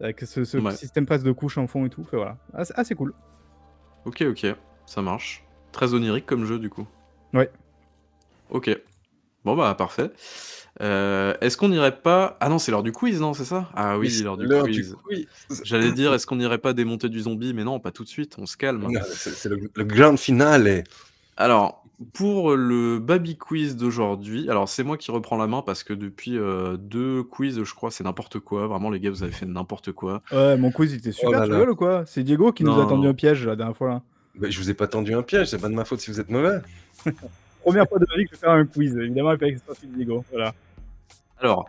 Avec 0.00 0.20
ce, 0.20 0.44
ce 0.44 0.58
Ouais. 0.58 0.72
système 0.72 1.06
presque 1.06 1.24
de 1.24 1.32
couches 1.32 1.58
en 1.58 1.66
fond 1.66 1.84
et 1.86 1.90
tout. 1.90 2.04
Fait, 2.04 2.16
voilà. 2.16 2.36
Assez, 2.52 2.72
assez 2.76 2.94
cool. 2.94 3.12
Ok, 4.06 4.22
ok, 4.28 4.46
ça 4.86 5.02
marche. 5.02 5.44
Très 5.72 5.94
onirique 5.94 6.26
comme 6.26 6.44
jeu 6.46 6.58
du 6.58 6.68
coup. 6.70 6.86
Ouais. 7.32 7.50
Ok. 8.50 8.70
Bon 9.44 9.54
bah 9.56 9.74
parfait. 9.74 10.10
Euh, 10.82 11.34
est-ce 11.40 11.56
qu'on 11.56 11.70
irait 11.72 12.00
pas... 12.00 12.36
Ah 12.40 12.48
non, 12.48 12.58
c'est 12.58 12.70
l'heure 12.72 12.82
du 12.82 12.92
quiz, 12.92 13.20
non, 13.20 13.32
c'est 13.32 13.44
ça? 13.44 13.68
Ah 13.74 13.94
oui, 13.98 14.06
Oui, 14.06 14.10
c'est 14.10 14.24
l'heure 14.24 14.36
du 14.36 14.46
l'heure 14.46 14.64
du 14.64 14.72
quiz. 14.72 14.96
quiz. 15.06 15.26
J'allais 15.64 15.92
dire, 15.92 16.12
est-ce 16.14 16.26
qu'on 16.26 16.40
irait 16.40 16.58
pas 16.58 16.72
démonter 16.72 17.08
du 17.08 17.20
zombie? 17.20 17.54
Mais 17.54 17.62
non, 17.64 17.78
pas 17.80 17.92
tout 17.92 18.02
de 18.04 18.08
suite, 18.08 18.36
on 18.38 18.46
se 18.46 18.56
calme. 18.56 18.82
Non, 18.90 19.00
C'est 19.08 19.30
c'est 19.30 19.48
le, 19.48 19.60
le 19.74 19.84
grand 19.84 20.16
finale. 20.16 20.82
Alors, 21.36 21.84
pour 22.12 22.56
le 22.56 22.98
Baby 22.98 23.36
Quiz 23.36 23.76
d'aujourd'hui, 23.76 24.50
alors 24.50 24.68
c'est 24.68 24.82
moi 24.82 24.96
qui 24.96 25.10
reprends 25.12 25.36
la 25.36 25.46
main 25.46 25.62
parce 25.62 25.84
que 25.84 25.92
depuis 25.94 26.36
euh, 26.36 26.76
deux 26.76 27.22
quiz, 27.22 27.62
je 27.62 27.74
crois, 27.74 27.92
c'est 27.92 28.02
n'importe 28.04 28.40
quoi. 28.40 28.66
Vraiment, 28.66 28.90
les 28.90 28.98
gars, 28.98 29.10
vous 29.10 29.22
avez 29.22 29.32
fait 29.32 29.46
n'importe 29.46 29.92
quoi. 29.92 30.22
Ouais, 30.32 30.56
mon 30.56 30.72
quiz 30.72 30.92
il 30.92 30.98
était 30.98 31.12
super, 31.12 31.28
Oh 31.28 31.32
là 31.32 31.44
tu 31.44 31.50
là. 31.50 31.56
rigoles 31.56 31.70
ou 31.70 31.76
quoi? 31.76 32.02
C'est 32.06 32.24
Diego 32.24 32.50
qui 32.52 32.64
nous 32.64 32.78
a 32.80 32.86
tendu 32.86 33.04
non. 33.04 33.10
un 33.10 33.14
piège 33.14 33.46
la 33.46 33.54
dernière 33.56 33.76
fois 33.76 33.88
là. 33.88 34.02
Bah, 34.36 34.48
je 34.50 34.58
vous 34.58 34.68
ai 34.70 34.74
pas 34.74 34.88
tendu 34.88 35.14
un 35.14 35.22
piège, 35.22 35.48
c'est 35.50 35.60
pas 35.60 35.68
de 35.68 35.74
ma 35.74 35.84
faute 35.84 36.00
si 36.00 36.10
vous 36.10 36.18
êtes 36.18 36.30
mauvais. 36.30 36.58
Première 37.64 37.88
fois 37.88 37.98
de 37.98 38.06
ma 38.10 38.16
vie 38.16 38.24
que 38.24 38.30
je 38.30 38.34
vais 38.34 38.40
faire 38.40 38.50
un 38.50 38.66
quiz. 38.66 38.94
Évidemment, 38.96 39.30
avec 39.30 39.56
Diego. 39.96 40.22
Voilà. 40.30 40.54
Alors, 41.38 41.66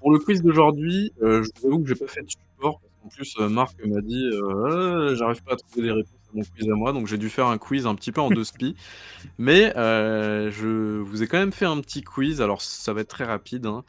pour 0.00 0.12
le 0.12 0.18
quiz 0.20 0.42
d'aujourd'hui, 0.42 1.12
euh, 1.22 1.42
je 1.42 1.50
vous 1.60 1.66
avoue 1.68 1.82
que 1.82 1.88
j'ai 1.88 1.96
pas 1.96 2.06
fait 2.06 2.22
de 2.22 2.30
support 2.30 2.80
parce 2.80 2.92
qu'en 3.02 3.08
plus, 3.08 3.34
euh, 3.40 3.48
Marc 3.48 3.74
m'a 3.84 4.00
dit 4.00 4.24
euh, 4.32 5.10
Euh, 5.10 5.16
j'arrive 5.16 5.42
pas 5.42 5.54
à 5.54 5.56
trouver 5.56 5.82
des 5.82 5.92
réponses 5.92 6.12
à 6.32 6.36
mon 6.36 6.42
quiz 6.42 6.68
à 6.70 6.74
moi, 6.74 6.92
donc 6.92 7.08
j'ai 7.08 7.18
dû 7.18 7.28
faire 7.30 7.46
un 7.46 7.58
quiz 7.58 7.84
un 7.86 7.96
petit 7.96 8.12
peu 8.12 8.20
en 8.20 8.28
deux 8.28 8.44
spi. 8.44 8.76
Mais 9.38 9.72
je 9.74 10.98
vous 11.00 11.22
ai 11.22 11.26
quand 11.26 11.38
même 11.38 11.52
fait 11.52 11.64
un 11.64 11.80
petit 11.80 12.02
quiz, 12.02 12.40
alors 12.40 12.62
ça 12.62 12.92
va 12.92 13.00
être 13.00 13.08
très 13.08 13.24
rapide. 13.24 13.66
hein. 13.66 13.82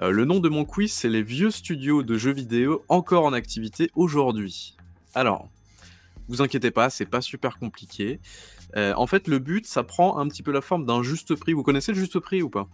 Le 0.00 0.24
nom 0.24 0.40
de 0.40 0.48
mon 0.48 0.64
quiz, 0.64 0.92
c'est 0.92 1.10
les 1.10 1.22
vieux 1.22 1.50
studios 1.50 2.02
de 2.02 2.16
jeux 2.16 2.32
vidéo 2.32 2.84
encore 2.88 3.24
en 3.26 3.34
activité 3.34 3.90
aujourd'hui. 3.94 4.76
Alors, 5.14 5.48
vous 6.28 6.42
inquiétez 6.42 6.70
pas, 6.70 6.90
c'est 6.90 7.06
pas 7.06 7.20
super 7.20 7.58
compliqué. 7.58 8.18
Euh, 8.74 8.92
en 8.96 9.06
fait, 9.06 9.28
le 9.28 9.38
but, 9.38 9.66
ça 9.66 9.82
prend 9.84 10.18
un 10.18 10.26
petit 10.28 10.42
peu 10.42 10.52
la 10.52 10.60
forme 10.60 10.84
d'un 10.86 11.02
juste 11.02 11.34
prix. 11.34 11.52
Vous 11.52 11.62
connaissez 11.62 11.92
le 11.92 11.98
juste 11.98 12.18
prix 12.18 12.42
ou 12.42 12.50
pas? 12.50 12.68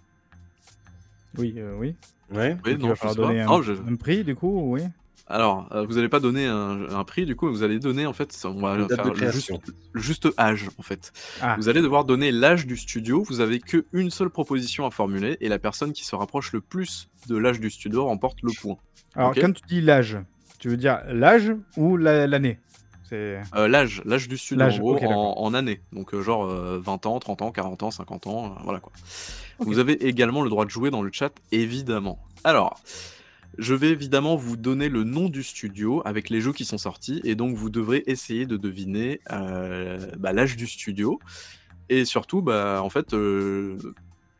Oui, 1.38 1.54
euh, 1.56 1.74
oui. 1.78 1.94
Ouais. 2.30 2.56
Oui, 2.64 2.76
il 2.78 2.88
va 2.88 2.94
falloir 2.96 3.14
donner 3.16 3.40
un, 3.42 3.48
Oh, 3.50 3.62
je- 3.62 3.72
un 3.72 3.96
prix 3.96 4.24
du 4.24 4.34
coup, 4.34 4.72
oui. 4.72 4.82
Alors, 5.28 5.68
euh, 5.72 5.84
vous 5.86 5.96
allez 5.98 6.08
pas 6.08 6.20
donner 6.20 6.46
un, 6.46 6.88
un 6.90 7.04
prix, 7.04 7.24
du 7.24 7.36
coup, 7.36 7.48
vous 7.48 7.62
allez 7.62 7.78
donner, 7.78 8.04
en 8.06 8.12
fait, 8.12 8.36
on 8.44 8.60
va 8.60 8.76
faire 8.88 9.04
de 9.04 9.10
le 9.10 9.14
juste, 9.30 9.46
création. 9.48 9.60
le 9.92 10.00
juste 10.00 10.28
âge, 10.38 10.68
en 10.78 10.82
fait. 10.82 11.12
Ah. 11.40 11.54
Vous 11.58 11.68
allez 11.68 11.80
devoir 11.80 12.04
donner 12.04 12.32
l'âge 12.32 12.66
du 12.66 12.76
studio. 12.76 13.22
Vous 13.28 13.40
avez 13.40 13.60
que 13.60 13.86
une 13.92 14.10
seule 14.10 14.28
proposition 14.30 14.84
à 14.84 14.90
formuler, 14.90 15.36
et 15.40 15.48
la 15.48 15.58
personne 15.58 15.92
qui 15.92 16.04
se 16.04 16.14
rapproche 16.16 16.52
le 16.52 16.60
plus 16.60 17.08
de 17.28 17.36
l'âge 17.36 17.60
du 17.60 17.70
studio 17.70 18.04
remporte 18.04 18.38
le 18.42 18.50
point. 18.60 18.76
Alors, 19.14 19.34
quand 19.34 19.52
tu 19.52 19.62
dis 19.68 19.80
l'âge, 19.80 20.18
tu 20.58 20.68
veux 20.68 20.76
dire 20.76 21.00
l'âge 21.06 21.52
ou 21.76 21.96
la- 21.96 22.26
l'année? 22.26 22.58
C'est. 23.12 23.42
Euh, 23.54 23.68
l'âge, 23.68 24.00
l'âge 24.06 24.26
du 24.26 24.38
studio, 24.38 24.62
en 24.62 24.66
L'âge, 24.68 24.80
gros, 24.80 24.96
en, 24.96 25.34
en 25.36 25.52
années. 25.52 25.82
Donc, 25.92 26.14
euh, 26.14 26.22
genre 26.22 26.46
euh, 26.46 26.80
20 26.82 27.04
ans, 27.04 27.18
30 27.18 27.42
ans, 27.42 27.52
40 27.52 27.82
ans, 27.82 27.90
50 27.90 28.26
ans, 28.26 28.46
euh, 28.46 28.48
voilà 28.64 28.80
quoi. 28.80 28.90
Vous 29.58 29.78
avez 29.78 29.92
également 30.06 30.40
le 30.40 30.48
droit 30.48 30.64
de 30.64 30.70
jouer 30.70 30.90
dans 30.90 31.02
le 31.02 31.10
chat, 31.12 31.30
évidemment. 31.52 32.18
Alors, 32.42 32.80
je 33.58 33.74
vais 33.74 33.90
évidemment 33.90 34.36
vous 34.36 34.56
donner 34.56 34.88
le 34.88 35.04
nom 35.04 35.28
du 35.28 35.42
studio 35.42 36.00
avec 36.06 36.30
les 36.30 36.40
jeux 36.40 36.54
qui 36.54 36.64
sont 36.64 36.78
sortis, 36.78 37.20
et 37.22 37.34
donc 37.34 37.54
vous 37.54 37.68
devrez 37.68 38.02
essayer 38.06 38.46
de 38.46 38.56
deviner 38.56 39.20
euh, 39.30 39.98
bah, 40.18 40.32
l'âge 40.32 40.56
du 40.56 40.66
studio. 40.66 41.20
Et 41.90 42.06
surtout, 42.06 42.40
bah, 42.40 42.80
en 42.82 42.88
fait, 42.88 43.12
euh, 43.12 43.76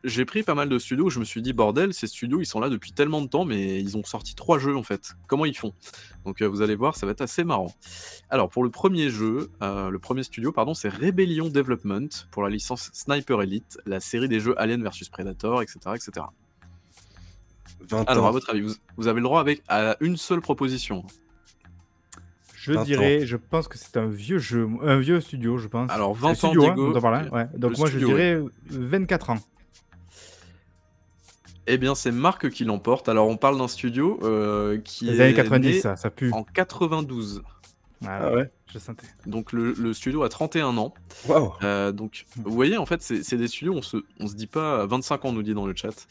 j'ai 0.03 0.25
pris 0.25 0.43
pas 0.43 0.53
mal 0.55 0.67
de 0.69 0.77
studios 0.79 1.05
où 1.05 1.09
je 1.09 1.19
me 1.19 1.25
suis 1.25 1.41
dit, 1.41 1.53
bordel, 1.53 1.93
ces 1.93 2.07
studios, 2.07 2.41
ils 2.41 2.45
sont 2.45 2.59
là 2.59 2.69
depuis 2.69 2.91
tellement 2.91 3.21
de 3.21 3.27
temps, 3.27 3.45
mais 3.45 3.79
ils 3.81 3.97
ont 3.97 4.03
sorti 4.03 4.35
trois 4.35 4.59
jeux 4.59 4.75
en 4.75 4.83
fait. 4.83 5.13
Comment 5.27 5.45
ils 5.45 5.55
font? 5.57 5.73
Donc 6.25 6.41
euh, 6.41 6.47
vous 6.47 6.61
allez 6.61 6.75
voir, 6.75 6.95
ça 6.95 7.05
va 7.05 7.11
être 7.13 7.21
assez 7.21 7.43
marrant. 7.43 7.73
Alors 8.29 8.49
pour 8.49 8.63
le 8.63 8.69
premier 8.69 9.09
jeu, 9.09 9.49
euh, 9.61 9.89
le 9.89 9.99
premier 9.99 10.23
studio, 10.23 10.51
pardon, 10.51 10.73
c'est 10.73 10.89
Rebellion 10.89 11.47
Development 11.49 12.09
pour 12.31 12.43
la 12.43 12.49
licence 12.49 12.89
Sniper 12.93 13.41
Elite, 13.41 13.77
la 13.85 13.99
série 13.99 14.27
des 14.27 14.39
jeux 14.39 14.59
Alien 14.59 14.83
vs 14.83 15.09
Predator, 15.11 15.61
etc. 15.61 15.79
etc. 15.95 16.25
20 17.89 18.09
Alors 18.09 18.25
ans. 18.25 18.27
à 18.27 18.31
votre 18.31 18.49
avis, 18.49 18.61
vous, 18.61 18.73
vous 18.97 19.07
avez 19.07 19.19
le 19.19 19.23
droit 19.25 19.39
avec 19.39 19.61
à 19.67 19.97
une 19.99 20.17
seule 20.17 20.41
proposition. 20.41 21.05
Je 22.55 22.71
20 22.71 22.79
ans. 22.79 22.83
dirais, 22.85 23.25
je 23.25 23.35
pense 23.35 23.67
que 23.67 23.77
c'est 23.77 23.97
un 23.97 24.07
vieux 24.07 24.37
jeu, 24.37 24.69
un 24.83 24.97
vieux 24.97 25.19
studio, 25.19 25.57
je 25.57 25.67
pense. 25.67 25.91
Alors, 25.91 26.15
C'est 26.15 26.21
20 26.21 26.27
le 26.27 26.31
ans, 26.31 26.35
studio, 26.35 26.61
hein, 26.63 26.73
Diego. 26.75 26.97
on 26.97 27.35
ouais. 27.35 27.47
Donc 27.57 27.77
moi 27.77 27.87
studio, 27.89 28.09
je 28.09 28.13
dirais 28.13 28.41
24 28.69 29.29
ans. 29.31 29.39
Eh 31.67 31.77
bien, 31.77 31.95
c'est 31.95 32.11
Marc 32.11 32.49
qui 32.49 32.65
l'emporte. 32.65 33.07
Alors, 33.09 33.27
on 33.27 33.37
parle 33.37 33.57
d'un 33.57 33.67
studio 33.67 34.19
euh, 34.23 34.77
qui 34.83 35.05
Les 35.05 35.19
est 35.21 35.23
années 35.23 35.33
90, 35.33 35.67
né 35.67 35.79
ça, 35.79 35.95
ça 35.95 36.09
pue. 36.09 36.31
en 36.33 36.43
92. 36.43 37.41
Ah 38.05 38.33
ouais, 38.33 38.51
je 38.73 38.79
sentais. 38.79 39.07
Donc 39.25 39.53
le, 39.53 39.73
le 39.79 39.93
studio 39.93 40.23
a 40.23 40.29
31 40.29 40.77
ans. 40.77 40.93
Waouh. 41.25 41.53
Euh, 41.63 41.93
donc 41.93 42.25
vous 42.35 42.51
voyez 42.51 42.75
en 42.77 42.85
fait 42.85 43.01
c'est 43.01 43.37
des 43.37 43.47
studios 43.47 43.73
on 43.73 43.81
se 43.81 43.95
on 44.19 44.27
se 44.27 44.35
dit 44.35 44.47
pas 44.47 44.85
25 44.85 45.23
ans 45.23 45.29
on 45.29 45.31
nous 45.31 45.41
dit 45.41 45.53
dans 45.53 45.65
le 45.65 45.73
chat. 45.73 46.05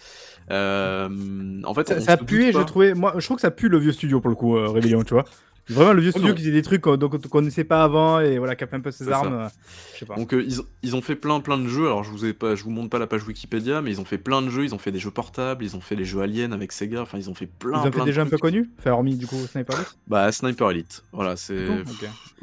Euh, 0.51 1.61
en 1.65 1.75
fait 1.75 1.89
Ça, 1.89 2.01
ça 2.01 2.17
puait, 2.17 2.51
je 2.51 2.61
trouvais. 2.61 2.95
Moi, 2.95 3.13
je 3.19 3.25
trouve 3.27 3.37
que 3.37 3.43
ça 3.43 3.51
pue 3.51 3.69
le 3.69 3.77
vieux 3.79 3.93
studio 3.93 4.21
pour 4.21 4.31
le 4.31 4.37
coup, 4.37 4.57
euh, 4.57 4.69
Rebellion, 4.69 5.03
tu 5.03 5.13
vois. 5.13 5.25
Vraiment 5.69 5.93
le 5.93 6.03
vieux 6.03 6.11
studio 6.11 6.35
qui 6.35 6.41
faisait 6.41 6.51
des 6.53 6.63
trucs 6.63 6.81
qu'on 6.81 6.99
qu'on 6.99 7.19
connaissait 7.19 7.63
pas 7.65 7.85
avant 7.85 8.19
et 8.21 8.39
voilà, 8.39 8.57
qui 8.57 8.65
a 8.65 8.67
fait 8.67 8.75
un 8.77 8.81
peu 8.81 8.91
ses 8.91 9.09
armes. 9.11 9.33
euh, 9.33 9.49
je 9.95 9.99
sais 10.01 10.07
pas. 10.07 10.17
Donc 10.17 10.35
euh, 10.35 10.45
ils, 10.47 10.57
ils 10.83 10.97
ont 10.97 11.01
fait 11.01 11.15
plein 11.15 11.39
plein 11.41 11.57
de 11.57 11.69
jeux. 11.69 11.87
Alors 11.87 12.03
je 12.03 12.11
vous 12.11 12.25
ai 12.25 12.33
pas, 12.33 12.57
je 12.57 12.65
vous 12.65 12.71
montre 12.71 12.91
pas 12.91 12.99
la 12.99 13.07
page 13.07 13.25
Wikipédia, 13.27 13.81
mais 13.81 13.91
ils 13.93 14.01
ont 14.01 14.05
fait 14.05 14.19
plein 14.19 14.43
de 14.43 14.51
jeux. 14.51 14.65
Ils 14.65 14.75
ont 14.75 14.79
fait 14.79 14.91
des 14.91 14.99
jeux 14.99 15.13
portables, 15.13 15.65
ils 15.65 15.77
ont 15.77 15.81
fait 15.81 15.95
les 15.95 16.05
jeux 16.05 16.21
Alien 16.21 16.53
avec 16.53 16.73
Sega. 16.73 17.03
Enfin 17.03 17.17
ils 17.17 17.31
ont 17.31 17.35
fait 17.35 17.47
plein. 17.47 17.79
Ils 17.79 17.81
ont 17.81 17.83
fait 17.85 17.91
plein 17.93 18.05
des 18.05 18.11
de 18.11 18.15
jeux 18.17 18.23
un 18.23 18.27
peu 18.27 18.39
connus 18.39 18.71
Enfin, 18.79 18.91
hormis 18.91 19.17
du 19.17 19.27
coup 19.29 19.37
Sniper 19.47 19.77
Elite 19.77 19.97
Bah 20.09 20.33
Sniper 20.33 20.71
Elite. 20.73 21.05
Voilà 21.13 21.37
c'est. 21.37 21.67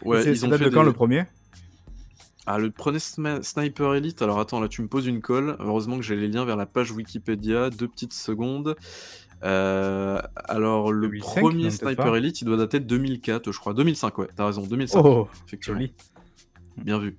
Ouais 0.02 0.24
c'est- 0.24 0.32
ils 0.32 0.46
ont 0.46 0.52
fait 0.52 0.64
de 0.66 0.70
quand 0.70 0.80
des- 0.82 0.86
le 0.88 0.94
premier? 0.94 1.26
Ah, 2.46 2.58
le 2.58 2.72
premier 2.72 2.98
sma- 2.98 3.44
Sniper 3.44 3.94
Elite, 3.94 4.22
alors 4.24 4.40
attends, 4.40 4.60
là 4.60 4.68
tu 4.68 4.82
me 4.82 4.88
poses 4.88 5.06
une 5.06 5.22
colle. 5.22 5.56
Heureusement 5.60 5.98
que 5.98 6.04
j'ai 6.04 6.16
les 6.16 6.28
liens 6.28 6.46
vers 6.46 6.56
la 6.56 6.66
page 6.66 6.90
Wikipédia. 6.92 7.70
Deux 7.70 7.88
petites 7.88 8.14
secondes. 8.14 8.76
Euh, 9.44 10.22
alors, 10.46 10.92
le 10.92 11.08
2005, 11.08 11.40
premier 11.42 11.72
Sniper. 11.72 12.16
Elite, 12.16 12.42
il 12.42 12.46
doit 12.46 12.58
dater 12.58 12.80
de 12.80 12.86
2004, 12.86 13.52
je 13.52 13.60
crois. 13.60 13.74
2005, 13.74 14.18
ouais, 14.18 14.28
t'as 14.36 14.46
raison, 14.46 14.64
2005. 14.66 15.00
Oh, 15.06 15.28
effectivement. 15.48 15.80
joli. 15.80 15.94
Bien 16.78 17.00
vu. 17.00 17.18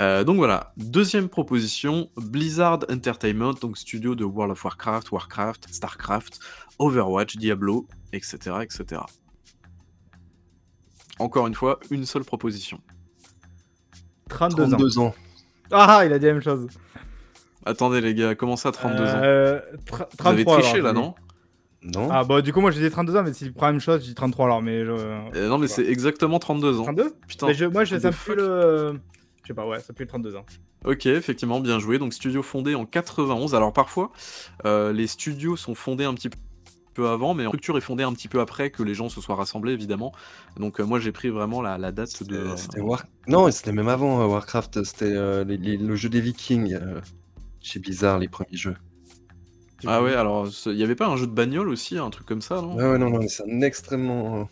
Euh, 0.00 0.24
donc 0.24 0.36
voilà, 0.38 0.72
deuxième 0.76 1.28
proposition, 1.28 2.10
Blizzard 2.16 2.80
Entertainment, 2.90 3.52
donc 3.60 3.78
studio 3.78 4.14
de 4.16 4.24
World 4.24 4.50
of 4.52 4.64
Warcraft, 4.64 5.12
Warcraft, 5.12 5.68
Starcraft, 5.72 6.40
Overwatch, 6.80 7.36
Diablo, 7.36 7.86
etc. 8.12 8.56
etc. 8.62 9.02
Encore 11.20 11.46
une 11.46 11.54
fois, 11.54 11.78
une 11.90 12.06
seule 12.06 12.24
proposition. 12.24 12.80
32, 14.30 14.68
32 14.70 14.98
ans. 14.98 15.14
Ah, 15.70 16.02
il 16.04 16.12
a 16.12 16.18
dit 16.18 16.26
la 16.26 16.32
même 16.32 16.42
chose. 16.42 16.66
Attendez 17.64 18.00
les 18.00 18.14
gars, 18.14 18.34
comment 18.34 18.56
ça 18.56 18.72
32 18.72 18.96
ans? 19.04 19.06
Euh, 19.22 19.60
tra- 19.86 20.08
Vous 20.18 20.26
avez 20.28 20.44
33, 20.44 20.58
triché 20.60 20.78
alors, 20.80 20.86
là, 20.86 20.92
non? 20.92 21.14
Non. 21.84 22.08
Ah 22.10 22.24
bah 22.24 22.40
du 22.40 22.52
coup 22.52 22.60
moi 22.60 22.70
je 22.70 22.76
disais 22.76 22.90
32 22.90 23.16
ans 23.16 23.22
mais 23.22 23.32
s'il 23.34 23.52
prend 23.52 23.66
la 23.66 23.72
même 23.72 23.80
chose 23.80 24.00
je 24.00 24.06
dis 24.06 24.14
33 24.14 24.46
alors 24.46 24.62
mais 24.62 24.84
je... 24.84 24.90
Euh, 24.90 25.48
Non 25.48 25.58
mais 25.58 25.68
c'est 25.68 25.84
exactement 25.86 26.38
32 26.38 26.80
ans. 26.80 26.84
32 26.84 27.14
Putain. 27.28 27.46
Mais 27.48 27.54
je, 27.54 27.66
moi 27.66 27.84
je, 27.84 27.98
ça 27.98 28.10
the 28.10 28.14
me 28.14 28.24
pue 28.24 28.34
le... 28.36 29.00
Je 29.42 29.48
sais 29.48 29.54
pas 29.54 29.66
ouais 29.66 29.80
ça 29.80 29.92
pue 29.92 30.04
le 30.04 30.08
32 30.08 30.36
ans. 30.36 30.46
Ok, 30.84 31.06
effectivement, 31.06 31.60
bien 31.60 31.78
joué. 31.78 31.98
Donc 31.98 32.12
studio 32.12 32.42
fondé 32.42 32.74
en 32.74 32.84
91. 32.84 33.54
Alors 33.54 33.72
parfois, 33.72 34.12
euh, 34.66 34.92
les 34.92 35.06
studios 35.06 35.56
sont 35.56 35.74
fondés 35.74 36.04
un 36.04 36.14
petit 36.14 36.28
peu 36.94 37.08
avant, 37.08 37.34
mais 37.34 37.46
en 37.46 37.48
structure 37.48 37.76
est 37.76 37.80
fondée 37.80 38.04
un 38.04 38.12
petit 38.12 38.28
peu 38.28 38.40
après 38.40 38.70
que 38.70 38.82
les 38.82 38.94
gens 38.94 39.08
se 39.08 39.20
soient 39.20 39.34
rassemblés, 39.34 39.72
évidemment. 39.72 40.12
Donc 40.58 40.80
euh, 40.80 40.84
moi 40.84 41.00
j'ai 41.00 41.10
pris 41.10 41.30
vraiment 41.30 41.62
la, 41.62 41.78
la 41.78 41.90
date 41.90 42.22
de... 42.22 42.54
C'était 42.56 42.80
War... 42.80 43.04
Non, 43.26 43.50
c'était 43.50 43.72
même 43.72 43.88
avant 43.88 44.20
euh, 44.22 44.26
Warcraft. 44.26 44.84
C'était 44.84 45.06
euh, 45.06 45.44
le 45.44 45.96
jeu 45.96 46.08
des 46.08 46.20
Vikings 46.20 46.74
euh, 46.74 47.00
chez 47.62 47.80
Blizzard, 47.80 48.18
les 48.18 48.28
premiers 48.28 48.56
jeux. 48.56 48.76
Ah 49.86 50.02
ouais, 50.02 50.14
alors 50.14 50.48
il 50.66 50.76
y 50.76 50.82
avait 50.82 50.94
pas 50.94 51.06
un 51.08 51.16
jeu 51.16 51.26
de 51.26 51.32
bagnole 51.32 51.68
aussi, 51.68 51.98
un 51.98 52.10
truc 52.10 52.26
comme 52.26 52.42
ça, 52.42 52.56
non 52.62 52.74
Ouais, 52.76 52.90
ouais, 52.90 52.98
non, 52.98 53.10
non, 53.10 53.18
mais 53.18 53.28
c'est 53.28 53.42
un 53.50 53.60
extrêmement. 53.60 54.40
euh, 54.40 54.44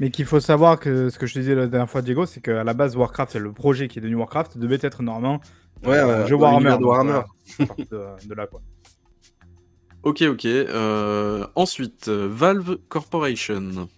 Mais 0.00 0.10
qu'il 0.10 0.24
faut 0.26 0.40
savoir 0.40 0.78
que 0.80 1.08
ce 1.10 1.18
que 1.18 1.26
je 1.26 1.34
te 1.34 1.38
disais 1.38 1.54
la 1.54 1.66
dernière 1.66 1.88
fois 1.90 2.02
Diego 2.02 2.26
c'est 2.26 2.40
qu'à 2.40 2.64
la 2.64 2.74
base 2.74 2.96
Warcraft 2.96 3.32
c'est 3.32 3.38
le 3.38 3.52
projet 3.52 3.86
qui 3.88 3.98
est 3.98 4.02
devenu 4.02 4.16
Warcraft 4.16 4.58
devait 4.58 4.78
être 4.80 5.02
normalement 5.02 5.40
Ouais, 5.84 5.98
euh, 5.98 6.26
jeu 6.26 6.36
dans 6.36 6.42
Warhammer. 6.42 6.78
de 6.78 6.84
Warhammer. 6.84 7.20
parti 7.66 7.84
de, 7.90 8.00
de 8.28 8.34
là 8.34 8.46
quoi. 8.46 8.60
Ok, 10.02 10.22
ok. 10.22 10.44
euh, 10.44 11.46
ensuite, 11.54 12.08
euh, 12.08 12.28
Valve 12.30 12.76
Corporation. 12.88 13.88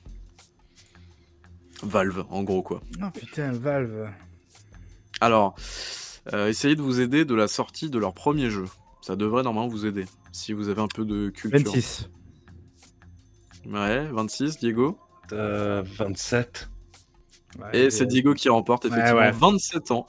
Valve, 1.83 2.25
en 2.31 2.43
gros, 2.43 2.63
quoi. 2.63 2.81
Oh 3.03 3.07
putain 3.13 3.53
Valve. 3.53 4.09
Alors, 5.21 5.55
euh, 6.33 6.49
essayez 6.49 6.75
de 6.77 6.83
vous 6.83 7.01
aider 7.01 7.25
de 7.25 7.35
la 7.35 7.49
sortie 7.49 7.91
de 7.91 7.99
leur 7.99 8.15
premier 8.15 8.51
jeu. 8.51 8.65
Ça 9.03 9.17
devrait 9.17 9.43
normalement 9.43 9.69
vous 9.71 9.85
aider, 9.87 10.05
si 10.37 10.53
vous 10.53 10.69
avez 10.69 10.83
un 10.83 10.87
peu 10.89 11.05
de 11.05 11.31
culture. 11.31 11.73
26. 11.73 12.11
Ouais, 13.67 14.07
26, 14.13 14.59
Diego. 14.59 14.99
euh, 15.33 15.83
27. 15.97 16.69
Et 17.73 17.91
c'est 17.91 18.05
Diego 18.07 18.35
qui 18.35 18.49
remporte, 18.51 18.85
effectivement, 18.85 19.19
ouais. 19.21 19.31
27 19.33 19.91
ans. 19.91 20.07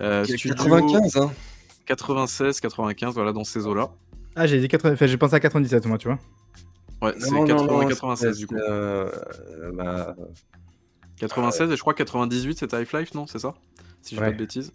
Euh, 0.00 0.24
Qui 0.24 0.32
a 0.32 0.38
studio 0.38 0.54
95, 0.54 1.16
hein. 1.18 1.30
96, 1.84 2.58
95, 2.60 3.14
voilà, 3.14 3.32
dans 3.32 3.44
ces 3.44 3.66
eaux-là. 3.66 3.90
Ah 4.34 4.46
j'ai 4.46 4.58
dit 4.60 4.68
80... 4.68 4.94
enfin, 4.94 5.06
j'ai 5.06 5.18
pensé 5.18 5.34
à 5.34 5.40
97 5.40 5.84
moi 5.86 5.98
tu 5.98 6.08
vois. 6.08 6.18
Ouais, 7.02 7.12
c'est 7.18 7.30
non, 7.32 7.44
80, 7.44 7.66
non, 7.82 7.86
96 7.88 8.28
c'était, 8.28 8.38
du 8.38 8.46
coup. 8.46 8.54
euh, 8.54 9.10
bah, 9.74 10.14
96 11.18 11.70
et 11.70 11.76
je 11.76 11.80
crois 11.80 11.92
98 11.94 12.58
c'était 12.60 12.76
Half-Life, 12.76 13.12
non 13.14 13.26
C'est 13.26 13.40
ça? 13.40 13.54
Si 14.00 14.14
je 14.14 14.20
dis 14.20 14.22
Ouais. 14.22 14.28
pas 14.30 14.32
de 14.32 14.38
bêtises. 14.38 14.72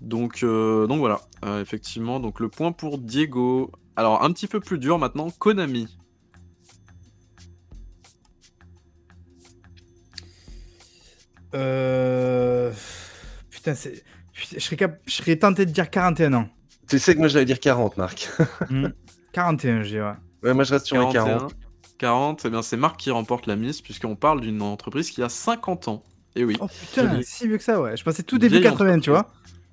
Donc, 0.00 0.42
euh, 0.42 0.86
donc 0.86 0.98
voilà, 1.00 1.20
Euh, 1.44 1.60
effectivement, 1.60 2.20
donc 2.20 2.40
le 2.40 2.48
point 2.48 2.72
pour 2.72 2.98
Diego. 2.98 3.70
Alors 3.96 4.22
un 4.24 4.32
petit 4.32 4.46
peu 4.46 4.60
plus 4.60 4.78
dur 4.78 4.98
maintenant, 4.98 5.30
Konami. 5.30 5.88
Euh... 11.54 12.72
Putain 13.50 13.74
c'est... 13.74 14.02
putain, 14.32 14.56
Je 14.56 14.60
serais, 14.60 14.76
cap- 14.76 15.00
je 15.06 15.12
serais 15.12 15.36
tenté 15.36 15.66
de 15.66 15.70
dire 15.70 15.90
41 15.90 16.34
ans. 16.34 16.48
Tu 16.88 16.98
sais 16.98 17.14
que 17.14 17.18
moi 17.18 17.28
j'allais 17.28 17.44
dire 17.44 17.60
40, 17.60 17.96
Marc. 17.96 18.28
Hmm. 18.70 18.88
41 19.32 19.82
je 19.82 19.88
dirais. 19.88 20.14
ouais, 20.42 20.54
moi 20.54 20.64
je 20.64 20.72
reste 20.72 20.86
sur 20.86 20.96
les 20.96 21.12
41, 21.12 21.38
40. 21.38 21.54
40, 21.98 22.42
eh 22.44 22.50
bien 22.50 22.62
c'est 22.62 22.76
Marc 22.76 22.98
qui 22.98 23.10
remporte 23.10 23.46
la 23.46 23.56
mise 23.56 23.80
puisqu'on 23.80 24.16
parle 24.16 24.40
d'une 24.40 24.62
entreprise 24.62 25.10
qui 25.10 25.22
a 25.22 25.28
50 25.28 25.88
ans. 25.88 26.02
Et 26.36 26.44
oui. 26.44 26.56
Oh 26.60 26.66
putain, 26.68 27.20
si 27.22 27.46
vieux 27.48 27.56
que 27.58 27.64
ça 27.64 27.80
ouais. 27.80 27.96
Je 27.96 28.04
pensais 28.04 28.22
tout 28.22 28.38
début 28.38 28.58
Vieille 28.58 28.70
80 28.70 29.00
tu 29.00 29.10
vois. 29.10 29.28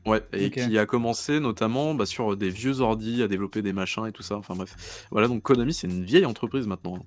Ouais, 0.05 0.21
et 0.33 0.47
Ok. 0.47 0.53
qui 0.53 0.77
a 0.77 0.85
commencé 0.85 1.39
notamment 1.39 1.95
bah, 1.95 2.05
sur 2.05 2.37
des 2.37 2.49
vieux 2.49 2.79
ordi 2.81 3.23
à 3.23 3.27
développer 3.27 3.61
des 3.63 3.73
machins 3.73 4.05
et 4.05 4.11
tout 4.11 4.21
ça. 4.21 4.35
Enfin 4.37 4.53
bref. 4.55 5.05
Voilà, 5.11 5.27
donc 5.27 5.41
Konami, 5.41 5.73
c'est 5.73 5.87
une 5.87 6.03
vieille 6.03 6.25
entreprise 6.25 6.67
maintenant. 6.67 6.99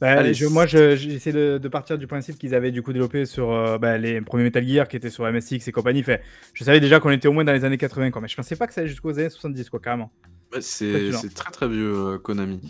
Bah, 0.00 0.12
Allez, 0.12 0.32
je- 0.32 0.46
moi, 0.46 0.66
je- 0.66 0.94
j'essaie 0.96 1.32
de, 1.32 1.58
de 1.58 1.68
partir 1.68 1.98
du 1.98 2.06
principe 2.06 2.38
qu'ils 2.38 2.54
avaient 2.54 2.70
du 2.70 2.82
coup 2.82 2.92
développé 2.92 3.26
sur 3.26 3.50
euh, 3.52 3.78
bah, 3.78 3.98
les 3.98 4.20
premiers 4.20 4.44
Metal 4.44 4.66
Gear 4.66 4.86
qui 4.88 4.96
étaient 4.96 5.10
sur 5.10 5.24
MSX 5.30 5.66
et 5.68 5.72
compagnie. 5.72 6.02
Fait, 6.02 6.22
je 6.54 6.62
savais 6.64 6.80
déjà 6.80 7.00
qu'on 7.00 7.10
était 7.10 7.28
au 7.28 7.32
moins 7.32 7.44
dans 7.44 7.52
les 7.52 7.64
années 7.64 7.76
80, 7.78 8.10
quoi, 8.10 8.22
mais 8.22 8.28
je 8.28 8.36
pensais 8.36 8.56
pas 8.56 8.66
que 8.66 8.72
ça 8.74 8.80
allait 8.82 8.88
jusqu'aux 8.90 9.18
années 9.18 9.28
70, 9.28 9.68
quoi, 9.68 9.80
carrément. 9.80 10.10
Ouais, 10.52 10.60
c'est 10.60 10.88
Spectacular. 10.88 11.20
c'est 11.20 11.34
très 11.34 11.50
très 11.50 11.68
vieux 11.68 11.94
euh, 11.94 12.18
Konami. 12.18 12.60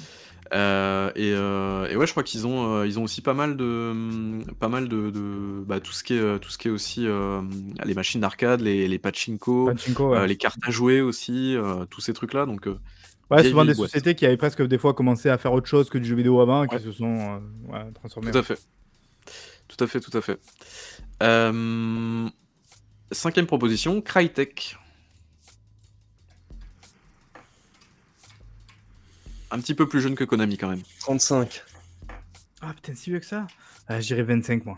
Euh, 0.52 1.10
et, 1.14 1.32
euh, 1.32 1.88
et 1.88 1.96
ouais, 1.96 2.06
je 2.06 2.10
crois 2.10 2.24
qu'ils 2.24 2.46
ont, 2.46 2.74
euh, 2.78 2.86
ils 2.86 2.98
ont 2.98 3.04
aussi 3.04 3.20
pas 3.22 3.34
mal 3.34 3.56
de, 3.56 3.90
hum, 3.92 4.44
pas 4.58 4.68
mal 4.68 4.88
de, 4.88 5.10
de- 5.10 5.62
bah, 5.64 5.78
tout 5.80 5.92
ce 5.92 6.02
qui 6.02 6.14
est, 6.14 6.38
tout 6.40 6.50
ce 6.50 6.58
qui 6.58 6.68
est 6.68 6.70
aussi 6.72 7.06
les 7.84 7.94
machines 7.94 8.20
d'arcade, 8.20 8.60
les, 8.60 8.88
les 8.88 8.98
pachinko, 8.98 9.66
Pachinko, 9.66 10.10
ouais. 10.10 10.26
les 10.26 10.36
cartes 10.36 10.58
à 10.62 10.70
jouer 10.70 11.00
aussi, 11.00 11.56
tous 11.90 12.00
ces 12.00 12.12
trucs-là. 12.12 12.46
Donc 12.46 12.66
euh, 12.66 12.78
Ouais, 13.30 13.44
souvent 13.44 13.64
des 13.64 13.74
boîte. 13.74 13.90
sociétés 13.90 14.16
qui 14.16 14.26
avaient 14.26 14.36
presque 14.36 14.60
des 14.66 14.76
fois 14.76 14.92
commencé 14.92 15.28
à 15.28 15.38
faire 15.38 15.52
autre 15.52 15.68
chose 15.68 15.88
que 15.88 15.98
du 15.98 16.04
jeu 16.08 16.16
vidéo 16.16 16.40
avant 16.40 16.64
et 16.64 16.68
qui 16.68 16.80
se 16.80 16.90
sont 16.90 17.40
ouais, 17.68 17.92
transformées. 17.94 18.32
Tout 18.32 18.38
à 18.38 18.42
fait. 18.42 18.58
Tout 19.68 19.84
à 19.84 19.86
fait, 19.86 20.00
tout 20.00 20.18
à 20.18 20.20
fait. 20.20 20.40
Cinquième 23.12 23.46
proposition, 23.46 24.00
Crytek. 24.00 24.76
Un 29.50 29.58
petit 29.58 29.74
peu 29.74 29.88
plus 29.88 30.00
jeune 30.00 30.14
que 30.14 30.24
Konami 30.24 30.56
quand 30.56 30.68
même. 30.68 30.82
35. 31.00 31.62
Ah 32.62 32.72
putain, 32.74 32.94
si 32.94 33.10
vieux 33.10 33.20
que 33.20 33.26
ça 33.26 33.46
ah, 33.88 34.00
Je 34.00 34.06
dirais 34.06 34.22
25 34.22 34.64
moi. 34.66 34.76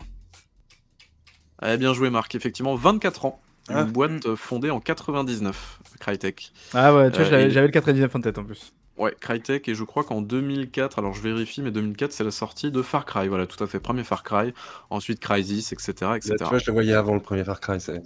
Eh 1.65 1.77
bien 1.77 1.93
joué 1.93 2.09
Marc, 2.09 2.33
effectivement 2.35 2.75
24 2.75 3.25
ans. 3.25 3.41
Une 3.69 3.75
Ah. 3.77 3.83
boîte 3.85 4.25
euh, 4.25 4.35
fondée 4.35 4.69
en 4.71 4.81
99, 4.81 5.79
Crytek. 5.99 6.51
Ah 6.73 6.93
ouais, 6.93 7.09
tu 7.11 7.17
vois, 7.17 7.27
Euh, 7.27 7.29
j'avais 7.29 7.43
et- 7.45 7.67
le 7.67 7.71
99 7.71 8.13
en 8.15 8.19
tête 8.19 8.37
en 8.37 8.43
plus. 8.43 8.73
Ouais, 8.97 9.15
Crytek, 9.19 9.67
et 9.69 9.73
je 9.75 9.83
crois 9.85 10.03
qu'en 10.03 10.21
2004, 10.21 10.99
alors 10.99 11.13
je 11.13 11.21
vérifie, 11.21 11.61
mais 11.61 11.71
2004 11.71 12.11
c'est 12.11 12.23
la 12.25 12.31
sortie 12.31 12.69
de 12.71 12.81
Far 12.81 13.05
Cry, 13.05 13.27
voilà, 13.29 13.47
tout 13.47 13.61
à 13.63 13.67
fait, 13.67 13.79
premier 13.79 14.03
Far 14.03 14.21
Cry, 14.23 14.53
ensuite 14.89 15.19
Crysis, 15.19 15.71
etc. 15.71 15.93
Là, 16.01 16.17
etc. 16.17 16.35
tu 16.37 16.43
vois, 16.43 16.57
je 16.59 16.65
le 16.67 16.73
voyais 16.73 16.93
avant 16.93 17.13
le 17.15 17.21
premier 17.21 17.43
Far 17.45 17.59
Cry. 17.61 17.79
c'est- 17.79 18.01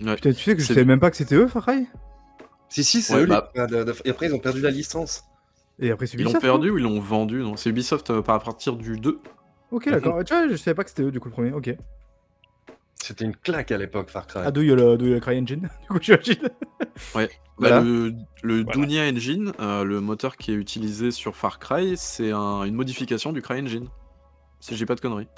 Ouais. 0.00 0.14
Putain, 0.14 0.32
tu 0.32 0.42
sais 0.42 0.54
que 0.54 0.62
je 0.62 0.66
savais 0.66 0.84
même 0.84 1.00
pas 1.00 1.10
que 1.10 1.16
c'était 1.16 1.34
eux, 1.34 1.48
Far 1.48 1.66
Cry? 1.66 1.86
Si, 2.68 2.84
si, 2.84 3.02
c'est 3.02 3.14
Ouais, 3.14 3.22
eux. 3.22 3.26
bah- 3.26 3.50
Et 4.04 4.10
après, 4.10 4.26
ils 4.26 4.34
ont 4.34 4.38
perdu 4.38 4.60
la 4.60 4.70
licence. 4.70 5.24
Et 5.78 5.90
après, 5.90 6.06
c'est 6.06 6.16
Ils 6.16 6.22
l'ont 6.24 6.30
Ubisoft, 6.30 6.42
perdu 6.42 6.70
ou 6.70 6.78
ils 6.78 6.82
l'ont 6.84 7.00
vendu? 7.00 7.40
Non 7.42 7.56
C'est 7.56 7.70
Ubisoft 7.70 8.10
euh, 8.10 8.18
à 8.26 8.38
partir 8.38 8.76
du 8.76 8.98
2. 8.98 9.20
Ok, 9.72 9.88
d'accord. 9.90 10.22
Tu 10.24 10.32
vois, 10.34 10.48
je 10.48 10.56
savais 10.56 10.74
pas 10.74 10.84
que 10.84 10.90
c'était 10.90 11.02
eux 11.02 11.10
du 11.10 11.20
coup 11.20 11.28
le 11.28 11.32
premier. 11.34 11.52
Ok. 11.52 11.74
C'était 12.94 13.24
une 13.24 13.36
claque 13.36 13.70
à 13.70 13.78
l'époque, 13.78 14.10
Far 14.10 14.26
Cry. 14.26 14.40
Ah, 14.44 14.50
d'où 14.50 14.62
il 14.62 14.68
y 14.68 14.72
a 14.72 14.74
le, 14.74 14.96
d'où 14.96 15.04
il 15.04 15.08
y 15.10 15.12
a 15.12 15.16
le 15.16 15.20
Cry 15.20 15.38
Engine 15.38 15.68
Du 15.82 15.88
coup, 15.88 15.98
j'imagine. 16.02 16.38
Ouais. 17.14 17.30
Voilà. 17.58 17.78
Bah, 17.80 17.84
le 17.84 18.14
le 18.42 18.62
Voilà. 18.62 18.72
Dunia 18.80 19.02
Engine, 19.08 19.52
euh, 19.60 19.84
le 19.84 20.00
moteur 20.00 20.36
qui 20.36 20.50
est 20.50 20.54
utilisé 20.56 21.10
sur 21.10 21.36
Far 21.36 21.58
Cry, 21.58 21.96
c'est 21.96 22.32
un- 22.32 22.64
une 22.64 22.74
modification 22.74 23.32
du 23.32 23.42
Cry 23.42 23.60
Engine. 23.60 23.88
Si 24.60 24.74
dis 24.74 24.86
pas 24.86 24.94
de 24.94 25.00
conneries. 25.00 25.28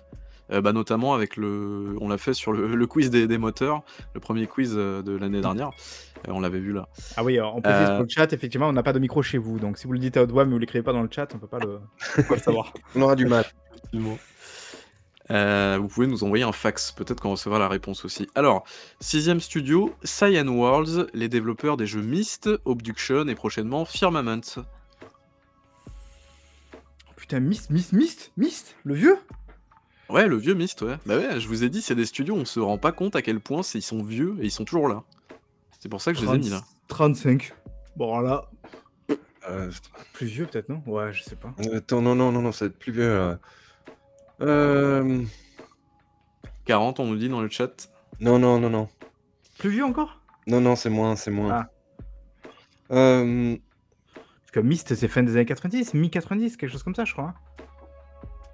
Euh, 0.51 0.61
bah, 0.61 0.73
notamment 0.73 1.15
avec 1.15 1.37
le. 1.37 1.97
On 2.01 2.09
l'a 2.09 2.19
fait 2.19 2.33
sur 2.33 2.53
le, 2.53 2.75
le 2.75 2.87
quiz 2.87 3.11
des, 3.11 3.27
des 3.27 3.39
moteurs, 3.39 3.83
le 4.15 4.21
premier 4.21 4.47
quiz 4.47 4.75
euh, 4.77 5.03
de 5.03 5.17
l'année 5.17 5.41
dernière. 5.41 5.71
Euh, 6.27 6.33
on 6.33 6.41
l'avait 6.41 6.59
vu 6.59 6.73
là. 6.73 6.89
Ah 7.17 7.25
oui, 7.25 7.39
alors, 7.39 7.57
on 7.57 7.63
Euh, 7.67 7.97
pour 7.97 8.05
le 8.05 8.09
chat, 8.09 8.33
effectivement, 8.33 8.69
on 8.69 8.73
n'a 8.73 8.83
pas 8.83 8.93
de 8.93 8.99
micro 8.99 9.23
chez 9.23 9.39
vous. 9.39 9.59
Donc 9.59 9.79
si 9.79 9.87
vous 9.87 9.93
le 9.93 9.99
dites 9.99 10.17
à 10.17 10.23
haute 10.23 10.33
voix, 10.33 10.45
mais 10.45 10.53
vous 10.53 10.59
l'écrivez 10.59 10.83
pas 10.83 10.93
dans 10.93 11.03
le 11.03 11.09
chat, 11.11 11.29
on 11.35 11.39
peut 11.39 11.47
pas 11.47 11.59
le, 11.59 11.79
on 11.79 12.17
peut 12.17 12.29
pas 12.29 12.35
le 12.37 12.41
savoir. 12.41 12.73
On 12.95 13.03
aura 13.03 13.15
du 13.15 13.27
mal. 13.27 13.45
Euh, 15.31 15.79
vous 15.81 15.89
pouvez 15.89 16.07
nous 16.07 16.25
envoyer 16.25 16.45
un 16.45 16.53
fax, 16.53 16.93
peut-être 16.93 17.21
qu'on 17.21 17.33
recevra 17.33 17.59
la 17.59 17.69
réponse 17.69 18.05
aussi. 18.05 18.29
Alors, 18.35 18.65
sixième 19.01 19.41
studio, 19.41 19.95
Cyan 20.03 20.49
Worlds, 20.49 21.09
les 21.13 21.29
développeurs 21.29 21.77
des 21.77 21.87
jeux 21.87 22.01
Myst, 22.01 22.49
Obduction 22.65 23.29
et 23.29 23.35
prochainement 23.35 23.85
Firmament. 23.85 24.41
Putain, 27.17 27.41
Myst, 27.41 27.69
Myst, 27.71 27.93
Myst, 27.93 28.33
Myst, 28.39 28.77
le 28.85 28.95
vieux? 28.95 29.19
Ouais, 30.09 30.27
le 30.27 30.37
vieux 30.37 30.55
Myst, 30.55 30.81
ouais. 30.83 30.97
Bah 31.07 31.17
ouais, 31.19 31.39
je 31.41 31.47
vous 31.49 31.65
ai 31.65 31.69
dit, 31.71 31.83
c'est 31.83 31.95
des 31.95 32.07
studios, 32.07 32.35
on 32.35 32.45
se 32.45 32.61
rend 32.61 32.79
pas 32.79 32.93
compte 32.93 33.15
à 33.17 33.23
quel 33.23 33.41
point 33.41 33.63
c'est- 33.63 33.79
ils 33.79 33.83
sont 33.83 34.03
vieux 34.03 34.37
et 34.41 34.45
ils 34.45 34.51
sont 34.51 34.65
toujours 34.65 34.89
là. 34.89 35.03
C'est 35.81 35.89
pour 35.89 36.01
ça 36.01 36.13
que 36.13 36.19
je 36.19 36.25
les 36.25 36.35
ai 36.35 36.39
mis 36.39 36.49
là. 36.49 36.63
35. 36.89 37.53
Bon, 37.97 38.19
là, 38.21 38.49
Euh, 39.51 39.71
plus 40.13 40.27
vieux 40.27 40.45
peut-être, 40.47 40.69
non? 40.69 40.83
Ouais, 40.87 41.11
je 41.15 41.23
sais 41.23 41.37
pas. 41.37 41.55
Attends, 41.75 42.03
non, 42.03 42.15
non, 42.15 42.31
non, 42.33 42.43
non, 42.43 42.53
ça 42.53 42.67
va 42.67 42.71
être 42.71 42.79
plus 42.79 42.93
vieux. 42.93 43.03
euh. 43.09 43.37
Euh, 44.43 45.23
40, 46.67 47.01
on 47.01 47.07
nous 47.07 47.17
dit 47.17 47.29
dans 47.31 47.41
le 47.41 47.49
chat. 47.49 47.89
Non, 48.21 48.39
non, 48.39 48.59
non, 48.61 48.69
non. 48.69 48.89
Plus 49.59 49.71
vieux 49.71 49.85
encore? 49.85 50.21
Non, 50.47 50.61
non, 50.61 50.77
c'est 50.77 50.91
moins, 50.91 51.17
c'est 51.17 51.31
moins. 51.31 51.51
Ah. 51.51 51.71
Euh, 52.91 53.57
Parce 54.15 54.51
que 54.53 54.61
Myst, 54.61 54.95
c'est 54.95 55.09
fin 55.09 55.23
des 55.23 55.33
années 55.33 55.47
90, 55.47 55.95
mi-90, 55.95 56.57
quelque 56.57 56.71
chose 56.71 56.83
comme 56.83 56.95
ça, 56.95 57.05
je 57.07 57.13
crois. 57.15 57.29
hein. 57.29 57.35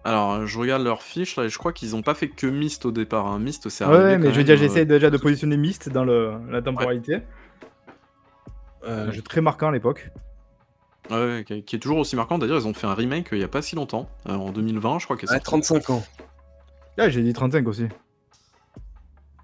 Alors, 0.04 0.32
euh, 0.32 0.46
je 0.46 0.58
regarde 0.58 0.82
leur 0.82 1.02
fiche 1.02 1.36
là 1.36 1.44
et 1.44 1.48
je 1.48 1.56
crois 1.58 1.72
qu'ils 1.72 1.96
ont 1.96 2.02
pas 2.02 2.14
fait 2.14 2.28
que 2.28 2.46
Myst 2.46 2.84
au 2.84 2.90
départ. 2.92 3.26
Hein. 3.26 3.38
Myst, 3.38 3.68
c'est 3.70 3.84
Ouais, 3.84 3.90
arrivé. 3.94 4.04
ouais, 4.04 4.12
quand 4.16 4.18
mais 4.20 4.26
je 4.26 4.30
veux 4.32 4.36
même, 4.36 4.44
dire, 4.44 4.54
euh, 4.54 4.58
j'essaie 4.58 4.84
déjà 4.84 5.08
de 5.10 5.16
positionner 5.16 5.56
Myst 5.56 5.88
dans 5.88 6.04
le, 6.04 6.34
la 6.50 6.60
temporalité. 6.60 7.20
euh, 8.86 9.08
Un 9.08 9.12
jeu 9.12 9.22
très 9.22 9.40
marquant 9.40 9.68
à 9.68 9.72
l'époque. 9.72 10.10
Ouais, 11.10 11.44
qui, 11.46 11.62
qui 11.64 11.76
est 11.76 11.78
toujours 11.78 11.98
aussi 11.98 12.16
marquant. 12.16 12.38
D'ailleurs, 12.38 12.58
ils 12.60 12.66
ont 12.66 12.74
fait 12.74 12.86
un 12.86 12.94
remake 12.94 13.32
euh, 13.32 13.36
il 13.36 13.40
y 13.40 13.44
a 13.44 13.48
pas 13.48 13.62
si 13.62 13.76
longtemps, 13.76 14.08
euh, 14.28 14.34
en 14.34 14.50
2020, 14.52 14.98
je 14.98 15.04
crois. 15.04 15.16
Qui 15.16 15.24
est 15.26 15.28
ouais, 15.30 15.36
sorti. 15.36 15.44
35 15.68 15.90
ans. 15.90 16.02
Ah, 16.98 17.08
j'ai 17.08 17.22
dit 17.22 17.32
35 17.32 17.66
aussi. 17.68 17.86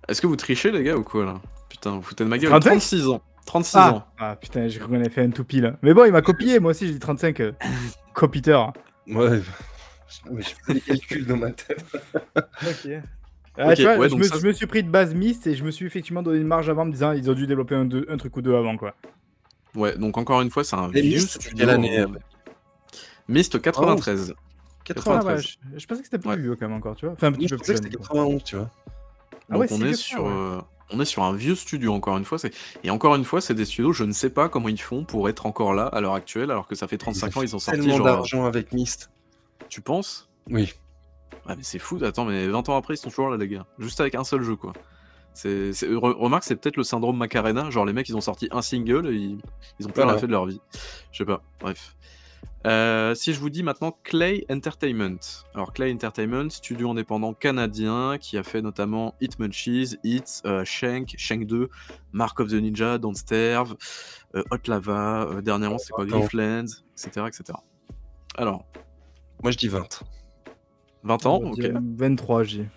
Est-ce 0.09 0.21
que 0.21 0.27
vous 0.27 0.37
trichez, 0.37 0.71
les 0.73 0.83
gars, 0.83 0.97
ou 0.97 1.05
quoi 1.05 1.25
là? 1.25 1.35
Putain, 1.69 1.93
vous 1.93 2.03
foutez 2.03 2.25
de 2.25 2.29
ma 2.29 2.39
gueule. 2.39 2.51
35? 2.51 2.71
36 2.71 3.09
ans. 3.09 3.23
36 3.47 3.77
Ah, 3.79 3.93
ans. 3.93 4.05
ah 4.19 4.37
putain, 4.37 4.69
j'ai 4.69 4.79
cru 4.79 4.89
qu'on 4.89 4.97
avait 4.97 5.09
fait 5.11 5.23
un 5.23 5.31
toupie 5.31 5.61
là. 5.61 5.73
Mais 5.83 5.95
bon, 5.95 6.05
il 6.05 6.13
m'a 6.13 6.23
copié, 6.23 6.61
moi 6.61 6.71
aussi 6.73 6.87
j'ai 6.87 6.93
dit 6.95 6.99
35. 6.99 7.41
Euh, 7.41 7.53
copiteur. 8.15 8.73
Ouais. 9.09 9.41
Mais 10.31 10.43
je 10.43 10.49
fais 10.65 10.75
des 10.75 10.81
calculs 10.81 11.27
dans 11.27 11.37
ma 11.37 11.51
tête. 11.51 11.85
Ok. 12.37 12.91
Ah, 13.59 13.69
Ok, 13.71 13.75
tu 13.77 13.83
vois, 13.83 13.97
ouais, 13.99 14.09
je, 14.09 14.15
me, 14.15 14.23
ça, 14.23 14.39
je 14.41 14.47
me 14.47 14.53
suis 14.53 14.67
pris 14.67 14.83
de 14.83 14.89
base 14.89 15.13
Myst 15.15 15.47
et 15.47 15.55
je 15.57 15.65
me 15.65 15.71
suis 15.71 15.85
effectivement 15.85 16.23
donné 16.23 16.39
une 16.39 16.47
marge 16.47 16.69
avant 16.69 16.83
en 16.83 16.87
me 16.87 16.93
disant 16.93 17.13
ils 17.13 17.29
ont 17.31 17.35
dû 17.35 17.47
développer 17.47 17.75
un, 17.75 17.85
deux- 17.85 18.07
un 18.09 18.17
truc 18.17 18.37
ou 18.37 18.43
deux 18.43 18.55
avant 18.55 18.77
quoi. 18.77 18.95
Ouais, 19.75 19.97
donc 19.99 20.17
encore 20.19 20.41
une 20.41 20.51
fois, 20.51 20.65
c'est 20.65 20.77
un 20.77 20.91
Et 20.93 21.01
vieux 21.03 21.17
Myst, 21.19 21.41
studio. 21.41 21.59
quelle 21.59 21.71
année, 21.71 21.99
euh, 22.01 22.07
euh 22.07 22.19
Myst 23.29 23.61
93. 23.61 24.35
Ah 24.37 24.41
93. 24.85 25.27
ouais, 25.27 25.43
je, 25.75 25.79
je 25.81 25.87
pensais 25.87 26.01
que 26.01 26.07
c'était 26.11 26.19
plus 26.19 26.41
vieux 26.41 26.57
quand 26.57 26.67
même 26.69 26.77
encore, 26.77 26.97
tu 26.97 27.05
vois. 27.07 27.15
Enfin, 27.15 27.29
un 27.29 27.33
petit 27.33 27.49
je 27.49 27.55
peu 27.55 27.59
pensais 27.59 27.75
plus 27.75 27.81
que 27.81 27.87
c'était 27.87 27.97
quoi. 27.97 28.07
91, 28.09 28.43
tu 28.45 28.57
vois. 28.57 28.71
Ah 29.51 29.55
Donc 29.55 29.61
ouais, 29.63 29.67
on 29.73 29.83
est 29.85 29.95
sur, 29.95 30.25
ouais. 30.25 30.31
euh, 30.33 30.61
on 30.91 31.01
est 31.01 31.05
sur 31.05 31.23
un 31.23 31.33
vieux 31.35 31.55
studio 31.55 31.93
encore 31.93 32.17
une 32.19 32.25
fois. 32.25 32.39
c'est- 32.39 32.53
Et 32.83 32.91
encore 32.91 33.15
une 33.15 33.25
fois, 33.25 33.41
c'est 33.41 33.55
des 33.55 33.65
studios, 33.65 33.93
je 33.93 34.05
ne 34.05 34.13
sais 34.13 34.31
pas 34.31 34.49
comment 34.49 34.69
ils 34.69 34.81
font 34.81 35.05
pour 35.05 35.29
être 35.29 35.47
encore 35.47 35.75
là 35.75 35.87
à 35.87 36.01
l'heure 36.01 36.15
actuelle, 36.15 36.51
alors 36.51 36.67
que 36.67 36.75
ça 36.75 36.89
fait 36.89 36.99
35 36.99 37.37
ans, 37.37 37.43
ils 37.43 37.55
ont 37.55 37.59
sorti 37.59 37.81
Tellement 37.81 37.97
genre. 37.99 38.07
d'argent 38.07 38.45
avec 38.47 38.73
Myst. 38.73 39.11
Tu 39.69 39.81
penses? 39.81 40.29
Oui. 40.49 40.73
Ah 41.47 41.55
mais 41.57 41.63
c'est 41.63 41.79
fou, 41.79 41.99
attends, 42.05 42.25
mais 42.25 42.49
20 42.49 42.69
ans 42.69 42.77
après, 42.77 42.95
ils 42.95 42.97
sont 42.97 43.09
toujours 43.09 43.31
là, 43.31 43.37
les 43.37 43.49
gars. 43.49 43.67
Juste 43.79 44.01
avec 44.01 44.15
un 44.15 44.25
seul 44.25 44.43
jeu, 44.43 44.57
quoi. 44.57 44.73
C'est, 45.33 45.73
c'est- 45.73 45.89
re- 45.89 46.13
remarque, 46.17 46.45
c'est 46.45 46.57
peut-être 46.57 46.77
le 46.77 46.83
syndrome 46.83 47.17
Macarena. 47.17 47.71
Genre, 47.71 47.85
les 47.85 47.93
mecs, 47.93 48.09
ils 48.09 48.17
ont 48.17 48.21
sorti 48.21 48.49
un 48.51 48.63
single 48.63 49.07
et 49.09 49.15
ils, 49.15 49.39
ils 49.79 49.87
ont 49.87 49.91
plus 49.91 49.95
Voilà. 50.03 50.13
rien 50.13 50.21
fait 50.21 50.27
de 50.27 50.33
leur 50.33 50.47
vie. 50.47 50.61
Je 51.13 51.19
sais 51.19 51.25
pas, 51.25 51.43
bref. 51.61 51.95
Euh, 52.67 53.15
si 53.15 53.33
je 53.33 53.41
vous 53.41 53.49
dis 53.49 53.63
maintenant 53.63 53.97
Clay 54.03 54.45
Entertainment. 54.51 55.17
Alors, 55.55 55.73
Clay 55.73 55.93
Entertainment, 55.95 56.51
studio 56.51 56.91
indépendant 56.91 57.33
canadien 57.33 58.19
qui 58.21 58.37
a 58.37 58.43
fait 58.43 58.61
notamment 58.61 59.15
Hitmunchies, 59.23 59.97
Hits, 60.05 60.43
euh, 60.45 60.63
Shank, 60.65 61.15
Shank 61.17 61.47
2, 61.47 61.71
Mark 62.13 62.39
of 62.41 62.49
the 62.49 62.55
Ninja, 62.55 62.99
Don't 62.99 63.15
Starve, 63.15 63.77
euh, 64.35 64.43
Hot 64.51 64.59
Lava, 64.67 65.23
euh, 65.23 65.41
dernièrement, 65.41 65.79
c'est 65.79 65.93
quoi, 65.93 66.05
Attends. 66.05 66.19
Grifflands, 66.19 66.67
etc., 66.93 67.27
etc. 67.29 67.59
Alors, 68.37 68.67
Moi, 69.43 69.51
je 69.53 69.57
dis 69.59 69.69
20. 69.69 70.01
20 71.03 71.27
ans, 71.27 71.39
On 71.43 71.45
va 71.47 71.51
ok. 71.51 71.61
dire 71.61 71.73
23, 71.97 72.43
j'ai. 72.45 72.69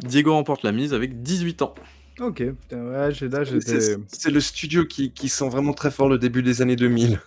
Diego 0.00 0.34
remporte 0.34 0.62
la 0.62 0.72
mise 0.72 0.92
avec 0.92 1.22
18 1.22 1.62
ans. 1.62 1.74
Ok, 2.20 2.40
ouais, 2.72 3.12
j'ai- 3.12 3.28
là 3.28 3.44
C'est 3.44 3.60
j'étais. 3.60 3.96
c'est 4.08 4.30
le 4.30 4.40
studio 4.40 4.84
qui, 4.86 5.12
qui 5.12 5.28
sent 5.28 5.48
vraiment 5.48 5.72
très 5.74 5.90
fort 5.90 6.08
le 6.08 6.18
début 6.18 6.42
des 6.42 6.62
années 6.62 6.76
2000. 6.76 7.20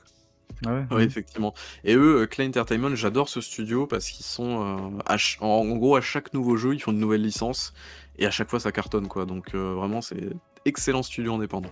Ah 0.66 0.74
ouais 0.74 0.86
Oui, 0.92 1.04
effectivement. 1.04 1.54
Et 1.84 1.96
eux, 1.96 2.22
euh, 2.22 2.26
Clay 2.28 2.48
Entertainment, 2.48 2.94
j'adore 2.96 3.30
ce 3.30 3.40
studio 3.40 3.88
parce 3.88 4.10
qu'ils 4.10 4.26
sont. 4.26 4.64
euh, 4.96 5.00
à 5.06 5.18
ch- 5.18 5.38
en, 5.42 5.46
en 5.48 5.76
gros, 5.78 5.96
à 5.96 6.02
chaque 6.02 6.34
nouveau 6.34 6.58
jeu, 6.58 6.74
ils 6.74 6.80
font 6.82 6.92
une 6.92 7.00
nouvelle 7.00 7.22
licence 7.22 7.74
et 8.18 8.26
à 8.26 8.32
chaque 8.32 8.50
fois, 8.50 8.60
ça 8.60 8.72
cartonne, 8.72 9.08
quoi. 9.08 9.26
Donc, 9.26 9.54
euh, 9.56 9.74
vraiment, 9.76 10.02
c'est 10.02 10.30
excellent 10.66 11.02
studio 11.04 11.36
indépendant. 11.36 11.70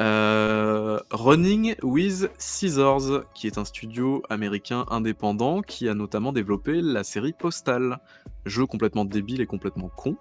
Euh, 0.00 1.00
Running 1.10 1.74
with 1.82 2.30
Scissors, 2.38 3.24
qui 3.34 3.48
est 3.48 3.58
un 3.58 3.64
studio 3.64 4.22
américain 4.30 4.84
indépendant 4.90 5.60
qui 5.62 5.88
a 5.88 5.94
notamment 5.94 6.32
développé 6.32 6.80
la 6.80 7.02
série 7.02 7.32
Postal, 7.32 7.98
jeu 8.46 8.64
complètement 8.66 9.04
débile 9.04 9.40
et 9.40 9.46
complètement 9.46 9.88
con. 9.88 10.16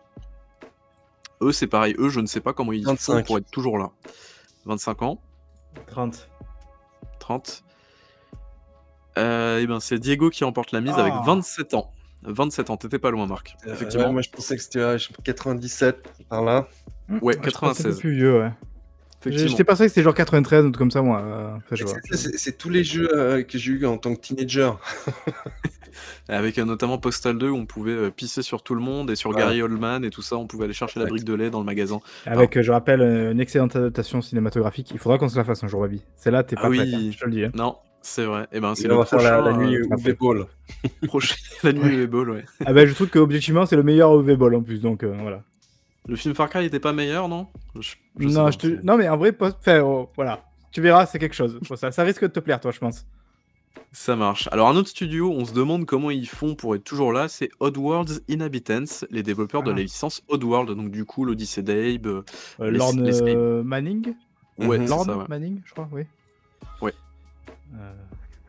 Eux, 1.41 1.51
c'est 1.51 1.67
pareil. 1.67 1.95
Eux, 1.99 2.09
je 2.09 2.19
ne 2.19 2.25
sais 2.25 2.39
pas 2.39 2.53
comment 2.53 2.71
ils 2.73 2.83
font 2.83 2.91
25. 2.91 3.25
pour 3.27 3.37
être 3.37 3.51
toujours 3.51 3.77
là. 3.77 3.91
25 4.65 5.01
ans. 5.03 5.21
30. 5.85 6.27
30. 7.19 7.63
Euh, 9.19 9.59
et 9.59 9.67
ben 9.67 9.79
c'est 9.79 9.99
Diego 9.99 10.29
qui 10.29 10.43
remporte 10.43 10.71
la 10.71 10.81
mise 10.81 10.93
avec 10.93 11.13
Ah. 11.15 11.23
27 11.25 11.73
ans. 11.75 11.91
27 12.23 12.71
ans, 12.71 12.77
t'étais 12.77 12.97
pas 12.99 13.11
loin, 13.11 13.27
Marc. 13.27 13.55
Euh, 13.67 13.73
Effectivement. 13.73 14.07
ouais, 14.07 14.11
moi, 14.11 14.21
je 14.23 14.29
pensais 14.29 14.55
que 14.57 14.61
c'était 14.63 14.83
ouais, 14.83 14.97
97 15.23 16.25
par 16.29 16.41
là. 16.43 16.67
Ouais, 17.21 17.35
Ah, 17.37 17.41
peu 17.41 17.51
96. 17.51 17.99
plus 17.99 18.15
vieux, 18.15 18.39
ouais. 18.41 18.51
J'étais 19.31 19.63
persuadé 19.63 19.87
que 19.89 19.93
c'était 19.93 20.03
genre 20.03 20.13
93 20.13 20.63
ou 20.63 20.67
un 20.67 20.71
truc 20.71 20.77
comme 20.79 20.91
ça, 20.91 21.01
moi. 21.01 21.21
euh, 21.21 21.75
c'est- 21.75 22.15
C'est 22.15 22.37
c'est 22.37 22.57
tous 22.57 22.69
les 22.69 22.83
jeux 22.83 23.09
euh, 23.15 23.43
que 23.43 23.57
j'ai 23.57 23.71
eu 23.71 23.85
en 23.85 23.97
tant 23.97 24.13
que 24.15 24.21
teenager. 24.21 24.71
Avec 26.29 26.57
euh, 26.57 26.65
notamment 26.65 26.97
Postal 26.97 27.37
2 27.37 27.49
où 27.49 27.55
on 27.55 27.65
pouvait 27.65 27.91
euh, 27.91 28.09
pisser 28.11 28.41
sur 28.41 28.61
tout 28.61 28.75
le 28.75 28.81
monde 28.81 29.09
et 29.09 29.15
sur 29.15 29.29
Ouais. 29.31 29.37
Gary 29.37 29.61
Oldman 29.61 30.03
et 30.03 30.09
tout 30.09 30.21
ça, 30.21 30.35
on 30.37 30.45
pouvait 30.45 30.65
aller 30.65 30.73
chercher 30.73 30.99
la 30.99 31.05
brique 31.05 31.23
de 31.23 31.33
lait 31.33 31.49
dans 31.49 31.59
le 31.59 31.65
magasin. 31.65 31.99
Avec, 32.25 32.57
euh, 32.57 32.61
je 32.61 32.71
rappelle, 32.71 33.01
une 33.01 33.39
excellente 33.39 33.75
adaptation 33.75 34.21
cinématographique. 34.21 34.91
Il 34.91 34.99
faudra 34.99 35.17
qu'on 35.17 35.29
se 35.29 35.37
la 35.37 35.43
fasse 35.43 35.63
un 35.63 35.67
jour, 35.67 35.81
Babi. 35.81 36.03
Celle-là, 36.17 36.43
t'es 36.43 36.55
Ah 36.57 36.63
pas 36.63 36.67
prête, 36.69 36.81
oui. 36.81 36.95
hein, 36.95 37.11
je 37.13 37.17
te 37.17 37.25
le 37.25 37.31
dis. 37.31 37.43
hein. 37.45 37.51
Non, 37.55 37.77
c'est 38.01 38.25
vrai. 38.25 38.45
Et 38.51 38.59
ben 38.59 38.75
c'est 38.75 38.87
le 38.87 38.93
on 38.95 38.99
va 38.99 39.05
faire 39.05 39.19
prochain, 39.19 39.41
la, 39.41 39.51
la 39.51 39.57
nuit 39.57 39.75
euh, 39.75 39.85
au 39.85 40.13
Ball. 40.33 40.45
prochain- 41.07 41.35
la 41.63 41.73
nuit 41.73 42.03
au 42.03 42.07
ball, 42.07 42.29
ouais. 42.29 42.45
Ah 42.65 42.73
bah, 42.73 42.85
je 42.85 42.93
trouve 42.93 43.07
que 43.07 43.19
objectivement, 43.19 43.65
c'est 43.65 43.75
le 43.77 43.83
meilleur 43.83 44.11
OV 44.11 44.35
Ball 44.35 44.55
en 44.55 44.61
plus, 44.61 44.81
donc 44.81 45.03
euh, 45.03 45.15
voilà. 45.21 45.43
Le 46.07 46.15
film 46.15 46.33
Far 46.35 46.49
Cry 46.49 46.65
était 46.65 46.79
pas 46.79 46.93
meilleur, 46.93 47.27
non? 47.27 47.47
Je- 47.75 47.95
je 48.19 48.27
sais 48.27 48.33
non, 48.35 48.45
pas, 48.45 48.51
je 48.51 48.57
te- 48.57 48.67
c'est- 48.67 48.83
non, 48.83 48.97
mais 48.97 49.09
en 49.09 49.17
vrai, 49.17 49.31
post... 49.33 49.57
enfin, 49.59 49.79
oh, 49.81 50.09
voilà. 50.15 50.43
Tu 50.71 50.81
verras, 50.81 51.05
c'est 51.05 51.19
quelque 51.19 51.35
chose. 51.35 51.59
Ça, 51.75 51.91
ça 51.91 52.03
risque 52.03 52.21
de 52.23 52.27
te 52.27 52.39
plaire, 52.39 52.59
toi, 52.59 52.71
je 52.71 52.79
pense. 52.79 53.05
Ça 53.91 54.15
marche. 54.15 54.47
Alors, 54.51 54.67
un 54.69 54.75
autre 54.75 54.89
studio, 54.89 55.31
on 55.31 55.45
se 55.45 55.53
demande 55.53 55.85
comment 55.85 56.11
ils 56.11 56.27
font 56.27 56.55
pour 56.55 56.75
être 56.75 56.83
toujours 56.83 57.11
là, 57.13 57.27
c'est 57.27 57.49
Oddworld's 57.59 58.21
Inhabitants, 58.27 59.05
les 59.11 59.23
développeurs 59.23 59.63
de 59.63 59.71
Ah. 59.71 59.75
la 59.75 59.81
licence 59.81 60.23
Oddworld, 60.27 60.69
donc 60.75 60.91
du 60.91 61.05
coup, 61.05 61.25
l'Odyssée 61.25 61.61
d'Abe, 61.63 62.05
euh, 62.07 62.23
Euh, 62.59 62.71
les- 62.71 62.77
Lorne 62.77 63.01
euh, 63.07 63.63
Manning 63.63 64.13
Ouais, 64.59 64.77
c'est 64.79 64.87
Lorne 64.87 65.05
ça, 65.05 65.17
ouais. 65.17 65.25
Manning, 65.29 65.61
je 65.65 65.71
crois, 65.73 65.87
oui. 65.91 66.03
Ouais. 66.81 66.93
Euh, 67.75 67.93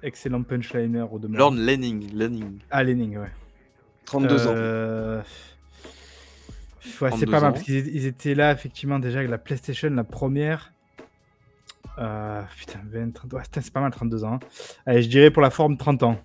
excellent 0.02 0.42
punchliner 0.42 1.02
au 1.10 1.18
demeurant. 1.18 1.38
Lorne 1.50 1.60
Lanning, 1.64 2.10
Lanning. 2.14 2.58
Ah, 2.70 2.82
Lenning, 2.82 3.18
ouais. 3.18 3.30
32 4.06 4.46
ans. 4.46 4.54
Ouais, 7.00 7.10
c'est 7.10 7.26
32 7.26 7.30
pas 7.32 7.40
mal, 7.40 7.52
parce 7.52 7.64
qu'ils 7.64 7.86
ils 7.94 8.06
étaient 8.06 8.34
là, 8.34 8.52
effectivement, 8.52 8.98
déjà 8.98 9.18
avec 9.18 9.30
la 9.30 9.38
PlayStation, 9.38 9.90
la 9.90 10.04
première. 10.04 10.72
Euh, 11.98 12.42
putain, 12.56 12.80
20, 12.86 13.12
30... 13.12 13.32
ouais, 13.32 13.42
c'est 13.52 13.72
pas 13.72 13.80
mal, 13.80 13.90
32 13.90 14.24
ans. 14.24 14.34
hein. 14.34 14.38
Allez, 14.86 15.02
je 15.02 15.08
dirais 15.08 15.30
pour 15.30 15.42
la 15.42 15.50
forme 15.50 15.76
30 15.76 16.02
ans. 16.04 16.20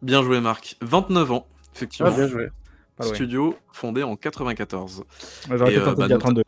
Bien 0.00 0.22
joué, 0.22 0.40
Marc. 0.40 0.76
29 0.80 1.32
ans, 1.32 1.46
effectivement. 1.74 2.10
Ah, 2.12 2.16
bien 2.16 2.28
joué. 2.28 2.48
Pas 2.96 3.04
loin. 3.04 3.14
Studio 3.14 3.56
fondé 3.72 4.02
en 4.02 4.16
94. 4.16 5.00
Ouais, 5.50 5.58
j'aurais 5.58 5.72
peut-être 5.72 5.84
tenté 5.84 6.02
de 6.02 6.06
dire 6.08 6.16
nota- 6.16 6.18
32. 6.18 6.42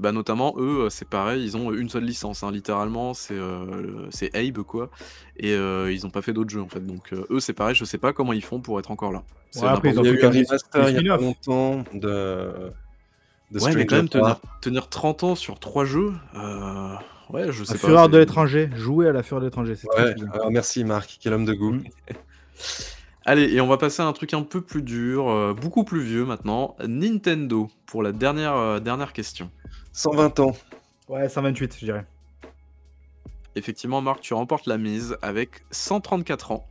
Bah, 0.00 0.12
notamment, 0.12 0.54
eux, 0.58 0.84
euh, 0.86 0.90
c'est 0.90 1.08
pareil, 1.08 1.44
ils 1.44 1.56
ont 1.56 1.72
une 1.72 1.88
seule 1.88 2.04
licence, 2.04 2.42
hein, 2.42 2.50
littéralement, 2.50 3.14
c'est 3.14 3.34
euh, 3.38 4.06
c'est 4.10 4.34
Abe, 4.36 4.62
quoi. 4.62 4.90
Et 5.36 5.52
euh, 5.52 5.92
ils 5.92 6.06
ont 6.06 6.10
pas 6.10 6.22
fait 6.22 6.32
d'autres 6.32 6.50
jeux, 6.50 6.60
en 6.62 6.68
fait. 6.68 6.84
Donc, 6.84 7.12
euh, 7.12 7.24
eux, 7.30 7.40
c'est 7.40 7.52
pareil, 7.52 7.74
je 7.74 7.84
sais 7.84 7.98
pas 7.98 8.12
comment 8.12 8.32
ils 8.32 8.44
font 8.44 8.60
pour 8.60 8.78
être 8.78 8.90
encore 8.90 9.12
là. 9.12 9.22
C'est 9.50 9.62
Ouais, 9.62 9.68
après, 9.68 9.90
ils 9.90 9.98
ont 10.00 10.02
Il 10.02 10.06
y 10.06 10.08
a 10.10 10.12
fait 10.14 10.20
eu 10.20 10.24
un 10.24 10.30
remaster 10.30 10.88
il 10.90 11.06
y 11.06 11.08
a 11.10 11.16
pas 11.16 11.22
longtemps 11.22 11.84
de, 11.94 12.50
de 13.50 13.60
Ouais, 13.60 13.74
mais 13.74 13.86
quand 13.86 13.96
même, 13.96 14.08
tenir, 14.08 14.40
Things. 14.40 14.50
tenir 14.62 14.88
30 14.88 15.22
ans 15.24 15.34
sur 15.36 15.58
3 15.60 15.84
jeux, 15.84 16.12
euh, 16.34 16.94
ouais, 17.30 17.52
je 17.52 17.62
sais 17.64 17.74
La 17.74 17.78
pas. 17.80 17.86
fureur 17.86 18.04
c'est- 18.06 18.10
de 18.12 18.18
l'étranger. 18.18 18.70
Jouer 18.74 19.08
à 19.08 19.12
la 19.12 19.22
fureur 19.22 19.40
de 19.40 19.46
l'étranger, 19.46 19.76
c'est 19.76 19.86
très, 19.88 20.02
Ouais, 20.02 20.14
très 20.14 20.24
bien. 20.24 20.32
alors 20.32 20.50
merci 20.50 20.82
Marc, 20.84 21.18
quel 21.20 21.32
homme 21.34 21.44
de 21.44 21.52
goût. 21.54 21.72
Mm. 21.72 21.84
Allez, 23.26 23.54
et 23.54 23.60
on 23.62 23.66
va 23.66 23.78
passer 23.78 24.02
à 24.02 24.06
un 24.06 24.12
truc 24.12 24.34
un 24.34 24.42
peu 24.42 24.60
plus 24.60 24.82
dur, 24.82 25.30
euh, 25.30 25.54
beaucoup 25.54 25.84
plus 25.84 26.02
vieux 26.02 26.26
maintenant. 26.26 26.76
Nintendo, 26.86 27.70
pour 27.86 28.02
la 28.02 28.12
dernière, 28.12 28.54
euh, 28.54 28.80
dernière 28.80 29.14
question. 29.14 29.50
120 29.92 30.40
ans. 30.40 30.56
Ouais, 31.08 31.28
128, 31.28 31.76
je 31.80 31.84
dirais. 31.84 32.06
Effectivement, 33.56 34.00
Marc, 34.00 34.20
tu 34.20 34.34
remportes 34.34 34.66
la 34.66 34.78
mise 34.78 35.16
avec 35.22 35.62
134 35.70 36.50
ans. 36.52 36.66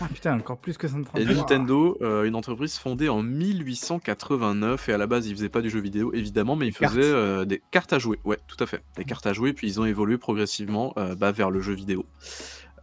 Ah, 0.00 0.08
putain, 0.12 0.36
encore 0.38 0.58
plus 0.58 0.76
que 0.76 0.86
130. 0.86 1.18
Et. 1.18 1.24
Nintendo, 1.24 1.96
euh, 2.02 2.24
une 2.24 2.34
entreprise 2.36 2.76
fondée 2.78 3.08
en 3.08 3.22
1889, 3.22 4.88
et 4.88 4.92
à 4.92 4.98
la 4.98 5.06
base, 5.06 5.26
ils 5.26 5.34
faisaient 5.34 5.48
pas 5.48 5.62
du 5.62 5.70
jeu 5.70 5.80
vidéo, 5.80 6.12
évidemment, 6.12 6.54
mais 6.56 6.66
ils 6.68 6.74
cartes. 6.74 6.94
faisaient 6.94 7.10
euh, 7.10 7.44
des 7.46 7.62
cartes 7.70 7.92
à 7.92 7.98
jouer. 7.98 8.18
Ouais, 8.24 8.38
tout 8.46 8.62
à 8.62 8.66
fait. 8.66 8.82
Des 8.96 9.04
cartes 9.04 9.26
à 9.26 9.32
jouer, 9.32 9.52
puis 9.54 9.66
ils 9.66 9.80
ont 9.80 9.86
évolué 9.86 10.18
progressivement 10.18 10.92
euh, 10.98 11.14
bah, 11.14 11.32
vers 11.32 11.50
le 11.50 11.60
jeu 11.60 11.72
vidéo. 11.72 12.04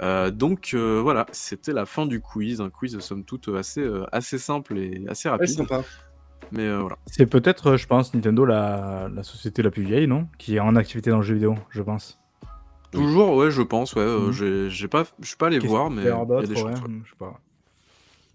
Euh, 0.02 0.32
donc 0.32 0.72
euh, 0.74 1.00
voilà, 1.02 1.28
c'était 1.32 1.72
la 1.74 1.86
fin 1.86 2.08
du 2.08 2.20
quiz, 2.20 2.60
un 2.62 2.72
quiz 2.72 2.98
somme 3.00 3.24
toute 3.24 3.48
assez, 3.50 3.82
euh, 3.82 4.06
assez 4.12 4.40
simple 4.40 4.78
et 4.80 5.04
assez 5.08 5.30
Ouais, 5.30 5.34
rapide. 5.34 5.50
sympa. 5.56 5.84
Mais 6.52 6.64
euh, 6.68 6.80
voilà. 6.80 6.98
C'est 7.08 7.26
peut-être, 7.26 7.68
euh, 7.72 7.78
je 7.78 7.88
pense, 7.88 8.14
Nintendo, 8.14 8.46
la... 8.46 9.10
la 9.14 9.24
société 9.24 9.62
la 9.62 9.72
plus 9.72 9.84
vieille, 9.84 10.08
non? 10.08 10.28
Qui 10.38 10.56
est 10.56 10.60
en 10.60 10.76
activité 10.76 11.10
dans 11.10 11.18
le 11.18 11.24
jeu 11.24 11.34
vidéo, 11.36 11.56
je 11.70 11.82
pense. 11.82 12.20
Toujours, 12.92 13.36
ouais, 13.36 13.50
je 13.50 13.62
pense, 13.64 13.96
ouais. 13.96 14.02
euh, 14.04 14.28
Mhm. 14.28 14.70
j'ai- 14.70 14.88
pas, 14.88 15.04
je 15.20 15.28
suis 15.28 15.38
pas 15.38 15.48
allé 15.48 15.60
voir, 15.60 15.90
mais 15.90 16.04
il 16.04 16.08
y 16.08 16.10
a 16.10 16.26
des 16.48 16.54
choses. 16.56 16.66
ouais, 16.66 16.72
ouais. 16.74 17.02
Je 17.04 17.10
sais 17.10 17.16
pas. 17.18 17.40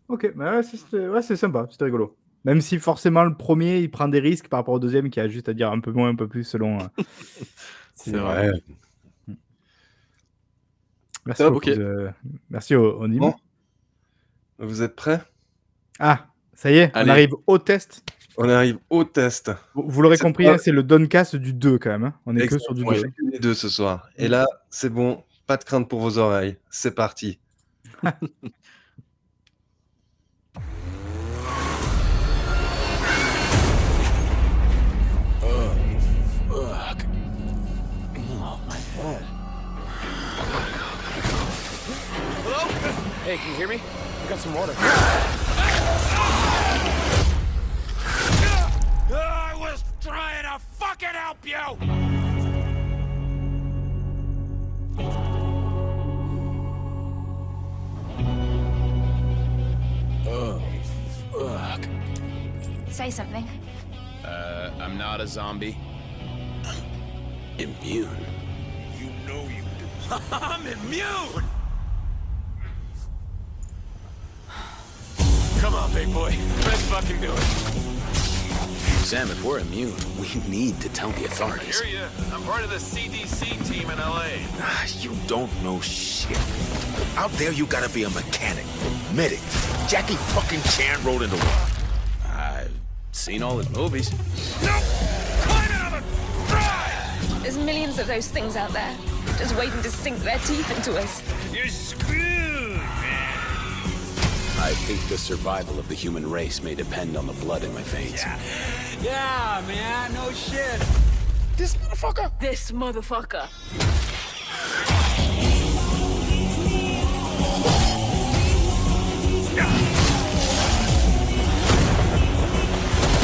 Ok, 0.08 0.32
mais 0.34 0.44
ouais, 0.50 0.62
c'est- 0.62 0.76
c'était- 0.78 1.06
ouais, 1.06 1.22
c'est 1.22 1.36
sympa, 1.36 1.66
c'était 1.70 1.84
rigolo. 1.84 2.16
Même 2.44 2.60
si 2.60 2.78
forcément 2.78 3.24
le 3.24 3.36
premier 3.36 3.78
il 3.80 3.90
prend 3.90 4.08
des 4.08 4.20
risques 4.20 4.48
par 4.48 4.60
rapport 4.60 4.74
au 4.74 4.78
deuxième 4.78 5.10
qui 5.10 5.20
a 5.20 5.28
juste 5.28 5.48
à 5.48 5.54
dire 5.54 5.70
un 5.70 5.80
peu 5.80 5.92
moins, 5.92 6.08
un 6.08 6.14
peu 6.14 6.26
plus 6.26 6.44
selon. 6.44 6.78
euh, 6.80 6.84
C'est 7.94 8.16
vrai. 8.16 8.50
Merci 11.26 11.42
Top, 11.42 11.52
beaucoup. 11.54 11.66
de- 11.70 12.10
Merci 12.48 12.74
au, 12.74 12.98
au 13.00 13.06
Nîmes. 13.06 13.20
Bon. 13.20 13.34
Vous 14.58 14.82
êtes 14.82 14.96
prêts? 14.96 15.20
Ah, 15.98 16.26
ça 16.60 16.72
y 16.72 16.78
est, 16.78 16.90
Allez. 16.92 17.08
on 17.08 17.12
arrive 17.12 17.30
au 17.46 17.58
test. 17.58 18.02
On 18.36 18.48
arrive 18.48 18.78
au 18.90 19.04
test. 19.04 19.52
Vous, 19.74 19.84
vous 19.86 20.02
l'aurez 20.02 20.18
compris, 20.18 20.44
pas- 20.44 20.54
hein, 20.54 20.58
c'est 20.58 20.72
le 20.72 20.82
Doncast 20.82 21.36
du 21.36 21.52
2 21.52 21.78
quand 21.78 21.90
même. 21.90 22.04
hein. 22.04 22.14
On 22.26 22.36
est 22.36 22.48
que 22.48 22.58
sur 22.58 22.74
du 22.74 22.82
on 22.82 22.90
2. 22.90 22.96
fait 22.96 23.08
que 23.08 23.30
les 23.32 23.38
deux 23.38 23.54
ce 23.54 23.68
soir. 23.68 24.08
Et 24.16 24.26
là, 24.26 24.44
c'est 24.68 24.88
bon, 24.90 25.22
pas 25.46 25.56
de 25.56 25.62
crainte 25.62 25.88
pour 25.88 26.00
vos 26.00 26.18
oreilles. 26.18 26.56
C'est 26.68 26.96
parti. 26.96 27.38
Fuck. 36.48 37.04
Oh, 38.40 38.60
my 38.68 38.76
head. 38.96 39.22
Hello? 42.44 42.68
Hey, 43.24 43.36
can 43.36 43.48
you 43.50 43.54
hear 43.56 43.68
me? 43.68 43.76
I 43.76 44.28
got 44.28 44.38
some 44.38 44.54
water. 44.54 44.74
Fucking 50.98 51.18
help 51.18 51.46
you! 51.46 51.56
Oh, 60.30 60.62
fuck. 61.32 61.80
Say 62.88 63.10
something. 63.10 63.46
Uh, 64.24 64.70
I'm 64.80 64.98
not 64.98 65.20
a 65.20 65.26
zombie. 65.26 65.78
I'm 66.64 66.82
immune. 67.58 68.08
You 68.98 69.10
know 69.26 69.42
you 69.42 69.62
do. 69.78 70.16
I'm 70.32 70.66
immune! 70.66 71.44
Come 75.60 75.74
on, 75.74 75.92
big 75.92 76.12
boy. 76.12 76.36
Let's 76.64 76.82
fucking 76.82 77.20
do 77.20 77.32
it. 77.32 77.97
Sam, 79.08 79.30
if 79.30 79.42
we're 79.42 79.60
immune, 79.60 79.94
we 80.20 80.28
need 80.50 80.78
to 80.82 80.88
tell 80.90 81.08
the 81.12 81.24
authorities. 81.24 81.80
Hear 81.80 82.00
ya. 82.00 82.08
I'm 82.30 82.42
part 82.42 82.62
of 82.62 82.68
the 82.68 82.76
CDC 82.76 83.66
team 83.66 83.88
in 83.88 83.98
LA. 83.98 84.26
Ah, 84.60 84.86
You 85.00 85.12
don't 85.26 85.50
know 85.62 85.80
shit. 85.80 86.36
Out 87.16 87.30
there, 87.38 87.50
you 87.50 87.64
gotta 87.64 87.88
be 87.88 88.02
a 88.02 88.10
mechanic, 88.10 88.66
medic. 89.14 89.40
Jackie 89.88 90.16
fucking 90.36 90.60
Chan 90.72 91.02
rode 91.04 91.22
into 91.22 91.36
one. 91.36 92.36
I've 92.36 92.70
seen 93.12 93.42
all 93.42 93.56
his 93.56 93.70
movies. 93.70 94.12
Nope! 94.62 94.82
Find 95.48 95.72
out! 95.72 96.02
There's 97.42 97.56
millions 97.56 97.98
of 97.98 98.08
those 98.08 98.28
things 98.28 98.56
out 98.56 98.74
there, 98.74 98.94
just 99.38 99.56
waiting 99.56 99.80
to 99.80 99.90
sink 99.90 100.18
their 100.18 100.38
teeth 100.40 100.70
into 100.76 100.98
us. 100.98 101.22
You're 101.54 101.68
screwed, 101.68 102.18
man. 102.18 102.27
I 104.60 104.74
think 104.74 105.00
the 105.08 105.16
survival 105.16 105.78
of 105.78 105.88
the 105.88 105.94
human 105.94 106.28
race 106.28 106.62
may 106.64 106.74
depend 106.74 107.16
on 107.16 107.28
the 107.28 107.32
blood 107.34 107.62
in 107.62 107.72
my 107.72 107.82
veins. 107.82 108.24
Yeah, 108.24 108.38
yeah 109.02 109.64
man, 109.68 110.12
no 110.12 110.32
shit. 110.32 110.82
This 111.56 111.76
motherfucker. 111.76 112.30
This 112.40 112.72
motherfucker. 112.72 113.48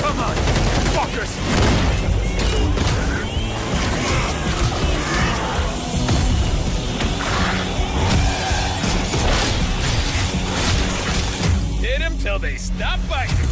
Come 0.01 0.20
on, 0.20 0.37
fuckers. 0.95 1.63
Hit 11.95 12.01
them 12.01 12.18
till 12.18 12.40
they 12.40 12.57
stop 12.57 12.99
biting. 13.09 13.47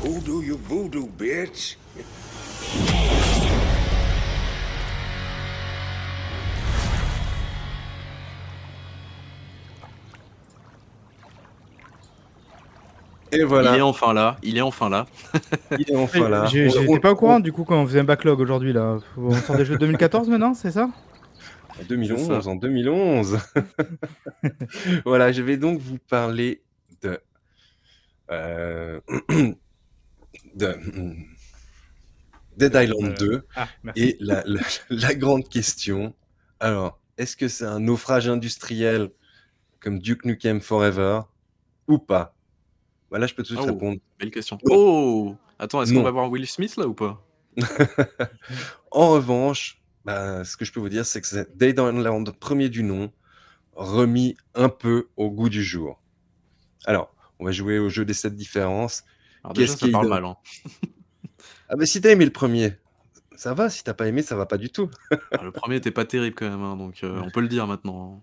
Voodoo 0.00 0.40
you 0.40 0.56
voodoo, 0.56 1.06
bitch. 1.18 1.76
Et 13.30 13.44
voilà. 13.44 13.74
Il 13.74 13.78
est 13.78 13.82
enfin 13.82 14.14
là, 14.14 14.38
il 14.42 14.56
est 14.56 14.62
enfin 14.62 14.88
là. 14.88 15.04
Il 15.78 15.90
est 15.90 15.96
enfin 15.96 16.30
là. 16.30 16.46
J'étais 16.46 16.98
pas 16.98 17.10
au 17.10 17.16
courant 17.16 17.40
du 17.40 17.52
coup 17.52 17.64
quand 17.64 17.76
on 17.76 17.86
faisait 17.86 18.00
un 18.00 18.04
backlog 18.04 18.40
aujourd'hui 18.40 18.72
là. 18.72 18.96
On 19.18 19.32
sort 19.32 19.56
des 19.56 19.66
jeux 19.66 19.74
de 19.74 19.80
2014 19.80 20.30
maintenant, 20.30 20.54
c'est 20.54 20.70
ça? 20.70 20.88
En 21.80 21.84
2011, 21.84 22.20
C'est 22.26 22.42
ça. 22.42 22.48
en 22.50 22.56
2011. 22.56 23.38
voilà, 25.04 25.32
je 25.32 25.42
vais 25.42 25.56
donc 25.56 25.78
vous 25.80 25.98
parler 25.98 26.62
de. 27.02 27.20
euh, 28.30 29.00
de. 30.54 30.76
Dead 32.56 32.72
Island 32.74 33.12
Euh, 33.22 33.28
2. 33.40 33.46
ah, 33.56 33.68
merci. 33.82 34.02
et 34.02 34.16
la, 34.20 34.42
la- 34.46 34.60
la 34.88 35.14
grande 35.14 35.46
question. 35.48 36.14
Alors, 36.58 36.98
est-ce 37.18 37.36
que 37.36 37.48
c'est 37.48 37.66
un 37.66 37.80
naufrage 37.80 38.28
industriel 38.28 39.10
comme 39.80 39.98
Duke 39.98 40.24
Nukem 40.24 40.60
Forever 40.62 41.20
ou 41.86 41.98
pas? 41.98 42.34
Voilà, 43.10 43.26
je 43.26 43.34
peux 43.34 43.42
tout 43.42 43.54
de 43.54 43.58
suite 43.58 43.70
Oh, 43.70 43.74
répondre. 43.74 43.98
belle 44.18 44.30
question. 44.30 44.58
Oh 44.70 45.36
Attends, 45.58 45.82
est-ce 45.82 45.92
qu'on 45.94 46.02
va 46.02 46.10
voir 46.10 46.30
Will 46.30 46.46
Smith 46.46 46.76
là 46.76 46.86
ou 46.86 46.94
pas? 46.94 47.22
En 48.90 49.10
revanche, 49.10 49.82
bah, 50.06 50.44
ce 50.44 50.56
que 50.56 50.64
je 50.64 50.72
peux 50.72 50.78
vous 50.78 50.88
dire, 50.88 51.04
c'est 51.04 51.20
que 51.20 51.26
c'est 51.26 51.58
Dead 51.58 51.76
Island, 51.76 52.30
premier 52.38 52.68
du 52.68 52.84
nom, 52.84 53.10
remis 53.74 54.36
un 54.54 54.68
peu 54.68 55.08
au 55.16 55.32
goût 55.32 55.48
du 55.48 55.64
jour. 55.64 56.00
Alors, 56.84 57.12
on 57.40 57.44
va 57.44 57.50
jouer 57.50 57.80
au 57.80 57.88
jeu 57.88 58.04
des 58.04 58.14
7 58.14 58.36
différences. 58.36 59.02
Alors 59.42 59.54
déjà, 59.54 59.66
Qu'est-ce 59.66 59.80
ça 59.80 59.86
qui 59.86 59.92
parle 59.92 60.08
mal, 60.08 60.24
hein. 60.24 60.36
Ah, 61.68 61.74
mais 61.76 61.86
si 61.86 62.00
tu 62.00 62.06
as 62.06 62.12
aimé 62.12 62.24
le 62.24 62.30
premier, 62.30 62.74
ça 63.34 63.52
va. 63.52 63.68
Si 63.68 63.82
tu 63.82 63.92
pas 63.92 64.06
aimé, 64.06 64.22
ça 64.22 64.36
va 64.36 64.46
pas 64.46 64.58
du 64.58 64.70
tout. 64.70 64.88
Ah, 65.32 65.42
le 65.42 65.50
premier 65.50 65.74
était 65.74 65.90
pas 65.90 66.04
terrible 66.04 66.36
quand 66.36 66.48
même, 66.48 66.62
hein, 66.62 66.76
donc 66.76 67.00
heu, 67.02 67.20
on 67.20 67.30
peut 67.30 67.40
le 67.40 67.48
dire 67.48 67.66
maintenant, 67.66 68.22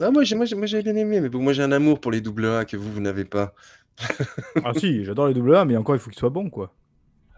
Ah, 0.00 0.10
moi, 0.10 0.24
j'ai 0.24 0.34
moi 0.34 0.46
j'ai 0.46 0.56
moi, 0.56 0.64
j'avais 0.64 0.82
bien 0.82 0.96
aimé, 0.96 1.20
mais 1.20 1.28
bon, 1.28 1.42
moi, 1.42 1.52
j'ai 1.52 1.62
un 1.62 1.72
amour 1.72 2.00
pour 2.00 2.10
les 2.10 2.22
double 2.22 2.46
A 2.46 2.64
que 2.64 2.78
vous, 2.78 2.90
vous 2.90 3.00
n'avez 3.00 3.26
pas. 3.26 3.52
Ah 4.64 4.72
si, 4.74 5.04
j'adore 5.04 5.26
les 5.26 5.34
double 5.34 5.56
A, 5.56 5.66
mais 5.66 5.76
encore, 5.76 5.94
il 5.94 5.98
faut 5.98 6.08
qu'ils 6.08 6.18
soient 6.18 6.30
bons, 6.30 6.48
quoi. 6.48 6.72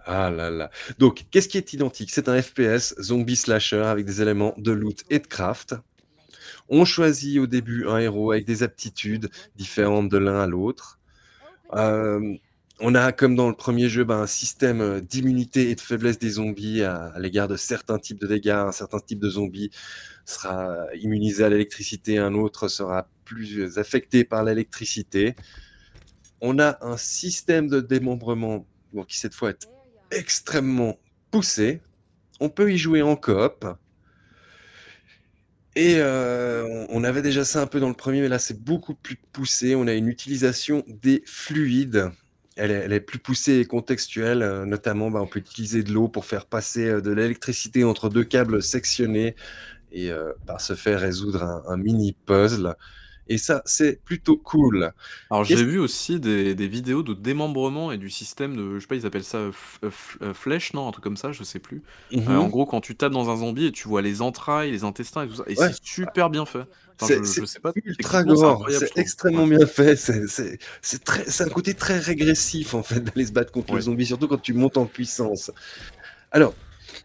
Ah 0.06 0.30
là 0.30 0.50
là. 0.50 0.70
Donc, 0.98 1.26
qu'est-ce 1.30 1.48
qui 1.48 1.58
est 1.58 1.72
identique? 1.72 2.10
C'est 2.10 2.28
un 2.28 2.40
FPS 2.40 2.94
zombie 3.00 3.36
slasher 3.36 3.82
avec 3.82 4.06
des 4.06 4.22
éléments 4.22 4.54
de 4.56 4.72
loot 4.72 5.04
et 5.10 5.18
de 5.18 5.26
craft. 5.26 5.74
On 6.68 6.84
choisit 6.84 7.38
au 7.38 7.46
début 7.46 7.86
un 7.86 7.98
héros 7.98 8.32
avec 8.32 8.46
des 8.46 8.62
aptitudes 8.62 9.28
différentes 9.56 10.08
de 10.08 10.18
l'un 10.18 10.40
à 10.40 10.46
l'autre. 10.46 10.98
Hem, 11.72 12.38
on 12.80 12.94
a, 12.94 13.12
comme 13.12 13.34
dans 13.34 13.48
le 13.48 13.54
premier 13.54 13.88
jeu, 13.88 14.04
ben, 14.04 14.20
un 14.20 14.26
système, 14.26 15.00
d'immunité 15.00 15.70
et 15.70 15.74
de 15.74 15.80
faiblesse 15.80 16.18
des 16.18 16.30
zombies 16.30 16.82
à 16.82 17.12
l'égard 17.18 17.46
de 17.46 17.56
certains 17.56 17.98
types 17.98 18.18
de 18.18 18.26
dégâts. 18.26 18.48
Un 18.50 18.72
certain 18.72 19.00
type 19.00 19.18
de 19.18 19.28
zombie 19.28 19.70
sera 20.24 20.86
immunisé 20.94 21.44
à 21.44 21.50
l'électricité, 21.50 22.18
un 22.18 22.34
autre 22.34 22.68
sera 22.68 23.08
plus 23.24 23.78
affecté 23.78 24.24
par 24.24 24.44
l'électricité. 24.44 25.34
On 26.40 26.58
a 26.58 26.78
un 26.80 26.96
système 26.96 27.68
de 27.68 27.80
démembrement, 27.80 28.66
qui 29.06 29.18
cette 29.18 29.34
fois 29.34 29.50
est 29.50 29.68
extrêmement 30.10 30.98
poussé. 31.30 31.82
On 32.40 32.50
peut 32.50 32.72
y 32.72 32.78
jouer 32.78 33.02
en 33.02 33.16
coop. 33.16 33.66
Et 35.76 35.96
heu, 35.98 36.86
on 36.88 37.04
avait 37.04 37.22
déjà 37.22 37.44
ça 37.44 37.62
un 37.62 37.66
peu 37.66 37.78
dans 37.80 37.88
le 37.88 37.94
premier, 37.94 38.20
mais 38.20 38.28
là, 38.28 38.38
c'est 38.40 38.60
beaucoup 38.62 38.94
plus 38.94 39.16
poussé. 39.32 39.74
On 39.76 39.86
a 39.86 39.92
une 39.94 40.08
utilisation 40.08 40.84
des 40.88 41.22
fluides. 41.26 42.10
Elle 42.56 42.92
est 42.92 43.00
plus 43.00 43.18
poussée 43.18 43.60
et 43.60 43.64
contextuelle, 43.64 44.42
heu, 44.42 44.64
notamment, 44.66 45.10
bah, 45.10 45.20
on 45.22 45.26
peut 45.26 45.38
utiliser 45.38 45.82
de 45.82 45.92
l'eau 45.92 46.08
pour 46.08 46.26
faire 46.26 46.44
passer, 46.46 46.86
heu, 46.88 47.00
de 47.02 47.10
l'électricité 47.12 47.84
entre 47.84 48.08
2 48.10 48.24
câbles 48.24 48.62
sectionnés 48.62 49.34
et 49.92 50.10
par 50.46 50.60
ce 50.60 50.74
fait 50.74 50.96
résoudre 50.96 51.42
un 51.44 51.62
un 51.68 51.76
mini 51.78 52.16
puzzle 52.26 52.74
et 53.30 53.38
ça, 53.38 53.62
c'est 53.66 54.02
plutôt 54.04 54.36
cool. 54.38 54.92
Alors 55.32 55.44
Qu'est-ce 55.44 55.44
j'ai 55.44 55.64
vu 55.64 55.78
aussi 55.78 56.18
des 56.18 56.56
des 56.56 56.66
vidéos 56.66 57.04
de 57.04 57.14
démembrement 57.14 57.92
et 57.92 57.98
du 57.98 58.10
système 58.10 58.56
de 58.56 58.74
je 58.74 58.80
sais 58.80 58.86
pas, 58.88 58.96
ils 58.96 59.06
appellent 59.06 59.22
ça, 59.24 59.50
f 59.52 59.78
heu, 59.84 59.90
f 59.90 60.18
heu, 60.22 60.32
flèche, 60.32 60.72
non? 60.74 60.88
Un 60.88 60.90
truc 60.90 61.04
comme 61.04 61.16
ça, 61.16 61.30
je 61.30 61.44
sais 61.44 61.60
plus. 61.60 61.84
Heu, 62.26 62.36
en 62.36 62.48
gros, 62.48 62.66
quand 62.66 62.80
tu 62.80 62.96
tapes 62.96 63.12
dans 63.12 63.30
un 63.30 63.36
zombie 63.36 63.66
et 63.66 63.72
tu 63.72 63.86
vois 63.86 64.02
les 64.02 64.22
entrailles, 64.22 64.72
les 64.72 64.82
intestins 64.82 65.22
et 65.24 65.28
tout 65.28 65.34
ça 65.36 65.44
et 65.46 65.54
Ouais. 65.56 65.70
c'est 65.70 65.74
super 65.80 66.30
bien 66.30 66.46
fait. 66.46 66.64
Enfin, 67.00 67.08
C'est 67.08 67.24
je 67.24 67.32
c'est 67.32 67.40
je 67.40 67.44
sais 67.44 67.60
pas, 67.60 67.72
ultra 67.84 68.24
techniquement, 68.24 68.34
c'est 68.36 68.48
gore, 68.48 68.66
incroyable, 68.66 68.86
je 68.86 68.90
c'est 68.90 68.92
trouve. 68.92 69.00
extrêmement 69.00 69.46
bien 69.46 69.66
fait, 69.66 69.96
c'est 69.96 70.26
c'est 70.28 70.58
c'est 70.82 71.02
très 71.04 71.24
c'est 71.30 71.44
un 71.44 71.48
côté 71.48 71.74
très 71.74 71.98
régressif, 71.98 72.74
en 72.74 72.82
fait, 72.82 73.00
d'aller 73.00 73.26
se 73.26 73.32
battre 73.32 73.52
contre 73.52 73.74
le 73.76 73.80
Ouais. 73.80 73.82
zombie, 73.82 74.06
surtout 74.06 74.28
quand 74.28 74.38
tu 74.42 74.52
montes 74.54 74.76
en 74.76 74.86
puissance. 74.86 75.50
Alors 76.32 76.58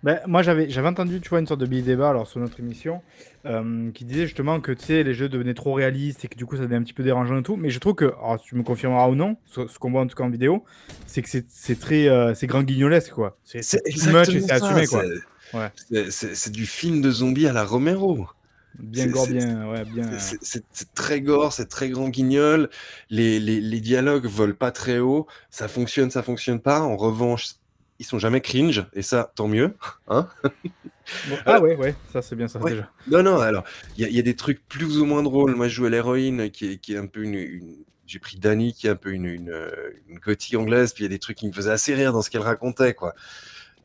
Bah, 0.05 0.21
moi, 0.27 0.43
j'avais 0.43 0.69
j'avais 0.69 0.87
entendu, 0.87 1.19
tu 1.19 1.29
vois, 1.29 1.39
une 1.39 1.47
sorte 1.47 1.59
de 1.59 1.65
billet 1.65 1.81
débat, 1.81 2.09
alors 2.11 2.27
sur 2.27 2.39
notre 2.39 2.59
émission, 2.59 3.01
hem, 3.43 3.91
qui 3.93 4.05
disait 4.05 4.25
justement 4.27 4.61
que, 4.61 4.71
tu 4.71 4.85
sais, 4.85 5.03
les 5.03 5.15
jeux 5.15 5.29
devenaient 5.29 5.55
trop 5.55 5.73
réalistes 5.73 6.23
et 6.25 6.27
que 6.27 6.37
du 6.37 6.45
coup, 6.45 6.55
ça 6.55 6.61
devenait 6.61 6.77
un 6.77 6.83
petit 6.83 6.93
peu 6.93 7.03
dérangeant 7.03 7.39
et 7.39 7.43
tout. 7.43 7.55
Mais 7.57 7.71
je 7.71 7.79
trouve 7.79 7.95
que, 7.95 8.05
alors 8.05 8.39
tu 8.41 8.55
me 8.55 8.63
confirmeras 8.63 9.09
ou 9.09 9.15
non, 9.15 9.37
ce 9.47 9.67
ce 9.67 9.79
qu'on 9.79 9.91
voit 9.91 10.01
en 10.01 10.07
tout 10.07 10.15
cas 10.15 10.23
en 10.23 10.29
vidéo, 10.29 10.63
c'est 11.07 11.21
que 11.23 11.29
c'est 11.29 11.45
c'est 11.49 11.79
très, 11.79 12.07
heu, 12.07 12.33
c'est 12.35 12.47
grand 12.47 12.63
guignolesque, 12.63 13.13
quoi. 13.13 13.37
C'est 13.43 13.63
C'est 13.63 13.81
c'est 13.85 13.99
too 13.99 14.05
much 14.05 14.35
et 14.35 14.41
exactement 14.41 14.47
c'est 14.47 14.53
ça, 14.59 14.67
assumé, 14.67 14.87
quoi. 14.87 15.03
c'est 15.03 15.57
Ouais. 15.57 15.71
c'est 15.89 16.11
c'est 16.11 16.35
c'est 16.35 16.51
du 16.51 16.65
film 16.67 17.01
de 17.01 17.11
zombie 17.11 17.47
à 17.47 17.53
la 17.53 17.63
Romero. 17.65 18.27
Bien 18.77 19.05
C'est 19.05 19.09
gore, 19.09 19.27
bien 19.27 19.69
ouais, 19.71 19.85
bien, 19.85 20.19
c'est 20.19 20.93
très 20.93 21.21
gore, 21.21 21.53
c'est 21.53 21.67
très 21.67 21.89
grand 21.89 22.09
guignol. 22.09 22.69
Les 23.09 23.39
les 23.39 23.61
les 23.61 23.79
dialogues 23.79 24.25
volent 24.25 24.53
pas 24.53 24.71
très 24.71 24.99
haut. 24.99 25.27
Ça 25.49 25.67
fonctionne, 25.69 26.11
ça 26.11 26.23
fonctionne 26.23 26.59
pas. 26.59 26.81
En 26.81 26.97
revanche, 26.97 27.53
ils 27.99 28.05
sont 28.05 28.19
jamais 28.19 28.41
cringe 28.41 28.85
et 28.93 29.01
ça, 29.01 29.31
tant 29.35 29.47
mieux, 29.47 29.75
hein? 30.07 30.27
Bon 31.23 31.37
ah 31.45 31.51
Alors 31.51 31.63
ouais, 31.63 31.75
ouais, 31.75 31.95
ça, 32.11 32.21
c'est 32.21 32.35
bien 32.35 32.47
ça, 32.47 32.59
ouais. 32.59 32.71
déjà. 32.71 32.91
Non, 33.07 33.23
non, 33.23 33.39
alors, 33.39 33.63
il 33.97 34.03
y 34.03 34.05
a 34.05 34.09
il 34.09 34.15
y 34.15 34.19
a 34.19 34.23
des 34.23 34.35
trucs 34.35 34.67
plus 34.67 34.99
ou 34.99 35.05
moins 35.05 35.23
drôles. 35.23 35.55
Moi, 35.55 35.67
je 35.67 35.75
jouais 35.75 35.89
l'héroïne 35.89 36.49
qui 36.51 36.71
est 36.73 36.77
qui 36.79 36.93
est 36.93 36.97
un 36.97 37.07
peu 37.07 37.23
une 37.23 37.35
une 37.35 37.85
j'ai 38.07 38.19
pris 38.19 38.37
Dani 38.37 38.73
qui 38.73 38.87
est 38.87 38.91
un 38.91 38.95
peu 38.95 39.11
une 39.11 39.25
une, 39.25 39.49
heu, 39.49 39.95
une 40.07 40.19
gothique 40.19 40.55
anglaise, 40.55 40.93
puis 40.93 41.03
il 41.03 41.05
y 41.05 41.07
a 41.07 41.09
des 41.09 41.19
trucs 41.19 41.37
qui 41.37 41.47
me 41.47 41.53
faisaient 41.53 41.71
assez 41.71 41.95
rire 41.95 42.13
dans 42.13 42.21
ce 42.21 42.29
qu'elle 42.29 42.41
racontait, 42.41 42.93
quoi. 42.93 43.13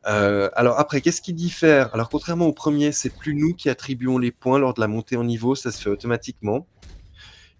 Heu, 0.07 0.49
alors 0.57 0.79
après, 0.79 1.01
qu'est-ce 1.01 1.21
qui 1.21 1.33
diffère? 1.33 1.93
Alors 1.93 2.09
contrairement 2.09 2.47
au 2.47 2.53
premier, 2.53 2.91
c'est 2.91 3.11
plus 3.17 3.35
nous 3.35 3.53
qui 3.55 3.69
attribuons 3.69 4.17
les 4.19 4.31
points 4.31 4.59
lors 4.59 4.73
de 4.73 4.81
la 4.81 4.87
montée 4.87 5.17
en 5.17 5.23
niveau, 5.25 5.55
ça 5.55 5.71
se 5.71 5.81
fait 5.81 5.89
automatiquement. 5.91 6.67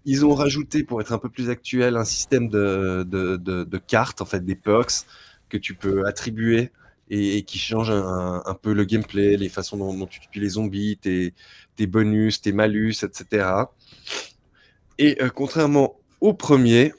Ils 0.04 0.24
ont 0.26 0.34
rajouté, 0.34 0.84
pour 0.84 1.00
être 1.00 1.12
un 1.12 1.18
peu 1.18 1.28
plus 1.30 1.50
actuel, 1.50 1.96
un 1.96 2.04
système 2.04 2.48
de 2.48 3.04
de 3.08 3.36
de 3.36 3.64
de 3.64 3.78
cartes, 3.78 4.20
en 4.22 4.26
fait, 4.26 4.44
des 4.44 4.56
perks 4.56 5.04
que 5.52 5.58
tu 5.58 5.74
peux 5.74 6.06
attribuer 6.06 6.70
et 7.10 7.42
qui 7.42 7.58
changent 7.58 7.90
un 7.90 8.54
peu 8.62 8.72
le 8.72 8.84
gameplay, 8.84 9.36
les 9.36 9.50
façons 9.50 9.76
dont 9.76 10.06
tu 10.06 10.18
tues 10.20 10.40
les 10.40 10.48
zombies, 10.48 10.96
tes 10.96 11.86
bonus, 11.86 12.40
tes 12.40 12.52
malus 12.52 13.04
et 13.04 13.08
cetera 13.12 13.74
et 14.98 15.22
heu, 15.22 15.30
contrairement 15.30 16.00
au 16.22 16.32
premier, 16.32 16.94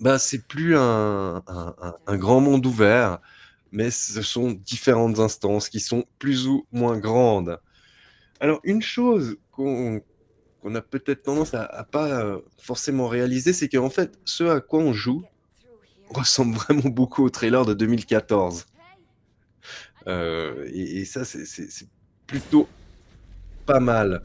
bah, 0.00 0.18
c'est 0.18 0.46
plus 0.48 0.74
un 0.76 1.42
grand 2.08 2.40
monde 2.40 2.66
ouvert, 2.66 3.20
mais 3.70 3.92
ce 3.92 4.22
sont 4.22 4.50
différentes 4.50 5.20
instances 5.20 5.68
qui 5.68 5.78
sont 5.78 6.04
plus 6.18 6.48
ou 6.48 6.66
moins 6.72 6.98
grandes. 6.98 7.60
Alors 8.40 8.60
une 8.64 8.82
chose 8.82 9.36
qu'on 9.52 10.02
a 10.74 10.80
peut-être 10.80 11.22
tendance 11.22 11.54
à 11.54 11.64
à 11.64 11.84
pas, 11.84 12.24
heu, 12.24 12.44
forcément 12.58 13.06
réaliser, 13.06 13.52
c'est 13.52 13.68
qu'en 13.68 13.90
fait, 13.90 14.18
ce 14.24 14.42
à 14.44 14.60
quoi 14.60 14.80
on 14.80 14.92
joue 14.92 15.22
ressemble 16.08 16.54
vraiment 16.56 16.88
beaucoup 16.90 17.24
au 17.24 17.30
trailer 17.30 17.64
de 17.66 17.74
2014. 17.74 18.66
Heu 20.06 20.64
et 20.72 21.00
et 21.00 21.04
ça, 21.04 21.24
c'est 21.24 21.88
plutôt 22.26 22.68
pas 23.66 23.80
mal. 23.80 24.22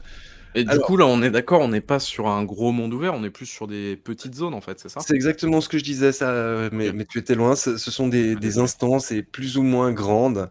Et 0.54 0.64
du 0.64 0.78
coup, 0.80 0.96
là, 0.96 1.06
on 1.06 1.22
est 1.22 1.30
d'accord, 1.30 1.62
on 1.62 1.68
n'est 1.68 1.80
pas 1.80 1.98
sur 1.98 2.28
un 2.28 2.44
gros 2.44 2.72
monde 2.72 2.92
ouvert, 2.92 3.14
on 3.14 3.24
est 3.24 3.30
plus 3.30 3.46
sur 3.46 3.66
des 3.66 3.96
petites 3.96 4.34
zones, 4.34 4.54
en 4.54 4.60
fait, 4.60 4.78
c'est 4.80 4.88
ça? 4.90 5.00
C'est 5.02 5.14
exactement 5.14 5.60
ce 5.60 5.68
que 5.68 5.78
je 5.78 5.84
disais, 5.84 6.12
ça, 6.12 6.68
mais 6.72 6.92
mais 6.92 7.06
tu 7.06 7.18
étais 7.18 7.34
loin. 7.34 7.56
Ce 7.56 7.76
ce 7.78 7.90
sont 7.90 8.08
des 8.08 8.36
des 8.36 8.58
instances 8.58 9.10
et 9.10 9.22
plus 9.22 9.56
ou 9.56 9.62
moins 9.62 9.92
grandes. 9.92 10.50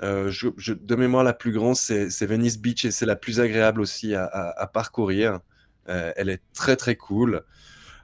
Je 0.00 0.48
je 0.56 0.72
de 0.72 0.94
mémoire, 0.96 1.22
la 1.24 1.34
plus 1.34 1.52
grande, 1.52 1.76
c'est 1.76 2.26
Venice 2.26 2.58
Beach 2.58 2.84
et 2.84 2.90
c'est 2.90 3.06
la 3.06 3.16
plus 3.16 3.40
agréable 3.40 3.80
aussi 3.80 4.14
à 4.14 4.24
à 4.24 4.62
à 4.62 4.66
parcourir. 4.66 5.40
Heu, 5.88 6.12
elle 6.16 6.28
est 6.30 6.42
très, 6.54 6.76
très 6.76 6.96
cool. 6.96 7.42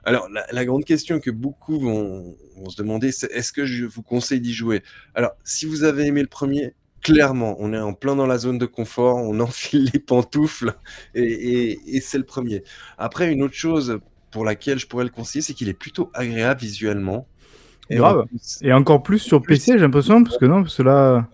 Alors 0.03 0.29
la 0.29 0.45
la 0.51 0.65
grande 0.65 0.85
question 0.85 1.19
que 1.19 1.31
beaucoup 1.31 1.79
vont 1.79 2.35
vont 2.55 2.69
se 2.69 2.77
demander, 2.77 3.11
c'est: 3.11 3.31
«Est-ce 3.31 3.51
que 3.51 3.65
je 3.65 3.85
vous 3.85 4.01
conseille 4.03 4.41
d'y 4.41 4.53
jouer?» 4.53 4.83
alors, 5.15 5.31
si 5.43 5.65
vous 5.65 5.83
avez 5.83 6.05
aimé 6.05 6.21
le 6.21 6.27
premier, 6.27 6.73
clairement, 7.01 7.55
on 7.59 7.73
est 7.73 7.79
en 7.79 7.93
plein 7.93 8.15
dans 8.15 8.27
la 8.27 8.37
zone 8.37 8.57
de 8.57 8.65
confort, 8.65 9.17
on 9.17 9.39
enfile 9.39 9.89
les 9.93 9.99
pantoufles 9.99 10.73
et 11.15 11.23
et 11.23 11.79
et 11.97 12.01
c'est 12.01 12.17
le 12.17 12.25
premier. 12.25 12.63
Après, 12.97 13.31
une 13.31 13.43
autre 13.43 13.55
chose 13.55 13.99
pour 14.31 14.45
laquelle 14.45 14.79
je 14.79 14.87
pourrais 14.87 15.05
le 15.05 15.09
conseiller, 15.09 15.41
c'est 15.41 15.53
qu'il 15.53 15.69
est 15.69 15.73
plutôt 15.73 16.11
agréable 16.13 16.61
visuellement 16.61 17.27
et 17.89 17.99
en 17.99 18.01
Grave 18.13 18.25
plus 18.27 18.59
et 18.61 18.71
encore 18.73 19.01
plus 19.01 19.19
sur 19.19 19.41
PC, 19.41 19.73
j'ai 19.73 19.79
l'impression, 19.79 20.23
parce 20.23 20.37
que 20.37 20.45
non, 20.45 20.61
parce 20.61 20.77
que 20.77 20.83
là 20.83 21.27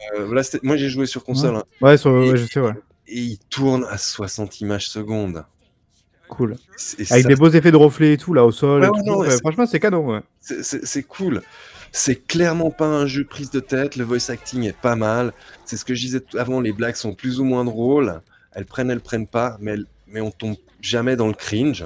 c'était 0.43 0.59
moi, 0.63 0.77
j'ai 0.77 0.89
joué 0.89 1.05
sur 1.05 1.21
ouais. 1.21 1.25
console, 1.25 1.57
hein 1.57 1.63
Ouais, 1.81 1.97
sur 1.97 2.11
et 2.11 2.31
ouais, 2.31 2.37
je 2.37 2.45
sais, 2.45 2.61
ouais. 2.61 2.71
et 3.07 3.19
il 3.19 3.39
tourne 3.49 3.85
à 3.89 3.97
60 3.97 4.61
images 4.61 4.87
secondes. 4.89 5.43
Cool. 6.27 6.57
Avec 6.97 7.07
ça 7.07 7.21
des 7.21 7.35
beaux 7.35 7.49
effets 7.49 7.71
de 7.71 7.77
reflets 7.77 8.13
et 8.13 8.17
tout, 8.17 8.33
là, 8.33 8.43
au 8.45 8.51
sol 8.51 8.81
Ouais, 8.81 8.89
non, 9.05 9.19
ouais, 9.19 9.37
franchement, 9.39 9.65
c'est 9.65 9.79
canon, 9.79 10.21
c'est 10.41 11.03
cool. 11.03 11.41
C'est 11.91 12.27
clairement 12.27 12.71
pas 12.71 12.87
un 12.87 13.05
jeu 13.05 13.23
prise 13.23 13.51
de 13.51 13.61
tête, 13.61 13.95
le 13.95 14.03
voice 14.03 14.29
acting 14.29 14.63
est 14.63 14.75
pas 14.75 14.97
mal. 14.97 15.31
C'est 15.63 15.77
ce 15.77 15.85
que 15.85 15.95
je 15.95 16.01
disais 16.01 16.21
avant, 16.37 16.59
les 16.59 16.73
blagues 16.73 16.95
sont 16.95 17.13
plus 17.13 17.39
ou 17.39 17.45
moins 17.45 17.63
drôles. 17.63 18.19
Elles 18.51 18.65
prennent, 18.65 18.91
elles 18.91 18.99
prennent 18.99 19.27
pas, 19.27 19.57
mais 19.61 19.71
elles 19.71 19.85
mais 20.07 20.21
on 20.21 20.31
tombe 20.31 20.55
jamais 20.81 21.15
dans 21.15 21.27
le 21.27 21.33
cringe. 21.33 21.85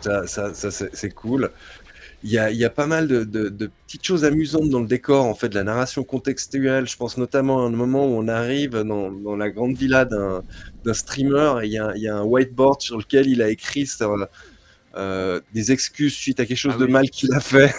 Ça 0.00 0.26
ça 0.26 0.52
ça, 0.54 0.70
c'est 0.70 0.94
c'est 0.94 1.10
cool. 1.10 1.50
Il 2.24 2.30
y 2.30 2.38
a 2.38 2.50
il 2.50 2.56
y 2.56 2.64
a 2.64 2.70
pas 2.70 2.86
mal 2.86 3.08
de 3.08 3.24
de 3.24 3.48
de 3.48 3.66
petites 3.86 4.04
choses 4.04 4.24
amusantes 4.24 4.68
dans 4.70 4.80
le 4.80 4.86
décor, 4.86 5.24
en 5.26 5.34
fait, 5.34 5.48
de 5.48 5.56
la 5.56 5.64
narration 5.64 6.04
contextuelle. 6.04 6.86
Je 6.88 6.96
pense 6.96 7.16
notamment 7.18 7.64
à 7.64 7.66
un 7.66 7.70
moment 7.70 8.06
où 8.06 8.10
on 8.18 8.28
arrive 8.28 8.72
dans 8.82 9.10
dans 9.10 9.36
la 9.36 9.50
grande 9.50 9.76
villa 9.76 10.04
d'un 10.04 10.94
streamer 10.94 11.60
et 11.62 11.66
il 11.66 11.72
y 11.72 11.78
a 11.78 11.86
un 11.88 11.94
il 11.94 12.02
y 12.02 12.08
a 12.08 12.16
un 12.16 12.22
whiteboard 12.24 12.80
sur 12.80 12.98
lequel 12.98 13.26
il 13.28 13.42
a 13.42 13.48
écrit 13.50 13.86
sur, 13.86 14.14
heu, 14.96 15.42
des 15.54 15.72
excuses 15.72 16.14
suite 16.14 16.40
à 16.40 16.46
quelque 16.46 16.56
chose 16.58 16.76
Ah 16.76 16.78
de 16.78 16.86
oui. 16.86 16.92
mal 16.92 17.10
qu'il 17.10 17.32
a 17.34 17.40
fait. 17.40 17.74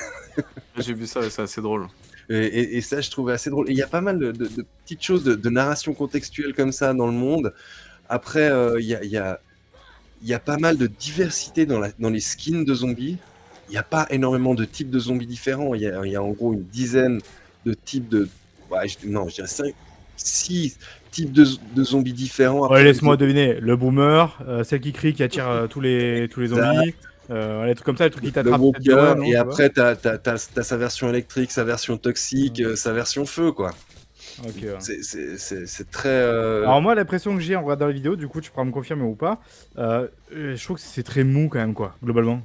J'ai 0.77 0.93
vu 0.93 1.07
ça, 1.07 1.29
c'est 1.29 1.41
assez 1.43 1.61
drôle. 1.61 1.87
Et 2.29 2.37
et 2.37 2.77
et 2.77 2.81
ça, 2.81 3.01
je 3.01 3.09
trouvais 3.11 3.33
assez 3.33 3.49
drôle 3.49 3.67
il 3.69 3.75
y 3.77 3.81
a 3.83 3.87
pas 3.87 4.01
mal 4.01 4.19
de 4.19 4.31
de 4.31 4.47
de 4.47 4.65
petites 4.83 5.03
choses 5.03 5.23
de 5.23 5.35
de 5.35 5.49
narration 5.49 5.93
contextuelle 5.93 6.53
comme 6.55 6.71
ça 6.71 6.93
dans 6.93 7.07
le 7.07 7.13
monde. 7.13 7.53
Après, 8.09 8.49
heu, 8.51 8.77
il 8.81 8.87
y 8.87 8.95
a 8.95 9.03
il 9.03 9.11
y 9.11 9.17
a 9.17 9.41
il 10.21 10.27
y 10.29 10.33
a 10.33 10.39
pas 10.39 10.57
mal 10.57 10.77
de 10.77 10.87
diversité 10.87 11.65
dans 11.65 11.79
la 11.79 11.91
dans 11.99 12.09
les 12.09 12.21
skins 12.21 12.65
de 12.65 12.73
zombies. 12.75 13.19
Il 13.69 13.73
y 13.75 13.77
a 13.77 13.83
pas 13.83 14.07
énormément 14.09 14.53
de 14.53 14.65
types 14.65 14.89
de 14.89 14.99
zombies 14.99 15.27
différents. 15.27 15.73
Il 15.73 15.81
y 15.81 15.87
a 15.87 16.05
il 16.05 16.11
y 16.11 16.15
a 16.15 16.23
en 16.23 16.31
gros 16.31 16.53
une 16.53 16.63
dizaine 16.63 17.19
de 17.65 17.73
types 17.73 18.09
de 18.09 18.27
ouais, 18.69 18.87
je 18.87 19.07
non, 19.07 19.27
je 19.27 19.35
dirais 19.35 19.47
5 19.47 19.73
six 20.15 20.77
types 21.11 21.31
de, 21.31 21.45
de 21.75 21.83
zombies 21.83 22.13
différents. 22.13 22.69
Ouais, 22.69 22.83
laisse-moi 22.83 23.17
deviner. 23.17 23.59
Le 23.59 23.75
boomer, 23.75 24.37
euh, 24.47 24.63
celle 24.63 24.79
qui 24.79 24.93
crie, 24.93 25.13
qui 25.13 25.23
attire 25.23 25.47
euh, 25.47 25.67
tous 25.67 25.81
les 25.81 26.27
tous 26.29 26.39
les 26.39 26.47
zombies, 26.47 26.93
euh, 27.29 27.65
les 27.65 27.75
trucs 27.75 27.85
comme 27.85 27.97
ça, 27.97 28.05
les 28.05 28.11
trucs 28.11 28.23
qui 28.25 28.31
t'attrapent. 28.31 28.61
et 29.25 29.35
après, 29.35 29.69
t'as 29.69 29.95
as, 30.25 30.37
sa 30.63 30.77
version 30.77 31.09
électrique, 31.09 31.51
sa 31.51 31.63
version 31.63 31.97
toxique, 31.97 32.61
sa 32.75 32.93
version 32.93 33.25
feu, 33.25 33.51
quoi. 33.51 33.71
Ok, 34.43 34.63
ouais. 34.63 34.75
C'est- 34.79 35.91
très. 35.91 36.09
euh, 36.09 36.63
Alors 36.63 36.81
moi, 36.81 36.95
l'impression 36.95 37.35
que 37.35 37.41
j'ai 37.41 37.55
en 37.55 37.63
regardant 37.63 37.87
la 37.87 37.93
vidéo, 37.93 38.15
du 38.15 38.27
coup, 38.27 38.41
tu 38.41 38.49
pourras 38.51 38.65
me 38.65 38.71
confirmer 38.71 39.03
ou 39.03 39.15
pas, 39.15 39.39
euh, 39.77 40.07
je 40.31 40.61
trouve 40.63 40.77
que 40.77 40.81
c'est 40.83 41.03
très 41.03 41.23
mou 41.23 41.49
quand 41.49 41.59
même, 41.59 41.73
quoi, 41.73 41.95
globalement. 42.03 42.41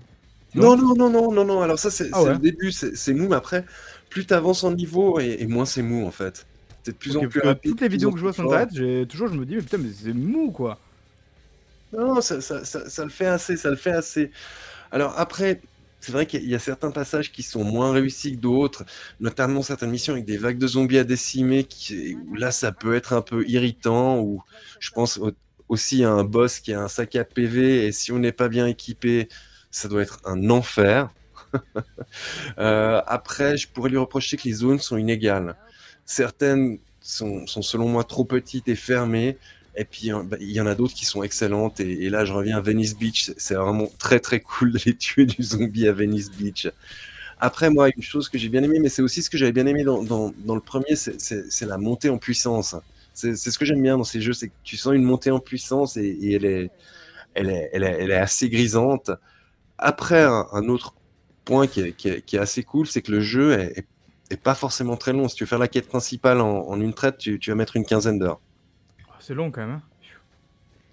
Non, 0.62 0.76
non, 0.76 0.94
non, 0.97 1.10
non, 1.10 1.32
non, 1.32 1.44
non. 1.44 1.60
Alors 1.62 1.78
ça, 1.78 1.90
c'est 1.90 2.10
Ah 2.12 2.22
ouais. 2.22 2.35
le 2.35 2.39
début, 2.39 2.72
c'est 2.72 3.14
mou, 3.14 3.28
mais 3.28 3.36
après, 3.36 3.64
plus 4.10 4.26
t'avances 4.26 4.64
en 4.64 4.72
niveau 4.72 5.20
et, 5.20 5.36
et 5.40 5.47
moins 5.47 5.66
c'est 5.66 5.82
mou, 5.82 6.06
en 6.06 6.10
fait. 6.10 6.47
C'est 6.82 6.93
de 6.93 6.98
plus 6.98 7.16
en 7.16 7.26
plus 7.26 7.40
rapide. 7.40 7.74
toutes 7.74 7.80
les 7.80 7.89
vidéos 7.89 8.12
que 8.12 8.18
je 8.18 8.22
vois 8.22 8.32
sur 8.32 8.44
internet, 8.44 8.70
toujours, 9.09 9.28
je 9.28 9.35
me 9.35 9.44
dis, 9.47 9.56
mais 9.56 9.62
putain, 9.62 9.78
mais 9.78 9.93
c'est 9.93 10.12
mou, 10.12 10.52
quoi. 10.52 10.80
Non, 11.93 12.20
ça, 12.20 12.40
ça, 12.43 12.64
ça, 12.66 12.89
ça 12.90 13.05
le 13.05 13.10
fait 13.10 13.26
assez, 13.26 13.56
ça 13.56 13.70
le 13.70 13.76
fait 13.76 13.90
assez. 13.93 14.30
Alors 14.90 15.18
après, 15.18 15.62
c'est 16.01 16.12
vrai 16.12 16.26
qu'il 16.26 16.44
y 16.48 16.55
a 16.55 16.59
certains 16.60 16.90
passages 16.93 17.32
qui 17.32 17.43
sont 17.43 17.64
moins 17.64 17.93
réussis 17.93 18.32
que 18.35 18.39
d'autres, 18.39 18.85
notamment 19.20 19.62
certaines 19.62 19.90
missions 19.90 20.14
avec 20.14 20.26
des 20.26 20.39
vagues 20.39 20.59
de 20.59 20.66
zombies 20.68 20.98
à 20.98 21.05
décimer, 21.05 21.64
qui, 21.64 22.16
où 22.16 22.35
là 22.36 22.52
ça 22.52 22.72
peut 22.72 22.94
être 22.97 23.14
un 23.14 23.22
peu 23.22 23.47
irritant, 23.48 24.20
ou 24.20 24.43
je 24.80 24.90
pense 24.93 25.18
au- 25.18 25.32
aussi 25.68 26.05
à 26.05 26.12
un 26.12 26.24
boss 26.24 26.60
qui 26.60 26.72
a 26.74 26.82
un 26.82 26.89
sac 26.89 27.16
à 27.16 27.24
PV, 27.24 27.86
et 27.89 27.93
si 27.93 28.12
on 28.12 28.18
n'est 28.20 28.32
pas 28.32 28.48
bien 28.48 28.66
équipé, 28.66 29.28
ça 29.70 29.89
doit 29.89 30.03
être 30.03 30.20
un 30.24 30.51
enfer. 30.51 31.11
Euh, 32.59 33.01
après, 33.07 33.57
je 33.57 33.69
pourrais 33.69 33.90
lui 33.90 33.99
reprocher 33.99 34.36
que 34.36 34.45
les 34.45 34.53
zones 34.55 34.78
sont 34.81 34.97
inégales. 34.97 35.57
Certaines 36.07 36.78
sont, 37.01 37.47
selon 37.47 37.89
moi 37.89 38.05
trop 38.05 38.24
petites 38.24 38.69
et 38.69 38.74
fermées, 38.74 39.36
et 39.77 39.85
puis 39.85 40.11
hein, 40.11 40.24
bah, 40.24 40.36
il 40.40 40.51
y 40.51 40.61
en 40.61 40.66
a 40.66 40.74
d'autres 40.74 40.95
qui 40.95 41.05
sont 41.07 41.23
excellentes. 41.23 41.81
Et, 41.81 42.11
là, 42.11 42.24
je 42.24 42.32
reviens 42.32 42.57
à 42.59 42.61
Venice 42.61 42.97
Beach. 42.97 43.31
C'est- 43.36 43.55
vraiment 43.55 43.90
très 43.99 44.20
très 44.20 44.40
cool 44.40 44.73
d'aller 44.74 44.97
tuer 44.97 45.27
du 45.27 45.43
zombie 45.43 45.86
à 45.89 45.93
Venice 45.93 46.31
Beach. 46.31 46.69
Après, 47.40 47.70
moi, 47.70 47.89
une 47.97 48.03
chose 48.03 48.28
que 48.28 48.39
j'ai 48.39 48.49
bien 48.49 48.62
aimé, 48.62 48.78
mais 48.81 48.89
c'est 48.89 49.03
aussi 49.03 49.23
ce 49.23 49.31
que 49.31 49.39
j'avais 49.39 49.53
bien 49.53 49.66
aimé 49.66 49.85
dans, 49.85 50.03
dans, 50.03 50.55
le 50.55 50.61
premier, 50.61 50.97
c'est- 50.97 51.66
la 51.66 51.78
montée 51.78 52.11
en 52.11 52.19
puissance. 52.19 52.77
C'est 53.15 53.36
ce 53.36 53.59
que 53.59 53.65
j'aime 53.65 53.82
bien 53.82 53.99
dans 53.99 54.05
ces 54.05 54.20
jeux, 54.20 54.32
c'est 54.32 54.49
que 54.49 54.55
tu 54.65 54.77
sens 54.77 54.95
une 54.95 55.03
montée 55.05 55.31
en 55.31 55.40
puissance 55.40 55.97
et, 55.97 56.32
elle, 56.32 56.45
est, 56.45 56.70
elle, 57.35 57.51
est, 57.51 57.70
elle 57.73 58.11
est 58.11 58.16
assez 58.16 58.49
grisante. 58.49 59.11
Après, 59.79 60.23
un, 60.25 60.47
un 60.53 60.69
autre 60.69 60.95
point 61.45 61.67
qui 61.67 61.81
est, 61.81 61.93
qui 61.95 62.09
est- 62.09 62.23
qui 62.23 62.37
est 62.37 62.39
assez 62.41 62.63
cool, 62.65 62.87
c'est 62.87 63.03
que 63.03 63.13
le 63.13 63.21
jeu 63.21 63.53
est, 63.59 63.79
est- 63.79 63.89
est 64.31 64.37
pas 64.43 64.55
forcément 64.55 64.97
très 64.97 65.13
long. 65.13 65.29
Si 65.29 65.37
tu 65.37 65.45
veux 65.45 65.49
faire 65.49 65.59
la 65.59 65.69
quête 65.69 65.89
principale 65.89 66.41
en, 66.41 66.69
en 66.69 66.81
une 66.81 66.95
traite, 66.95 67.19
tu, 67.19 67.39
tu 67.39 67.51
vas 67.51 67.57
mettre 67.57 67.77
une 67.77 67.85
quinzaine 67.87 68.19
d'heures. 68.19 68.41
C'est 69.21 69.35
long 69.35 69.51
quand 69.51 69.61
même. 69.61 69.71
hein. 69.77 69.83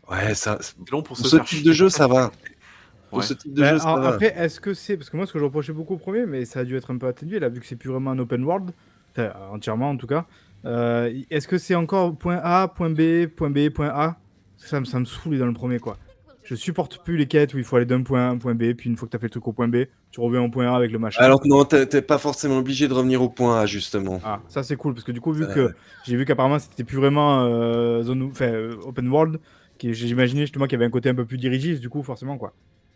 Ouais, 0.09 0.35
ça, 0.35 0.59
long 0.91 1.01
pour 1.03 1.17
se 1.17 1.27
ce 1.27 1.37
type 1.37 1.63
de 1.63 1.71
jeu, 1.73 1.89
ça 1.89 2.07
va. 2.07 2.31
Pour 3.11 3.23
Ouais. 3.23 3.23
ce 3.23 3.33
type 3.33 3.53
de 3.53 3.63
jeu, 3.65 3.79
ça 3.79 3.87
alors, 3.93 3.99
va. 3.99 4.09
après, 4.09 4.33
est-ce 4.37 4.59
que 4.59 4.73
c'est. 4.73 4.97
Parce 4.97 5.09
que 5.09 5.17
moi, 5.17 5.25
ce 5.27 5.33
que 5.33 5.39
je 5.39 5.43
reprochais 5.45 5.73
beaucoup 5.73 5.93
au 5.95 5.97
premier, 5.97 6.25
mais 6.25 6.45
ça 6.45 6.61
a 6.61 6.65
dû 6.65 6.75
être 6.77 6.91
un 6.93 6.97
peu 6.97 7.07
atténué 7.07 7.39
là, 7.39 7.49
vu 7.49 7.59
que 7.61 7.65
c'est 7.65 7.75
plus 7.77 7.89
vraiment 7.89 8.11
un 8.11 8.19
open 8.19 8.43
world, 8.43 8.71
enfin, 9.11 9.31
entièrement 9.51 9.89
en 9.91 9.97
tout 9.97 10.07
cas. 10.07 10.27
Euh, 10.65 11.13
est-ce 11.29 11.47
que 11.47 11.57
c'est 11.57 11.75
encore 11.75 12.17
point 12.17 12.39
A, 12.43 12.67
point 12.67 12.89
B, 12.89 13.27
point 13.27 13.49
B, 13.51 13.69
point 13.69 13.89
A? 13.89 14.19
Ça, 14.57 14.79
me- 14.79 14.85
ça 14.85 14.99
me 14.99 15.05
saoulait 15.05 15.37
dans 15.37 15.45
le 15.45 15.53
premier, 15.53 15.79
quoi. 15.79 15.97
Je 16.45 16.55
supporte 16.55 17.03
plus 17.03 17.17
les 17.17 17.27
quêtes 17.27 17.53
où 17.53 17.57
il 17.57 17.63
faut 17.63 17.75
aller 17.75 17.85
d'un 17.85 18.03
point 18.03 18.21
A 18.21 18.27
à 18.27 18.29
un 18.29 18.37
point 18.37 18.53
B, 18.53 18.73
puis 18.73 18.89
une 18.89 18.97
fois 18.97 19.07
que 19.07 19.11
t'as 19.11 19.19
fait 19.19 19.25
le 19.25 19.31
truc 19.31 19.47
au 19.47 19.53
point 19.53 19.67
B, 19.67 19.85
tu 20.11 20.19
reviens 20.19 20.43
au 20.43 20.49
point 20.49 20.71
A 20.71 20.75
avec 20.75 20.91
le 20.91 20.99
machin. 20.99 21.23
Alors 21.23 21.41
non, 21.45 21.65
t'es 21.65 22.01
pas 22.01 22.17
forcément 22.17 22.57
obligé 22.57 22.87
de 22.87 22.93
revenir 22.93 23.21
au 23.21 23.29
point 23.29 23.61
A, 23.61 23.65
justement. 23.65 24.19
Ah, 24.23 24.41
ça 24.49 24.63
c'est 24.63 24.75
cool, 24.75 24.93
parce 24.93 25.03
que 25.03 25.11
du 25.11 25.21
coup, 25.21 25.33
vu 25.33 25.45
que 25.47 25.73
j'ai 26.05 26.15
vu 26.15 26.25
qu'apparemment 26.25 26.59
c'était 26.59 26.83
plus 26.83 26.97
vraiment 26.97 27.41
euh, 27.45 28.03
zone, 28.03 28.31
euh, 28.41 28.75
open 28.85 29.07
world, 29.09 29.39
j'imaginais 29.81 30.41
justement 30.41 30.65
qu'il 30.65 30.73
y 30.73 30.75
avait 30.75 30.85
un 30.85 30.91
côté 30.91 31.09
un 31.09 31.15
peu 31.15 31.25
plus 31.25 31.37
dirigiste, 31.37 31.81
du 31.81 31.89
coup, 31.89 32.03
forcément, 32.03 32.37
quoi. 32.37 32.53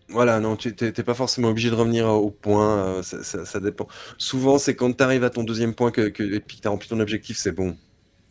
Voilà, 0.09 0.39
non, 0.39 0.55
tu 0.55 0.75
t'es 0.75 0.91
t'es 0.91 1.03
pas 1.03 1.13
forcément 1.13 1.49
obligé 1.49 1.69
de 1.69 1.75
revenir 1.75 2.07
au 2.07 2.31
point, 2.31 2.77
euh, 2.79 3.03
ça, 3.03 3.23
ça- 3.23 3.45
ça 3.45 3.59
dépend. 3.59 3.87
Souvent, 4.17 4.57
c'est 4.57 4.75
quand 4.75 4.91
tu 4.95 5.03
arrives 5.03 5.23
à 5.23 5.29
ton 5.29 5.43
deuxième 5.43 5.75
point 5.75 5.91
que, 5.91 6.09
que- 6.09 6.23
et 6.23 6.39
puis 6.39 6.57
que 6.57 6.61
tu 6.63 6.67
as 6.67 6.71
rempli 6.71 6.89
ton 6.89 6.99
objectif, 6.99 7.37
c'est 7.37 7.51
bon. 7.51 7.77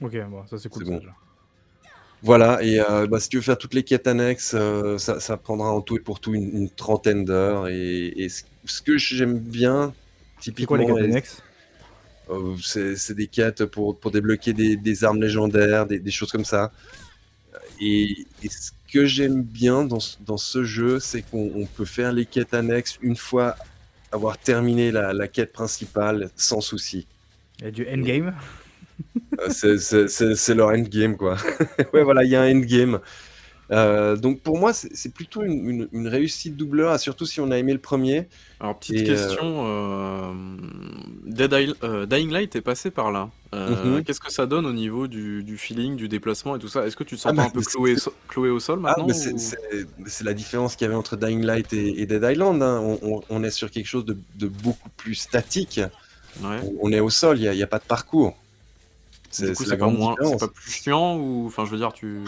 Ok, 0.00 0.16
bon, 0.28 0.46
ça 0.46 0.58
c'est 0.58 0.68
cool. 0.68 0.82
C'est 0.84 0.86
ça, 0.86 0.92
bon. 0.92 0.98
déjà. 0.98 1.14
Voilà, 2.22 2.62
et 2.62 2.80
euh, 2.80 3.06
bah, 3.06 3.20
si 3.20 3.28
tu 3.28 3.36
veux 3.36 3.42
faire 3.42 3.58
toutes 3.58 3.74
les 3.74 3.84
quêtes 3.84 4.08
annexes, 4.08 4.52
euh, 4.54 4.98
ça, 4.98 5.20
ça 5.20 5.36
prendra 5.36 5.70
en 5.72 5.80
tout 5.82 5.96
et 5.96 6.00
pour 6.00 6.18
tout 6.20 6.34
une, 6.34 6.50
une 6.56 6.70
trentaine 6.70 7.24
d'heures. 7.24 7.68
Et, 7.68 8.08
et 8.16 8.28
ce, 8.28 8.42
ce 8.64 8.82
que 8.82 8.98
j'aime 8.98 9.38
bien, 9.38 9.94
C'est 10.58 10.66
quoi 10.66 10.76
les 10.78 10.84
typiquement, 10.84 10.86
quêtes 10.86 11.00
annexes? 11.00 11.42
Euh, 12.30 12.56
c'est 12.62 12.96
c'est 12.96 13.14
des 13.14 13.26
quêtes 13.28 13.64
pour, 13.64 13.98
pour 13.98 14.10
débloquer 14.10 14.52
des, 14.52 14.76
des 14.76 15.04
armes 15.04 15.20
légendaires, 15.20 15.86
des, 15.86 15.98
des 15.98 16.10
choses 16.10 16.30
comme 16.30 16.44
ça. 16.44 16.72
Et, 17.80 18.26
et 18.42 18.48
ce 18.48 18.72
que 18.92 19.06
j'aime 19.06 19.42
bien 19.42 19.84
dans, 19.84 20.00
ce- 20.00 20.16
dans 20.20 20.36
ce 20.36 20.64
jeu, 20.64 21.00
c'est 21.00 21.22
qu'on 21.22 21.50
on 21.54 21.66
peut 21.66 21.84
faire 21.84 22.12
les 22.12 22.26
quêtes 22.26 22.54
annexes 22.54 22.98
une 23.00 23.16
fois 23.16 23.56
avoir 24.12 24.38
terminé 24.38 24.90
la, 24.92 25.12
la 25.14 25.28
quête 25.28 25.52
principale 25.52 26.30
sans 26.36 26.60
souci. 26.60 27.08
Il 27.60 27.64
y 27.64 27.68
a 27.68 27.70
du 27.70 27.86
endgame? 27.88 28.34
Euh, 29.40 29.48
c'est- 29.50 30.54
leur 30.54 30.68
endgame, 30.70 31.16
quoi. 31.16 31.36
ouais, 31.94 32.02
voilà, 32.02 32.24
il 32.24 32.30
y 32.30 32.36
a 32.36 32.42
un 32.42 32.50
endgame. 32.56 32.98
Euh, 33.70 34.16
donc 34.16 34.40
pour 34.40 34.58
moi, 34.58 34.72
c'est 34.72 35.12
plutôt 35.12 35.42
une, 35.42 35.68
une- 35.68 35.88
une 35.92 36.08
réussite 36.08 36.56
doubleur, 36.56 36.94
et 36.94 36.98
surtout 36.98 37.26
si 37.26 37.38
on 37.40 37.50
a 37.50 37.58
aimé 37.58 37.74
le 37.74 37.78
premier. 37.78 38.26
Alors, 38.60 38.78
petite 38.78 38.96
Et, 38.96 39.10
euh, 39.10 39.14
question, 39.14 39.62
euh, 39.66 40.32
Dead 41.26 41.52
Isle- 41.52 41.74
euh, 41.84 42.06
Dying 42.06 42.30
Light 42.30 42.56
est 42.56 42.62
passé 42.62 42.90
par 42.90 43.12
là. 43.12 43.28
Mhm. 43.52 44.04
Qu'est-ce 44.04 44.20
que 44.20 44.32
ça 44.32 44.46
donne 44.46 44.64
au 44.66 44.72
niveau 44.72 45.06
du, 45.06 45.42
du 45.42 45.56
feeling, 45.58 45.96
du 45.96 46.08
déplacement 46.08 46.56
et 46.56 46.58
tout 46.58 46.68
ça? 46.68 46.86
Est-ce 46.86 46.96
que 46.96 47.04
tu 47.04 47.16
te 47.16 47.20
sens 47.20 47.32
Ah, 47.32 47.36
pas 47.36 47.42
un 47.44 47.50
peu 47.50 47.60
cloué, 47.60 47.96
so- 47.96 48.14
cloué 48.28 48.48
au 48.48 48.58
sol 48.60 48.78
Ah, 48.84 48.94
maintenant 48.96 49.12
c'est- 49.14 49.32
ou- 49.32 49.38
c'est 49.38 49.58
c'est 50.06 50.24
la 50.24 50.34
différence 50.34 50.74
qu'il 50.74 50.86
y 50.86 50.88
avait 50.88 50.96
entre 50.98 51.16
Dying 51.16 51.44
Light 51.44 51.72
et, 51.74 52.00
et 52.00 52.06
Dead 52.06 52.22
Island. 52.26 52.62
hein. 52.62 52.80
On, 52.82 52.98
on- 53.02 53.22
on 53.28 53.42
est 53.44 53.50
sur 53.50 53.70
quelque 53.70 53.86
chose 53.86 54.04
de, 54.06 54.16
de 54.36 54.48
beaucoup 54.48 54.88
plus 54.96 55.14
statique. 55.14 55.80
Ouais. 56.42 56.56
On, 56.62 56.88
on 56.88 56.92
est 56.92 57.00
au 57.00 57.10
sol, 57.10 57.38
il 57.38 57.50
n'y 57.50 57.60
a, 57.62 57.64
a 57.64 57.68
pas 57.68 57.78
de 57.78 57.84
parcours. 57.84 58.34
Du 59.30 59.52
coup, 59.52 59.62
la 59.64 59.68
c'est 59.70 59.76
pas, 59.76 59.86
moins- 59.88 60.14
pas 60.38 60.48
plus 60.48 60.70
chiant 60.70 61.16
ou. 61.18 61.46
Enfin, 61.46 61.64
je 61.64 61.70
veux 61.70 61.76
dire, 61.78 61.92
tu. 61.92 62.22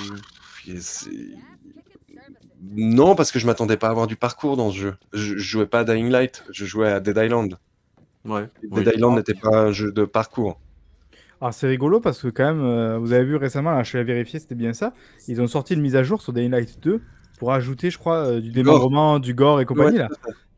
Non, 2.63 3.15
parce 3.15 3.33
que 3.33 3.39
je 3.39 3.47
m'attendais 3.47 3.77
pas 3.77 3.89
à 3.89 3.91
avoir 3.91 4.07
du 4.07 4.17
parcours 4.17 4.57
dans 4.57 4.71
ce 4.71 4.77
jeu. 4.77 4.95
Je, 5.13 5.37
je 5.37 5.39
jouais 5.39 5.67
pas 5.67 5.81
à 5.81 5.85
Dying 5.85 6.11
Light, 6.11 6.45
je 6.51 6.67
jouais 6.67 6.89
à 6.91 7.01
Dead 7.01 7.17
Island. 7.17 7.59
Ouais. 8.27 8.49
Oui. 8.71 8.85
Dead 8.85 8.95
Island 8.97 9.17
n'était 9.17 9.35
pas 9.35 9.57
un 9.57 9.73
jeu 9.73 9.93
de 9.93 10.05
parcours. 10.05 10.61
Alors 11.41 11.55
c'est 11.55 11.67
rigolo 11.67 12.01
parce 12.01 12.21
que 12.21 12.29
quand 12.29 12.45
même, 12.45 12.61
euh, 12.63 12.99
vous 12.99 13.15
avez 13.15 13.25
vu 13.25 13.37
récemment, 13.37 13.71
là, 13.73 13.83
je 13.83 13.89
suis 13.89 13.97
allé 13.99 14.05
vérifier, 14.13 14.39
c'était 14.39 14.55
bien 14.55 14.75
ça. 14.75 14.93
Ils 15.27 15.41
ont 15.41 15.47
sorti 15.47 15.73
une 15.73 15.81
mise 15.81 15.97
à 15.97 16.03
jour 16.03 16.21
sur 16.21 16.35
Dying 16.35 16.51
Light 16.51 16.79
2 16.83 17.01
pour 17.41 17.55
ajouter, 17.55 17.91
je 17.91 17.97
crois, 17.97 18.19
euh, 18.19 18.41
du 18.43 18.51
démembrement, 18.51 19.19
du 19.19 19.33
gore 19.33 19.63
et 19.63 19.65
compagnie 19.65 19.97
Ouais, 19.97 20.03
là. 20.03 20.09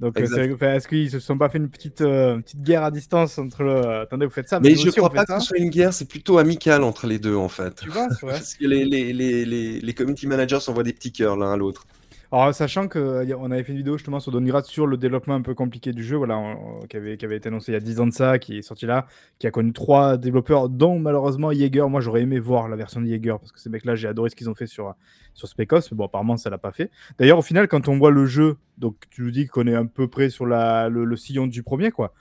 Donc 0.00 0.20
euh, 0.20 0.56
est-ce 0.74 0.88
qu'ils 0.88 1.12
se 1.12 1.20
sont 1.20 1.38
pas 1.38 1.48
fait 1.48 1.58
une 1.58 1.68
petite, 1.68 2.00
euh, 2.00 2.38
petite 2.40 2.60
guerre 2.60 2.82
à 2.82 2.90
distance 2.90 3.38
entre 3.38 3.62
le... 3.62 4.00
Attendez, 4.00 4.26
vous 4.26 4.32
faites 4.32 4.48
ça, 4.48 4.58
Mais 4.58 4.74
je 4.74 4.88
aussi, 4.88 4.98
crois 4.98 5.10
pas 5.10 5.24
que 5.24 5.38
ce 5.38 5.46
soit 5.46 5.58
une 5.58 5.70
guerre, 5.70 5.94
c'est 5.94 6.08
plutôt 6.08 6.38
amical 6.38 6.82
entre 6.82 7.06
les 7.06 7.20
deux 7.20 7.36
en 7.36 7.48
fait. 7.48 7.76
Tu 7.76 7.88
ouais. 7.88 8.08
Parce 8.20 8.54
que 8.54 8.66
les, 8.66 8.84
les, 8.84 9.12
les, 9.12 9.44
les, 9.44 9.80
les 9.80 9.94
community 9.94 10.26
managers 10.26 10.58
s'envoient 10.58 10.82
des 10.82 10.92
petits 10.92 11.12
cœurs 11.12 11.36
l'un 11.36 11.52
à 11.52 11.56
l'autre. 11.56 11.86
Alors, 12.34 12.54
sachant 12.54 12.88
qu'on 12.88 13.50
avait 13.50 13.62
fait 13.62 13.72
une 13.72 13.78
vidéo 13.78 13.98
justement 13.98 14.18
sur 14.18 14.32
Downgrade 14.32 14.64
sur 14.64 14.86
le 14.86 14.96
développement 14.96 15.34
un 15.34 15.42
peu 15.42 15.52
compliqué 15.54 15.92
du 15.92 16.02
jeu, 16.02 16.16
voilà, 16.16 16.38
on- 16.38 16.78
on- 16.80 16.86
qui, 16.86 16.96
avait, 16.96 17.18
qui 17.18 17.26
avait 17.26 17.36
été 17.36 17.48
annoncé 17.48 17.72
il 17.72 17.74
y 17.74 17.76
a 17.76 17.80
10 17.80 18.00
ans 18.00 18.06
de 18.06 18.12
ça, 18.12 18.38
qui 18.38 18.56
est 18.56 18.62
sorti 18.62 18.86
là, 18.86 19.06
qui 19.38 19.46
a 19.46 19.50
connu 19.50 19.74
trois 19.74 20.16
développeurs, 20.16 20.70
dont 20.70 20.98
malheureusement 20.98 21.52
Jaeger. 21.52 21.90
Moi, 21.90 22.00
j'aurais 22.00 22.22
aimé 22.22 22.38
voir 22.38 22.68
la 22.70 22.76
version 22.76 23.02
de 23.02 23.06
Jaeger, 23.06 23.38
parce 23.38 23.52
que 23.52 23.60
ces 23.60 23.68
mecs-là, 23.68 23.96
j'ai 23.96 24.08
adoré 24.08 24.30
ce 24.30 24.34
qu'ils 24.36 24.48
ont 24.48 24.54
fait 24.54 24.66
sur, 24.66 24.94
sur 25.34 25.46
Spec 25.46 25.70
Ops, 25.74 25.92
mais 25.92 25.96
bon, 25.98 26.06
apparemment, 26.06 26.38
ça 26.38 26.48
l'a 26.48 26.56
pas 26.56 26.72
fait. 26.72 26.90
D'ailleurs, 27.18 27.36
au 27.38 27.42
final, 27.42 27.68
quand 27.68 27.86
on 27.88 27.98
voit 27.98 28.10
le 28.10 28.24
jeu, 28.24 28.56
donc 28.78 28.96
tu 29.10 29.20
nous 29.20 29.30
dis 29.30 29.46
qu'on 29.46 29.66
est 29.66 29.74
à 29.74 29.84
peu 29.84 30.08
près 30.08 30.30
sur 30.30 30.46
la, 30.46 30.88
le, 30.88 31.04
le 31.04 31.16
sillon 31.16 31.46
du 31.46 31.62
premier, 31.62 31.90
quoi. 31.90 32.14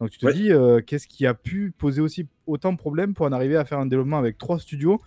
Donc 0.00 0.08
tu 0.08 0.18
te 0.18 0.24
Ouais. 0.26 0.32
dis, 0.32 0.50
euh, 0.50 0.80
qu'est-ce 0.80 1.08
qui 1.08 1.26
a 1.26 1.34
pu 1.34 1.74
poser 1.76 2.00
aussi 2.00 2.26
autant 2.46 2.72
de 2.72 2.78
problèmes 2.78 3.12
pour 3.12 3.26
en 3.26 3.32
arriver 3.32 3.56
à 3.56 3.66
faire 3.66 3.80
un 3.80 3.86
développement 3.86 4.16
avec 4.18 4.38
trois 4.38 4.58
studios 4.60 4.98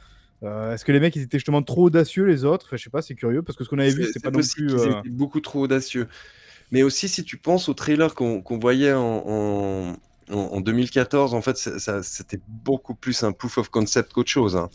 Euh, 0.43 0.73
Est-ce 0.73 0.85
que 0.85 0.91
les 0.91 0.99
mecs 0.99 1.15
ils 1.15 1.22
étaient 1.22 1.38
justement 1.38 1.61
trop 1.61 1.84
audacieux 1.85 2.26
les 2.26 2.45
autres? 2.45 2.65
Enfin, 2.68 2.77
je 2.77 2.84
sais 2.84 2.89
pas, 2.89 3.01
c'est 3.01 3.15
curieux 3.15 3.43
parce 3.43 3.57
que 3.57 3.63
ce 3.63 3.69
qu'on 3.69 3.77
avait 3.80 3.91
vu 3.91 4.05
c'était 4.05 4.19
pas 4.19 4.31
non 4.31 4.39
plus. 4.41 4.73
euh, 4.73 4.99
étaient 4.99 5.09
beaucoup 5.09 5.39
trop 5.41 5.61
audacieux. 5.61 6.07
Mais 6.72 6.84
aussi, 6.84 7.09
si 7.09 7.23
tu 7.23 7.38
penses 7.38 7.69
au 7.69 7.73
trailer 7.73 8.15
qu'on 8.15 8.41
voyait 8.59 8.93
en, 8.93 9.23
en, 9.27 9.95
en- 10.31 10.35
en 10.35 10.61
2014, 10.61 11.34
en 11.34 11.41
fait, 11.41 11.57
c'était 11.57 12.39
beaucoup 12.47 12.95
plus 12.95 13.23
un 13.23 13.34
proof 13.34 13.57
of 13.57 13.69
concept 13.69 14.13
qu'autre 14.13 14.30
chose. 14.31 14.55
hein. 14.55 14.69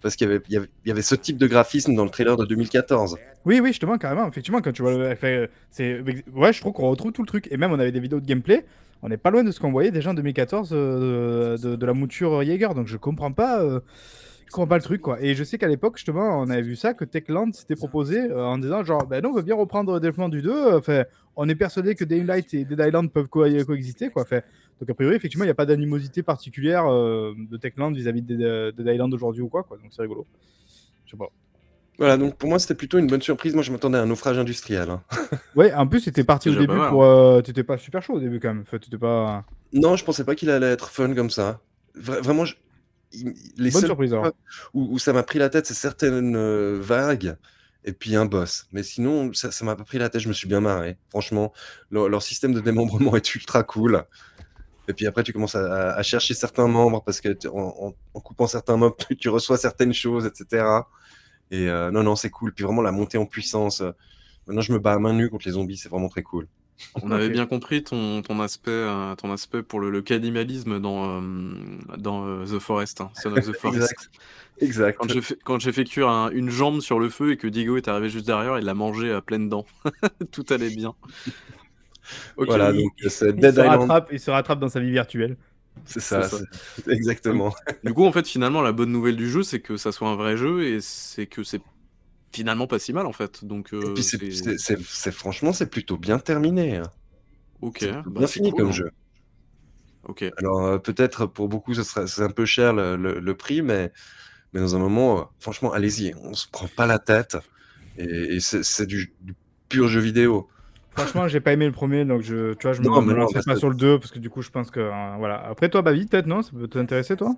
Parce 0.00 0.16
qu'il 0.16 0.28
y 0.28 0.30
avait, 0.30 0.42
il 0.48 0.96
y, 0.98 1.02
ce 1.02 1.14
type 1.14 1.36
de 1.36 1.46
graphisme 1.46 1.94
dans 1.94 2.04
le 2.04 2.10
trailer 2.10 2.36
de 2.36 2.46
2014. 2.46 3.18
Oui, 3.44 3.60
oui, 3.60 3.68
justement, 3.68 3.98
carrément. 3.98 4.26
Effectivement, 4.28 4.60
quand 4.62 4.72
tu 4.72 4.80
vois 4.82 4.96
le. 4.96 5.10
enfin, 5.12 5.46
c'est... 5.70 6.00
Ouais, 6.34 6.52
je 6.52 6.60
trouve 6.60 6.72
qu'on 6.72 6.88
retrouve 6.88 7.12
tout 7.12 7.22
le 7.22 7.26
truc. 7.26 7.48
Et 7.50 7.56
même, 7.58 7.72
on 7.72 7.78
avait 7.78 7.92
des 7.92 8.00
vidéos 8.00 8.20
de 8.20 8.26
gameplay. 8.26 8.64
On 9.02 9.08
n'est 9.08 9.18
pas 9.18 9.30
loin 9.30 9.42
de 9.44 9.50
ce 9.50 9.60
qu'on 9.60 9.72
voyait 9.72 9.90
déjà 9.90 10.10
en 10.10 10.14
2014 10.14 10.70
euh, 10.72 11.58
de, 11.58 11.76
de 11.76 11.86
la 11.86 11.92
mouture 11.92 12.42
Jaeger. 12.42 12.74
Donc, 12.74 12.86
je 12.86 12.96
comprends 12.96 13.32
pas. 13.32 13.60
euh, 13.62 13.80
Je 14.50 14.54
comprends 14.56 14.66
pas 14.66 14.76
le 14.78 14.82
truc, 14.82 15.00
quoi. 15.00 15.22
Et 15.22 15.36
je 15.36 15.44
sais 15.44 15.58
qu'à 15.58 15.68
l'époque, 15.68 15.96
justement, 15.96 16.40
on 16.40 16.50
avait 16.50 16.62
vu 16.62 16.74
ça, 16.74 16.92
que 16.92 17.04
Techland 17.04 17.52
s'était 17.52 17.76
proposé 17.76 18.18
euh, 18.18 18.44
en 18.44 18.58
disant, 18.58 18.82
genre, 18.82 19.06
ben 19.06 19.22
non, 19.22 19.30
on 19.30 19.34
veut 19.34 19.42
bien 19.42 19.54
reprendre 19.54 19.94
le 19.94 20.00
développement 20.00 20.28
du 20.28 20.42
2. 20.42 20.50
euh, 20.50 20.78
Enfin, 20.78 21.04
on 21.36 21.48
est 21.48 21.54
persuadé 21.54 21.94
que 21.94 22.02
Daylight 22.04 22.52
et 22.54 22.64
Dead 22.64 22.80
Island 22.84 23.12
peuvent 23.12 23.28
co- 23.28 23.44
coexister, 23.64 24.10
quoi. 24.10 24.24
Fait, 24.24 24.44
donc, 24.80 24.90
a 24.90 24.94
priori, 24.94 25.14
effectivement, 25.14 25.44
il 25.44 25.46
n'y 25.48 25.52
a 25.52 25.54
pas 25.54 25.66
d'animosité 25.66 26.24
particulière 26.24 26.84
euh, 26.90 27.32
de 27.38 27.56
Techland 27.58 27.92
vis-à-vis 27.92 28.22
de 28.22 28.72
Dead, 28.76 28.86
Island 28.92 29.14
aujourd'hui 29.14 29.42
ou 29.42 29.48
quoi, 29.48 29.62
quoi. 29.62 29.76
Donc, 29.76 29.92
c'est 29.92 30.02
rigolo. 30.02 30.26
Je 31.06 31.12
sais 31.12 31.16
pas. 31.16 31.28
Voilà, 31.98 32.16
donc 32.16 32.34
pour 32.36 32.48
moi, 32.48 32.58
c'était 32.58 32.74
plutôt 32.74 32.98
une 32.98 33.06
bonne 33.06 33.22
surprise. 33.22 33.54
Moi, 33.54 33.62
je 33.62 33.70
m'attendais 33.70 33.98
à 33.98 34.02
un 34.02 34.06
naufrage 34.06 34.36
industriel. 34.38 34.90
hein. 34.90 35.02
Ouais, 35.54 35.72
en 35.74 35.86
plus, 35.86 36.00
c'était 36.00 36.24
parti 36.24 36.48
au 36.48 36.54
début 36.54 36.74
mal. 36.74 36.90
pour. 36.90 37.04
euh, 37.04 37.40
T'étais 37.40 37.62
pas 37.62 37.76
super 37.78 38.02
chaud 38.02 38.14
au 38.14 38.20
début, 38.20 38.40
quand 38.40 38.48
même. 38.48 38.62
Enfin, 38.66 38.78
t'étais 38.78 38.98
pas. 38.98 39.44
Non, 39.72 39.94
je 39.96 40.04
pensais 40.04 40.24
pas 40.24 40.34
qu'il 40.34 40.50
allait 40.50 40.70
être 40.72 40.88
fun 40.88 41.14
comme 41.14 41.30
ça. 41.30 41.60
Vra- 41.96 42.20
vraiment, 42.20 42.44
je- 42.44 42.56
les 43.12 43.70
Bonne 43.70 43.80
seules 43.80 43.86
surprise, 43.86 44.14
où, 44.74 44.94
où 44.94 44.98
ça 44.98 45.12
m'a 45.12 45.22
pris 45.22 45.38
la 45.38 45.48
tête, 45.48 45.66
c'est 45.66 45.74
certaines 45.74 46.36
euh, 46.36 46.78
vagues 46.80 47.36
et 47.84 47.92
puis 47.92 48.14
un 48.14 48.26
boss. 48.26 48.66
Mais 48.72 48.82
sinon, 48.82 49.32
ça 49.32 49.64
m'a 49.64 49.74
pas 49.76 49.84
pris 49.84 49.98
la 49.98 50.08
tête. 50.08 50.20
Je 50.20 50.28
me 50.28 50.32
suis 50.32 50.46
bien 50.48 50.60
marré. 50.60 50.96
Franchement, 51.08 51.52
leur, 51.90 52.08
leur 52.08 52.22
système 52.22 52.52
de 52.52 52.60
démembrement 52.60 53.16
est 53.16 53.34
ultra 53.34 53.62
cool. 53.62 54.04
Et 54.88 54.92
puis 54.92 55.06
après, 55.06 55.22
tu 55.22 55.32
commences 55.32 55.54
à, 55.54 55.94
à 55.94 56.02
chercher 56.02 56.34
certains 56.34 56.66
membres 56.66 57.02
parce 57.04 57.20
que 57.20 57.36
en, 57.48 57.88
en- 57.88 57.94
en 58.14 58.20
coupant 58.20 58.46
certains 58.46 58.76
membres, 58.76 58.96
tu, 58.96 59.16
tu 59.16 59.28
reçois 59.28 59.56
certaines 59.56 59.94
choses, 59.94 60.26
etc. 60.26 60.64
Et 61.50 61.68
euh, 61.68 61.90
non, 61.90 62.02
non, 62.02 62.16
c'est 62.16 62.30
cool. 62.30 62.52
Puis 62.52 62.64
vraiment, 62.64 62.82
la 62.82 62.92
montée 62.92 63.18
en 63.18 63.26
puissance. 63.26 63.80
euh, 63.80 63.92
maintenant, 64.46 64.62
je 64.62 64.72
me 64.72 64.78
bats 64.78 64.92
à 64.94 64.98
main 64.98 65.12
nue 65.12 65.28
contre 65.30 65.46
les 65.46 65.52
zombies. 65.52 65.76
C'est 65.76 65.88
vraiment 65.88 66.08
très 66.08 66.22
cool. 66.22 66.46
On 67.02 67.10
avait 67.10 67.28
bien 67.28 67.46
compris 67.46 67.82
ton, 67.82 68.22
ton 68.22 68.40
aspect, 68.40 68.70
euh, 68.70 69.14
ton 69.14 69.32
aspect 69.32 69.62
pour 69.62 69.80
le, 69.80 69.90
le 69.90 70.02
cannibalisme 70.02 70.80
dans, 70.80 71.20
euh, 71.20 71.54
dans 71.98 72.26
euh, 72.26 72.44
The 72.44 72.58
Forest, 72.58 73.00
hein, 73.00 73.10
Son 73.22 73.32
of 73.36 73.46
the 73.46 73.52
Forest. 73.56 73.82
Exact. 73.82 74.10
Exact. 74.62 74.98
Quand 74.98 75.08
j'ai 75.08 75.20
fait, 75.22 75.38
quand 75.42 75.58
j'ai 75.60 75.72
fait 75.72 75.84
cuire 75.84 76.08
un- 76.08 76.30
une 76.30 76.50
jambe 76.50 76.80
sur 76.80 76.98
le 76.98 77.08
feu 77.08 77.32
et 77.32 77.36
que 77.36 77.46
Diego 77.46 77.76
est 77.76 77.88
arrivé 77.88 78.10
juste 78.10 78.26
derrière, 78.26 78.58
il 78.58 78.64
l'a 78.64 78.74
mangé 78.74 79.12
à 79.12 79.20
pleines 79.22 79.48
dents. 79.48 79.66
Tout 80.32 80.44
allait 80.50 80.70
bien. 80.70 80.94
Voilà, 82.36 82.72
donc 82.72 82.92
Il 83.02 83.10
se, 83.10 83.24
rattrape, 83.60 84.08
il 84.12 84.20
se 84.20 84.30
rattrape 84.30 84.58
dans 84.58 84.68
sa 84.68 84.80
vie 84.80 84.90
virtuelle. 84.90 85.36
C'est 85.84 86.00
ça, 86.00 86.22
ça. 86.22 86.38
exactement. 86.88 87.54
Du 87.84 87.94
coup, 87.94 88.04
en 88.04 88.12
fait, 88.12 88.26
finalement, 88.26 88.60
la 88.62 88.72
bonne 88.72 88.90
nouvelle 88.90 89.16
du 89.16 89.30
jeu, 89.30 89.42
c'est 89.42 89.60
que 89.60 89.76
ça 89.76 89.92
soit 89.92 90.08
un 90.08 90.16
vrai 90.16 90.36
jeu 90.36 90.64
et 90.64 90.80
c'est 90.80 91.26
que 91.26 91.42
c'est 91.44 91.62
finalement 92.32 92.66
pas 92.66 92.78
si 92.78 92.92
mal, 92.92 93.06
en 93.06 93.12
fait. 93.12 93.44
Donc, 93.44 93.72
Et 93.82 93.84
euh, 93.84 94.02
puis 94.02 94.04
c'est, 94.04 95.12
franchement, 95.12 95.52
c'est 95.52 95.68
plutôt 95.70 95.96
bien 95.98 96.18
terminé. 96.18 96.76
hein. 96.76 96.90
Ok, 97.62 97.84
bah, 98.04 98.26
bien 98.26 98.28
fini 98.28 98.52
cool, 98.52 98.54
comme 98.54 98.70
hein. 98.70 98.72
jeu. 98.72 98.90
Ok. 100.02 100.22
Alors 100.38 100.62
euh, 100.64 100.78
peut-être 100.78 101.26
pour 101.26 101.48
beaucoup, 101.48 101.74
ce 101.74 101.82
sera, 101.82 102.06
c'est 102.06 102.22
un 102.22 102.30
peu 102.30 102.46
cher 102.46 102.72
le, 102.72 102.96
le- 102.96 103.20
le 103.20 103.36
prix, 103.36 103.62
mais, 103.62 103.92
mais 104.52 104.60
dans 104.60 104.76
un 104.76 104.78
moment, 104.78 105.20
euh, 105.20 105.24
franchement, 105.40 105.72
allez-y, 105.72 106.14
on 106.22 106.34
se 106.34 106.46
prend 106.50 106.68
pas 106.68 106.86
la 106.86 106.98
tête. 106.98 107.38
Et, 107.96 108.36
et 108.36 108.40
c'est, 108.40 108.86
du, 108.86 109.14
du 109.20 109.34
pur 109.68 109.88
jeu 109.88 110.00
vidéo. 110.00 110.50
Franchement, 110.96 111.28
j'ai 111.28 111.40
pas 111.40 111.52
aimé 111.52 111.66
le 111.66 111.72
premier, 111.72 112.04
donc 112.04 112.22
je, 112.22 112.54
tu 112.54 112.62
vois, 112.66 112.72
je 112.74 112.82
me, 112.82 112.88
Non, 112.88 113.02
me 113.02 113.14
bah, 113.32 113.42
pas 113.44 113.56
sur 113.56 113.68
le 113.70 113.76
2 113.76 113.98
parce 113.98 114.10
que 114.10 114.18
du 114.18 114.28
coup, 114.28 114.42
je 114.42 114.50
pense 114.50 114.70
que 114.70 114.80
euh, 114.80 115.16
voilà. 115.18 115.40
Après, 115.46 115.68
toi, 115.68 115.82
Babi, 115.82 116.06
peut-être 116.06 116.26
non, 116.26 116.42
ça 116.42 116.50
peut 116.52 116.68
t'intéresser, 116.68 117.16
toi? 117.16 117.36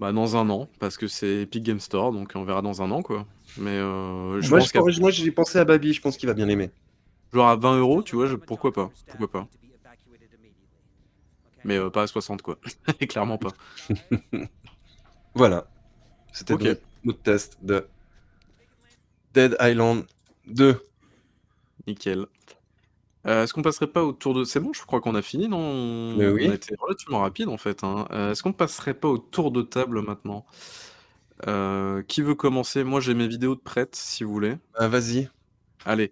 Bah, 0.00 0.12
dans 0.12 0.36
un 0.36 0.48
an, 0.50 0.68
parce 0.78 0.96
que 0.96 1.08
c'est 1.08 1.42
Epic 1.42 1.62
Game 1.64 1.80
Store, 1.80 2.12
donc 2.12 2.32
on 2.34 2.44
verra 2.44 2.62
dans 2.62 2.82
un 2.82 2.90
an, 2.90 3.02
quoi. 3.02 3.26
Mais 3.56 3.70
euh, 3.70 4.40
je 4.40 4.50
moi, 4.50 4.58
pense 4.58 4.68
je, 4.68 4.72
qu'à 4.72 4.80
pense- 4.80 5.00
moi, 5.00 5.10
j'ai 5.10 5.30
pensé 5.32 5.58
à 5.58 5.64
Babi, 5.64 5.92
je 5.92 6.00
pense 6.00 6.16
qu'il 6.16 6.28
va 6.28 6.34
bien 6.34 6.48
aimer. 6.48 6.70
genre 7.32 7.48
à 7.48 7.56
20 7.56 7.78
euros, 7.78 8.02
tu 8.02 8.16
vois, 8.16 8.26
je- 8.26 8.36
pourquoi 8.36 8.72
pas 8.72 8.90
Pourquoi 9.06 9.30
pas 9.30 9.48
Mais 11.64 11.76
euh, 11.76 11.90
pas 11.90 12.02
à 12.02 12.06
60, 12.06 12.42
quoi. 12.42 12.58
Clairement 13.08 13.38
pas. 13.38 13.50
Voilà. 15.34 15.68
C'était 16.32 16.54
Ok. 16.54 16.62
donc 16.64 16.78
notre 17.04 17.22
test 17.22 17.58
de 17.62 17.86
Dead 19.34 19.56
Island 19.60 20.04
2. 20.46 20.82
Nickel. 21.86 22.26
Euh, 23.26 23.44
Est-ce 23.44 23.52
qu'on 23.54 23.62
passerait 23.62 23.86
pas 23.88 24.02
au 24.02 24.12
tour 24.12 24.34
de... 24.34 24.44
C'est 24.44 24.58
bon, 24.60 24.72
je 24.72 24.82
crois 24.84 25.00
qu'on 25.00 25.14
a 25.14 25.22
fini, 25.22 25.48
non? 25.48 25.58
On... 25.58 26.16
Mais 26.16 26.28
oui. 26.28 26.46
on 26.48 26.50
a 26.50 26.54
été 26.54 26.74
relativement 26.78 27.20
rapide, 27.20 27.48
en 27.48 27.56
fait. 27.58 27.84
hein. 27.84 28.06
Est-ce 28.30 28.42
qu'on 28.42 28.52
passerait 28.52 28.94
pas 28.94 29.08
au 29.08 29.18
tour 29.18 29.52
de 29.52 29.62
table 29.62 30.00
maintenant? 30.02 30.44
Euh, 31.46 32.02
Qui 32.02 32.22
veut 32.22 32.34
commencer? 32.34 32.84
Moi, 32.84 33.00
j'ai 33.00 33.14
mes 33.14 33.28
vidéos 33.28 33.54
de 33.54 33.60
prêtes, 33.60 33.96
si 33.96 34.24
vous 34.24 34.32
voulez. 34.32 34.56
Ah, 34.74 34.88
vas-y. 34.88 35.28
Allez. 35.84 36.10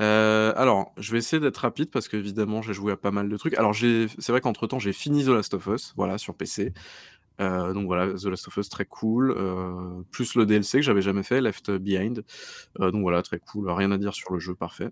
Euh, 0.00 0.52
alors, 0.56 0.92
je 0.96 1.12
vais 1.12 1.18
essayer 1.18 1.40
d'être 1.40 1.58
rapide 1.58 1.90
parce 1.90 2.08
qu'évidemment, 2.08 2.62
j'ai 2.62 2.72
joué 2.72 2.92
à 2.92 2.96
pas 2.96 3.10
mal 3.10 3.28
de 3.28 3.36
trucs. 3.36 3.54
Alors, 3.54 3.72
j'ai, 3.72 4.06
c'est 4.18 4.32
vrai 4.32 4.40
qu'entre-temps, 4.40 4.78
j'ai 4.78 4.92
fini 4.92 5.24
The 5.24 5.28
Last 5.28 5.54
of 5.54 5.66
Us, 5.66 5.94
voilà, 5.96 6.18
sur 6.18 6.34
PC. 6.34 6.72
Euh, 7.40 7.72
donc 7.72 7.86
voilà, 7.86 8.12
The 8.12 8.26
Last 8.26 8.48
of 8.48 8.56
Us, 8.56 8.68
très 8.68 8.84
cool. 8.84 9.34
Euh, 9.36 10.02
plus 10.10 10.34
le 10.34 10.46
DLC 10.46 10.78
que 10.78 10.84
j'avais 10.84 11.02
jamais 11.02 11.22
fait, 11.22 11.40
Left 11.40 11.70
Behind. 11.70 12.24
Donc 12.78 13.02
voilà, 13.02 13.22
très 13.22 13.38
cool. 13.38 13.70
Rien 13.70 13.90
à 13.92 13.98
dire 13.98 14.14
sur 14.14 14.32
le 14.32 14.38
jeu, 14.38 14.54
parfait. 14.54 14.90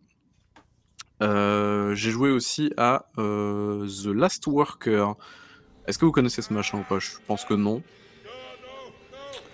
J'ai 1.21 2.11
joué 2.11 2.31
aussi 2.31 2.73
à 2.77 3.07
The 3.17 4.07
Last 4.07 4.47
Worker. 4.47 5.15
Est-ce 5.87 5.99
que 5.99 6.05
vous 6.05 6.13
connaissez 6.13 6.43
ce 6.43 6.53
machin 6.53 6.81
ou 6.81 6.85
pas? 6.85 6.99
Je 6.99 7.11
pense 7.27 7.45
que 7.45 7.55
non. 7.55 7.83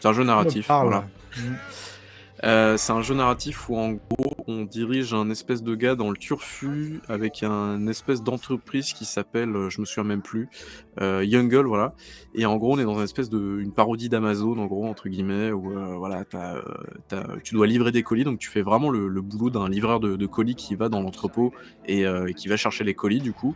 C'est 0.00 0.08
un 0.08 0.12
jeu 0.12 0.24
narratif. 0.24 0.66
parle. 0.66 0.88
Voilà. 0.88 1.04
Mm. 1.36 1.54
Euh, 2.42 2.76
c'est 2.76 2.92
un 2.92 3.00
jeu 3.00 3.14
narratif 3.14 3.70
où 3.70 3.76
en 3.78 3.92
gros 3.92 4.34
on 4.48 4.64
dirige 4.64 5.14
un 5.14 5.30
espèce 5.30 5.62
de 5.62 5.74
gars 5.74 5.94
dans 5.94 6.10
le 6.10 6.16
turfu 6.16 7.00
avec 7.08 7.42
un 7.42 7.86
espèce 7.86 8.22
d'entreprise 8.22 8.92
qui 8.92 9.06
s'appelle, 9.06 9.54
euh, 9.56 9.70
je 9.70 9.80
me 9.80 9.86
souviens 9.86 10.02
même 10.04 10.20
plus, 10.20 10.48
euh, 11.00 11.24
Youngle, 11.24 11.64
voilà. 11.64 11.94
Et 12.34 12.44
en 12.44 12.56
gros 12.56 12.74
on 12.74 12.78
est 12.78 12.84
dans 12.84 12.96
une 12.96 13.04
espèce 13.04 13.30
de 13.30 13.60
une 13.60 13.72
parodie 13.72 14.08
d'Amazon 14.10 14.58
en 14.58 14.66
gros 14.66 14.86
entre 14.86 15.08
guillemets 15.08 15.52
où 15.52 15.72
euh, 15.72 15.94
voilà 15.96 16.24
t'as, 16.24 16.56
t'as- 17.08 17.36
tu 17.44 17.54
dois 17.54 17.66
livrer 17.68 17.92
des 17.92 18.02
colis 18.02 18.24
donc 18.24 18.40
tu 18.40 18.50
fais 18.50 18.62
vraiment 18.62 18.90
le, 18.90 19.08
le 19.08 19.20
boulot 19.22 19.48
d'un 19.48 19.68
livreur 19.68 20.00
de, 20.00 20.16
de 20.16 20.26
colis 20.26 20.56
qui 20.56 20.74
va 20.74 20.90
dans 20.90 21.00
l'entrepôt 21.00 21.52
et, 21.86 22.00
et 22.02 22.34
qui 22.34 22.48
va 22.48 22.56
chercher 22.58 22.84
les 22.84 22.94
colis 22.94 23.20
du 23.20 23.32
coup. 23.32 23.54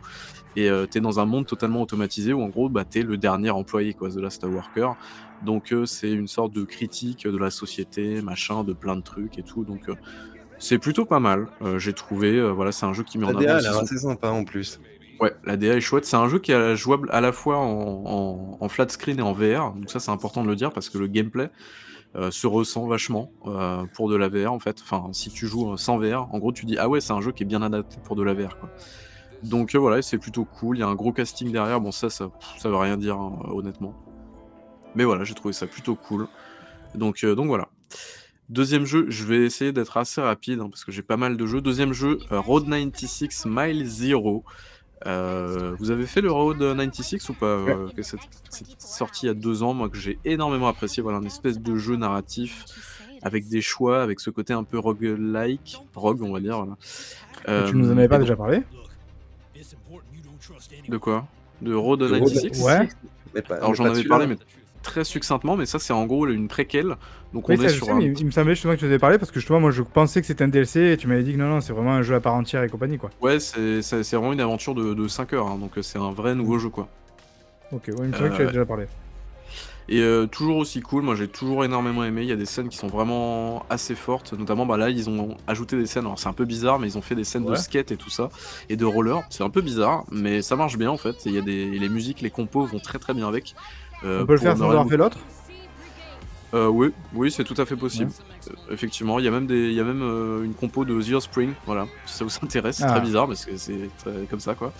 Et 0.55 0.67
t'es 0.89 0.99
dans 0.99 1.19
un 1.19 1.25
monde 1.25 1.45
totalement 1.45 1.81
automatisé 1.81 2.33
où 2.33 2.41
en 2.41 2.47
gros 2.47 2.69
bah, 2.69 2.83
t'es 2.85 3.03
le 3.03 3.17
dernier 3.17 3.49
employé 3.51 3.93
quoi, 3.93 4.09
The 4.09 4.15
Last 4.15 4.43
Worker. 4.43 4.95
Donc 5.43 5.71
euh, 5.71 5.85
c'est 5.85 6.11
une 6.11 6.27
sorte 6.27 6.53
de 6.53 6.63
critique 6.63 7.25
de 7.27 7.37
la 7.37 7.49
société, 7.49 8.21
machin, 8.21 8.63
de 8.63 8.73
plein 8.73 8.95
de 8.95 9.01
trucs 9.01 9.37
et 9.37 9.43
tout. 9.43 9.63
Donc 9.63 9.89
euh, 9.89 9.95
c'est 10.57 10.77
plutôt 10.79 11.05
pas 11.05 11.19
mal. 11.19 11.47
Euh, 11.61 11.79
J'ai 11.79 11.93
trouvé, 11.93 12.41
voilà, 12.51 12.71
c'est 12.71 12.85
un 12.85 12.93
jeu 12.93 13.03
qui 13.03 13.17
met 13.17 13.25
La 13.27 13.33
DA 13.33 13.59
son- 13.73 13.79
assez 13.81 13.97
sympa 13.97 14.29
en 14.29 14.43
plus. 14.43 14.79
Ouais, 15.21 15.33
la 15.43 15.57
DA 15.57 15.75
est 15.75 15.81
chouette. 15.81 16.05
C'est 16.05 16.15
un 16.17 16.27
jeu 16.29 16.39
qui 16.39 16.51
est 16.51 16.75
jouable 16.75 17.09
à 17.11 17.19
la 17.21 17.31
fois 17.31 17.57
en, 17.57 18.03
en- 18.05 18.57
en 18.59 18.69
flat 18.69 18.87
screen 18.89 19.19
et 19.19 19.21
en 19.21 19.33
VR. 19.33 19.73
Donc 19.73 19.89
ça, 19.89 19.99
c'est 19.99 20.11
important 20.11 20.43
de 20.43 20.47
le 20.49 20.55
dire 20.55 20.71
parce 20.71 20.89
que 20.89 20.97
le 20.97 21.07
gameplay 21.07 21.49
euh, 22.15 22.31
se 22.31 22.47
ressent 22.47 22.87
vachement 22.87 23.31
euh, 23.45 23.83
pour 23.95 24.09
de 24.09 24.15
la 24.15 24.29
VR 24.29 24.51
en 24.53 24.59
fait. 24.59 24.77
Enfin, 24.81 25.09
si 25.13 25.29
tu 25.29 25.45
joues 25.47 25.77
sans 25.77 25.97
VR, 25.97 26.27
en 26.33 26.39
gros, 26.39 26.51
tu 26.51 26.65
dis 26.65 26.77
ah 26.77 26.89
ouais, 26.89 27.01
c'est 27.01 27.13
un 27.13 27.21
jeu 27.21 27.31
qui 27.31 27.43
est 27.43 27.45
bien 27.45 27.61
adapté 27.61 27.97
pour 28.03 28.15
de 28.15 28.23
la 28.23 28.33
VR 28.33 28.57
quoi. 28.59 28.69
Donc 29.43 29.75
euh, 29.75 29.77
voilà, 29.77 30.01
c'est 30.01 30.17
plutôt 30.17 30.43
cool. 30.45 30.77
Il 30.77 30.79
y 30.79 30.83
a 30.83 30.87
un 30.87 30.95
gros 30.95 31.11
casting 31.13 31.51
derrière. 31.51 31.79
Bon, 31.79 31.91
ça, 31.91 32.09
ça, 32.09 32.29
ça 32.57 32.69
veut 32.69 32.75
rien 32.77 32.97
dire 32.97 33.15
hein, 33.17 33.39
honnêtement. 33.51 33.93
Mais 34.95 35.03
voilà, 35.03 35.23
j'ai 35.23 35.33
trouvé 35.35 35.53
ça 35.53 35.67
plutôt 35.67 35.95
cool. 35.95 36.27
Donc, 36.95 37.23
euh, 37.23 37.35
donc 37.35 37.47
voilà. 37.47 37.67
Deuxième 38.49 38.85
jeu, 38.85 39.05
je 39.09 39.25
vais 39.25 39.45
essayer 39.45 39.71
d'être 39.71 39.97
assez 39.97 40.21
rapide 40.21 40.59
hein, 40.59 40.69
parce 40.69 40.83
que 40.83 40.91
j'ai 40.91 41.03
pas 41.03 41.17
mal 41.17 41.37
de 41.37 41.45
jeux. 41.45 41.61
Deuxième 41.61 41.93
jeu, 41.93 42.19
euh, 42.31 42.39
Road 42.39 42.65
96 42.67 43.45
Mile 43.45 43.85
Zero. 43.85 44.43
Euh, 45.05 45.75
vous 45.79 45.91
avez 45.91 46.05
fait 46.07 46.19
le 46.21 46.31
Road 46.31 46.57
96 46.59 47.29
ou 47.29 47.33
pas 47.33 47.45
euh, 47.45 47.87
c'est, 48.01 48.17
c'est 48.49 48.65
sorti 48.81 49.25
il 49.25 49.27
y 49.27 49.29
a 49.29 49.33
deux 49.33 49.63
ans, 49.63 49.73
moi 49.73 49.87
que 49.87 49.97
j'ai 49.97 50.17
énormément 50.25 50.67
apprécié. 50.67 51.03
Voilà, 51.03 51.19
un 51.19 51.23
espèce 51.25 51.59
de 51.59 51.75
jeu 51.75 51.95
narratif 51.95 52.65
avec 53.21 53.47
des 53.47 53.61
choix, 53.61 54.01
avec 54.01 54.19
ce 54.19 54.29
côté 54.31 54.53
un 54.53 54.63
peu 54.63 54.79
roguelike, 54.79 55.77
rogue 55.93 56.21
on 56.23 56.33
va 56.33 56.39
dire. 56.39 56.57
Voilà. 57.45 57.65
Tu 57.69 57.75
nous 57.75 57.87
en 57.89 57.97
avais 57.97 58.07
pas 58.07 58.17
déjà 58.17 58.35
parlé? 58.35 58.63
De 60.87 60.97
quoi? 60.97 61.27
De 61.61 61.73
Road 61.73 61.99
De 61.99 62.05
Road 62.05 62.33
96 62.33 62.63
Ouais. 62.63 62.89
Mais 63.35 63.41
pas- 63.43 63.55
Alors 63.57 63.75
j'en 63.75 63.85
avais 63.85 64.03
parlé, 64.03 64.25
mais 64.27 64.37
très 64.89 65.03
succinctement, 65.03 65.55
mais 65.55 65.65
ça 65.65 65.79
c'est 65.79 65.93
en 65.93 66.05
gros 66.05 66.27
une 66.27 66.47
préquelle. 66.47 66.95
Donc 67.33 67.49
on 67.49 67.59
est 67.61 67.67
sur 67.69 67.87
sais, 67.87 67.93
un 67.93 67.99
mais 67.99 68.05
il 68.17 68.25
me 68.25 68.31
semblait 68.31 68.55
justement 68.55 68.73
que 68.75 68.79
tu 68.79 68.85
avais 68.85 68.99
parlé 68.99 69.17
parce 69.17 69.31
que 69.31 69.39
justement, 69.39 69.59
moi 69.59 69.71
je 69.71 69.81
pensais 69.83 70.19
que 70.21 70.27
c'était 70.27 70.43
un 70.43 70.47
DLC 70.47 70.91
et 70.93 70.97
tu 70.97 71.07
m'avais 71.07 71.23
dit 71.23 71.33
que 71.33 71.37
non, 71.37 71.47
non, 71.47 71.61
c'est 71.61 71.73
vraiment 71.73 71.93
un 71.93 72.01
jeu 72.01 72.15
à 72.15 72.19
part 72.21 72.33
entière 72.35 72.63
et 72.63 72.69
compagnie 72.69 72.97
quoi. 72.97 73.11
Ouais, 73.21 73.39
c'est 73.39 73.81
c'est- 73.81 74.03
c'est 74.03 74.15
vraiment 74.15 74.33
une 74.33 74.41
aventure 74.41 74.75
de, 74.75 74.93
de 74.93 75.07
5 75.07 75.33
heures, 75.33 75.47
hein, 75.47 75.57
donc 75.57 75.77
euh, 75.77 75.81
c'est 75.81 75.99
un 75.99 76.11
vrai 76.11 76.35
nouveau 76.35 76.57
jeu 76.59 76.69
quoi. 76.69 76.89
Ok, 77.71 77.85
ouais, 77.87 78.05
il 78.05 78.07
me 78.09 78.13
semblait 78.13 78.31
que 78.31 78.35
tu 78.35 78.41
avais 78.41 78.49
Euh, 78.49 78.51
déjà 78.51 78.65
parlé. 78.65 78.87
Et 79.87 80.01
euh, 80.01 80.27
toujours 80.27 80.57
aussi 80.57 80.81
cool, 80.81 81.01
moi 81.03 81.15
j'ai 81.15 81.27
toujours 81.27 81.65
énormément 81.65 82.03
aimé, 82.03 82.21
il 82.21 82.27
y 82.27 82.31
a 82.31 82.35
des 82.35 82.45
scènes 82.45 82.69
qui 82.69 82.77
sont 82.77 82.87
vraiment 82.89 83.65
assez 83.69 83.95
fortes, 83.95 84.33
notamment 84.33 84.65
bah 84.67 84.77
là 84.77 84.89
ils 84.91 85.09
ont 85.09 85.35
ajouté 85.47 85.77
des 85.77 85.87
scènes, 85.87 86.05
alors 86.05 86.19
c'est 86.19 86.29
un 86.29 86.33
peu 86.33 86.45
bizarre 86.45 86.77
mais 86.77 86.87
ils 86.87 86.97
ont 86.97 87.01
fait 87.01 87.15
des 87.15 87.23
scènes 87.23 87.45
de 87.45 87.55
skate 87.55 87.91
et 87.91 87.97
tout 87.97 88.11
ça, 88.11 88.29
et 88.69 88.77
de 88.77 88.85
roller, 88.85 89.23
c'est 89.31 89.43
un 89.43 89.49
peu 89.49 89.61
bizarre, 89.61 90.05
mais 90.11 90.43
ça 90.43 90.55
marche 90.55 90.77
bien 90.77 90.91
en 90.91 90.97
fait, 90.97 91.25
et 91.25 91.29
il 91.29 91.33
y 91.33 91.39
a 91.39 91.41
des 91.41 91.79
les 91.79 91.89
musiques, 91.89 92.21
les 92.21 92.29
compos 92.29 92.65
vont 92.67 92.79
très 92.79 92.99
très 92.99 93.15
bien 93.15 93.27
avec. 93.27 93.55
Euh, 94.03 94.21
On 94.21 94.25
peut 94.25 94.33
le 94.33 94.39
faire 94.39 94.57
sans 94.57 94.69
avoir 94.69 94.87
fait 94.87 94.97
l'autre 94.97 95.17
Euh, 96.53 96.67
oui, 96.67 96.91
oui, 97.13 97.29
c'est 97.31 97.43
tout 97.43 97.59
à 97.61 97.65
fait 97.65 97.75
possible. 97.75 98.11
Euh, 98.49 98.73
effectivement, 98.73 99.19
il 99.19 99.25
y 99.25 99.27
a 99.27 99.31
même, 99.31 99.45
des, 99.45 99.71
y 99.71 99.79
a 99.79 99.83
même 99.83 100.01
euh, 100.01 100.43
une 100.43 100.53
compo 100.55 100.83
de 100.83 100.99
The 101.01 101.19
Spring, 101.19 101.53
voilà, 101.67 101.85
si 102.07 102.15
ça 102.15 102.25
vous 102.25 102.31
intéresse, 102.43 102.77
c'est 102.77 102.85
Ah. 102.85 102.91
très 102.93 103.01
bizarre 103.01 103.27
parce 103.27 103.45
que 103.45 103.55
c'est 103.57 103.89
comme 104.29 104.39
ça 104.39 104.55
quoi. 104.55 104.73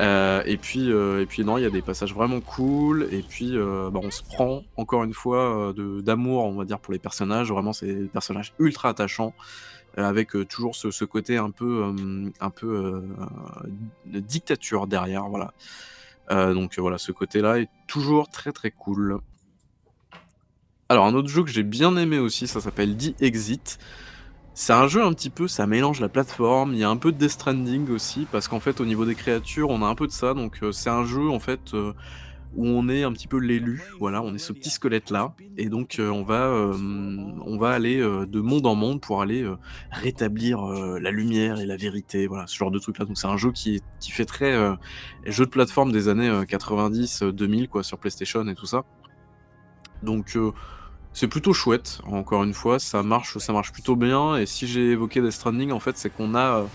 Et 0.00 0.56
puis, 0.60 0.88
et 0.90 1.26
puis 1.26 1.44
non, 1.44 1.56
il 1.58 1.62
y 1.62 1.66
a 1.66 1.70
des 1.70 1.82
passages 1.82 2.12
vraiment 2.14 2.40
cool. 2.40 3.08
Et 3.12 3.22
puis, 3.22 3.52
bah, 3.56 4.00
on 4.02 4.10
se 4.10 4.22
prend 4.22 4.62
encore 4.76 5.04
une 5.04 5.14
fois 5.14 5.72
de 5.76 6.00
d'amour, 6.00 6.44
on 6.44 6.54
va 6.56 6.64
dire, 6.64 6.78
pour 6.80 6.92
les 6.92 6.98
personnages. 6.98 7.50
Vraiment, 7.50 7.72
c'est 7.72 7.86
des 7.86 8.08
personnages 8.08 8.52
ultra 8.58 8.88
attachants, 8.90 9.32
avec 9.96 10.32
toujours 10.48 10.74
ce, 10.74 10.90
ce 10.90 11.04
côté 11.06 11.38
un 11.38 11.50
peu, 11.50 11.94
un 12.40 12.50
peu 12.50 13.02
de 14.04 14.20
dictature 14.20 14.86
derrière. 14.86 15.28
Voilà. 15.28 15.52
Euh, 16.30 16.54
donc 16.54 16.78
euh, 16.78 16.82
voilà, 16.82 16.98
ce 16.98 17.12
côté-là 17.12 17.58
est 17.58 17.68
toujours 17.86 18.28
très 18.28 18.52
très 18.52 18.70
cool. 18.70 19.20
Alors, 20.88 21.06
un 21.06 21.14
autre 21.14 21.28
jeu 21.28 21.42
que 21.42 21.50
j'ai 21.50 21.64
bien 21.64 21.96
aimé 21.96 22.18
aussi, 22.18 22.46
ça 22.46 22.60
s'appelle 22.60 22.96
The 22.96 23.20
Exit. 23.20 23.78
C'est 24.54 24.72
un 24.72 24.88
jeu 24.88 25.04
un 25.04 25.12
petit 25.12 25.30
peu, 25.30 25.48
ça 25.48 25.66
mélange 25.66 26.00
la 26.00 26.08
plateforme, 26.08 26.72
il 26.72 26.78
y 26.78 26.84
a 26.84 26.88
un 26.88 26.96
peu 26.96 27.12
de 27.12 27.18
Death 27.18 27.32
Stranding 27.32 27.90
aussi, 27.90 28.26
parce 28.30 28.48
qu'en 28.48 28.60
fait, 28.60 28.80
au 28.80 28.86
niveau 28.86 29.04
des 29.04 29.14
créatures, 29.14 29.68
on 29.70 29.82
a 29.82 29.86
un 29.86 29.94
peu 29.94 30.06
de 30.06 30.12
ça. 30.12 30.32
Donc, 30.32 30.62
euh, 30.62 30.72
c'est 30.72 30.88
un 30.88 31.04
jeu 31.04 31.28
en 31.28 31.40
fait 31.40 31.74
où 32.56 32.66
on 32.66 32.88
est 32.88 33.02
un 33.02 33.12
petit 33.12 33.28
peu 33.28 33.38
l'élu. 33.38 33.82
Voilà, 34.00 34.22
on 34.22 34.34
est 34.34 34.38
ce 34.38 34.52
petit 34.52 34.70
squelette 34.70 35.10
là, 35.10 35.34
et 35.56 35.68
donc 35.68 35.98
euh, 35.98 36.08
on 36.10 36.22
va, 36.22 36.46
euh, 36.46 36.72
on 36.74 37.58
va 37.58 37.70
aller 37.70 38.00
euh, 38.00 38.26
de 38.26 38.40
monde 38.40 38.66
en 38.66 38.74
monde 38.74 39.00
pour 39.00 39.22
aller 39.22 39.46
rétablir 39.90 40.62
la 40.62 41.10
lumière 41.10 41.60
et 41.60 41.66
la 41.66 41.76
vérité. 41.76 42.26
Voilà, 42.26 42.46
ce 42.46 42.56
genre 42.56 42.70
de 42.70 42.78
truc 42.78 42.98
là. 42.98 43.04
Donc, 43.04 43.18
c'est 43.18 43.26
un 43.26 43.36
jeu 43.36 43.52
qui, 43.52 43.82
qui 44.00 44.10
fait 44.10 44.24
très 44.24 44.54
jeu 45.26 45.44
de 45.44 45.50
plateforme 45.50 45.92
des 45.92 46.08
années 46.08 46.30
90-2000 46.30 47.68
quoi, 47.68 47.82
sur 47.82 47.98
PlayStation 47.98 48.46
et 48.48 48.54
tout 48.54 48.66
ça. 48.66 48.84
Donc 50.02 50.38
c'est 51.12 51.28
plutôt 51.28 51.52
chouette, 51.52 52.00
encore 52.04 52.44
une 52.44 52.52
fois, 52.52 52.78
ça 52.78 53.02
marche, 53.02 53.38
ça 53.38 53.52
marche 53.52 53.72
plutôt 53.72 53.96
bien. 53.96 54.36
Et 54.36 54.46
si 54.46 54.66
j'ai 54.66 54.90
évoqué 54.90 55.20
Death 55.20 55.32
Stranding, 55.32 55.72
en 55.72 55.80
fait, 55.80 55.96
c'est 55.96 56.10
qu'on 56.10 56.34
a, 56.34 56.66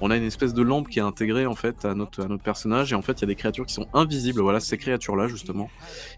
on 0.00 0.10
a 0.10 0.16
une 0.16 0.24
espèce 0.24 0.52
de 0.54 0.62
lampe 0.62 0.88
qui 0.88 0.98
est 0.98 1.02
intégrée 1.02 1.46
en 1.46 1.54
fait 1.54 1.84
à 1.84 1.94
notre, 1.94 2.24
à 2.24 2.28
notre 2.28 2.42
personnage. 2.42 2.92
Et 2.92 2.96
en 2.96 3.02
fait, 3.02 3.12
il 3.14 3.20
y 3.22 3.24
a 3.24 3.28
des 3.28 3.34
créatures 3.34 3.66
qui 3.66 3.74
sont 3.74 3.88
invisibles. 3.94 4.40
Voilà, 4.40 4.60
ces 4.60 4.78
créatures-là 4.78 5.28
justement. 5.28 5.70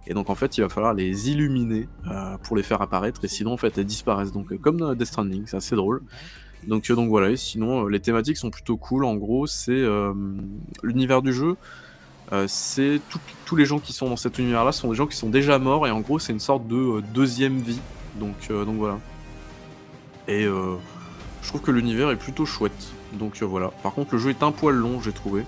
Et 0.06 0.14
donc 0.14 0.30
en 0.30 0.34
fait, 0.34 0.58
il 0.58 0.62
va 0.62 0.68
falloir 0.68 0.94
les 0.94 1.30
illuminer 1.30 1.88
euh, 2.10 2.36
pour 2.38 2.56
les 2.56 2.62
faire 2.62 2.82
apparaître. 2.82 3.24
Et 3.24 3.28
sinon, 3.28 3.52
en 3.52 3.56
fait, 3.56 3.78
elles 3.78 3.84
disparaissent. 3.84 4.32
Donc 4.32 4.52
euh, 4.52 4.58
comme 4.58 4.78
dans 4.78 4.94
Death 4.94 5.06
Stranding, 5.06 5.44
c'est 5.46 5.56
assez 5.56 5.76
drôle. 5.76 6.02
Donc, 6.66 6.90
euh, 6.90 6.94
donc 6.94 7.08
voilà. 7.08 7.30
Et 7.30 7.36
sinon, 7.36 7.84
euh, 7.84 7.88
les 7.88 8.00
thématiques 8.00 8.36
sont 8.36 8.50
plutôt 8.50 8.76
cool. 8.76 9.04
En 9.04 9.14
gros, 9.14 9.46
c'est 9.46 9.84
l'univers 10.82 11.22
du 11.22 11.32
jeu. 11.32 11.56
Euh, 12.32 12.44
c'est 12.46 13.00
tous 13.46 13.56
les 13.56 13.64
gens 13.64 13.78
qui 13.78 13.94
sont 13.94 14.08
dans 14.08 14.16
cet 14.16 14.38
univers-là 14.38 14.72
sont 14.72 14.90
des 14.90 14.94
gens 14.94 15.06
qui 15.06 15.16
sont 15.16 15.30
déjà 15.30 15.58
morts 15.58 15.86
et 15.86 15.90
en 15.90 16.00
gros 16.00 16.18
c'est 16.18 16.32
une 16.32 16.40
sorte 16.40 16.66
de 16.66 17.00
deuxième 17.14 17.58
vie. 17.58 17.80
Donc, 18.16 18.34
euh, 18.50 18.66
donc 18.66 18.76
voilà. 18.76 18.98
Et 20.26 20.44
je 20.44 21.48
trouve 21.48 21.62
que 21.62 21.70
l'univers 21.70 22.10
est 22.10 22.16
plutôt 22.16 22.44
chouette. 22.44 22.92
Donc 23.14 23.42
euh, 23.42 23.46
voilà. 23.46 23.68
Par 23.82 23.92
contre 23.94 24.14
le 24.14 24.18
jeu 24.18 24.30
est 24.30 24.42
un 24.42 24.52
poil 24.52 24.74
long 24.74 25.00
j'ai 25.00 25.12
trouvé. 25.12 25.44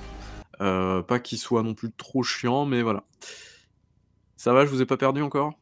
Euh, 0.61 1.03
pas 1.03 1.19
qu'il 1.19 1.39
soit 1.39 1.63
non 1.63 1.75
plus 1.75 1.91
trop 1.91 2.23
chiant 2.23 2.67
mais 2.67 2.83
voilà. 2.83 3.03
Ça 4.37 4.53
va, 4.53 4.65
je 4.65 4.71
vous 4.71 4.81
ai 4.83 4.87
pas 4.87 4.97
perdu 4.97 5.23
encore? 5.23 5.53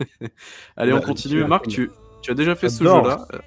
Allez 0.76 0.92
on 0.92 0.96
Bah, 0.98 1.04
continue. 1.04 1.44
Marc, 1.44 1.68
tu, 1.68 1.90
tu 2.22 2.30
as 2.30 2.34
déjà 2.34 2.54
fait 2.56 2.68
ce 2.68 2.84
jeu-là 2.84 3.26
Euh, 3.32 3.38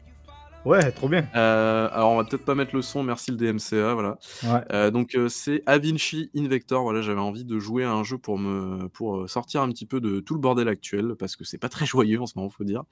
Ouais, 0.66 0.92
trop 0.92 1.08
bien. 1.08 1.26
euh, 1.36 1.88
alors 1.94 2.12
on 2.12 2.18
va 2.18 2.26
peut-être 2.26 2.44
pas 2.44 2.54
mettre 2.54 2.76
le 2.76 2.82
son, 2.82 3.02
merci 3.02 3.32
le 3.32 3.38
DMCA, 3.38 3.94
voilà. 3.94 4.18
Ouais. 4.44 4.60
Euh, 4.74 4.92
donc 4.92 5.16
euh, 5.16 5.30
c'est 5.30 5.64
Avinci 5.66 6.30
Invector, 6.36 6.84
voilà, 6.84 7.02
j'avais 7.02 7.22
envie 7.22 7.46
de 7.46 7.60
jouer 7.60 7.86
à 7.86 7.92
un 7.92 8.04
jeu 8.04 8.18
pour 8.18 8.38
me 8.38 8.88
pour 8.90 9.22
euh, 9.22 9.28
sortir 9.28 9.62
un 9.62 9.70
petit 9.70 9.86
peu 9.86 10.02
de 10.02 10.20
tout 10.20 10.34
le 10.34 10.40
bordel 10.42 10.68
actuel 10.68 11.16
parce 11.18 11.38
que 11.38 11.46
c'est 11.46 11.58
pas 11.58 11.70
très 11.70 11.86
joyeux 11.86 12.22
en 12.22 12.26
ce 12.26 12.34
moment, 12.38 12.50
faut 12.50 12.66
dire. 12.66 12.84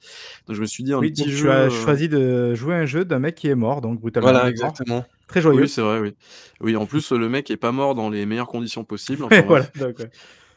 Donc 0.46 0.56
je 0.56 0.60
me 0.62 0.66
suis 0.66 0.82
dit 0.82 0.94
un 0.94 0.98
Oui, 0.98 1.10
petit 1.10 1.24
donc 1.24 1.30
jeu. 1.32 1.42
tu 1.44 1.50
as 1.50 1.54
euh, 1.66 1.70
choisi 1.70 2.08
de 2.08 2.54
jouer 2.54 2.74
un 2.74 2.86
jeu 2.86 3.04
d'un 3.04 3.18
mec 3.18 3.34
qui 3.34 3.48
est 3.48 3.54
mort, 3.54 3.82
donc 3.82 4.00
brutalement. 4.00 4.28
Voilà, 4.30 4.44
mort. 4.44 4.48
exactement. 4.50 5.04
Très 5.28 5.42
joyeux. 5.42 5.60
Oui, 5.60 5.68
c'est 5.68 5.82
vrai, 5.82 6.00
oui. 6.00 6.14
Oui, 6.62 6.74
en 6.74 6.86
plus 6.86 7.12
le 7.12 7.28
mec 7.28 7.50
est 7.50 7.58
pas 7.58 7.70
mort 7.70 7.94
dans 7.94 8.08
les 8.08 8.24
meilleures 8.24 8.48
conditions 8.48 8.82
possibles. 8.84 9.22
Ouais, 9.30 9.38
Enfin, 9.40 9.46
bref. 9.46 9.70
voilà, 9.74 9.88
donc, 9.92 9.98
ouais. 9.98 10.10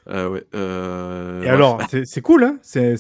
Euh, 0.10 0.30
ouais, 0.30 0.44
euh, 0.56 1.42
Et 1.44 1.46
bref. 1.46 1.54
alors, 1.54 1.82
c'est 2.06 2.22
cool, 2.22 2.44
hein 2.44 2.58
c'est 2.64 2.96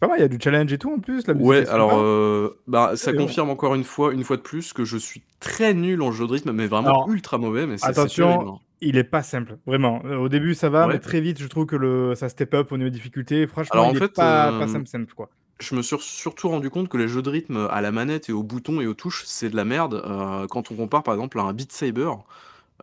pas 0.00 0.08
mal, 0.08 0.18
il 0.18 0.22
y 0.22 0.24
a 0.24 0.28
du 0.28 0.38
challenge 0.42 0.72
et 0.72 0.78
tout 0.78 0.92
en 0.92 0.98
plus. 0.98 1.26
La 1.26 1.34
musique 1.34 1.48
Ouais, 1.48 1.62
est 1.62 1.68
alors 1.68 1.92
euh, 1.94 2.58
bah, 2.66 2.92
ça 2.96 3.12
confirme 3.12 3.50
encore 3.50 3.74
une 3.76 3.84
fois, 3.84 4.12
une 4.12 4.24
fois 4.24 4.36
de 4.36 4.42
plus, 4.42 4.72
que 4.72 4.84
je 4.84 4.96
suis 4.96 5.22
très 5.40 5.72
nul 5.72 6.02
en 6.02 6.10
jeu 6.10 6.26
de 6.26 6.32
rythme, 6.32 6.52
mais 6.52 6.66
vraiment 6.66 6.88
Alors, 6.88 7.08
ultra 7.10 7.38
mauvais. 7.38 7.66
Mais 7.66 7.76
Attention, 7.82 8.54
hein. 8.54 8.58
il 8.80 8.96
est 8.96 9.04
pas 9.04 9.22
simple, 9.22 9.58
vraiment. 9.66 10.02
Au 10.02 10.28
début, 10.28 10.54
ça 10.54 10.68
va, 10.68 10.86
Ouais. 10.88 10.94
mais 10.94 10.98
très 10.98 11.20
vite, 11.20 11.40
je 11.40 11.46
trouve 11.46 11.66
que 11.66 11.76
le, 11.76 12.14
ça 12.16 12.28
step 12.28 12.52
up 12.54 12.72
au 12.72 12.76
niveau 12.76 12.90
de 12.90 12.94
difficulté. 12.94 13.46
Franchement, 13.46 13.72
Alors 13.74 13.86
en 13.86 13.90
il 13.90 13.96
est 13.96 14.00
fait, 14.00 14.12
pas, 14.12 14.50
euh, 14.52 14.58
pas 14.58 14.66
simple, 14.68 14.88
simple, 14.88 15.14
quoi. 15.14 15.30
je 15.60 15.76
me 15.76 15.82
suis 15.82 15.96
surtout 16.00 16.48
rendu 16.48 16.70
compte 16.70 16.88
que 16.88 16.96
les 16.96 17.06
jeux 17.06 17.22
de 17.22 17.30
rythme 17.30 17.68
à 17.70 17.80
la 17.80 17.92
manette 17.92 18.28
et 18.28 18.32
aux 18.32 18.42
boutons 18.42 18.80
et 18.80 18.86
aux 18.88 18.94
touches, 18.94 19.22
c'est 19.26 19.48
de 19.48 19.54
la 19.56 19.64
merde. 19.64 20.02
euh, 20.04 20.48
quand 20.48 20.72
on 20.72 20.74
compare 20.74 21.04
par 21.04 21.14
exemple 21.14 21.38
à 21.38 21.42
un 21.42 21.52
Beat 21.52 21.70
Saber, 21.72 22.10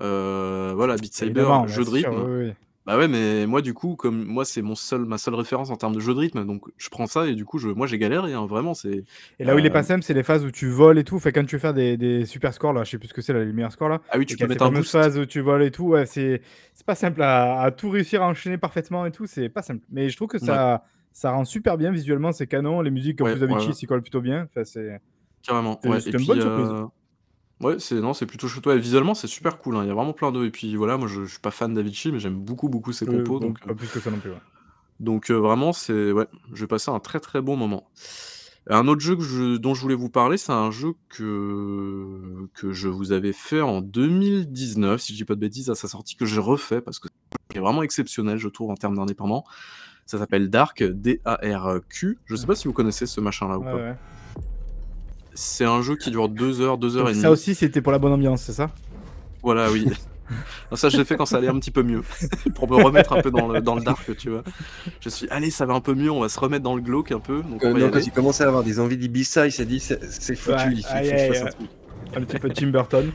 euh, 0.02 0.72
voilà, 0.78 0.96
Beat 0.96 1.14
Saber, 1.14 1.46
jeu 1.68 1.84
de 1.84 1.90
sûr, 1.90 1.94
rythme. 1.94 2.24
oui, 2.26 2.46
oui. 2.48 2.54
Bah 2.90 2.98
ouais, 2.98 3.08
mais 3.08 3.46
moi 3.46 3.62
du 3.62 3.76
coup, 3.76 3.96
comme 3.96 4.26
moi 4.26 4.46
c'est 4.46 4.64
mon 4.64 4.74
seul, 4.74 5.06
ma 5.06 5.20
seule 5.20 5.36
référence 5.36 5.70
en 5.70 5.76
termes 5.76 5.94
de 5.94 6.00
jeu 6.00 6.12
de 6.16 6.18
rythme, 6.20 6.44
donc 6.44 6.64
je 6.78 6.90
prends 6.90 7.06
ça 7.06 7.28
et 7.28 7.36
du 7.36 7.46
coup, 7.46 7.60
je, 7.60 7.68
moi 7.68 7.86
j'ai 7.86 8.00
galéré, 8.00 8.34
hein, 8.34 8.48
vraiment. 8.48 8.74
C'est. 8.74 9.04
Et 9.38 9.44
là 9.44 9.54
où 9.54 9.60
il 9.60 9.66
est 9.68 9.70
euh, 9.70 9.74
pas 9.74 9.84
simple, 9.84 10.02
c'est 10.02 10.16
les 10.16 10.24
phases 10.24 10.44
où 10.44 10.50
tu 10.50 10.68
voles 10.70 10.98
et 10.98 11.04
tout. 11.04 11.20
Fait 11.20 11.32
quand 11.32 11.46
tu 11.46 11.60
faire 11.60 11.76
des, 11.76 11.98
des 11.98 12.26
super 12.26 12.52
scores, 12.52 12.74
là, 12.74 12.84
je 12.84 12.90
sais 12.90 12.98
plus 12.98 13.10
ce 13.10 13.14
que 13.14 13.22
c'est, 13.22 13.32
là, 13.32 13.44
les 13.46 13.54
meilleurs 13.54 13.72
scores 13.72 13.90
là. 13.90 14.02
Ah 14.10 14.18
oui, 14.18 14.26
tu 14.26 14.36
peux 14.38 14.48
mettre 14.48 14.64
un 14.64 14.72
boost. 14.72 14.90
phases 14.92 15.20
où 15.20 15.26
tu 15.28 15.40
voles 15.42 15.62
et 15.62 15.70
tout. 15.70 15.86
Ouais, 15.90 16.08
c'est 16.08 16.42
c'est 16.74 16.86
pas 16.86 16.96
simple 16.96 17.22
à, 17.22 17.62
à 17.62 17.70
tout 17.70 17.92
réussir 17.92 18.24
à 18.24 18.28
enchaîner 18.28 18.58
parfaitement 18.58 19.06
et 19.06 19.12
tout. 19.12 19.28
C'est 19.28 19.50
pas 19.50 19.62
simple. 19.62 19.86
Mais 19.92 20.10
je 20.10 20.16
trouve 20.16 20.30
que 20.30 20.40
ça, 20.40 20.84
ça 21.14 21.30
rend 21.30 21.46
super 21.46 21.78
bien 21.78 21.92
visuellement, 21.92 22.32
c'est 22.32 22.48
canon. 22.48 22.82
Les 22.82 22.90
musiques, 22.90 23.22
en 23.22 23.26
Ouais, 23.26 23.34
plus, 23.36 23.44
Avicii 23.44 23.68
ouais. 23.68 23.74
s'y 23.76 23.86
collent 23.86 24.02
plutôt 24.02 24.22
bien. 24.22 24.48
Enfin, 24.50 24.64
c'est 24.64 25.00
Carrément, 25.44 25.80
c'est- 25.84 25.90
ouais. 25.90 26.02
c'est 26.02 26.10
une 26.10 26.18
puis, 26.18 26.26
bonne 26.26 26.42
surprise. 26.42 26.68
euh, 26.72 26.86
ouais, 27.62 27.76
c'est 27.80 27.96
non, 27.96 28.14
c'est 28.14 28.26
plutôt 28.26 28.48
chouette. 28.48 28.66
Ouais, 28.68 28.78
visuellement, 28.78 29.14
c'est 29.14 29.28
super 29.28 29.58
cool. 29.60 29.76
hein, 29.78 29.84
Il 29.84 29.88
y 29.88 29.92
a 29.92 29.94
vraiment 29.94 30.14
plein 30.14 30.32
d'eux. 30.32 30.46
Et 30.46 30.52
puis 30.52 30.76
voilà, 30.76 30.98
moi 30.98 31.08
je, 31.08 31.26
je 31.26 31.30
suis 31.32 31.40
pas 31.40 31.52
fan 31.52 31.74
d'Avicii, 31.74 32.12
mais 32.12 32.20
j'aime 32.20 32.36
beaucoup, 32.40 32.70
beaucoup 32.70 32.92
ses 32.94 33.08
Euh, 33.08 33.12
compos. 33.24 33.40
donc, 33.40 33.60
pas 33.66 33.74
plus 33.74 33.90
que 33.90 34.00
ça 34.00 34.12
non 34.12 34.20
plus. 34.20 34.32
ouais. 34.32 34.38
Donc 35.00 35.30
euh, 35.32 35.36
vraiment, 35.36 35.72
c'est 35.74 36.12
ouais, 36.12 36.28
je 36.54 36.62
vais 36.62 36.68
passer 36.68 36.92
un 36.92 37.00
très 37.00 37.20
très 37.20 37.42
bon 37.42 37.56
moment. 37.56 37.90
Un 38.72 38.88
autre 38.88 39.02
jeu 39.02 39.16
que 39.16 39.24
je- 39.24 39.56
dont 39.58 39.74
je 39.74 39.82
voulais 39.82 39.96
vous 39.96 40.10
parler, 40.10 40.38
c'est 40.38 40.52
un 40.52 40.70
jeu 40.70 40.94
que, 41.10 42.48
que 42.54 42.72
je 42.72 42.88
vous 42.88 43.12
avais 43.14 43.34
fait 43.34 43.62
en 43.62 43.82
2019, 43.82 45.02
si 45.02 45.14
je 45.14 45.18
dis 45.18 45.26
pas 45.26 45.36
de 45.36 45.40
bêtises, 45.40 45.70
à 45.70 45.76
sa 45.76 45.88
sortie, 45.88 46.16
que 46.16 46.26
j'ai 46.26 46.40
refait 46.40 46.82
parce 46.82 47.00
que 47.00 47.08
c'est 47.52 47.60
vraiment 47.60 47.82
exceptionnel, 47.82 48.38
je 48.38 48.48
trouve, 48.50 48.70
en 48.70 48.76
termes 48.76 48.96
d'indépendant. 48.96 49.44
Ça 50.06 50.18
s'appelle 50.20 50.50
Dark, 50.50 50.84
D-A-R-Q. 50.84 52.18
Je 52.26 52.36
sais 52.36 52.46
pas 52.48 52.56
si 52.56 52.68
vous 52.68 52.74
connaissez 52.74 53.06
ce 53.06 53.22
machin-là 53.22 53.58
ou 53.60 53.64
Ouais, 53.64 53.72
pas. 53.72 53.78
ouais. 53.78 53.96
C'est 55.42 55.66
un 55.66 55.82
jeu 55.82 55.96
qui 55.96 56.12
dure 56.12 56.28
2 56.30 56.62
heures, 56.62 56.78
2 56.78 56.98
heures 56.98 57.04
Donc 57.04 57.10
et 57.10 57.14
demie. 57.14 57.22
ça 57.22 57.32
aussi, 57.32 57.56
c'était 57.56 57.82
pour 57.82 57.92
la 57.92 58.00
bonne 58.00 58.12
ambiance, 58.14 58.42
c'est 58.42 58.52
ça 58.54 58.70
Voilà, 59.42 59.72
oui. 59.72 59.86
Non, 60.70 60.76
ça, 60.78 60.90
je 60.90 60.98
l'ai 60.98 61.06
fait 61.06 61.16
quand 61.16 61.26
ça 61.26 61.38
allait 61.38 61.48
un 61.48 61.58
petit 61.60 61.72
peu 61.72 61.82
mieux. 61.82 62.04
pour 62.56 62.70
me 62.70 62.76
remettre 62.84 63.14
un 63.14 63.22
peu 63.22 63.32
dans 63.32 63.48
le, 63.48 63.62
dans 63.62 63.76
le 63.76 63.82
dark, 63.82 64.16
tu 64.18 64.30
vois. 64.30 64.44
Je 65.00 65.10
suis, 65.10 65.30
allez, 65.30 65.50
ça 65.50 65.66
va 65.66 65.74
un 65.74 65.80
peu 65.82 65.94
mieux, 65.96 66.12
on 66.12 66.20
va 66.20 66.30
se 66.30 66.40
remettre 66.40 66.64
dans 66.64 66.76
le 66.76 66.82
glauque 66.82 67.12
un 67.14 67.20
peu. 67.20 67.42
Donc 67.42 67.64
on 67.64 67.68
Euh, 67.68 67.74
va 67.74 67.80
y 67.80 67.82
non, 67.84 67.90
quand 67.90 67.96
aller. 67.98 68.06
il 68.08 68.12
commençait 68.12 68.44
à 68.44 68.48
avoir 68.48 68.64
des 68.64 68.80
envies 68.80 68.98
d'Ibiza, 68.98 69.48
il 69.48 69.52
s'est 69.52 69.66
dit 69.66 69.80
c'est 69.80 70.36
foutu, 70.36 70.56
Ouais, 70.58 70.74
il 70.76 70.84
faut, 70.84 70.90
aïe, 70.92 71.06
faut 71.06 71.12
que 71.12 71.18
je 71.18 71.24
aïe, 71.24 71.30
fasse 71.30 71.42
un 71.42 71.46
aïe. 71.46 71.52
truc. 71.54 71.70
Un 72.16 72.22
petit 72.24 72.40
peu 72.40 72.50
Tim 72.50 72.68
Burton. 72.68 73.12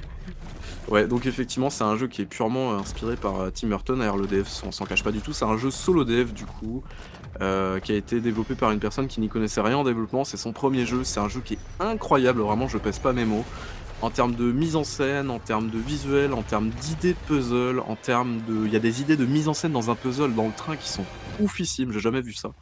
Ouais, 0.88 1.06
donc 1.06 1.26
effectivement, 1.26 1.70
c'est 1.70 1.84
un 1.84 1.96
jeu 1.96 2.09
qui 2.09 2.22
est 2.22 2.26
purement 2.26 2.72
euh, 2.72 2.78
inspiré 2.78 3.16
par 3.16 3.40
euh, 3.40 3.51
Tim 3.51 3.68
Burton. 3.68 3.98
D'ailleurs, 3.98 4.16
le 4.18 4.26
dev, 4.26 4.46
on 4.66 4.72
s'en 4.72 4.84
cache 4.84 5.02
pas 5.02 5.12
du 5.12 5.20
tout. 5.20 5.32
C'est 5.32 5.44
un 5.46 5.56
jeu 5.56 5.70
solo 5.70 6.05
dev, 6.05 6.32
du 6.32 6.44
coup, 6.46 6.82
euh, 7.40 7.81
qui 7.81 7.93
a 7.93 7.97
été 7.97 8.20
développé 8.20 8.55
par 8.55 8.70
une 8.70 8.78
personne 8.78 9.09
qui 9.09 9.20
n'y 9.20 9.28
connaissait 9.28 9.61
rien 9.61 9.77
en 9.77 9.85
développement. 9.85 10.24
C'est 10.24 10.36
son 10.36 10.52
premier 10.52 10.86
jeu. 10.86 11.05
C'est 11.05 11.20
un 11.20 11.28
jeu 11.28 11.40
qui 11.40 11.55
est 11.55 11.59
incroyable. 11.81 12.40
Vraiment, 12.40 12.69
je 12.69 12.78
pèse 12.78 12.98
pas 12.98 13.12
mes 13.12 13.24
mots. 13.24 13.44
En 14.02 14.11
termes 14.11 14.35
de 14.35 14.52
mise 14.52 14.77
en 14.77 14.85
scène, 14.85 15.31
en 15.31 15.39
termes 15.39 15.70
de 15.70 15.78
visuel, 15.78 16.32
en 16.32 16.43
termes 16.43 16.69
d'idées 16.69 17.15
de 17.15 17.19
puzzle, 17.27 17.81
en 17.81 17.97
termes 17.97 18.39
de. 18.48 18.66
Il 18.66 18.73
y 18.73 18.77
a 18.77 18.81
des 18.81 19.01
idées 19.01 19.16
de 19.16 19.24
mise 19.24 19.48
en 19.48 19.55
scène 19.55 19.73
dans 19.73 19.90
un 19.90 19.94
puzzle 19.94 20.35
dans 20.35 20.47
le 20.47 20.52
train 20.52 20.77
qui 20.77 20.89
sont 20.89 21.05
oufissimes. 21.40 21.90
J'ai 21.93 22.01
jamais 22.01 22.20
vu 22.20 22.32
ça. 22.32 22.52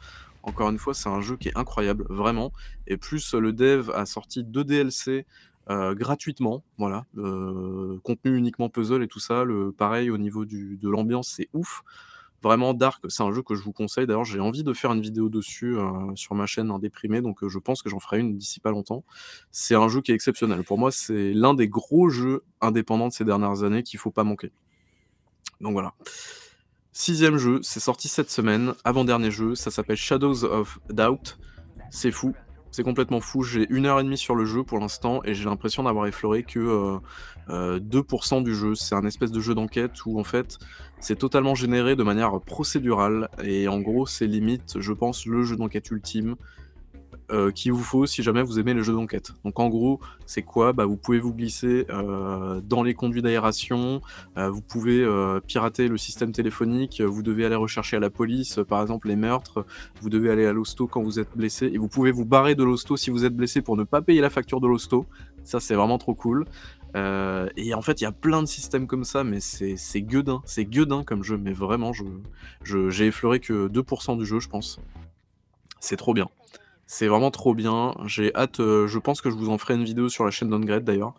Encore 0.41 0.69
une 0.69 0.77
fois, 0.77 0.93
c'est 0.93 1.09
un 1.09 1.21
jeu 1.21 1.37
qui 1.37 1.49
est 1.49 1.57
incroyable, 1.57 2.05
vraiment. 2.09 2.51
Et 2.87 2.97
plus, 2.97 3.33
euh, 3.33 3.39
le 3.39 3.53
dev 3.53 3.91
a 3.91 4.05
sorti 4.05 4.43
deux 4.43 4.63
DLC 4.63 5.25
euh, 5.69 5.95
gratuitement, 5.95 6.63
voilà. 6.77 7.05
Contenu 8.03 8.35
uniquement 8.35 8.69
puzzle 8.69 9.03
et 9.03 9.07
tout 9.07 9.19
ça. 9.19 9.43
Le, 9.43 9.71
pareil, 9.71 10.09
au 10.09 10.17
niveau 10.17 10.45
de 10.45 10.89
l'ambiance, 10.89 11.29
c'est 11.29 11.49
ouf. 11.53 11.83
Vraiment, 12.43 12.73
Dark, 12.73 13.01
c'est 13.07 13.23
un 13.23 13.31
jeu 13.31 13.41
que 13.41 13.55
je 13.55 13.63
vous 13.63 13.71
conseille. 13.71 14.05
D'ailleurs, 14.05 14.25
j'ai 14.25 14.41
envie 14.41 14.65
de 14.65 14.73
faire 14.73 14.91
une 14.91 15.01
vidéo 15.01 15.29
dessus 15.29 15.77
euh, 15.77 16.13
sur 16.15 16.35
ma 16.35 16.45
chaîne 16.45 16.71
Indéprimé, 16.71 17.21
donc 17.21 17.41
euh, 17.41 17.47
je 17.47 17.57
pense 17.57 17.81
que 17.81 17.89
j'en 17.89 17.99
ferai 17.99 18.19
une 18.19 18.35
d'ici 18.35 18.59
pas 18.59 18.71
longtemps. 18.71 19.05
C'est 19.51 19.75
un 19.75 19.87
jeu 19.87 20.01
qui 20.01 20.11
est 20.11 20.15
exceptionnel. 20.15 20.61
Pour 20.65 20.77
moi, 20.77 20.91
c'est 20.91 21.31
l'un 21.33 21.53
des 21.53 21.69
gros 21.69 22.09
jeux 22.09 22.43
indépendants 22.59 23.07
de 23.07 23.13
ces 23.13 23.23
dernières 23.23 23.63
années 23.63 23.81
qu'il 23.81 23.97
faut 23.97 24.11
pas 24.11 24.25
manquer. 24.25 24.51
Donc 25.61 25.71
voilà. 25.71 25.93
Sixième 26.91 27.37
jeu, 27.37 27.59
c'est 27.63 27.79
sorti 27.79 28.09
cette 28.09 28.29
semaine, 28.29 28.73
avant-dernier 28.83 29.31
jeu, 29.31 29.55
ça 29.55 29.71
s'appelle 29.71 29.95
Shadows 29.95 30.43
of 30.43 30.79
Doubt. 30.89 31.39
C'est 31.91 32.11
fou, 32.11 32.35
c'est 32.73 32.83
complètement 32.83 33.21
fou. 33.21 33.43
J'ai 33.43 33.67
une 33.69 33.85
heure 33.85 33.99
et 33.99 34.03
demie 34.03 34.17
sur 34.17 34.35
le 34.35 34.45
jeu 34.45 34.63
pour 34.63 34.79
l'instant 34.79 35.21
et 35.23 35.35
j'ai 35.35 35.45
l'impression 35.45 35.83
d'avoir 35.83 36.07
effleuré 36.07 36.41
que 36.43 36.59
euh, 36.59 36.97
euh, 37.49 37.79
2% 37.79 38.43
du 38.43 38.55
jeu. 38.55 38.73
C'est 38.73 38.95
un 38.95 39.05
espèce 39.05 39.31
de 39.31 39.39
jeu 39.39 39.53
d'enquête 39.53 40.05
où 40.05 40.19
en 40.19 40.23
fait 40.23 40.57
c'est 40.99 41.17
totalement 41.17 41.53
généré 41.53 41.95
de 41.95 42.03
manière 42.03 42.41
procédurale 42.41 43.29
et 43.43 43.67
en 43.67 43.79
gros 43.79 44.07
c'est 44.07 44.25
limite, 44.25 44.79
je 44.79 44.91
pense, 44.91 45.27
le 45.27 45.43
jeu 45.43 45.55
d'enquête 45.55 45.91
ultime. 45.91 46.35
Euh, 47.33 47.49
qu'il 47.49 47.73
vous 47.73 47.83
faut 47.83 48.05
si 48.05 48.21
jamais 48.21 48.43
vous 48.43 48.59
aimez 48.59 48.75
les 48.75 48.83
jeux 48.83 48.93
d'enquête. 48.93 49.31
Donc 49.43 49.59
en 49.59 49.67
gros, 49.67 49.99
c'est 50.27 50.43
quoi? 50.43 50.71
Bah, 50.71 50.85
Vous 50.85 50.97
pouvez 50.97 51.19
vous 51.19 51.33
glisser 51.33 51.87
euh, 51.89 52.61
dans 52.63 52.83
les 52.83 52.93
conduits 52.93 53.23
d'aération, 53.23 54.01
euh, 54.37 54.51
vous 54.51 54.61
pouvez 54.61 55.03
pirater 55.47 55.87
le 55.87 55.97
système 55.97 56.31
téléphonique, 56.31 57.01
vous 57.01 57.23
devez 57.23 57.45
aller 57.45 57.55
rechercher 57.55 57.97
à 57.97 57.99
la 57.99 58.11
police, 58.11 58.59
par 58.67 58.81
exemple 58.81 59.07
les 59.07 59.15
meurtres, 59.15 59.65
vous 60.01 60.09
devez 60.09 60.29
aller 60.29 60.45
à 60.45 60.53
l'hosto 60.53 60.85
quand 60.85 61.01
vous 61.01 61.19
êtes 61.19 61.35
blessé, 61.35 61.71
et 61.73 61.77
vous 61.77 61.87
pouvez 61.87 62.11
vous 62.11 62.25
barrer 62.25 62.53
de 62.53 62.63
l'hosto 62.63 62.97
si 62.97 63.09
vous 63.09 63.25
êtes 63.25 63.35
blessé 63.35 63.61
pour 63.61 63.77
ne 63.77 63.83
pas 63.83 64.01
payer 64.01 64.21
la 64.21 64.29
facture 64.29 64.61
de 64.61 64.67
l'hosto. 64.67 65.07
Ça, 65.43 65.59
c'est 65.59 65.75
vraiment 65.75 65.97
trop 65.97 66.13
cool. 66.13 66.45
Et 66.95 67.73
en 67.73 67.81
fait, 67.81 68.01
il 68.01 68.03
y 68.03 68.07
a 68.07 68.11
plein 68.11 68.43
de 68.43 68.47
systèmes 68.47 68.85
comme 68.85 69.03
ça, 69.03 69.23
mais 69.23 69.39
c'est 69.39 70.01
gueudin, 70.01 70.41
c'est 70.45 70.65
gueudin 70.65 71.03
comme 71.03 71.23
jeu, 71.23 71.37
mais 71.37 71.53
vraiment, 71.53 71.91
j'ai 72.63 73.05
effleuré 73.07 73.39
que 73.39 73.67
2% 73.67 74.17
du 74.17 74.25
jeu, 74.25 74.39
je 74.39 74.49
pense. 74.49 74.79
C'est 75.79 75.97
trop 75.97 76.13
bien. 76.13 76.29
C'est 76.85 77.07
vraiment 77.07 77.31
trop 77.31 77.53
bien. 77.55 77.95
J'ai 78.05 78.33
hâte, 78.35 78.59
euh, 78.59 78.87
je 78.87 78.99
pense 78.99 79.21
que 79.21 79.29
je 79.29 79.35
vous 79.35 79.49
en 79.49 79.57
ferai 79.57 79.75
une 79.75 79.83
vidéo 79.83 80.09
sur 80.09 80.25
la 80.25 80.31
chaîne 80.31 80.49
Downgrade 80.49 80.83
d'ailleurs, 80.83 81.13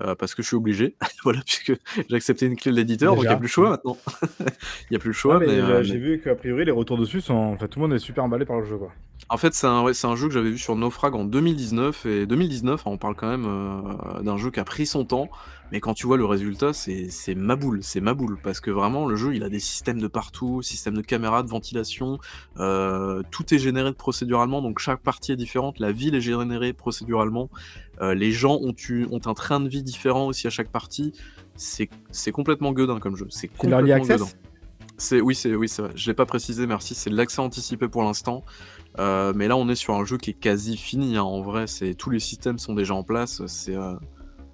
euh, 0.00 0.14
parce 0.14 0.34
que 0.34 0.42
je 0.42 0.48
suis 0.48 0.56
obligé. 0.56 0.96
voilà, 1.24 1.40
puisque 1.42 1.72
j'ai 2.08 2.16
accepté 2.16 2.46
une 2.46 2.56
clé 2.56 2.72
de 2.72 2.76
l'éditeur, 2.76 3.14
donc 3.14 3.24
il 3.24 3.28
n'y 3.28 3.28
a 3.28 3.30
Déjà. 3.30 3.38
plus 3.38 3.46
le 3.46 3.48
choix 3.48 3.70
maintenant. 3.70 3.96
Il 4.40 4.86
n'y 4.90 4.96
a 4.96 5.00
plus 5.00 5.08
le 5.10 5.14
choix, 5.14 5.36
Ah, 5.36 5.38
mais, 5.38 5.46
mais, 5.46 5.52
euh, 5.60 5.82
j'ai 5.82 5.98
vu 5.98 6.20
qu'a 6.20 6.34
priori 6.34 6.64
les 6.64 6.72
retours 6.72 6.98
dessus 6.98 7.20
sont. 7.20 7.34
Enfin, 7.34 7.68
tout 7.68 7.78
le 7.78 7.86
monde 7.86 7.94
est 7.94 8.00
super 8.00 8.24
emballé 8.24 8.44
par 8.44 8.58
le 8.58 8.66
jeu 8.66 8.76
quoi. 8.76 8.92
En 9.30 9.36
fait, 9.38 9.54
c'est 9.54 9.66
un, 9.66 9.82
ouais, 9.82 9.94
c'est 9.94 10.06
un 10.06 10.16
jeu 10.16 10.28
que 10.28 10.34
j'avais 10.34 10.50
vu 10.50 10.58
sur 10.58 10.76
Naufrag 10.76 11.14
en 11.14 11.24
2019. 11.24 12.06
Et 12.06 12.26
2019, 12.26 12.82
on 12.86 12.98
parle 12.98 13.14
quand 13.16 13.28
même 13.28 13.46
euh, 13.46 14.22
d'un 14.22 14.36
jeu 14.36 14.50
qui 14.50 14.60
a 14.60 14.64
pris 14.64 14.86
son 14.86 15.04
temps. 15.04 15.28
Mais 15.72 15.80
quand 15.80 15.94
tu 15.94 16.06
vois 16.06 16.16
le 16.18 16.24
résultat, 16.26 16.72
c'est 16.72 17.08
c'est 17.10 17.34
ma 17.34 17.56
boule. 17.56 17.80
C'est 17.82 18.00
ma 18.00 18.14
boule. 18.14 18.38
Parce 18.42 18.60
que 18.60 18.70
vraiment, 18.70 19.06
le 19.06 19.16
jeu, 19.16 19.34
il 19.34 19.42
a 19.42 19.48
des 19.48 19.58
systèmes 19.60 20.00
de 20.00 20.06
partout, 20.08 20.62
système 20.62 20.94
de 20.94 21.00
caméra, 21.02 21.42
de 21.42 21.48
ventilation. 21.48 22.18
euh, 22.60 23.22
tout 23.30 23.52
est 23.54 23.58
généré 23.58 23.92
procéduralement. 23.94 24.60
Donc 24.62 24.78
chaque 24.78 25.00
partie 25.00 25.32
est 25.32 25.36
différente. 25.36 25.78
La 25.80 25.90
ville 25.90 26.14
est 26.14 26.20
générée 26.20 26.72
procéduralement. 26.72 27.48
euh, 28.02 28.14
les 28.14 28.30
gens 28.32 28.58
ont, 28.60 28.74
eu, 28.88 29.06
ont 29.10 29.20
un 29.26 29.34
train 29.34 29.60
de 29.60 29.68
vie 29.68 29.82
différent 29.82 30.26
aussi 30.26 30.46
à 30.46 30.50
chaque 30.50 30.68
partie. 30.70 31.12
C'est 31.56 31.88
c'est 32.10 32.32
complètement 32.32 32.72
gueudin 32.72 33.00
comme 33.00 33.16
jeu. 33.16 33.26
C'est 33.30 33.50
C'est 33.60 33.66
l'early 33.68 33.90
complètement 33.92 34.14
access 34.14 34.20
gueudin. 34.20 34.30
C'est 34.96 35.20
oui, 35.20 35.34
c'est 35.34 35.54
oui, 35.54 35.66
vrai. 35.78 35.90
Je 35.96 36.06
l'ai 36.06 36.14
pas 36.14 36.26
précisé, 36.26 36.66
merci. 36.66 36.94
C'est 36.94 37.10
l'accès 37.10 37.40
anticipé 37.40 37.88
pour 37.88 38.02
l'instant, 38.02 38.44
Euh, 39.00 39.32
mais 39.34 39.48
là 39.48 39.56
on 39.56 39.68
est 39.68 39.74
sur 39.74 39.94
un 39.94 40.04
jeu 40.04 40.18
qui 40.18 40.30
est 40.30 40.34
quasi 40.40 40.76
fini. 40.76 41.16
hein. 41.16 41.22
En 41.24 41.42
vrai, 41.42 41.66
c'est 41.66 41.94
tous 41.94 42.10
les 42.10 42.20
systèmes 42.20 42.58
sont 42.60 42.74
déjà 42.74 42.94
en 42.94 43.02
place. 43.02 43.44
C'est 43.46 43.74
euh, 43.76 43.94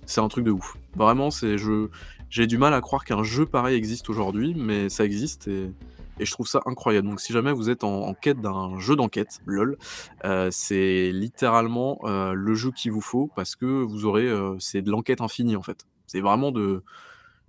c'est 0.06 0.20
un 0.22 0.28
truc 0.28 0.44
de 0.44 0.50
ouf. 0.50 0.76
Vraiment, 0.96 1.30
c'est 1.30 1.58
je 1.58 1.88
j'ai 2.30 2.46
du 2.46 2.56
mal 2.58 2.72
à 2.74 2.80
croire 2.80 3.04
qu'un 3.04 3.22
jeu 3.22 3.44
pareil 3.46 3.76
existe 3.76 4.08
aujourd'hui, 4.08 4.54
mais 4.56 4.88
ça 4.88 5.04
existe 5.04 5.48
et, 5.48 5.70
et 6.18 6.24
je 6.24 6.30
trouve 6.32 6.46
ça 6.48 6.60
incroyable. 6.66 7.08
Donc 7.08 7.20
si 7.20 7.32
jamais 7.34 7.52
vous 7.52 7.68
êtes 7.70 7.84
en, 7.84 8.14
quête 8.14 8.40
d'un 8.40 8.78
jeu 8.78 8.96
d'enquête, 8.96 9.40
lol, 9.46 9.76
euh, 10.24 10.48
c'est 10.50 11.10
littéralement 11.12 11.98
le 12.04 12.54
jeu 12.54 12.70
qu'il 12.70 12.92
vous 12.92 13.00
faut 13.02 13.30
parce 13.36 13.56
que 13.56 13.66
vous 13.66 14.06
aurez 14.06 14.28
c'est 14.58 14.80
de 14.82 14.90
l'enquête 14.90 15.20
infinie 15.20 15.56
en 15.56 15.62
fait. 15.62 15.86
C'est 16.06 16.20
vraiment 16.22 16.50
de 16.50 16.82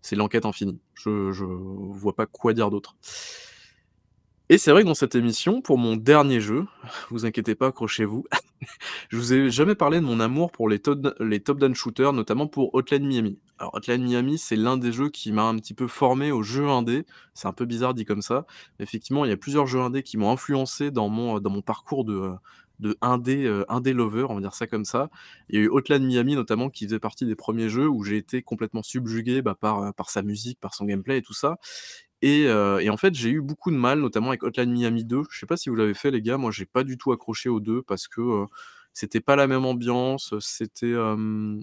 c'est 0.02 0.16
l'enquête 0.16 0.46
infinie. 0.46 0.80
Je, 0.94 1.32
je 1.32 1.46
vois 1.46 2.16
pas 2.16 2.26
quoi 2.26 2.54
dire 2.54 2.70
d'autre. 2.70 2.96
Et 4.52 4.58
c'est 4.58 4.72
vrai 4.72 4.82
que 4.82 4.88
dans 4.88 4.96
cette 4.96 5.16
émission, 5.16 5.62
pour 5.62 5.78
mon 5.78 5.96
dernier 5.96 6.42
jeu, 6.42 6.66
vous 7.10 7.26
inquiétez 7.26 7.56
pas, 7.56 7.68
accrochez-vous, 7.68 8.26
je 9.10 9.16
vous 9.16 9.32
ai 9.32 9.50
jamais 9.50 9.76
parlé 9.76 10.02
de 10.02 10.06
mon 10.06 10.20
amour 10.20 10.52
pour 10.52 10.68
les 10.68 10.80
top, 10.80 11.08
top-down 11.46 11.74
shooters, 11.74 12.12
notamment 12.12 12.48
pour 12.48 12.76
Hotline 12.76 13.08
Miami. 13.08 13.40
Alors 13.60 13.74
Hotline 13.76 14.04
Miami, 14.04 14.38
c'est 14.38 14.58
l'un 14.58 14.76
des 14.76 14.92
jeux 14.92 15.10
qui 15.10 15.32
m'a 15.32 15.44
un 15.44 15.56
petit 15.56 15.74
peu 15.74 15.88
formé 15.88 16.34
au 16.34 16.44
jeu 16.44 16.68
indé. 16.68 17.06
C'est 17.34 17.48
un 17.48 17.54
peu 17.54 17.64
bizarre 17.64 17.94
dit 17.94 18.04
comme 18.04 18.22
ça. 18.22 18.46
Effectivement, 18.80 19.24
il 19.24 19.30
y 19.30 19.32
a 19.34 19.38
plusieurs 19.38 19.68
jeux 19.68 19.80
indés 19.80 20.04
qui 20.04 20.18
m'ont 20.18 20.32
influencé 20.32 20.92
dans 20.92 21.08
mon 21.08 21.62
parcours 21.62 22.04
de, 22.04 22.34
de 22.82 22.98
indé, 23.02 23.46
euh, 23.46 23.64
lover, 23.94 24.26
on 24.30 24.36
va 24.36 24.42
dire 24.42 24.54
ça 24.54 24.68
comme 24.68 24.86
ça. 24.86 25.10
Il 25.50 25.56
y 25.56 25.60
a 25.60 25.62
eu 25.66 25.70
Hotline 25.70 26.06
Miami 26.06 26.36
notamment 26.36 26.70
qui 26.70 26.86
faisait 26.86 27.00
partie 27.00 27.26
des 27.26 27.36
premiers 27.36 27.70
jeux 27.70 27.88
où 27.88 28.04
j'ai 28.04 28.18
été 28.18 28.42
complètement 28.42 28.84
subjugué 28.84 29.42
bah, 29.42 29.56
par, 29.60 29.94
par 29.94 30.10
sa 30.10 30.22
musique, 30.22 30.60
par 30.60 30.74
son 30.74 30.86
gameplay 30.86 31.20
et 31.20 31.22
tout 31.22 31.34
ça. 31.34 31.58
Et, 32.22 32.46
euh, 32.48 32.80
et 32.80 32.90
en 32.90 32.98
fait, 32.98 33.16
j'ai 33.16 33.30
eu 33.30 33.42
beaucoup 33.42 33.72
de 33.72 33.76
mal, 33.76 34.00
notamment 34.00 34.30
avec 34.30 34.44
Hotline 34.44 34.72
Miami 34.72 35.06
2. 35.06 35.24
Je 35.30 35.40
sais 35.40 35.46
pas 35.48 35.58
si 35.58 35.70
vous 35.70 35.76
l'avez 35.76 35.94
fait, 35.94 36.12
les 36.12 36.22
gars. 36.22 36.38
Moi, 36.38 36.52
j'ai 36.52 36.66
pas 36.66 36.84
du 36.84 36.98
tout 36.98 37.12
accroché 37.12 37.50
aux 37.50 37.60
deux 37.60 37.82
parce 37.82 38.08
que 38.08 38.22
euh, 38.22 38.46
c'était 38.94 39.22
pas 39.22 39.36
la 39.36 39.48
même 39.48 39.66
ambiance. 39.66 40.34
C'était. 40.40 40.86
euh, 40.88 41.60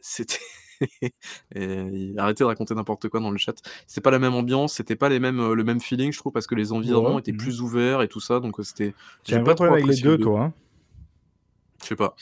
c'était. 0.00 0.38
Et 1.54 2.14
arrêtez 2.16 2.44
de 2.44 2.48
raconter 2.48 2.74
n'importe 2.74 3.08
quoi 3.08 3.20
dans 3.20 3.30
le 3.30 3.38
chat. 3.38 3.54
C'était 3.86 4.00
pas 4.00 4.10
la 4.10 4.18
même 4.18 4.34
ambiance, 4.34 4.74
c'était 4.74 4.96
pas 4.96 5.08
les 5.08 5.20
mêmes, 5.20 5.40
euh, 5.40 5.54
le 5.54 5.64
même 5.64 5.80
feeling, 5.80 6.12
je 6.12 6.18
trouve, 6.18 6.32
parce 6.32 6.46
que 6.46 6.54
les 6.54 6.72
environnements 6.72 7.14
Ouais, 7.14 7.20
étaient 7.20 7.32
mhm. 7.32 7.38
plus 7.38 7.60
ouverts 7.60 8.02
et 8.02 8.08
tout 8.08 8.20
ça. 8.20 8.40
Donc, 8.40 8.58
euh, 8.60 8.62
c'était. 8.62 8.94
J'ai 9.24 9.40
pas 9.40 9.54
trop 9.54 9.64
avec 9.64 9.86
les 9.86 9.96
deux, 9.96 10.18
2. 10.18 10.24
toi. 10.24 10.40
Hein. 10.42 10.52
Je 11.82 11.86
sais 11.86 11.96
pas. 11.96 12.14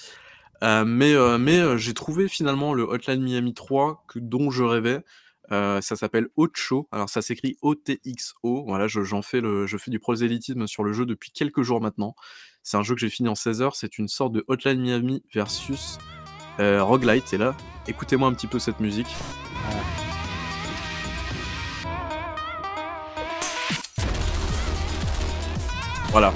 Euh, 0.62 0.84
mais 0.84 1.12
euh, 1.14 1.38
mais 1.38 1.58
euh, 1.58 1.76
j'ai 1.76 1.94
trouvé 1.94 2.28
finalement 2.28 2.74
le 2.74 2.84
Hotline 2.84 3.22
Miami 3.22 3.54
3 3.54 4.04
que, 4.08 4.18
dont 4.18 4.50
je 4.50 4.62
rêvais. 4.62 5.02
Ça 5.50 5.80
s'appelle 5.80 6.28
Ocho. 6.36 6.88
Alors 6.90 7.08
ça 7.08 7.22
s'écrit 7.22 7.56
O-T-X-O. 7.62 8.64
Voilà, 8.66 8.88
je, 8.88 9.02
j'en 9.02 9.22
fais 9.22 9.40
le, 9.40 9.66
je 9.66 9.76
fais 9.76 9.92
du 9.92 10.00
prosélytisme 10.00 10.66
sur 10.66 10.82
le 10.82 10.92
jeu 10.92 11.06
depuis 11.06 11.30
quelques 11.30 11.62
jours 11.62 11.80
maintenant. 11.80 12.16
C'est 12.64 12.76
un 12.76 12.82
jeu 12.82 12.94
que 12.96 13.00
j'ai 13.00 13.10
fini 13.10 13.28
en 13.28 13.36
16 13.36 13.62
heures. 13.62 13.76
C'est 13.76 13.98
une 13.98 14.08
sorte 14.08 14.32
de 14.32 14.44
Hotline 14.48 14.80
Miami 14.80 15.22
versus 15.32 15.98
euh, 16.60 16.82
Roguelite. 16.82 17.32
Et 17.32 17.38
là, 17.38 17.54
écoutez-moi 17.86 18.28
un 18.28 18.32
petit 18.32 18.46
peu 18.46 18.58
cette 18.58 18.80
musique. 18.80 19.14
Voilà. 26.10 26.32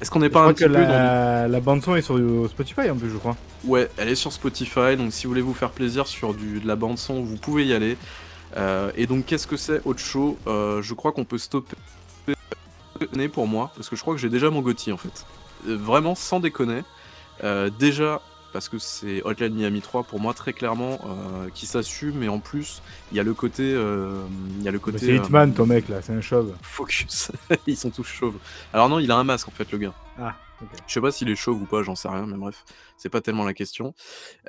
Est-ce 0.00 0.10
qu'on 0.10 0.20
n'est 0.20 0.30
pas 0.30 0.44
un 0.44 0.54
petit 0.54 0.64
que 0.64 0.68
peu 0.68 0.74
dans 0.74 0.88
la, 0.88 1.48
la 1.48 1.60
bande 1.60 1.82
son 1.82 1.94
est 1.94 2.02
sur 2.02 2.18
Spotify 2.48 2.88
en 2.88 2.96
plus, 2.96 3.10
je 3.10 3.18
crois. 3.18 3.36
Ouais, 3.64 3.90
elle 3.98 4.08
est 4.08 4.14
sur 4.14 4.32
Spotify, 4.32 4.96
donc 4.96 5.12
si 5.12 5.24
vous 5.26 5.30
voulez 5.30 5.42
vous 5.42 5.52
faire 5.52 5.70
plaisir 5.70 6.06
sur 6.06 6.32
du, 6.32 6.60
de 6.60 6.66
la 6.66 6.76
bande 6.76 6.96
son, 6.96 7.20
vous 7.20 7.36
pouvez 7.36 7.66
y 7.66 7.74
aller. 7.74 7.98
Euh, 8.56 8.90
et 8.96 9.06
donc 9.06 9.26
qu'est-ce 9.26 9.46
que 9.46 9.56
c'est 9.56 9.80
Ocho 9.84 10.38
Euh, 10.46 10.80
Je 10.82 10.94
crois 10.94 11.12
qu'on 11.12 11.24
peut 11.24 11.38
stopper 11.38 11.76
pour 13.32 13.46
moi, 13.46 13.70
parce 13.76 13.88
que 13.88 13.96
je 13.96 14.00
crois 14.02 14.14
que 14.14 14.20
j'ai 14.20 14.28
déjà 14.28 14.50
mon 14.50 14.60
Gotti 14.60 14.92
en 14.92 14.96
fait. 14.96 15.26
Euh, 15.68 15.76
vraiment, 15.76 16.14
sans 16.14 16.40
déconner. 16.40 16.82
Déjà, 17.78 18.20
parce 18.52 18.68
que 18.68 18.78
c'est 18.78 19.22
Hotline 19.24 19.54
Miami 19.54 19.80
3 19.80 20.04
pour 20.04 20.20
moi 20.20 20.34
très 20.34 20.52
clairement, 20.52 20.98
euh, 21.04 21.48
qui 21.54 21.66
s'assume, 21.66 22.14
mais 22.16 22.28
en 22.28 22.38
plus, 22.38 22.82
il 23.12 23.16
y 23.16 23.20
a 23.20 23.22
le 23.22 23.34
côté... 23.34 23.62
euh, 23.62 24.22
il 24.58 24.64
y 24.64 24.68
a 24.68 24.70
le 24.70 24.78
côté 24.78 24.98
c'est 24.98 25.12
euh, 25.12 25.16
Hitman, 25.16 25.52
ton 25.52 25.66
mec 25.66 25.88
là, 25.88 26.02
c'est 26.02 26.12
un 26.12 26.20
chauve. 26.20 26.52
Focus. 26.62 27.32
Ils 27.66 27.76
sont 27.76 27.90
tous 27.90 28.04
chauves. 28.04 28.36
Alors 28.72 28.88
non, 28.88 28.98
il 28.98 29.10
a 29.10 29.16
un 29.16 29.24
masque 29.24 29.48
en 29.48 29.52
fait, 29.52 29.70
le 29.72 29.78
gars. 29.78 29.94
Ah, 30.20 30.34
ok. 30.62 30.68
Je 30.86 30.92
sais 30.92 31.00
pas 31.00 31.10
s'il 31.10 31.30
est 31.30 31.34
chauve 31.36 31.62
ou 31.62 31.64
pas, 31.66 31.82
j'en 31.82 31.94
sais 31.94 32.08
rien, 32.08 32.26
mais 32.26 32.36
bref, 32.36 32.64
c'est 32.98 33.08
pas 33.08 33.20
tellement 33.20 33.44
la 33.44 33.54
question. 33.54 33.94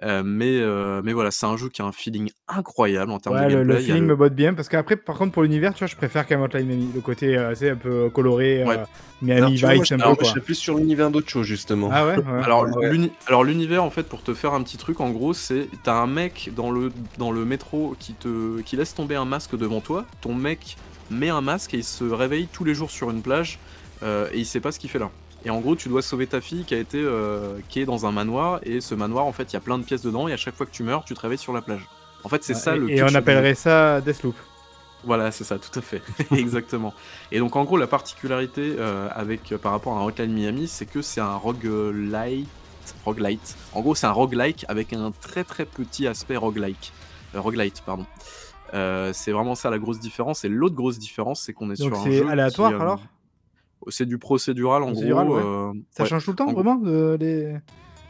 Euh, 0.03 0.21
mais, 0.25 0.59
euh, 0.59 1.01
mais 1.03 1.13
voilà, 1.13 1.31
c'est 1.31 1.45
un 1.45 1.55
jeu 1.55 1.69
qui 1.69 1.81
a 1.81 1.85
un 1.85 1.91
feeling 1.91 2.29
incroyable 2.47 3.11
en 3.11 3.19
termes 3.19 3.35
Ouais, 3.35 3.43
de 3.43 3.47
le, 3.47 3.55
gameplay. 3.59 3.73
le 3.75 3.79
Il 3.79 3.81
y 3.81 3.83
a 3.83 3.87
feeling 3.87 4.01
le- 4.03 4.07
me 4.09 4.15
botte 4.15 4.33
bien 4.35 4.53
parce 4.53 4.67
qu'après, 4.69 4.97
par 4.97 5.17
contre, 5.17 5.31
pour 5.31 5.43
l'univers, 5.43 5.73
tu 5.73 5.79
vois, 5.79 5.87
je 5.87 5.95
préfère 5.95 6.27
quand 6.27 6.35
même 6.35 6.43
Hotline 6.43 6.65
Miami. 6.67 6.89
Le 6.93 7.01
côté, 7.01 7.37
euh, 7.37 7.55
c'est 7.55 7.69
un 7.69 7.75
peu 7.77 8.09
coloré, 8.09 8.63
Ouais. 8.65 8.79
euh, 8.79 8.85
Miami 9.21 9.37
Alors, 9.39 9.49
tu 9.51 9.57
vois, 9.59 9.67
moi, 9.69 9.75
Vice 9.83 9.89
je- 9.89 9.93
un 9.93 9.97
peu 9.97 10.01
alors, 10.03 10.09
moi, 10.11 10.17
quoi. 10.17 10.25
je 10.25 10.29
serais 10.31 10.41
plus 10.41 10.55
sur 10.55 10.75
l'univers 10.75 11.11
d'autre 11.11 11.29
chose, 11.29 11.45
justement. 11.45 11.89
Ah 11.93 12.05
ouais, 12.05 12.17
ouais. 12.17 12.43
Alors, 12.43 12.63
Ouais. 12.63 12.89
l'uni- 12.89 13.11
alors 13.27 13.43
l'univers, 13.43 13.83
en 13.83 13.89
fait, 13.89 14.03
pour 14.03 14.21
te 14.23 14.33
faire 14.33 14.53
un 14.53 14.61
petit 14.63 14.77
truc, 14.77 14.99
en 14.99 15.11
gros, 15.11 15.33
c'est 15.33 15.67
t'as 15.83 15.93
un 15.95 16.07
mec 16.07 16.51
dans 16.55 16.71
le, 16.71 16.91
dans 17.17 17.31
le 17.31 17.45
métro 17.45 17.95
qui 17.99 18.13
te 18.13 18.59
qui 18.61 18.75
laisse 18.75 18.93
tomber 18.95 19.15
un 19.15 19.25
masque 19.25 19.55
devant 19.55 19.79
toi. 19.79 20.05
Ton 20.19 20.33
mec 20.33 20.75
met 21.09 21.29
un 21.29 21.41
masque 21.41 21.73
et 21.73 21.77
il 21.77 21.83
se 21.83 22.03
réveille 22.03 22.47
tous 22.51 22.63
les 22.65 22.73
jours 22.73 22.89
sur 22.91 23.11
une 23.11 23.21
plage 23.21 23.59
euh, 24.03 24.27
et 24.33 24.39
il 24.39 24.45
sait 24.45 24.59
pas 24.59 24.71
ce 24.71 24.79
qu'il 24.79 24.89
fait 24.89 24.99
là. 24.99 25.09
Et 25.43 25.49
en 25.49 25.59
gros, 25.59 25.75
tu 25.75 25.89
dois 25.89 26.01
sauver 26.01 26.27
ta 26.27 26.39
fille 26.39 26.63
qui 26.65 26.75
a 26.75 26.77
été 26.77 26.99
euh, 27.01 27.57
qui 27.69 27.79
est 27.81 27.85
dans 27.85 28.05
un 28.05 28.11
manoir 28.11 28.59
et 28.63 28.79
ce 28.79 28.93
manoir, 28.93 29.25
en 29.25 29.31
fait, 29.31 29.51
il 29.51 29.53
y 29.53 29.57
a 29.57 29.59
plein 29.61 29.77
de 29.79 29.83
pièces 29.83 30.03
dedans 30.03 30.27
et 30.27 30.33
à 30.33 30.37
chaque 30.37 30.55
fois 30.55 30.65
que 30.65 30.71
tu 30.71 30.83
meurs, 30.83 31.03
tu 31.03 31.13
te 31.15 31.19
réveilles 31.19 31.37
sur 31.39 31.53
la 31.53 31.61
plage. 31.61 31.87
En 32.23 32.29
fait, 32.29 32.43
c'est 32.43 32.53
ça 32.53 32.75
et, 32.75 32.79
le. 32.79 32.89
et 32.91 33.01
on 33.03 33.15
appellerait 33.15 33.55
ça 33.55 34.01
Deathloop. 34.01 34.35
Voilà, 35.03 35.31
c'est 35.31 35.43
ça, 35.43 35.57
tout 35.57 35.79
à 35.79 35.81
fait. 35.81 36.03
Exactement. 36.31 36.93
Et 37.31 37.39
donc, 37.39 37.55
en 37.55 37.63
gros, 37.63 37.75
la 37.77 37.87
particularité 37.87 38.75
euh, 38.77 39.07
avec, 39.15 39.51
euh, 39.51 39.57
par 39.57 39.71
rapport 39.71 39.97
à 39.97 40.01
un 40.01 40.05
Hotline 40.05 40.31
Miami, 40.31 40.67
c'est 40.67 40.85
que 40.85 41.01
c'est 41.01 41.21
un 41.21 41.35
roguelite. 41.35 42.47
Roguelite. 43.03 43.55
En 43.73 43.81
gros, 43.81 43.95
c'est 43.95 44.05
un 44.05 44.11
roguelike 44.11 44.65
avec 44.67 44.93
un 44.93 45.11
très 45.11 45.43
très 45.43 45.65
petit 45.65 46.05
aspect 46.05 46.37
roguelike. 46.37 46.93
Euh, 47.33 47.41
roguelite, 47.41 47.81
pardon. 47.83 48.05
C'est 49.13 49.31
vraiment 49.31 49.55
ça 49.55 49.69
la 49.71 49.79
grosse 49.79 49.99
différence. 49.99 50.45
Et 50.45 50.49
l'autre 50.49 50.75
grosse 50.75 50.99
différence, 50.99 51.41
c'est 51.41 51.53
qu'on 51.53 51.71
est 51.71 51.79
Donc 51.79 51.95
sur 51.95 51.99
un 51.99 52.03
c'est 52.03 52.17
jeu. 52.19 52.27
aléatoire 52.29 52.69
qui, 52.69 52.75
euh, 52.75 52.79
alors? 52.79 53.01
C'est 53.89 54.05
du 54.05 54.17
procédural 54.17 54.83
en 54.83 54.87
Procédural, 54.91 55.27
gros. 55.27 55.35
ouais. 55.37 55.43
euh, 55.43 55.73
Ça 55.91 56.03
ouais. 56.03 56.09
change 56.09 56.23
tout 56.25 56.31
le 56.31 56.35
temps, 56.37 56.47
En 56.49 56.53
vraiment 56.53 56.75
de, 56.75 57.17
les... 57.19 57.55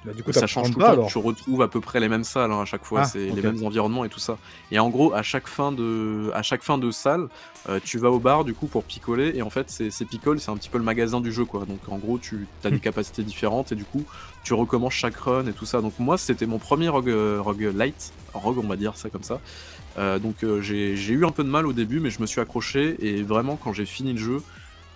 Bah, 0.04 0.14
du 0.14 0.24
coup, 0.24 0.32
ça 0.34 0.48
change 0.48 0.72
tout 0.72 0.80
le 0.80 0.86
temps. 0.86 0.92
alors. 0.94 1.08
Tu 1.08 1.20
retrouves 1.20 1.62
à 1.62 1.68
peu 1.68 1.80
près 1.80 2.00
les 2.00 2.10
mêmes 2.10 2.24
salles 2.24 2.52
hein, 2.52 2.62
à 2.62 2.66
chaque 2.66 2.84
fois. 2.86 3.02
Ah, 3.02 3.06
c'est 3.06 3.20
les 3.30 3.42
mêmes 3.44 3.64
environnements 3.64 4.04
et 4.04 4.10
tout 4.10 4.20
ça. 4.20 4.40
Et 4.72 4.80
en 4.80 4.90
gros, 4.90 5.14
à 5.14 5.22
chaque 5.22 5.48
fin 5.48 5.72
de, 5.72 6.32
à 6.34 6.42
chaque 6.42 6.64
fin 6.64 6.80
de 6.80 6.90
salle, 6.90 7.28
euh, 7.70 7.80
tu 7.84 8.00
vas 8.00 8.10
au 8.10 8.18
bar 8.18 8.44
du 8.44 8.56
coup 8.56 8.66
pour 8.66 8.84
picoler. 8.84 9.32
Et 9.36 9.44
en 9.44 9.52
fait, 9.52 9.70
c'est 9.70 9.92
ces 9.92 10.06
picoles, 10.06 10.40
c'est 10.40 10.50
un 10.50 10.58
petit 10.58 10.70
peu 10.70 10.80
le 10.80 10.84
magasin 10.84 11.22
du 11.22 11.32
jeu 11.32 11.46
quoi. 11.46 11.66
Donc 11.66 11.82
en 11.88 12.00
gros, 12.00 12.18
tu 12.18 12.48
as 12.64 12.72
des 12.72 12.80
capacités 12.80 13.22
différentes 13.22 13.74
et 13.74 13.76
du 13.76 13.84
coup, 13.86 14.04
tu 14.44 14.56
recommences 14.56 14.94
chaque 14.94 15.18
run 15.18 15.46
et 15.46 15.54
tout 15.54 15.68
ça. 15.68 15.82
Donc 15.82 15.94
moi, 16.00 16.18
c'était 16.18 16.48
mon 16.48 16.58
premier 16.58 16.90
rogue, 16.90 17.10
euh, 17.10 17.38
rogue 17.40 17.72
light, 17.76 18.12
rogue 18.34 18.58
on 18.58 18.68
va 18.68 18.78
dire 18.78 18.96
ça 18.98 19.10
comme 19.12 19.24
ça. 19.24 19.40
Euh, 20.00 20.18
donc 20.18 20.44
euh, 20.44 20.62
j'ai 20.62 20.96
eu 21.14 21.26
un 21.28 21.32
peu 21.32 21.44
de 21.44 21.50
mal 21.50 21.68
au 21.68 21.74
début, 21.74 22.00
mais 22.00 22.10
je 22.10 22.22
me 22.22 22.26
suis 22.26 22.42
accroché 22.42 22.96
et 23.06 23.22
vraiment 23.22 23.56
quand 23.56 23.72
j'ai 23.72 23.86
fini 23.86 24.14
le 24.14 24.20
jeu, 24.20 24.42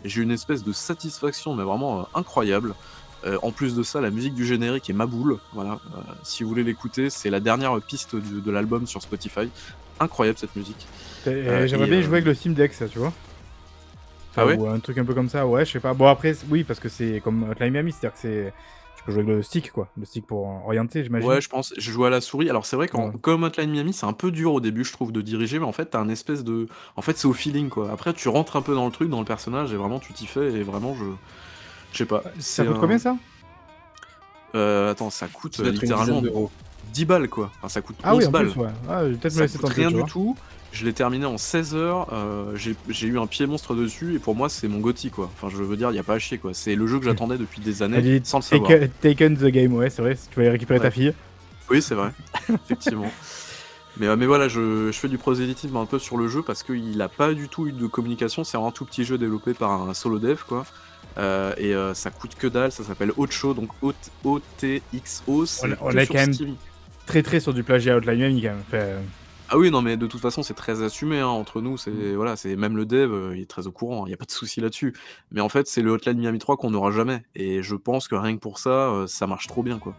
j'ai 0.03 0.22
une 0.22 0.31
espèce 0.31 0.63
de 0.63 0.72
satisfaction, 0.73 1.55
mais 1.55 1.63
vraiment 1.63 2.01
euh, 2.01 2.03
incroyable. 2.15 2.73
Euh, 3.26 3.38
en 3.41 3.51
plus 3.51 3.76
de 3.76 3.81
ça, 3.81 4.01
la 4.01 4.11
musique 4.11 4.35
du 4.35 4.45
générique 4.45 4.89
est 4.89 4.93
ma 4.93 5.05
boule. 5.07 5.39
Voilà, 5.53 5.80
euh, 5.95 5.99
si 6.23 6.43
vous 6.43 6.49
voulez 6.49 6.63
l'écouter, 6.63 7.09
c'est 7.09 7.30
la 7.31 7.39
dernière 7.39 7.80
piste 7.81 8.15
du- 8.15 8.41
de 8.41 8.51
l'album 8.51 8.85
sur 8.85 9.01
Spotify. 9.01 9.49
Incroyable 9.99 10.38
cette 10.38 10.55
musique. 10.55 10.85
J'aimerais 11.26 11.88
bien 11.88 12.01
jouer 12.01 12.13
avec 12.17 12.26
le 12.26 12.34
Steam 12.35 12.53
Deck, 12.53 12.73
ça, 12.73 12.88
tu 12.88 12.99
vois. 12.99 13.13
Ah 14.38 14.45
ouais 14.45 14.57
Ou 14.57 14.67
un 14.67 14.80
truc 14.80 14.97
un 14.97 15.05
peu 15.05 15.13
comme 15.13 15.30
ça, 15.30 15.47
ouais, 15.47 15.65
je 15.65 15.72
sais 15.72 15.80
pas. 15.80 15.93
Bon, 15.93 16.07
après, 16.07 16.35
oui, 16.49 16.63
parce 16.65 16.80
que 16.80 16.89
c'est 16.89 17.22
comme 17.23 17.49
Hotline 17.49 17.72
Miami, 17.72 17.93
c'est-à-dire 17.93 18.13
que 18.13 18.19
c'est. 18.19 18.53
Peux 19.06 19.11
jouer 19.11 19.22
avec 19.22 19.36
le 19.36 19.44
stick, 19.44 19.72
quoi. 19.72 19.88
Le 19.98 20.06
stick 20.06 20.26
pour 20.26 20.45
orienter, 20.65 21.03
j'imagine. 21.03 21.30
Ouais, 21.30 21.40
je 21.41 21.48
pense. 21.49 21.73
Je 21.77 21.91
joue 21.91 22.06
à 22.06 22.10
la 22.10 22.22
souris. 22.22 22.49
Alors 22.49 22.65
c'est 22.65 22.76
vrai 22.76 22.88
qu'en 22.88 23.10
Ouais. 23.10 23.14
comme 23.22 23.44
Hotline 23.44 23.69
Miami, 23.69 23.94
c'est 23.94 24.06
un 24.07 24.14
peu 24.14 24.32
dur 24.32 24.53
au 24.53 24.60
début, 24.61 24.84
je 24.84 24.91
trouve, 24.94 25.11
de 25.11 25.22
diriger, 25.22 25.60
mais 25.60 25.65
en 25.65 25.72
fait, 25.72 25.86
t'as 25.88 25.99
un 25.99 26.10
espèce 26.10 26.44
de. 26.44 26.68
En 26.95 27.02
fait, 27.02 27.18
c'est 27.18 27.27
au 27.27 27.34
feeling, 27.34 27.69
quoi. 27.69 27.91
Après, 27.91 28.14
tu 28.14 28.30
rentres 28.30 28.56
un 28.56 28.61
peu 28.61 28.73
dans 28.73 28.86
le 28.86 28.91
truc, 28.91 29.10
dans 29.10 29.19
le 29.19 29.26
personnage, 29.26 29.72
et 29.73 29.76
vraiment, 29.76 29.99
tu 29.99 30.11
t'y 30.14 30.26
fais, 30.26 30.52
et 30.53 30.64
vraiment, 30.64 30.95
je. 30.95 31.06
Je 31.91 31.98
sais 31.99 32.06
pas. 32.06 32.23
Ça 32.40 32.65
coûte 32.65 32.76
un- 32.77 32.80
combien 32.80 32.98
ça? 32.98 33.15
Euh, 34.56 34.91
attends, 34.91 35.10
ça 35.10 35.27
coûte 35.27 35.56
Ça 35.57 35.64
littéralement 35.64 36.19
dizaine 36.22 36.23
d'euros. 36.34 36.52
10 36.94 37.06
balles, 37.06 37.27
quoi. 37.30 37.52
Enfin, 37.57 37.68
ça 37.69 37.82
coûte 37.82 37.98
11 37.99 38.06
Ah 38.06 38.15
oui, 38.15 38.26
en 38.26 38.32
balles. 38.32 38.49
plus, 38.52 38.61
ouais. 38.61 38.69
Ah, 38.90 39.02
peut-être 39.02 39.30
Ça 39.32 39.48
coûte 39.48 39.69
rien 39.69 39.91
du 39.91 40.03
tout. 40.06 40.36
Je 40.76 40.84
l'ai 40.85 40.93
terminé 40.93 41.26
en 41.26 41.38
16 41.38 41.73
heures. 41.76 42.07
euh, 42.11 42.52
j'ai 42.56 42.76
j'ai 42.89 43.07
eu 43.07 43.18
un 43.18 43.27
pied 43.27 43.47
monstre 43.47 43.73
dessus, 43.76 44.14
et 44.15 44.19
pour 44.19 44.35
moi, 44.35 44.49
c'est 44.49 44.68
mon 44.68 44.80
Gotti, 44.80 45.10
quoi. 45.10 45.30
Enfin, 45.34 45.47
je 45.49 45.64
veux 45.64 45.77
dire, 45.77 45.89
il 45.91 45.95
y 45.95 45.99
a 45.99 46.03
pas 46.03 46.15
à 46.15 46.19
chier, 46.19 46.38
quoi. 46.38 46.53
C'est 46.53 46.76
le 46.76 46.85
jeu 46.85 46.99
que 46.99 47.06
j'attendais 47.06 47.38
depuis 47.38 47.61
des 47.61 47.81
années, 47.81 48.22
sans 48.26 48.39
le 48.39 48.43
savoir. 48.43 48.69
Taken, 48.69 48.89
Taken 49.02 49.38
the 49.38 49.45
game, 49.45 49.73
ouais, 49.73 49.89
c'est 49.89 50.02
vrai. 50.02 50.15
Si 50.15 50.27
tu 50.30 50.43
vas 50.43 50.52
récupérer 50.52 50.80
ta 50.81 50.91
fille. 50.91 51.14
Oui, 51.69 51.81
c'est 51.81 51.95
vrai, 51.95 52.11
effectivement. 52.65 53.10
Mais, 53.97 54.07
euh, 54.07 54.18
mais 54.18 54.26
voilà, 54.26 54.49
je, 54.49 54.91
je 54.91 54.97
fais 54.99 55.07
du 55.07 55.18
prosélytisme 55.18 55.77
un 55.77 55.85
peu 55.85 55.97
sur 55.99 56.18
le 56.18 56.27
jeu 56.27 56.41
parce 56.41 56.64
qu'il 56.64 57.02
a 57.02 57.07
pas 57.07 57.34
du 57.34 57.47
tout 57.47 57.68
eu 57.68 57.72
de 57.72 57.88
communication. 57.88 58.43
C'est 58.43 58.57
un 58.57 58.72
tout 58.72 58.84
petit 58.84 59.06
jeu 59.06 59.18
développé 59.18 59.53
par 59.53 59.72
un 59.72 59.93
solo 59.93 60.19
dev, 60.19 60.39
quoi. 60.45 60.65
Euh, 61.18 61.53
et 61.57 61.73
euh, 61.73 61.93
ça 61.93 62.11
coûte 62.11 62.35
que 62.35 62.47
dalle, 62.47 62.73
ça 62.73 62.84
s'appelle 62.84 63.14
Ocho, 63.15 63.53
donc 63.53 63.69
O-T-X-O. 64.26 65.45
On, 65.64 65.69
on 65.81 65.89
est 65.91 66.07
quand 66.07 66.14
même 66.15 66.34
très 67.06 67.23
très 67.23 67.39
sur 67.39 67.53
du 67.53 67.64
plagiat 67.64 67.99
Miami, 68.02 68.41
quand 68.41 68.49
même. 68.49 69.03
Ah 69.49 69.57
oui, 69.59 69.69
non, 69.69 69.81
mais 69.84 69.95
de 69.95 70.07
toute 70.07 70.22
façon, 70.22 70.41
c'est 70.41 70.55
très 70.55 70.81
assumé 70.81 71.19
hein, 71.19 71.27
entre 71.27 71.61
nous. 71.61 71.77
C'est 71.77 72.15
voilà, 72.15 72.35
c'est 72.35 72.55
même 72.55 72.76
le 72.76 72.85
dev, 72.85 73.11
euh, 73.13 73.35
il 73.35 73.43
est 73.43 73.49
très 73.49 73.67
au 73.67 73.72
courant. 73.72 74.05
Il 74.05 74.09
n'y 74.09 74.13
a 74.13 74.17
pas 74.17 74.26
de 74.26 74.31
souci 74.31 74.59
là-dessus. 74.59 74.95
Mais 75.31 75.39
en 75.41 75.49
fait, 75.49 75.67
c'est 75.67 75.84
le 75.84 75.91
Hotline 75.91 76.17
Miami 76.17 76.39
3 76.39 76.57
qu'on 76.57 76.72
n'aura 76.72 76.91
jamais. 76.91 77.23
Et 77.35 77.61
je 77.61 77.76
pense 77.76 78.07
que 78.07 78.15
rien 78.15 78.34
que 78.35 78.39
pour 78.41 78.57
ça, 78.57 78.69
euh, 78.69 79.07
ça 79.07 79.27
marche 79.27 79.45
trop 79.47 79.61
bien, 79.61 79.77
quoi. 79.77 79.95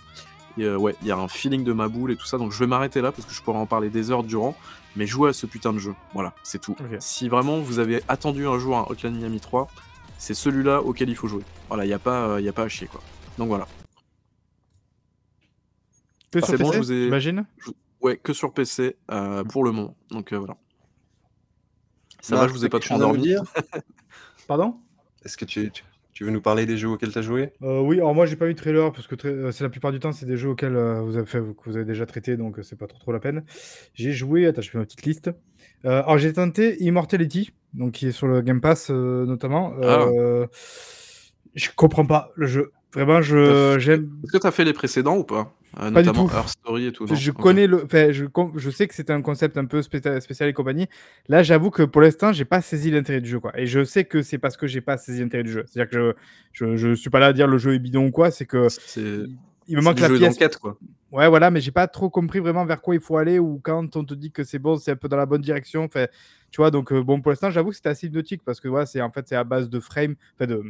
Et, 0.59 0.65
euh, 0.65 0.77
ouais, 0.77 0.97
il 1.03 1.07
y 1.09 1.13
a 1.13 1.17
un 1.17 1.29
feeling 1.29 1.63
de 1.65 1.73
ma 1.73 1.87
boule 1.87 2.11
et 2.11 2.17
tout 2.17 2.27
ça. 2.27 2.39
Donc 2.39 2.51
je 2.51 2.59
vais 2.59 2.67
m'arrêter 2.67 3.01
là 3.01 3.13
parce 3.13 3.27
que 3.29 3.33
je 3.35 3.41
pourrais 3.43 3.59
en 3.59 3.67
parler 3.67 3.89
des 3.89 4.11
heures 4.11 4.25
durant. 4.25 4.57
Mais 4.97 5.07
jouez 5.07 5.31
à 5.31 5.33
ce 5.33 5.47
putain 5.47 5.73
de 5.73 5.79
jeu. 5.79 5.95
Voilà, 6.15 6.35
c'est 6.43 6.61
tout. 6.61 6.75
Si 6.99 7.29
vraiment 7.29 7.61
vous 7.61 7.79
avez 7.79 8.01
attendu 8.09 8.47
un 8.49 8.59
jour 8.59 8.77
un 8.79 8.87
Hotline 8.89 9.15
Miami 9.17 9.39
3, 9.41 9.69
c'est 10.19 10.35
celui-là 10.35 10.83
auquel 10.83 11.09
il 11.11 11.15
faut 11.17 11.29
jouer. 11.29 11.43
Voilà, 11.69 11.85
il 11.85 11.89
n'y 11.89 11.95
a 11.95 11.99
pas, 11.99 12.41
il 12.41 12.45
y 12.45 12.49
a 12.49 12.53
pas 12.53 12.63
à 12.63 12.69
chier, 12.69 12.87
quoi. 12.89 13.01
Donc 13.39 13.49
voilà. 13.49 13.69
que 16.33 16.39
Ah, 16.43 16.47
sur 16.47 16.49
c'est 16.49 16.57
bon, 16.59 16.71
PC, 16.71 16.77
je 16.77 16.79
vous 16.83 16.93
ai- 16.93 17.05
j'imagine 17.05 17.45
je- 17.59 17.71
Ouais, 18.07 18.17
que 18.17 18.33
sur 18.33 18.53
PC 18.55 18.97
euh, 19.11 19.43
pour 19.43 19.65
le 19.65 19.73
moment. 19.73 19.97
Donc 20.13 20.33
euh, 20.33 20.39
voilà. 20.39 20.57
Ça 22.21 22.37
va, 22.37 22.43
Marc, 22.43 22.51
je 22.55 22.59
vous 22.59 22.65
ai 22.65 22.69
pas 22.69 22.79
trop 22.79 22.95
endormi. 22.95 23.35
Pardon? 24.47 24.77
Est-ce 25.25 25.37
que 25.37 25.45
tu, 25.45 25.73
tu, 25.73 25.83
tu 26.13 26.25
veux 26.25 26.31
nous 26.31 26.41
parler 26.41 26.67
des 26.67 26.79
jeux 26.79 26.89
auxquels 26.89 27.11
tu 27.11 27.19
as 27.19 27.23
joué? 27.23 27.53
Euh, 27.63 27.81
oui, 27.81 27.97
alors 27.97 28.15
moi 28.15 28.25
j'ai 28.27 28.37
pas 28.37 28.47
eu 28.47 28.55
de 28.55 28.59
trailer 28.59 28.93
parce 28.93 29.09
que 29.09 29.17
tra- 29.17 29.51
c'est 29.51 29.65
la 29.65 29.71
plupart 29.71 29.91
du 29.91 29.99
temps 29.99 30.13
c'est 30.13 30.25
des 30.27 30.37
jeux 30.37 30.51
auxquels 30.51 30.77
euh, 30.77 31.01
vous 31.03 31.17
avez 31.17 31.27
fait, 31.27 31.41
que 31.41 31.69
vous 31.69 31.75
avez 31.77 31.85
déjà 31.85 32.07
traité 32.07 32.37
donc 32.37 32.61
euh, 32.61 32.63
c'est 32.63 32.77
pas 32.77 32.87
trop, 32.87 33.01
trop 33.01 33.11
la 33.11 33.19
peine. 33.19 33.45
J'ai 33.95 34.13
joué, 34.13 34.47
attends, 34.47 34.63
je 34.63 34.71
fais 34.71 34.79
ma 34.79 34.85
petite 34.85 35.03
liste. 35.03 35.31
Euh, 35.85 36.03
alors 36.05 36.19
j'ai 36.19 36.33
tenté 36.33 36.81
Immortality, 36.81 37.51
donc 37.75 37.95
qui 37.95 38.07
est 38.07 38.13
sur 38.13 38.29
le 38.29 38.41
Game 38.41 38.61
Pass 38.61 38.89
euh, 38.91 39.27
notamment. 39.27 39.75
Ah. 39.83 40.05
Euh, 40.07 40.47
Je 41.55 41.71
comprends 41.75 42.07
pas 42.07 42.31
le 42.37 42.47
jeu. 42.47 42.71
Vraiment, 42.97 43.21
je 43.21 43.77
j'aime. 43.79 44.11
Est-ce 44.25 44.33
que 44.33 44.39
t'as 44.39 44.51
fait 44.51 44.65
les 44.65 44.73
précédents 44.73 45.19
ou 45.19 45.25
pas 45.25 45.55
Euh, 45.79 45.91
Pas 45.91 46.03
du 46.03 46.11
tout. 46.11 46.31
Earth 46.33 46.49
Story 46.49 46.87
et 46.87 46.93
tout. 46.93 47.07
Je 47.15 47.31
connais 47.31 47.67
le, 47.67 47.85
enfin, 47.85 48.11
je, 48.11 48.25
je 48.57 48.71
sais 48.71 48.89
que 48.89 48.95
c'était 48.95 49.13
un 49.13 49.21
concept 49.21 49.59
un 49.59 49.67
peu 49.67 49.83
spécial, 49.83 50.21
spécial 50.23 50.49
et 50.49 50.55
compagnie. 50.55 50.87
Là, 51.29 51.43
j'avoue 51.43 51.71
que 51.71 51.83
pour 51.83 52.01
l'instant, 52.01 52.33
j'ai 52.33 52.47
pas 52.47 52.63
saisi 52.63 52.91
l'intérêt 52.91 53.21
du 53.21 53.29
jeu, 53.29 53.39
quoi. 53.39 53.53
Et 53.61 53.67
je 53.67 53.85
sais 53.85 54.05
que 54.05 54.23
c'est 54.23 54.39
parce 54.39 54.57
que 54.57 54.67
j'ai 54.67 54.81
pas 54.81 54.97
saisi 54.97 55.21
l'intérêt 55.21 55.45
du 55.45 55.53
jeu. 55.53 55.65
C'est-à-dire 55.67 55.91
que 55.91 56.15
je, 56.53 56.77
je, 56.77 56.89
je 56.89 56.95
suis 56.95 57.11
pas 57.11 57.21
là 57.21 57.27
à 57.27 57.33
dire 57.35 57.47
le 57.47 57.59
jeu 57.59 57.75
est 57.75 57.79
bidon 57.79 58.07
ou 58.07 58.11
quoi. 58.11 58.31
C'est 58.31 58.47
que 58.47 58.67
il 59.69 59.77
me 59.77 59.83
manque 59.83 60.01
la 60.01 60.09
pièce. 60.09 60.39
quoi. 60.57 60.79
Ouais, 61.13 61.29
voilà, 61.29 61.51
mais 61.51 61.61
j'ai 61.61 61.71
pas 61.73 61.87
trop 61.89 62.09
compris 62.09 62.39
vraiment 62.41 62.65
vers 62.65 62.81
quoi 62.81 62.95
il 62.95 63.01
faut 63.01 63.17
aller 63.17 63.39
ou 63.39 63.61
quand 63.63 63.95
on 63.97 64.05
te 64.05 64.15
dit 64.15 64.31
que 64.31 64.45
c'est 64.45 64.59
bon, 64.59 64.77
c'est 64.77 64.93
un 64.93 64.97
peu 64.97 65.09
dans 65.09 65.17
la 65.17 65.27
bonne 65.27 65.41
direction. 65.43 65.85
Enfin, 65.85 66.07
tu 66.51 66.61
vois, 66.61 66.71
donc 66.71 66.93
euh, 66.93 67.03
bon, 67.03 67.21
pour 67.21 67.31
l'instant, 67.31 67.51
j'avoue 67.51 67.71
que 67.71 67.77
c'était 67.77 67.89
assez 67.91 68.07
hypnotique 68.07 68.43
parce 68.45 68.61
que 68.61 68.69
voilà, 68.69 68.87
c'est 68.87 69.01
en 69.03 69.11
fait 69.11 69.27
c'est 69.29 69.37
à 69.37 69.45
base 69.45 69.69
de 69.69 69.81
frames, 69.81 70.15
enfin 70.35 70.47
de, 70.47 70.63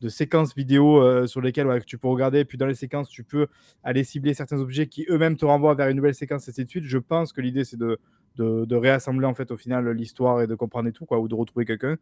de 0.00 0.08
séquences 0.08 0.54
vidéo 0.54 1.02
euh, 1.02 1.26
sur 1.26 1.40
lesquelles 1.40 1.66
tu 1.86 1.98
peux 1.98 2.08
regarder. 2.08 2.40
Et 2.40 2.44
puis 2.44 2.56
dans 2.58 2.66
les 2.66 2.74
séquences, 2.74 3.08
tu 3.08 3.24
peux 3.24 3.46
aller 3.82 4.04
cibler 4.04 4.34
certains 4.34 4.58
objets 4.60 4.86
qui 4.86 5.06
eux-mêmes 5.10 5.36
te 5.36 5.44
renvoient 5.44 5.74
vers 5.74 5.88
une 5.88 5.96
nouvelle 5.96 6.14
séquence 6.14 6.46
et 6.48 6.50
ainsi 6.50 6.64
de 6.64 6.68
suite. 6.70 6.84
Je 6.84 6.98
pense 6.98 7.32
que 7.32 7.40
l'idée 7.40 7.64
c'est 7.64 7.76
de, 7.76 7.98
de, 8.36 8.64
de 8.64 8.76
réassembler 8.76 9.26
en 9.26 9.34
fait 9.34 9.50
au 9.50 9.56
final 9.56 9.90
l'histoire 9.90 10.40
et 10.42 10.46
de 10.46 10.54
comprendre 10.54 10.88
et 10.88 10.92
tout 10.92 11.04
quoi, 11.06 11.18
ou 11.18 11.26
de 11.28 11.34
retrouver 11.34 11.64
quelqu'un. 11.64 11.96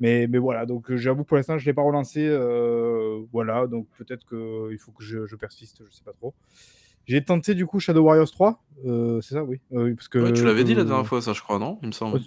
Mais, 0.00 0.26
mais 0.26 0.38
voilà, 0.38 0.66
donc 0.66 0.90
euh, 0.90 0.96
j'avoue 0.96 1.22
pour 1.24 1.36
l'instant 1.36 1.58
je 1.58 1.66
l'ai 1.66 1.72
pas 1.74 1.82
relancé. 1.82 2.26
euh, 2.26 3.20
voilà, 3.32 3.66
donc 3.68 3.86
peut-être 3.98 4.26
qu'il 4.26 4.78
faut 4.78 4.90
que 4.92 5.04
je, 5.04 5.26
je 5.26 5.36
persiste, 5.36 5.82
je 5.88 5.94
sais 5.94 6.02
pas 6.04 6.12
trop. 6.12 6.34
J'ai 7.06 7.22
tenté 7.22 7.54
du 7.54 7.66
coup 7.66 7.78
Shadow 7.78 8.02
Warriors 8.02 8.28
3, 8.32 8.64
euh, 8.86 9.20
c'est 9.20 9.34
ça, 9.34 9.44
oui. 9.44 9.60
Parce 9.70 10.08
que, 10.08 10.18
Ouais, 10.18 10.32
tu 10.32 10.44
l'avais 10.44 10.64
dit 10.64 10.74
la 10.74 10.82
dernière 10.82 11.06
fois, 11.06 11.22
ça, 11.22 11.32
je 11.32 11.40
crois, 11.40 11.60
non 11.60 11.78
Il 11.82 11.86
me 11.86 11.92
semble. 11.92 12.20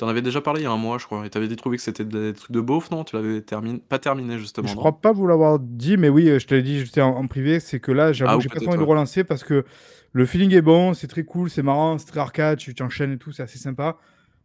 T'en 0.00 0.08
avais 0.08 0.22
déjà 0.22 0.40
parlé 0.40 0.62
il 0.62 0.64
y 0.64 0.66
a 0.66 0.70
un 0.70 0.78
mois, 0.78 0.96
je 0.96 1.04
crois. 1.04 1.26
Et 1.26 1.28
t'avais 1.28 1.46
dit 1.46 1.56
trouvé 1.56 1.76
que 1.76 1.82
c'était 1.82 2.06
des 2.06 2.32
trucs 2.32 2.52
de 2.52 2.60
beauf, 2.62 2.90
non? 2.90 3.04
Tu 3.04 3.14
l'avais 3.16 3.42
terminé... 3.42 3.82
pas 3.86 3.98
terminé, 3.98 4.38
justement. 4.38 4.66
Je 4.66 4.72
non? 4.72 4.78
crois 4.78 4.98
pas 4.98 5.12
vous 5.12 5.26
l'avoir 5.26 5.58
dit, 5.58 5.98
mais 5.98 6.08
oui, 6.08 6.26
euh, 6.30 6.38
je 6.38 6.46
te 6.46 6.54
l'ai 6.54 6.62
dit 6.62 6.78
juste 6.78 6.96
en, 6.96 7.18
en 7.18 7.26
privé, 7.26 7.60
c'est 7.60 7.80
que 7.80 7.92
là, 7.92 8.10
j'avoue 8.10 8.30
Ah, 8.30 8.32
que 8.32 8.38
ou 8.38 8.40
j'ai 8.40 8.48
pas 8.48 8.54
peut-être, 8.54 8.68
envie 8.68 8.78
de 8.78 8.82
ouais. 8.82 8.88
relancer 8.88 9.24
parce 9.24 9.44
que 9.44 9.66
le 10.12 10.24
feeling 10.24 10.54
est 10.54 10.62
bon, 10.62 10.94
c'est 10.94 11.06
très 11.06 11.24
cool, 11.24 11.50
c'est 11.50 11.62
marrant, 11.62 11.98
c'est 11.98 12.06
très 12.06 12.20
arcade, 12.20 12.56
tu 12.56 12.74
t'enchaînes 12.74 13.12
et 13.12 13.18
tout, 13.18 13.30
c'est 13.32 13.42
assez 13.42 13.58
sympa. 13.58 13.98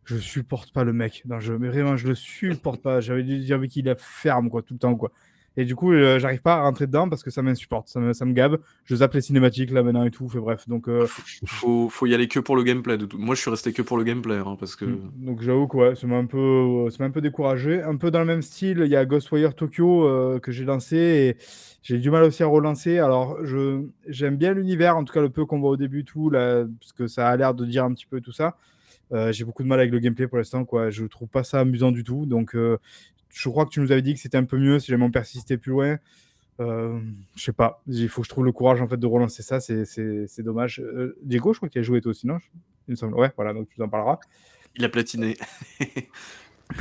Je 0.03 0.17
supporte 0.17 0.73
pas 0.73 0.83
le 0.83 0.91
mec 0.91 1.21
dans 1.23 1.35
le 1.35 1.41
jeu, 1.41 1.57
mais 1.57 1.69
vraiment, 1.69 1.95
je 1.95 2.09
le 2.09 2.15
supporte 2.15 2.81
pas. 2.81 2.99
J'avais 2.99 3.23
dit 3.23 3.53
avec 3.53 3.71
qu'il 3.71 3.87
est 3.87 3.97
ferme, 3.97 4.49
quoi, 4.49 4.61
tout 4.61 4.73
le 4.73 4.79
temps, 4.79 4.95
quoi. 4.95 5.13
Et 5.57 5.65
du 5.65 5.75
coup, 5.75 5.93
euh, 5.93 6.19
j'arrive 6.19 6.41
pas 6.41 6.55
à 6.55 6.61
rentrer 6.61 6.85
dedans 6.87 7.07
parce 7.07 7.23
que 7.23 7.29
ça 7.29 7.41
m'insupporte, 7.41 7.87
ça 7.87 7.99
me, 7.99 8.13
ça 8.13 8.25
me 8.25 8.33
gave. 8.33 8.57
Je 8.83 8.95
zappe 8.95 9.13
les 9.13 9.21
cinématiques 9.21 9.71
là 9.71 9.83
maintenant 9.83 10.03
et 10.03 10.11
tout, 10.11 10.27
fait 10.27 10.39
bref. 10.39 10.67
Donc, 10.67 10.87
euh, 10.87 11.07
Faut, 11.45 11.89
faut 11.89 12.05
y 12.05 12.13
aller 12.13 12.27
que 12.27 12.39
pour 12.39 12.55
le 12.55 12.63
gameplay. 12.63 12.97
De 12.97 13.05
tout. 13.05 13.17
Moi, 13.17 13.35
je 13.35 13.41
suis 13.41 13.49
resté 13.49 13.73
que 13.73 13.81
pour 13.81 13.97
le 13.97 14.03
gameplay, 14.03 14.37
hein, 14.37 14.57
parce 14.59 14.75
que. 14.75 14.85
Donc 15.15 15.41
j'avoue 15.41 15.67
que 15.67 15.77
ouais, 15.77 15.95
ça 15.95 16.07
m'a 16.07 16.17
un 16.17 16.25
peu, 16.25 16.37
euh, 16.37 16.89
ça 16.89 16.97
m'a 16.99 17.05
un 17.05 17.11
peu 17.11 17.21
découragé. 17.21 17.81
Un 17.81 17.95
peu 17.97 18.11
dans 18.11 18.19
le 18.19 18.25
même 18.25 18.41
style, 18.41 18.81
il 18.85 18.91
y 18.91 18.95
a 18.95 19.05
Ghostwire 19.05 19.55
Tokyo 19.55 20.05
euh, 20.05 20.39
que 20.39 20.51
j'ai 20.51 20.65
lancé 20.65 20.97
et 20.97 21.37
j'ai 21.83 21.99
du 21.99 22.09
mal 22.09 22.23
aussi 22.23 22.43
à 22.43 22.47
relancer. 22.47 22.99
Alors 22.99 23.37
je 23.45 23.83
j'aime 24.07 24.37
bien 24.37 24.53
l'univers, 24.53 24.97
en 24.97 25.03
tout 25.03 25.13
cas 25.13 25.21
le 25.21 25.29
peu 25.29 25.45
qu'on 25.45 25.59
voit 25.59 25.71
au 25.71 25.77
début 25.77 26.03
tout 26.03 26.29
là, 26.29 26.65
parce 26.79 26.93
que 26.93 27.07
ça 27.07 27.27
a 27.29 27.35
l'air 27.37 27.53
de 27.53 27.65
dire 27.65 27.83
un 27.85 27.93
petit 27.93 28.05
peu 28.05 28.21
tout 28.21 28.31
ça. 28.31 28.57
Euh, 29.11 29.31
j'ai 29.31 29.45
beaucoup 29.45 29.61
de 29.61 29.67
mal 29.67 29.79
avec 29.79 29.91
le 29.91 29.99
gameplay 29.99 30.27
pour 30.27 30.37
l'instant, 30.37 30.65
quoi. 30.65 30.89
Je 30.89 31.05
trouve 31.05 31.27
pas 31.27 31.43
ça 31.43 31.59
amusant 31.59 31.91
du 31.91 32.03
tout. 32.03 32.25
Donc 32.25 32.55
euh, 32.55 32.77
je 33.35 33.49
crois 33.49 33.65
que 33.65 33.69
tu 33.71 33.81
nous 33.81 33.91
avais 33.91 34.01
dit 34.01 34.13
que 34.13 34.19
c'était 34.19 34.37
un 34.37 34.45
peu 34.45 34.57
mieux 34.57 34.79
si 34.79 34.87
jamais 34.91 35.03
on 35.03 35.11
persistait 35.11 35.57
plus 35.57 35.71
loin. 35.71 35.97
Euh, 36.61 36.99
je 37.35 37.43
sais 37.43 37.51
pas, 37.51 37.81
il 37.87 38.07
faut 38.07 38.21
que 38.21 38.25
je 38.25 38.29
trouve 38.29 38.45
le 38.45 38.53
courage 38.53 38.81
en 38.81 38.87
fait 38.87 38.95
de 38.97 39.05
relancer 39.07 39.43
ça, 39.43 39.59
c'est 39.59 39.83
c'est- 39.85 40.25
c'est 40.27 40.41
dommage. 40.43 40.79
Euh, 40.79 41.17
Diego, 41.21 41.51
je 41.53 41.59
crois 41.59 41.67
qu'il 41.69 41.79
a 41.79 41.83
joué 41.83 41.99
toi 41.99 42.11
aussi, 42.11 42.27
non? 42.27 42.37
Il 42.87 42.91
me 42.91 42.95
semble. 42.95 43.15
Ouais, 43.15 43.31
voilà, 43.35 43.53
donc 43.53 43.67
tu 43.69 43.81
en 43.81 43.89
parleras. 43.89 44.19
Il 44.77 44.85
a 44.85 44.89
platiné. 44.89 45.35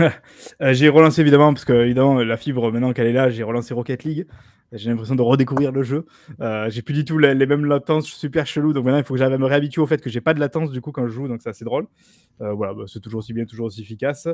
Euh, 0.01 0.73
j'ai 0.73 0.89
relancé 0.89 1.21
évidemment, 1.21 1.53
parce 1.53 1.67
que 1.67 1.73
évidemment, 1.75 2.15
la 2.15 2.37
fibre, 2.39 2.73
maintenant 2.73 2.95
qu'elle 2.95 3.07
est 3.07 3.13
là, 3.13 3.29
j'ai 3.29 3.43
relancé 3.43 3.75
Rocket 3.75 4.03
League. 4.05 4.27
J'ai 4.75 4.91
l'impression 4.91 5.15
de 5.15 5.23
redécouvrir 5.23 5.73
le 5.73 5.83
jeu. 5.83 6.05
Euh, 6.41 6.69
j'ai 6.69 6.83
plus 6.83 6.95
du 6.95 7.05
tout 7.05 7.17
les, 7.19 7.35
les 7.35 7.47
mêmes 7.47 7.65
latences 7.65 8.07
super 8.07 8.47
chelou. 8.47 8.73
Donc 8.73 8.85
maintenant, 8.85 8.99
il 8.99 9.05
faut 9.05 9.15
que 9.15 9.19
j'arrive 9.19 9.35
à 9.35 9.39
me 9.39 9.47
réhabituer 9.47 9.81
au 9.81 9.87
fait 9.87 10.01
que 10.01 10.11
j'ai 10.11 10.21
pas 10.21 10.35
de 10.35 10.41
latence 10.41 10.71
du 10.71 10.81
coup 10.81 10.93
quand 10.93 11.07
je 11.07 11.13
joue. 11.13 11.29
Donc 11.29 11.41
c'est 11.43 11.51
assez 11.51 11.65
drôle. 11.65 11.87
Euh, 12.41 12.53
voilà, 12.53 12.75
bah, 12.75 12.85
c'est 12.87 13.01
toujours 13.01 13.21
aussi 13.21 13.33
bien, 13.33 13.45
toujours 13.45 13.67
aussi 13.67 13.83
efficace. 13.83 14.29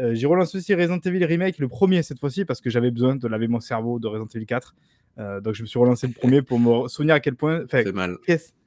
Euh, 0.00 0.14
j'ai 0.14 0.26
relancé 0.26 0.58
aussi 0.58 0.74
Resident 0.74 0.98
Evil 0.98 1.24
Remake, 1.24 1.58
le 1.58 1.68
premier 1.68 2.02
cette 2.02 2.18
fois-ci, 2.18 2.44
parce 2.44 2.60
que 2.60 2.70
j'avais 2.70 2.90
besoin 2.90 3.16
de 3.16 3.28
laver 3.28 3.48
mon 3.48 3.60
cerveau 3.60 3.98
de 3.98 4.06
Resident 4.06 4.28
Evil 4.34 4.46
4. 4.46 4.74
Euh, 5.18 5.40
donc 5.40 5.54
je 5.54 5.62
me 5.62 5.66
suis 5.66 5.78
relancé 5.78 6.06
le 6.06 6.14
premier 6.14 6.40
pour 6.42 6.58
me 6.58 6.88
souvenir 6.88 7.14
à 7.14 7.20
quel 7.20 7.34
point. 7.34 7.64
enfin, 7.64 7.82
C'est 7.84 7.92
mal. 7.92 8.16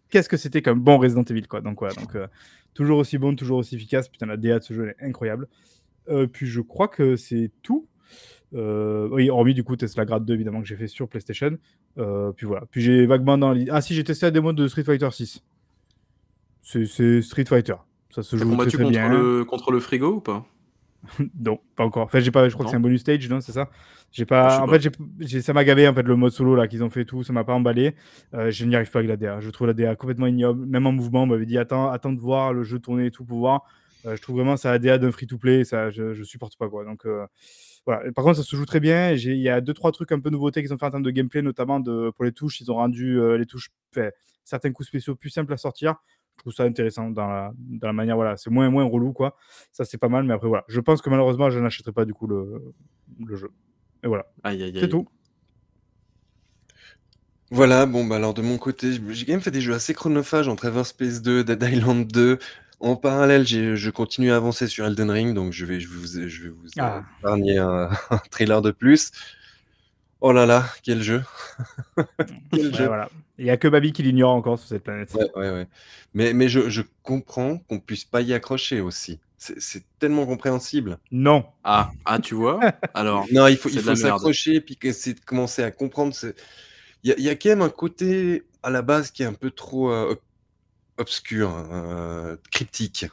Qu'est-ce 0.10 0.30
que 0.30 0.38
c'était 0.38 0.62
qu'un 0.62 0.76
bon 0.76 0.98
Resident 1.00 1.24
Evil 1.24 1.48
quoi. 1.48 1.62
Donc 1.62 1.80
voilà, 1.80 1.96
donc 1.96 2.16
euh, 2.16 2.28
toujours 2.76 3.00
aussi 3.00 3.18
bon, 3.18 3.36
toujours 3.36 3.58
aussi 3.58 3.76
efficace. 3.76 4.08
Putain, 4.08 4.28
la 4.28 4.38
DA 4.38 4.60
de 4.60 4.64
ce 4.64 4.74
jeu 4.74 4.84
elle 4.84 4.96
est 5.00 5.10
incroyable. 5.10 5.48
Puis 6.32 6.46
je 6.46 6.62
crois 6.62 6.88
que 6.88 7.16
c'est 7.16 7.50
tout. 7.64 7.88
Euh, 8.56 9.10
oui, 9.12 9.30
hormis 9.30 9.54
du 9.54 9.64
coup 9.64 9.76
Tesla 9.76 10.06
Grade 10.06 10.24
2 10.26 10.34
évidemment 10.34 10.62
que 10.62 10.68
j'ai 10.68 10.76
fait 10.78 10.88
sur 10.88 11.08
PlayStation. 11.10 11.58
Euh, 11.98 12.32
puis 12.32 12.46
voilà. 12.48 12.64
Puis 12.72 12.82
j'ai 12.82 13.06
vaguement 13.06 13.38
dans 13.38 13.54
Ah 13.70 13.82
si, 13.82 13.94
j'ai 13.94 14.04
testé 14.04 14.26
la 14.26 14.32
démo 14.32 14.54
de 14.54 14.68
Street 14.68 14.84
Fighter 14.84 15.10
6. 15.12 15.44
C'est 16.62 17.22
Street 17.22 17.46
Fighter. 17.46 17.76
Ça 18.10 18.24
se 18.24 18.38
joue 18.38 18.50
combattu 18.50 18.78
contre 18.78 18.90
bien. 18.92 19.10
le, 19.10 19.44
contre 19.46 19.72
le 19.72 19.80
frigo 19.80 20.16
ou 20.16 20.22
pas? 20.22 20.46
Non, 21.40 21.60
pas 21.76 21.84
encore. 21.84 22.04
Enfin, 22.06 22.20
j'ai 22.20 22.32
pas. 22.32 22.48
Je 22.50 22.54
crois 22.54 22.64
Non. 22.64 22.68
que 22.68 22.72
c'est 22.72 22.78
un 22.78 22.82
bonus 22.82 23.02
stage, 23.02 23.30
non 23.30 23.40
C'est 23.42 23.52
ça? 23.52 23.70
J'ai 24.12 24.26
pas. 24.26 24.62
En 24.62 24.66
pas. 24.68 24.80
fait, 24.80 24.92
j'ai- 25.20 25.42
ça 25.42 25.54
m'a 25.54 25.64
gavé 25.64 25.88
en 25.88 25.94
fait 25.94 26.02
le 26.04 26.16
mode 26.16 26.32
solo 26.32 26.56
là 26.56 26.68
qu'ils 26.68 26.84
ont 26.84 26.90
fait 26.90 27.02
et 27.02 27.06
tout. 27.06 27.24
Ça 27.24 27.34
m'a 27.34 27.44
pas 27.44 27.54
emballé. 27.54 27.94
Euh, 28.34 28.50
je 28.50 28.66
n'y 28.66 28.76
arrive 28.76 28.90
pas 28.90 29.00
avec 29.00 29.10
la 29.10 29.18
DA. 29.18 29.40
Je 29.42 29.50
trouve 29.52 29.68
la 29.68 29.74
DA 29.74 29.96
complètement 29.96 30.26
ignoble. 30.28 30.66
Même 30.66 30.88
en 30.88 30.92
mouvement, 30.94 31.24
on 31.24 31.28
m'avait 31.28 31.46
dit 31.46 31.58
attends, 31.58 31.90
attends 31.92 32.14
de 32.14 32.20
voir 32.20 32.54
le 32.54 32.64
jeu 32.64 32.80
tourner 32.80 33.08
et 33.08 33.12
tout 33.12 33.26
pour 33.26 33.38
voir. 33.40 33.66
Euh, 34.06 34.16
je 34.16 34.22
trouve 34.22 34.38
vraiment 34.38 34.56
ça 34.58 34.72
la 34.72 34.80
DA 34.80 34.98
d'un 34.98 35.12
free 35.12 35.28
to 35.28 35.38
play. 35.38 35.64
Ça, 35.66 35.92
je, 35.92 36.14
je 36.14 36.24
supporte 36.24 36.58
pas 36.58 36.70
quoi. 36.70 36.86
Donc 36.86 37.06
euh, 37.06 37.26
voilà. 37.86 38.12
Par 38.14 38.24
contre, 38.24 38.38
ça 38.38 38.44
se 38.44 38.56
joue 38.56 38.66
très 38.66 38.80
bien. 38.80 39.12
Il 39.12 39.38
y 39.38 39.50
a 39.50 39.62
deux 39.62 39.74
trois 39.74 39.92
trucs 39.92 40.12
un 40.12 40.20
peu 40.20 40.30
nouveautés 40.30 40.62
qu'ils 40.62 40.74
ont 40.74 40.78
fait 40.78 40.86
en 40.86 40.92
termes 40.92 41.04
de 41.04 41.12
gameplay, 41.12 41.42
notamment 41.42 41.80
de, 41.80 42.12
pour 42.16 42.26
les 42.26 42.32
touches. 42.32 42.60
Ils 42.62 42.72
ont 42.72 42.76
rendu 42.76 43.20
euh, 43.20 43.38
les 43.38 43.46
touches, 43.46 43.70
fait, 43.92 44.16
certains 44.44 44.72
coups 44.72 44.88
spéciaux 44.88 45.16
plus 45.16 45.30
simples 45.30 45.54
à 45.54 45.58
sortir. 45.58 45.96
Je 46.38 46.42
trouve 46.42 46.54
ça 46.54 46.64
intéressant 46.64 47.10
dans 47.10 47.28
la, 47.28 47.54
dans 47.58 47.88
la 47.88 47.94
manière. 47.94 48.16
Voilà, 48.16 48.38
c'est 48.38 48.50
moins 48.50 48.70
moins 48.70 48.84
relou 48.84 49.14
quoi. 49.14 49.38
Ça 49.72 49.86
c'est 49.86 49.98
pas 49.98 50.10
mal. 50.10 50.24
Mais 50.24 50.34
après 50.34 50.48
voilà, 50.48 50.66
je 50.68 50.80
pense 50.80 51.02
que 51.02 51.10
malheureusement, 51.10 51.50
je 51.50 51.60
n'achèterai 51.60 51.92
pas 51.92 52.06
du 52.06 52.14
coup 52.14 52.28
le, 52.28 52.74
le 53.26 53.36
jeu. 53.36 53.52
Et 54.04 54.08
voilà. 54.08 54.26
Aïe, 54.44 54.64
aïe, 54.64 54.74
C'est 54.80 54.90
tout. 54.90 55.08
Voilà, 57.52 57.86
bon, 57.86 58.06
bah 58.06 58.16
alors 58.16 58.34
de 58.34 58.42
mon 58.42 58.58
côté, 58.58 58.92
j'ai 58.92 59.02
j'ai 59.14 59.26
quand 59.26 59.34
même 59.34 59.42
fait 59.42 59.52
des 59.52 59.62
jeux 59.62 59.74
assez 59.76 59.94
chronophages 59.94 60.48
entre 60.48 60.66
Everspace 60.66 61.22
2, 61.22 61.44
Dead 61.44 61.62
Island 61.62 62.08
2. 62.08 62.40
En 62.80 62.96
parallèle, 62.96 63.46
je 63.48 63.90
continue 63.90 64.32
à 64.32 64.36
avancer 64.36 64.68
sur 64.68 64.86
Elden 64.86 65.10
Ring, 65.10 65.34
donc 65.34 65.54
je 65.54 65.66
vais, 65.66 65.80
je 65.80 65.88
vous, 65.88 66.06
je 66.08 66.44
vais 66.44 66.50
vous 66.50 66.68
Ah. 66.78 67.04
épargner 67.20 67.58
un, 67.58 67.90
un 68.10 68.18
trailer 68.30 68.62
de 68.62 68.72
plus. 68.72 69.12
Oh 70.22 70.32
là 70.32 70.46
là, 70.46 70.66
quel 70.84 71.02
jeu! 71.02 71.24
Quel 72.52 72.68
Ouais, 72.68 72.74
jeu! 72.74 72.88
voilà. 72.88 73.10
Il 73.38 73.46
y 73.46 73.50
a 73.50 73.58
que 73.58 73.68
Babi 73.68 73.92
qui 73.92 74.02
l'ignore 74.02 74.32
encore 74.32 74.58
sur 74.58 74.68
cette 74.70 74.84
planète. 74.84 75.14
Ouais, 75.14 75.30
ouais, 75.36 75.50
ouais. 75.52 75.68
Mais, 76.14 76.34
mais 76.34 76.48
je, 76.48 76.70
je 76.70 76.82
comprends 77.04 77.58
qu'on 77.58 77.80
puisse 77.80 78.06
pas 78.06 78.22
y 78.22 78.34
accrocher 78.34 78.80
aussi. 78.80 79.20
C'est 79.38 79.84
tellement 80.00 80.26
compréhensible. 80.26 80.98
Non. 81.12 81.46
Ah, 81.64 81.92
ah, 82.06 82.18
tu 82.20 82.34
vois? 82.34 82.60
Alors, 82.94 83.26
Non, 83.32 83.48
il 83.48 83.58
faut, 83.58 83.70
il 83.70 83.80
faut 83.82 83.96
s'accrocher 83.96 84.62
puis 84.62 84.78
essayer 84.84 85.14
de 85.14 85.20
commencer 85.20 85.62
à 85.64 85.70
comprendre. 85.72 86.16
Il 87.04 87.10
y, 87.10 87.14
a- 87.14 87.16
il 87.18 87.24
y 87.24 87.30
a 87.30 87.36
quand 87.36 87.50
même 87.50 87.62
un 87.62 87.70
côté 87.70 88.44
à 88.64 88.70
la 88.70 88.82
base 88.82 89.12
qui 89.12 89.22
est 89.22 89.28
un 89.28 89.34
peu 89.34 89.52
trop 89.52 89.92
euh, 89.92 90.16
obscur, 90.98 91.52
euh, 91.72 92.36
cryptique. 92.52 93.08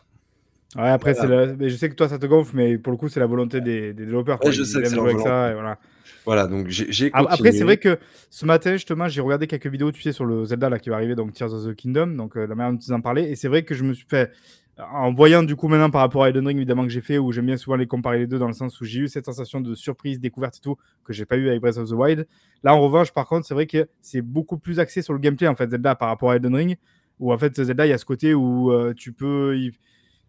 Ouais, 0.77 0.89
après, 0.89 1.15
c'est 1.15 1.27
Voilà. 1.27 1.55
mais 1.59 1.69
je 1.69 1.77
sais 1.77 1.91
que 1.91 1.95
toi, 1.95 2.09
ça 2.09 2.19
te 2.19 2.27
gonfle, 2.27 2.57
mais 2.57 2.79
pour 2.79 2.93
le 2.93 2.97
coup, 2.97 3.09
c'est 3.09 3.21
la 3.21 3.27
volonté 3.27 3.61
des, 3.61 3.93
des 3.93 4.05
développeurs. 4.07 4.43
Ouais, 4.45 4.53
je 4.53 4.63
sais 4.63 4.81
que 4.81 4.89
c'est 4.89 4.97
leur 4.97 5.21
ça, 5.21 5.51
et 5.51 5.55
voilà. 5.55 5.79
Voilà, 6.25 6.47
donc 6.47 6.69
j'ai. 6.69 7.11
Après, 7.13 7.53
c'est 7.53 7.65
vrai 7.65 7.77
que 7.77 7.99
ce 8.31 8.47
matin, 8.47 8.73
justement, 8.73 9.09
j'ai 9.09 9.21
regardé 9.21 9.47
quelques 9.47 9.67
vidéos, 9.67 9.93
tu 9.93 10.01
sais, 10.03 10.13
sur 10.13 10.25
le 10.25 10.45
Zelda 10.45 10.71
là, 10.71 10.79
qui 10.79 10.89
va 10.89 10.97
arriver, 10.97 11.15
donc 11.15 11.33
Tears 11.33 11.53
of 11.53 11.67
the 11.67 11.75
Kingdom, 11.75 12.09
donc 12.09 12.37
euh, 12.37 12.47
la 12.47 12.55
manière 12.55 12.73
dont 12.73 12.79
ils 12.79 12.93
en 12.93 13.01
parlaient. 13.01 13.31
Et 13.31 13.37
c'est 13.37 13.49
vrai 13.49 13.65
que 13.65 13.75
je 13.75 13.83
me 13.83 13.93
suis 13.93 14.07
fait, 14.09 14.31
en 14.79 15.13
voyant 15.13 15.43
du 15.43 15.57
coup 15.57 15.69
maintenant 15.69 15.91
par 15.91 16.01
rapport 16.01 16.25
à 16.25 16.29
Elden 16.29 16.47
Ring, 16.47 16.59
évidemment, 16.59 16.85
que 16.85 16.91
j'ai 16.91 17.01
fait, 17.01 17.19
où 17.19 17.33
j'aime 17.33 17.47
bien 17.47 17.57
souvent 17.57 17.77
les 17.77 17.87
comparer 17.87 18.21
les 18.21 18.27
deux, 18.27 18.39
dans 18.39 18.47
le 18.47 18.53
sens 18.53 18.81
où 18.81 18.85
j'ai 18.85 19.01
eu 19.01 19.09
cette 19.09 19.27
sensation 19.27 19.61
de 19.61 19.75
surprise, 19.75 20.21
découverte 20.21 20.57
et 20.57 20.61
tout, 20.61 20.77
que 21.05 21.13
j'ai 21.13 21.25
pas 21.25 21.37
eu 21.37 21.49
avec 21.49 21.61
Breath 21.61 21.77
of 21.77 21.89
the 21.89 21.93
Wild. 21.93 22.27
Là, 22.63 22.75
en 22.75 22.81
revanche, 22.81 23.13
par 23.13 23.27
contre, 23.27 23.47
c'est 23.47 23.55
vrai 23.55 23.67
que 23.67 23.89
c'est 24.01 24.23
beaucoup 24.23 24.59
plus 24.59 24.79
axé 24.79 25.03
sur 25.03 25.13
le 25.13 25.19
gameplay, 25.19 25.49
en 25.49 25.57
fait, 25.57 25.71
Zelda, 25.71 25.95
par 25.95 26.09
rapport 26.09 26.31
à 26.31 26.37
Elden 26.37 26.55
Ring, 26.55 26.77
où 27.19 27.33
en 27.33 27.39
fait, 27.39 27.63
Zelda, 27.63 27.87
il 27.87 27.91
y 27.91 27.93
a 27.93 27.99
ce 27.99 28.05
côté 28.05 28.35
où 28.35 28.73
euh, 28.73 28.95
tu 28.95 29.13
peux. 29.13 29.57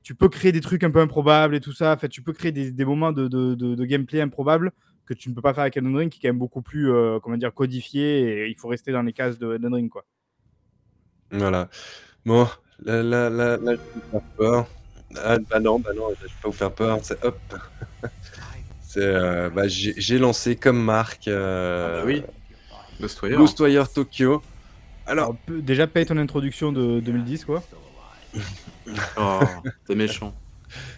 tu 0.04 0.16
peux 0.16 0.30
créer 0.30 0.52
des 0.52 0.62
trucs 0.62 0.84
un 0.84 0.92
peu 0.92 1.00
improbables 1.00 1.56
et 1.56 1.60
tout 1.62 1.74
ça. 1.74 1.94
En 1.94 1.98
fait, 1.98 2.10
tu 2.10 2.22
peux 2.22 2.34
créer 2.34 2.52
des, 2.52 2.72
des 2.72 2.86
moments 2.86 3.12
de, 3.12 3.28
de- 3.28 3.56
de- 3.56 3.76
de 3.76 3.86
gameplay 3.86 4.22
improbables 4.22 4.72
que 5.06 5.14
tu 5.14 5.30
ne 5.30 5.36
peux 5.36 5.42
pas 5.42 5.54
faire 5.54 5.64
avec 5.64 5.76
Elden 5.78 5.96
Ring, 5.96 6.10
qui 6.12 6.20
est 6.20 6.22
quand 6.22 6.30
même 6.34 6.40
beaucoup 6.40 6.62
plus, 6.62 6.92
euh, 6.92 7.20
comment 7.22 7.38
dire, 7.38 7.54
codifié 7.54 8.44
et 8.46 8.50
il 8.50 8.56
faut 8.58 8.68
rester 8.70 8.92
dans 8.92 9.02
les 9.02 9.14
cases 9.14 9.38
de 9.40 9.54
Elden 9.56 9.74
Ring, 9.74 9.90
quoi. 9.90 10.06
Voilà. 11.32 11.70
Bon, 12.26 12.48
là, 12.84 13.02
là, 13.04 13.30
là, 13.30 13.58
là, 13.58 13.72
je 13.72 13.72
vais 13.72 13.78
vous 13.96 14.02
faire 14.12 14.22
peur. 14.38 14.68
Ah, 15.18 15.38
bah 15.50 15.60
non, 15.60 15.80
bah 15.80 15.92
non, 15.96 16.10
je 16.20 16.24
vais 16.24 16.32
pas 16.42 16.48
vous 16.50 16.52
faire 16.52 16.72
peur. 16.74 17.00
C'est 17.04 17.24
hop. 17.24 17.38
C'est, 18.82 19.02
euh, 19.02 19.50
bah, 19.50 19.68
j'ai 19.68 19.94
j'ai 19.98 20.20
lancé 20.20 20.56
comme 20.56 20.82
marque 20.84 21.28
euh, 21.28 22.02
Ah 22.02 22.02
bah 22.02 22.06
oui. 22.06 22.24
Ghostwire. 23.02 23.38
Ghostwire 23.40 23.92
Tokyo. 23.92 24.42
Alors, 25.06 25.26
Alors, 25.30 25.38
peu- 25.46 25.62
déjà, 25.62 25.88
paye 25.88 26.06
ton 26.06 26.18
introduction 26.18 26.72
de 26.72 27.00
2010, 27.00 27.46
quoi. 27.46 27.64
Oh, 29.18 29.40
t'es 29.86 29.96
méchant. 29.96 30.34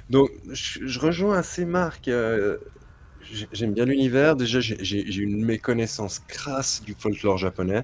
Donc, 0.09 0.29
je, 0.51 0.87
je 0.87 0.99
rejoins 0.99 1.37
assez 1.37 1.65
Marc. 1.65 2.07
euh, 2.07 2.57
j'ai- 3.31 3.47
J'aime 3.51 3.73
bien 3.73 3.85
l'univers. 3.85 4.35
Déjà, 4.35 4.59
j'ai- 4.61 4.83
j'ai 4.83 5.11
j'ai 5.11 5.21
une 5.23 5.43
méconnaissance 5.45 6.19
crasse 6.27 6.81
du 6.83 6.95
folklore 6.97 7.37
japonais. 7.37 7.83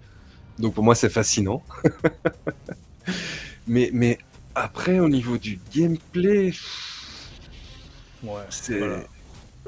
Donc, 0.59 0.73
pour 0.75 0.83
moi, 0.83 0.95
c'est 0.95 1.09
fascinant. 1.09 1.63
mais, 3.67 3.89
mais 3.93 4.17
après, 4.55 4.99
au 4.99 5.09
niveau 5.09 5.37
du 5.37 5.59
gameplay, 5.73 6.51
c'est. 8.49 8.79
Voilà. 8.79 9.03
Et 9.65 9.67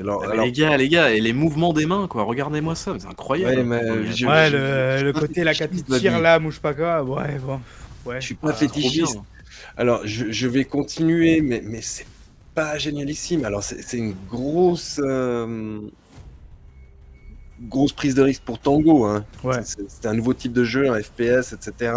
alors, 0.00 0.22
Ah, 0.22 0.26
mais 0.26 0.32
alors- 0.32 0.44
les 0.46 0.52
gars, 0.52 0.76
les 0.76 0.88
gars, 0.88 1.10
et 1.12 1.20
les 1.20 1.32
mouvements 1.32 1.72
des 1.72 1.86
mains, 1.86 2.06
quoi. 2.08 2.22
Regardez-moi 2.24 2.74
ça, 2.74 2.94
c'est 2.98 3.06
incroyable. 3.06 3.56
Ouais, 3.58 3.64
mais 3.64 3.82
Non, 3.84 3.94
mais 3.96 4.12
je- 4.12 4.26
Ouais, 4.26 4.48
je- 4.50 5.04
le, 5.04 5.12
côté, 5.12 5.44
là, 5.44 5.52
je- 5.52 5.64
quand 5.64 5.68
il 5.72 5.84
je- 5.94 5.98
tire 6.00 6.20
l'âme 6.20 6.46
ou 6.46 6.50
je 6.50 6.56
sais 6.56 6.60
pas 6.62 6.74
quoi, 6.74 7.02
ouais, 7.02 7.38
bon. 7.38 7.60
Ouais. 8.06 8.20
Je 8.20 8.26
suis 8.26 8.34
pas 8.34 8.48
Ah, 8.50 8.54
fétichiste. 8.54 9.18
Alors, 9.76 10.00
je, 10.04 10.30
je 10.30 10.46
vais 10.48 10.64
continuer, 10.64 11.40
mais, 11.40 11.62
mais 11.64 11.80
c'est 11.82 12.06
pas 12.54 12.78
génialissime. 12.78 13.44
Alors, 13.44 13.62
c'est 13.64 13.82
c'est 13.82 13.96
une 13.98 14.14
grosse, 14.30 15.00
euh, 15.02 15.80
grosse 17.60 17.92
prise 17.92 18.14
de 18.14 18.22
risque 18.22 18.42
pour 18.42 18.58
Tango. 18.58 19.04
Hein. 19.04 19.24
Ouais. 19.42 19.60
C'est 19.64 19.88
c'est 19.88 20.06
un 20.06 20.14
nouveau 20.14 20.34
type 20.34 20.52
de 20.52 20.64
jeu, 20.64 20.90
un 20.90 21.00
FPS, 21.02 21.52
etc. 21.52 21.92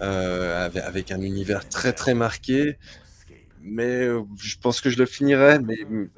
euh, 0.00 0.66
avec, 0.66 0.82
avec 0.82 1.12
un 1.12 1.20
univers 1.20 1.68
très 1.68 1.92
très 1.92 2.14
marqué. 2.14 2.76
Mais 3.62 4.04
euh, 4.04 4.22
je 4.38 4.56
pense 4.58 4.80
que 4.80 4.90
je 4.90 4.98
le 4.98 5.06
finirai, 5.06 5.58
mais 5.60 5.76
mm, 5.88 6.08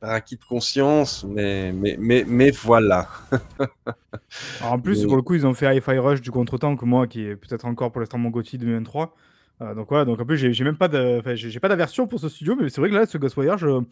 par 0.00 0.10
acquis 0.10 0.36
de 0.36 0.44
conscience. 0.44 1.24
Mais, 1.24 1.72
mais, 1.72 1.96
mais, 1.98 2.24
mais 2.26 2.50
voilà. 2.50 3.08
Alors, 4.60 4.72
en 4.72 4.78
plus, 4.78 5.00
Mais- 5.02 5.06
pour 5.06 5.16
le 5.16 5.22
coup, 5.22 5.34
ils 5.34 5.46
ont 5.46 5.54
fait 5.54 5.76
Hi-Fi 5.76 5.98
Rush 5.98 6.20
du 6.20 6.30
contre-temps 6.30 6.76
que 6.76 6.84
moi, 6.84 7.06
qui 7.06 7.22
est 7.22 7.36
peut-être 7.36 7.64
encore 7.64 7.92
pour 7.92 8.00
l'instant 8.00 8.18
mon 8.18 8.30
GOTY 8.30 8.58
2023. 8.58 9.14
Euh, 9.62 9.74
donc 9.74 9.88
voilà, 9.88 10.04
donc 10.04 10.20
en 10.20 10.26
plus, 10.26 10.36
j'ai 10.36 10.64
même 10.64 10.76
pas 10.76 10.90
j'ai 11.34 11.60
pas 11.60 11.68
d'aversion 11.68 12.06
pour 12.06 12.20
ce 12.20 12.28
studio, 12.28 12.56
mais 12.56 12.68
c'est 12.68 12.80
vrai 12.80 12.90
que 12.90 12.94
là, 12.94 13.06
ce 13.06 13.16
Ghostwire, 13.16 13.56
je, 13.56 13.82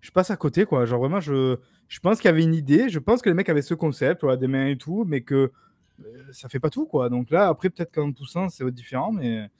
je 0.00 0.10
passe 0.10 0.30
à 0.30 0.36
côté, 0.36 0.64
quoi. 0.64 0.86
Genre 0.86 1.00
vraiment, 1.00 1.20
je, 1.20 1.56
je 1.88 2.00
pense 2.00 2.18
qu'il 2.20 2.28
y 2.28 2.32
avait 2.32 2.42
une 2.42 2.54
idée, 2.54 2.88
je 2.88 2.98
pense 2.98 3.20
que 3.20 3.28
les 3.28 3.34
mecs 3.34 3.48
avaient 3.50 3.60
ce 3.62 3.74
concept, 3.74 4.22
voilà, 4.22 4.38
des 4.38 4.46
mains 4.46 4.68
et 4.68 4.78
tout, 4.78 5.04
mais 5.06 5.20
que 5.20 5.52
euh, 6.00 6.22
ça 6.32 6.48
fait 6.48 6.60
pas 6.60 6.70
tout, 6.70 6.86
quoi. 6.86 7.10
Donc 7.10 7.30
là, 7.30 7.48
après, 7.48 7.68
peut-être 7.68 7.92
qu'en 7.92 8.10
poussant, 8.12 8.48
c'est 8.48 8.68
différent, 8.70 9.12
mais 9.12 9.50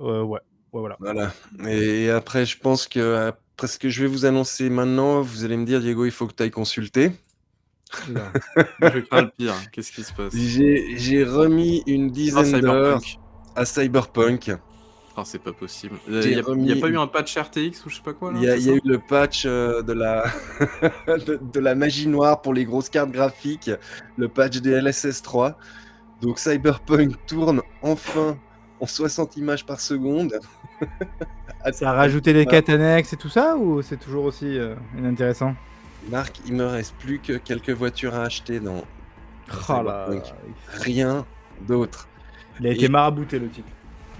euh, 0.00 0.22
ouais, 0.24 0.40
voilà. 0.80 0.96
Voilà. 1.00 1.32
Et 1.68 2.10
après, 2.10 2.44
je 2.46 2.58
pense 2.58 2.86
que 2.88 3.28
après 3.28 3.68
ce 3.68 3.78
que 3.78 3.88
je 3.88 4.02
vais 4.02 4.08
vous 4.08 4.24
annoncer 4.26 4.68
maintenant, 4.70 5.20
vous 5.22 5.44
allez 5.44 5.56
me 5.56 5.64
dire, 5.64 5.80
Diego, 5.80 6.04
il 6.04 6.10
faut 6.10 6.26
que 6.26 6.34
tu 6.34 6.42
ailles 6.42 6.50
consulter. 6.50 7.12
Je 8.08 8.98
crains 9.00 9.22
le 9.22 9.30
pire. 9.36 9.54
Qu'est-ce 9.72 9.92
qui 9.92 10.02
se 10.02 10.12
passe? 10.12 10.34
J'ai 10.34 11.24
remis 11.24 11.82
une 11.86 12.06
Ah, 12.08 12.10
dizaine 12.10 12.60
d'heures 12.60 13.00
à 13.54 13.64
Cyberpunk. 13.64 14.52
Ah, 15.18 15.22
c'est 15.24 15.38
pas 15.42 15.52
possible. 15.52 15.96
Il 16.08 16.18
n'y 16.18 16.34
a, 16.34 16.42
remis- 16.42 16.78
pas 16.78 16.88
eu 16.88 16.98
un 16.98 17.06
patch 17.06 17.38
RTX 17.38 17.86
ou 17.86 17.88
je 17.88 17.96
sais 17.96 18.02
pas 18.02 18.12
quoi 18.12 18.32
Il 18.36 18.42
y 18.42 18.50
a, 18.50 18.56
y 18.58 18.68
eu 18.68 18.80
le 18.84 18.98
patch 18.98 19.44
euh, 19.46 19.80
de 19.80 19.94
la, 19.94 20.24
de, 21.06 21.40
de 21.40 21.60
la 21.60 21.74
magie 21.74 22.06
noire 22.06 22.42
pour 22.42 22.52
les 22.52 22.66
grosses 22.66 22.90
cartes 22.90 23.10
graphiques, 23.12 23.70
le 24.18 24.28
patch 24.28 24.58
DLSS 24.58 25.22
3. 25.22 25.56
Donc 26.20 26.38
Cyberpunk 26.38 27.14
tourne 27.26 27.62
enfin 27.80 28.36
en 28.80 28.86
60 28.86 29.36
images 29.36 29.64
par 29.66 29.80
seconde. 29.80 30.38
Ça 31.72 31.90
a 31.90 31.92
rajouté 31.94 32.32
des 32.32 32.46
quêtes 32.46 32.68
annexes 32.68 33.12
et 33.12 33.16
tout 33.16 33.28
ça, 33.28 33.56
ou 33.56 33.82
c'est 33.82 33.96
toujours 33.96 34.24
aussi 34.26 34.56
euh, 34.58 34.74
inintéressant? 34.96 35.54
Marc, 36.10 36.40
il 36.46 36.54
me 36.54 36.64
reste 36.64 36.94
plus 36.96 37.18
que 37.18 37.32
quelques 37.38 37.70
voitures 37.70 38.14
à 38.14 38.22
acheter 38.22 38.60
dans, 38.60 38.84
Oh 39.68 39.82
là. 39.82 40.08
Rien 40.68 41.24
d'autre. 41.66 42.06
Il 42.60 42.66
a 42.68 42.70
été 42.70 42.84
Et- 42.84 42.88
marabouté, 42.88 43.38
le 43.40 43.48
type. 43.48 43.66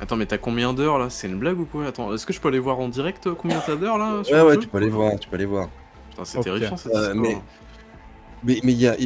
Attends, 0.00 0.16
mais 0.16 0.26
t'as 0.26 0.38
combien 0.38 0.72
d'heures 0.74 0.98
là? 0.98 1.08
C'est 1.08 1.28
une 1.28 1.38
blague 1.38 1.58
ou 1.60 1.64
quoi? 1.66 1.86
Attends, 1.86 2.12
est-ce 2.12 2.26
que 2.26 2.32
je 2.32 2.40
peux 2.40 2.48
aller 2.48 2.58
voir 2.58 2.80
en 2.80 2.88
direct 2.88 3.26
euh, 3.28 3.34
combien 3.34 3.60
t'as 3.64 3.76
d'heures 3.76 3.98
là 3.98 4.22
Ouais, 4.30 4.42
ouais, 4.42 4.56
tu 4.58 4.66
peux 4.66 4.78
aller 4.78 4.90
voir, 4.90 5.18
tu 5.18 5.28
peux 5.28 5.36
aller 5.36 5.46
voir. 5.46 5.68
Putain, 6.10 6.24
c'est 6.24 6.40
terrifiant 6.40 6.76
cette 6.76 6.94
Euh, 6.94 7.14
histoire. 7.14 7.16
mais 7.16 7.38
mais 8.44 8.60
mais 8.64 8.72
il 8.72 8.78
y 8.80 8.88
a, 8.88 8.96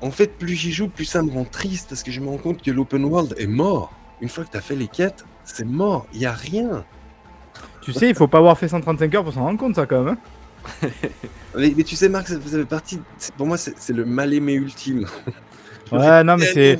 en 0.00 0.10
fait, 0.10 0.38
plus 0.38 0.54
j'y 0.54 0.70
joue, 0.72 0.88
plus 0.88 1.04
ça 1.06 1.22
me 1.22 1.30
rend 1.30 1.44
triste 1.44 1.88
parce 1.88 2.02
que 2.02 2.10
je 2.10 2.20
me 2.20 2.28
rends 2.28 2.36
compte 2.38 2.62
que 2.62 2.70
l'open 2.70 3.04
world 3.04 3.34
est 3.38 3.46
mort. 3.46 3.92
Une 4.20 4.28
fois 4.28 4.44
que 4.44 4.50
t'as 4.50 4.60
fait 4.60 4.76
les 4.76 4.88
quêtes, 4.88 5.24
c'est 5.44 5.64
mort. 5.66 6.06
Il 6.12 6.20
y 6.20 6.26
a 6.26 6.32
rien. 6.32 6.84
Tu 7.82 7.92
sais, 7.92 8.08
il 8.08 8.14
faut 8.14 8.28
pas 8.28 8.38
avoir 8.38 8.58
fait 8.58 8.68
135 8.68 9.14
heures 9.14 9.24
pour 9.24 9.32
s'en 9.32 9.42
rendre 9.44 9.58
compte, 9.58 9.74
ça, 9.76 9.86
quand 9.86 10.02
même. 10.02 10.16
hein. 10.82 10.88
Mais, 11.56 11.72
mais 11.76 11.82
tu 11.82 11.96
sais, 11.96 12.08
Marc, 12.08 12.28
ça 12.28 12.38
faisait 12.38 12.64
partie. 12.64 13.00
c'est- 13.18 13.34
Pour 13.34 13.46
moi, 13.46 13.56
c'est 13.56 13.92
le 13.92 14.04
mal 14.04 14.32
aimé 14.34 14.52
ultime. 14.54 15.06
Ouais, 15.92 16.22
non, 16.22 16.36
mais 16.36 16.46
c'est. 16.46 16.78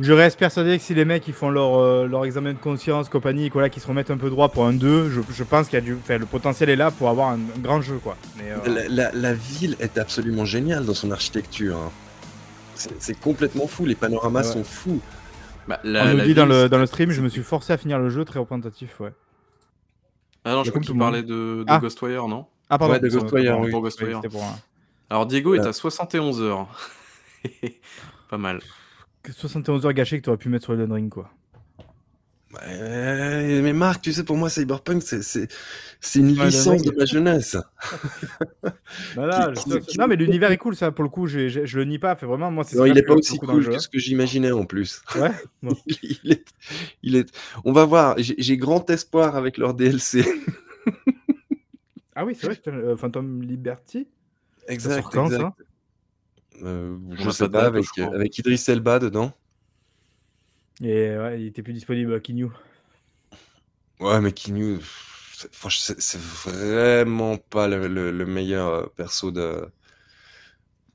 Je 0.00 0.12
reste 0.12 0.38
persuadé 0.38 0.78
que 0.78 0.84
si 0.84 0.94
les 0.94 1.04
mecs 1.04 1.26
ils 1.26 1.34
font 1.34 1.50
leur, 1.50 1.76
euh, 1.76 2.06
leur 2.06 2.24
examen 2.24 2.52
de 2.52 2.58
conscience, 2.58 3.08
compagnie, 3.08 3.50
quoi, 3.50 3.62
là, 3.62 3.68
qui 3.68 3.80
se 3.80 3.86
remettent 3.88 4.12
un 4.12 4.16
peu 4.16 4.30
droit 4.30 4.48
pour 4.48 4.64
un 4.64 4.72
2, 4.72 5.10
je, 5.10 5.22
je 5.28 5.42
pense 5.42 5.66
qu'il 5.66 5.74
y 5.74 5.82
a 5.82 5.84
du. 5.84 5.94
Enfin, 6.00 6.18
le 6.18 6.26
potentiel 6.26 6.70
est 6.70 6.76
là 6.76 6.92
pour 6.92 7.08
avoir 7.08 7.30
un, 7.30 7.34
un 7.56 7.60
grand 7.60 7.80
jeu, 7.82 7.96
quoi. 8.00 8.16
Mais, 8.36 8.52
euh, 8.52 8.86
La, 8.88 9.10
la- 9.10 9.12
la 9.12 9.34
ville 9.34 9.74
est 9.80 9.98
absolument 9.98 10.44
géniale 10.44 10.84
dans 10.84 10.94
son 10.94 11.10
architecture. 11.10 11.76
hein. 11.78 11.90
C'est 12.76 12.92
c'est 13.00 13.18
complètement 13.18 13.66
fou. 13.66 13.86
Les 13.86 13.96
panoramas 13.96 14.42
Ouais. 14.46 14.52
sont 14.52 14.62
fous. 14.62 15.00
Bah, 15.68 15.80
on 15.84 16.14
nous 16.14 16.20
dit 16.22 16.34
dans 16.34 16.46
le, 16.46 16.68
dans 16.68 16.78
le 16.78 16.86
stream, 16.86 17.10
je 17.10 17.20
me 17.22 17.28
suis 17.28 17.42
forcé 17.42 17.72
à 17.72 17.76
finir 17.76 17.98
le 17.98 18.10
jeu 18.10 18.24
très 18.24 18.38
représentatif, 18.38 19.00
ouais. 19.00 19.12
Ah 20.44 20.52
non, 20.52 20.64
je 20.64 20.70
crois 20.70 20.82
le 20.86 20.88
monde. 20.92 20.98
parlait 21.00 21.22
de, 21.22 21.28
de 21.62 21.64
Ah. 21.66 21.78
Ghostwire, 21.78 22.28
non? 22.28 22.46
Ah, 22.68 22.76
pardon. 22.78 22.94
Ouais, 22.94 23.00
de 23.00 23.08
Ghostwire, 23.08 23.58
oui. 23.60 23.70
Pour 23.70 23.78
oui, 23.80 23.84
Ghostwire. 23.84 24.16
c'était 24.16 24.28
pour 24.28 24.44
un- 24.44 24.56
Alors 25.10 25.26
Diego 25.26 25.54
est 25.54 25.60
Ouais. 25.60 25.66
à 25.66 25.72
71 25.72 26.42
heures. 26.42 26.66
pas 28.30 28.38
mal. 28.38 28.60
que 29.22 29.32
71 29.32 29.86
heures 29.86 29.92
gâchées 29.94 30.18
que 30.18 30.24
tu 30.24 30.28
aurais 30.28 30.36
pu 30.38 30.48
mettre 30.50 30.64
sur 30.64 30.74
Elden 30.74 30.92
Ring, 30.92 31.10
quoi. 31.10 31.30
Mais 32.66 33.72
Marc, 33.72 34.02
tu 34.02 34.12
sais, 34.12 34.24
pour 34.24 34.36
moi, 34.36 34.48
Cyberpunk, 34.50 35.02
c'est 35.02 35.48
une 36.18 36.38
Ouais, 36.38 36.46
licence 36.46 36.82
de 36.82 36.92
ma 36.96 37.04
jeunesse. 37.04 37.56
Bah 39.16 39.26
là, 39.26 39.52
Qui- 39.54 39.70
je- 39.70 39.78
qui- 39.78 39.98
Non, 39.98 40.06
mais 40.06 40.16
l'univers 40.16 40.50
est 40.52 40.56
cool, 40.58 40.74
ça, 40.76 40.90
pour 40.92 41.04
le 41.04 41.10
coup, 41.10 41.26
j'ai- 41.26 41.48
j'ai- 41.48 41.66
je 41.66 41.78
le 41.78 41.84
nie 41.84 41.98
pas. 41.98 42.14
Fait 42.16 42.26
vraiment, 42.26 42.50
moi, 42.50 42.64
c'est 42.64 42.76
Non, 42.76 42.84
il 42.86 42.94
que 42.94 42.98
est 42.98 43.02
pas 43.02 43.14
aussi 43.14 43.38
cool 43.38 43.64
que 43.68 43.78
ce 43.78 43.88
que 43.88 43.98
j'imaginais 43.98 44.52
en 44.52 44.64
plus. 44.64 45.02
Ouais 45.16 45.30
Bon. 45.62 45.76
il 46.02 46.32
est, 46.32 46.44
il 47.02 47.16
est. 47.16 47.30
On 47.64 47.72
va 47.72 47.84
voir. 47.84 48.16
J'ai 48.18 48.56
grand 48.56 48.88
espoir 48.90 49.36
avec 49.36 49.58
leur 49.58 49.74
DLC. 49.74 50.24
Ah 52.16 52.24
oui, 52.24 52.36
c'est 52.38 52.46
vrai, 52.46 52.60
euh, 52.68 52.96
Phantom 52.96 53.42
Liberty 53.42 54.06
Exact, 54.68 55.02
sort 55.02 55.10
quand, 55.10 55.26
exact. 55.26 55.40
ça 55.40 55.54
Euh, 56.62 56.96
je 57.18 57.30
sais 57.30 57.48
pas 57.48 57.64
avec, 57.66 57.84
je 57.96 58.02
avec 58.02 58.38
Idris 58.38 58.62
Elba 58.68 58.98
dedans. 59.00 59.32
Et 60.82 61.16
ouais, 61.16 61.40
il 61.40 61.46
était 61.48 61.62
plus 61.62 61.72
disponible 61.72 62.14
à 62.14 62.20
Kinyu. 62.20 62.48
Ouais, 64.00 64.20
mais 64.20 64.32
Kinyu, 64.32 64.80
c'est 65.34 65.52
franch- 65.54 65.78
c'est- 65.98 66.18
vraiment 66.18 67.36
pas 67.38 67.68
le 67.68 68.26
meilleur 68.26 68.68
euh, 68.68 68.86
perso 68.96 69.30
de, 69.30 69.68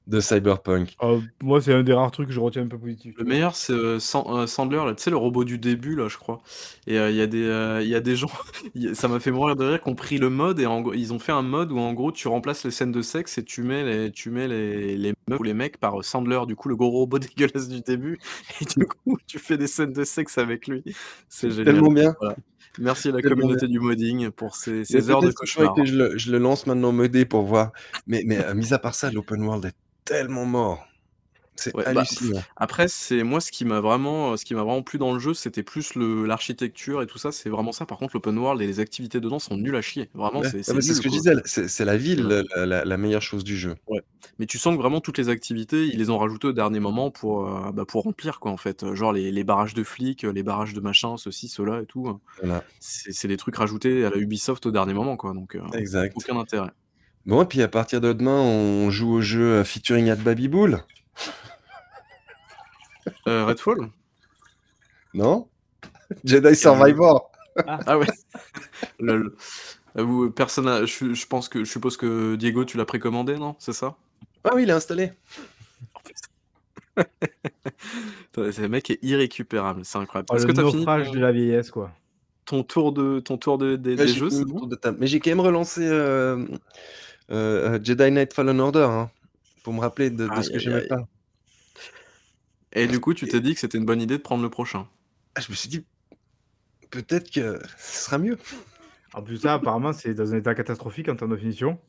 de 0.09 0.19
Cyberpunk. 0.19 0.95
Euh, 1.03 1.19
moi, 1.41 1.61
c'est 1.61 1.73
un 1.73 1.83
des 1.83 1.93
rares 1.93 2.09
trucs 2.09 2.27
que 2.27 2.33
je 2.33 2.39
retiens 2.39 2.63
un 2.63 2.67
peu 2.67 2.79
positif. 2.79 3.13
Le 3.17 3.23
meilleur, 3.23 3.55
c'est 3.55 3.73
euh, 3.73 3.99
euh, 4.15 4.47
Sandler, 4.47 4.77
là, 4.77 4.95
tu 4.95 5.03
sais, 5.03 5.11
le 5.11 5.17
robot 5.17 5.43
du 5.43 5.59
début, 5.59 5.95
là, 5.95 6.07
je 6.07 6.17
crois. 6.17 6.41
Et 6.87 6.97
euh, 6.97 7.11
il 7.11 7.15
y, 7.15 7.21
a 7.21 7.27
des, 7.27 7.43
euh, 7.43 7.81
il 7.83 7.87
y 7.87 7.95
a 7.95 7.99
des 7.99 8.15
gens, 8.15 8.31
ça 8.93 9.07
m'a 9.07 9.19
fait 9.19 9.29
mourir 9.29 9.55
de 9.55 9.65
rire, 9.65 9.83
qui 9.83 9.89
ont 9.89 9.95
pris 9.95 10.17
le 10.17 10.29
mode 10.29 10.59
et 10.59 10.65
en 10.65 10.91
ils 10.93 11.13
ont 11.13 11.19
fait 11.19 11.31
un 11.31 11.43
mode 11.43 11.71
où 11.71 11.77
en 11.77 11.93
gros 11.93 12.11
tu 12.11 12.27
remplaces 12.27 12.63
les 12.63 12.71
scènes 12.71 12.91
de 12.91 13.03
sexe 13.03 13.37
et 13.37 13.43
tu 13.43 13.61
mets 13.61 13.83
les, 13.83 14.11
tu 14.11 14.31
mets 14.31 14.47
les, 14.47 14.97
les 14.97 15.13
meufs 15.27 15.39
ou 15.39 15.43
les 15.43 15.53
mecs 15.53 15.77
par 15.77 16.03
Sandler, 16.03 16.41
du 16.47 16.55
coup, 16.55 16.69
le 16.69 16.75
gros 16.75 16.89
robot 16.89 17.19
dégueulasse 17.19 17.69
du 17.69 17.81
début. 17.81 18.17
Et 18.61 18.65
du 18.65 18.85
coup, 19.05 19.17
tu 19.27 19.37
fais 19.37 19.57
des 19.57 19.67
scènes 19.67 19.93
de 19.93 20.03
sexe 20.03 20.39
avec 20.39 20.67
lui. 20.67 20.83
C'est 21.29 21.51
génial. 21.51 21.65
Tellement 21.65 21.91
bien. 21.91 22.15
Voilà. 22.19 22.35
Merci 22.79 23.09
à 23.09 23.11
la 23.11 23.21
communauté 23.21 23.67
bien. 23.67 23.73
du 23.73 23.79
modding 23.79 24.29
pour 24.31 24.55
ces, 24.55 25.09
heures 25.09 25.21
de 25.21 25.31
cauchemar. 25.31 25.73
que 25.75 25.85
je 25.85 25.95
le, 25.95 26.17
je 26.17 26.31
le 26.31 26.39
lance 26.39 26.65
maintenant 26.65 26.91
modé 26.91 27.25
pour 27.25 27.43
voir. 27.43 27.71
Mais, 28.07 28.23
mais 28.25 28.43
euh, 28.43 28.55
mis 28.55 28.73
à 28.73 28.79
part 28.79 28.95
ça, 28.95 29.11
l'open 29.11 29.43
world 29.43 29.65
est 29.65 29.75
tellement 30.09 30.45
mort. 30.45 30.85
C'est 31.55 31.75
Ouais, 31.75 31.83
bah, 31.83 31.89
hallucinant. 31.89 32.41
après, 32.55 32.87
c'est 32.87 33.21
moi 33.23 33.41
ce 33.41 33.51
qui 33.51 33.65
m'a 33.65 33.81
vraiment, 33.81 34.37
ce 34.37 34.45
qui 34.45 34.55
m'a 34.55 34.63
vraiment 34.63 34.81
plu 34.81 34.97
dans 34.97 35.11
le 35.13 35.19
jeu, 35.19 35.33
c'était 35.33 35.61
plus 35.61 35.93
le 35.95 36.25
l'architecture 36.25 37.01
et 37.01 37.07
tout 37.07 37.17
ça. 37.17 37.33
C'est 37.33 37.49
vraiment 37.49 37.73
ça. 37.73 37.85
Par 37.85 37.97
contre, 37.97 38.15
l'open 38.15 38.37
world 38.37 38.61
et 38.61 38.65
les 38.65 38.79
activités 38.79 39.19
dedans 39.19 39.39
sont 39.39 39.57
nuls 39.57 39.75
à 39.75 39.81
chier. 39.81 40.09
Vraiment, 40.13 40.39
Ouais, 40.39 40.49
c'est 40.49 40.59
ah 40.59 40.63
c'est 40.63 40.73
bah, 40.73 40.81
c'est 40.81 40.87
nul, 40.87 40.95
ce 40.95 41.01
que 41.01 41.09
je 41.09 41.09
quoi. 41.09 41.17
disais, 41.17 41.33
c'est 41.43 41.67
c'est 41.67 41.83
la 41.83 41.97
ville, 41.97 42.23
la, 42.55 42.65
la- 42.65 42.85
la 42.85 42.97
meilleure 42.97 43.21
chose 43.21 43.43
du 43.43 43.57
jeu. 43.57 43.75
Ouais. 43.87 44.01
Mais 44.37 44.45
tu 44.45 44.57
sens 44.57 44.73
que 44.73 44.79
vraiment 44.81 45.01
toutes 45.01 45.17
les 45.17 45.27
activités, 45.27 45.85
ils 45.87 45.97
les 45.97 46.09
ont 46.09 46.17
rajoutées 46.17 46.47
au 46.47 46.53
dernier 46.53 46.79
moment 46.79 47.11
pour, 47.11 47.45
euh, 47.49 47.71
bah, 47.73 47.83
pour 47.85 48.03
remplir 48.03 48.39
quoi 48.39 48.51
en 48.51 48.57
fait. 48.57 48.83
Euh, 48.83 48.95
Genre 48.95 49.11
les, 49.11 49.29
les 49.29 49.43
barrages 49.43 49.73
de 49.73 49.83
flics, 49.83 50.23
euh, 50.23 50.31
les 50.31 50.43
barrages 50.43 50.73
de 50.73 50.79
machin, 50.79 51.17
ceci, 51.17 51.49
cela 51.49 51.81
et 51.81 51.85
tout. 51.85 52.07
euh. 52.07 52.13
Voilà. 52.41 52.63
C'est 52.79 53.11
c'est 53.11 53.27
des 53.27 53.37
trucs 53.37 53.57
rajoutés 53.57 54.05
à 54.05 54.09
la 54.11 54.17
Ubisoft 54.17 54.65
au 54.65 54.71
dernier 54.71 54.93
moment 54.93 55.17
quoi. 55.17 55.33
Donc 55.33 55.55
euh, 55.55 55.61
Exact. 55.73 56.13
aucun 56.15 56.37
intérêt. 56.39 56.69
Bon, 57.29 57.43
et 57.43 57.45
puis 57.45 57.61
à 57.61 57.67
partir 57.67 58.01
de 58.01 58.11
demain, 58.11 58.39
on 58.41 58.89
joue 58.89 59.13
au 59.13 59.21
jeu 59.21 59.59
euh, 59.59 59.63
featuring 59.63 60.09
at 60.09 60.15
Babybull. 60.15 60.83
Euh, 63.27 63.45
Redfall 63.45 63.89
Non? 65.13 65.47
Jedi 66.23 66.55
Survivor. 66.55 67.31
Ah 67.67 67.99
ouais. 67.99 68.07
Lol. 68.99 69.35
Euh, 69.97 70.03
Vous, 70.03 70.31
personne 70.31 70.67
a- 70.67 70.85
je, 70.85 71.13
je 71.13 71.27
pense 71.27 71.49
que 71.49 71.63
je 71.63 71.69
suppose 71.69 71.97
que 71.97 72.35
Diego, 72.35 72.65
tu 72.65 72.77
l'as 72.77 72.85
précommandé, 72.85 73.37
non? 73.37 73.55
C'est 73.59 73.73
ça? 73.73 73.95
Ah 74.43 74.49
oui, 74.55 74.63
il 74.63 74.69
est 74.69 74.73
installé. 74.73 75.13
Ce 78.35 78.61
mec 78.67 78.89
est 78.89 78.99
irrécupérable, 79.03 79.81
c'est 79.83 79.97
incroyable. 79.99 80.27
Oh, 80.31 80.35
Est-ce 80.35 80.47
le 80.47 80.53
que 80.53 80.57
t'as 80.61 80.65
fini 80.67 80.77
naufrage 80.77 81.07
ton, 81.07 81.13
de 81.13 81.19
la 81.19 81.31
vieillesse, 81.31 81.69
quoi. 81.69 81.91
ton 82.45 82.63
tour 82.63 82.91
de 82.91 83.19
ton 83.19 83.37
tour 83.37 83.57
de, 83.59 83.75
des, 83.75 83.91
Ouais, 83.91 84.05
des 84.05 84.07
jeux 84.07 84.29
fini 84.29 84.45
bon? 84.45 84.65
de. 84.65 84.79
Mais 84.97 85.05
j'ai 85.07 85.19
quand 85.19 85.29
même 85.29 85.39
relancé 85.41 85.81
euh, 85.85 86.45
euh, 87.31 87.75
euh, 87.75 87.79
Jedi 87.83 88.11
Knight 88.11 88.33
Fallen 88.33 88.59
Order 88.59 88.87
hein, 88.89 89.09
pour 89.63 89.73
me 89.73 89.79
rappeler 89.79 90.09
de, 90.09 90.27
de 90.27 90.41
ce 90.41 90.49
que 90.49 90.59
j'aimais 90.59 90.87
pas. 90.87 91.07
Et 92.73 92.87
du 92.87 92.99
coup, 92.99 93.13
tu 93.13 93.27
t'es 93.27 93.39
dit 93.41 93.53
que 93.53 93.59
c'était 93.59 93.77
une 93.77 93.85
bonne 93.85 94.01
idée 94.01 94.17
de 94.17 94.21
prendre 94.23 94.43
le 94.43 94.49
prochain. 94.49 94.87
Ah, 95.35 95.41
je 95.41 95.49
me 95.49 95.55
suis 95.55 95.69
dit, 95.69 95.85
peut-être 96.91 97.31
que 97.31 97.59
ce 97.77 98.03
sera 98.05 98.17
mieux. 98.17 98.37
En 99.13 99.23
plus, 99.23 99.37
ça, 99.37 99.55
apparemment, 99.55 99.91
c'est 99.93 100.13
dans 100.13 100.33
un 100.33 100.37
état 100.37 100.53
catastrophique 100.53 101.09
en 101.09 101.15
termes 101.15 101.31
de 101.31 101.37
finition. 101.37 101.79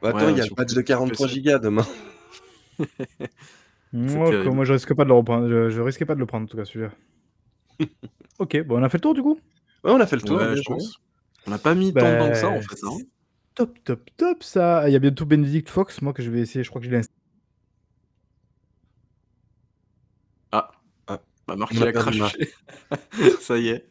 Bah, 0.00 0.08
attends, 0.10 0.18
Ouais, 0.26 0.32
il 0.32 0.38
y 0.38 0.40
a 0.40 0.46
le 0.46 0.54
patch 0.54 0.72
de 0.72 0.80
que 0.80 0.86
43 0.86 1.28
c'est- 1.28 1.34
gigas 1.34 1.58
demain. 1.58 1.86
Moi, 3.92 4.30
que- 4.30 4.48
moi, 4.48 4.64
je 4.64 4.72
risque 4.72 4.92
pas 4.94 5.04
de 5.04 5.08
le 5.10 5.14
reprendre. 5.14 5.48
Je, 5.48 5.70
je 5.70 5.80
risquais 5.80 6.04
pas 6.04 6.14
de 6.16 6.20
le 6.20 6.26
prendre, 6.26 6.44
en 6.44 6.48
tout 6.48 6.56
cas, 6.56 6.64
celui-là. 6.64 6.90
ok, 8.40 8.62
bon, 8.64 8.80
on 8.80 8.82
a 8.82 8.88
fait 8.88 8.96
le 8.98 9.02
tour, 9.02 9.14
du 9.14 9.22
coup? 9.22 9.38
Ouais, 9.84 9.92
on 9.92 10.00
a 10.00 10.06
fait 10.06 10.16
le 10.16 10.22
tour. 10.22 10.36
Ouais, 10.36 10.56
je 10.56 10.62
pense. 10.62 10.96
On 11.46 11.50
n'a 11.50 11.58
pas 11.58 11.74
mis 11.76 11.92
tant 11.94 12.10
de 12.12 12.18
temps 12.18 12.30
que 12.30 12.36
ça 12.36 12.48
en 12.48 12.54
Ben, 12.54 12.62
fait. 12.62 12.76
hein. 12.84 12.96
Top, 13.54 13.78
top, 13.84 14.10
top, 14.16 14.42
ça. 14.44 14.88
Il 14.88 14.92
y 14.92 14.96
a 14.96 14.98
bientôt 15.00 15.24
Benedict 15.26 15.68
Fox, 15.68 16.02
moi, 16.02 16.12
que 16.12 16.22
je 16.22 16.30
vais 16.30 16.40
essayer. 16.40 16.64
Je 16.64 16.68
crois 16.70 16.80
que 16.80 16.86
je 16.86 16.90
l'ai 16.92 16.98
installé. 16.98 17.14
Ah. 20.52 20.70
Ah. 21.06 21.20
Bah, 21.46 21.56
Marc, 21.56 21.72
il 21.74 21.82
a 21.86 21.92
craché. 21.92 22.22
ça 23.40 23.58
y 23.58 23.68
est. 23.68 23.86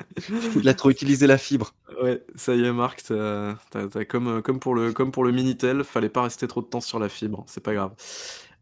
Il 0.55 0.67
a 0.69 0.73
trop 0.73 0.89
utilisé 0.89 1.27
la 1.27 1.37
fibre. 1.37 1.73
Ouais, 2.01 2.23
ça 2.35 2.55
y 2.55 2.63
est, 2.63 2.71
Marc, 2.71 3.03
t'as, 3.03 3.55
t'as- 3.69 3.87
t'as 3.87 4.05
comme, 4.05 4.27
euh, 4.27 4.41
comme 4.41 4.59
pour 4.59 4.75
le, 4.75 4.93
comme 4.93 5.11
pour 5.11 5.23
le 5.23 5.31
Minitel, 5.31 5.83
fallait 5.83 6.09
pas 6.09 6.23
rester 6.23 6.47
trop 6.47 6.61
de 6.61 6.67
temps 6.67 6.81
sur 6.81 6.99
la 6.99 7.09
fibre, 7.09 7.43
c'est 7.47 7.63
pas 7.63 7.73
grave. 7.73 7.93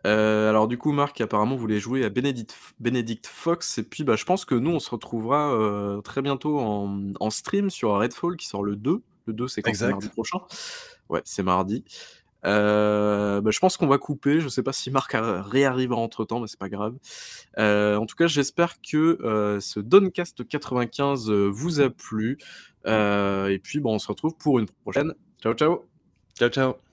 Euh, 0.07 0.49
alors 0.49 0.67
du 0.67 0.77
coup, 0.77 0.91
Marc 0.91 1.21
apparemment 1.21 1.55
voulait 1.55 1.79
jouer 1.79 2.03
à 2.03 2.09
Benedict, 2.09 2.55
Benedict 2.79 3.27
Fox, 3.27 3.77
et 3.77 3.83
puis 3.83 4.03
bah, 4.03 4.15
je 4.15 4.25
pense 4.25 4.45
que 4.45 4.55
nous, 4.55 4.71
on 4.71 4.79
se 4.79 4.89
retrouvera 4.89 5.53
euh, 5.53 6.01
très 6.01 6.21
bientôt 6.21 6.59
en, 6.59 7.11
en 7.19 7.29
stream 7.29 7.69
sur 7.69 7.91
Redfall, 7.97 8.35
qui 8.37 8.47
sort 8.47 8.63
le 8.63 8.75
2. 8.75 9.01
Le 9.27 9.33
2, 9.33 9.47
c'est 9.47 9.61
quand? 9.61 9.69
C'est 9.75 9.85
Exact. 9.85 9.91
mardi 9.91 10.09
prochain. 10.09 10.39
Ouais, 11.11 11.21
c'est 11.25 11.43
mardi. 11.43 11.83
Euh, 12.45 13.41
bah, 13.41 13.51
je 13.51 13.59
pense 13.59 13.77
qu'on 13.77 13.88
va 13.88 13.97
couper. 13.97 14.39
Je 14.39 14.47
sais 14.47 14.63
pas 14.63 14.73
si 14.73 14.89
Marc 14.89 15.15
réarrivera 15.15 15.99
entre 15.99 16.25
temps, 16.25 16.39
mais 16.39 16.47
c'est 16.47 16.59
pas 16.59 16.69
grave. 16.69 16.95
Euh, 17.59 17.97
en 17.97 18.05
tout 18.05 18.15
cas, 18.15 18.27
j'espère 18.27 18.81
que 18.81 19.21
euh, 19.21 19.59
ce 19.59 19.79
Doncast 19.79 20.47
95 20.47 21.29
euh, 21.29 21.49
vous 21.51 21.81
a 21.81 21.89
plu. 21.89 22.38
Et 22.85 23.59
puis, 23.61 23.79
bon, 23.79 23.95
on 23.95 23.99
se 23.99 24.07
retrouve 24.07 24.35
pour 24.38 24.57
une 24.57 24.67
prochaine. 24.83 25.13
Ciao, 25.41 25.53
ciao. 25.53 25.85
Ciao, 26.39 26.49
ciao. 26.49 26.90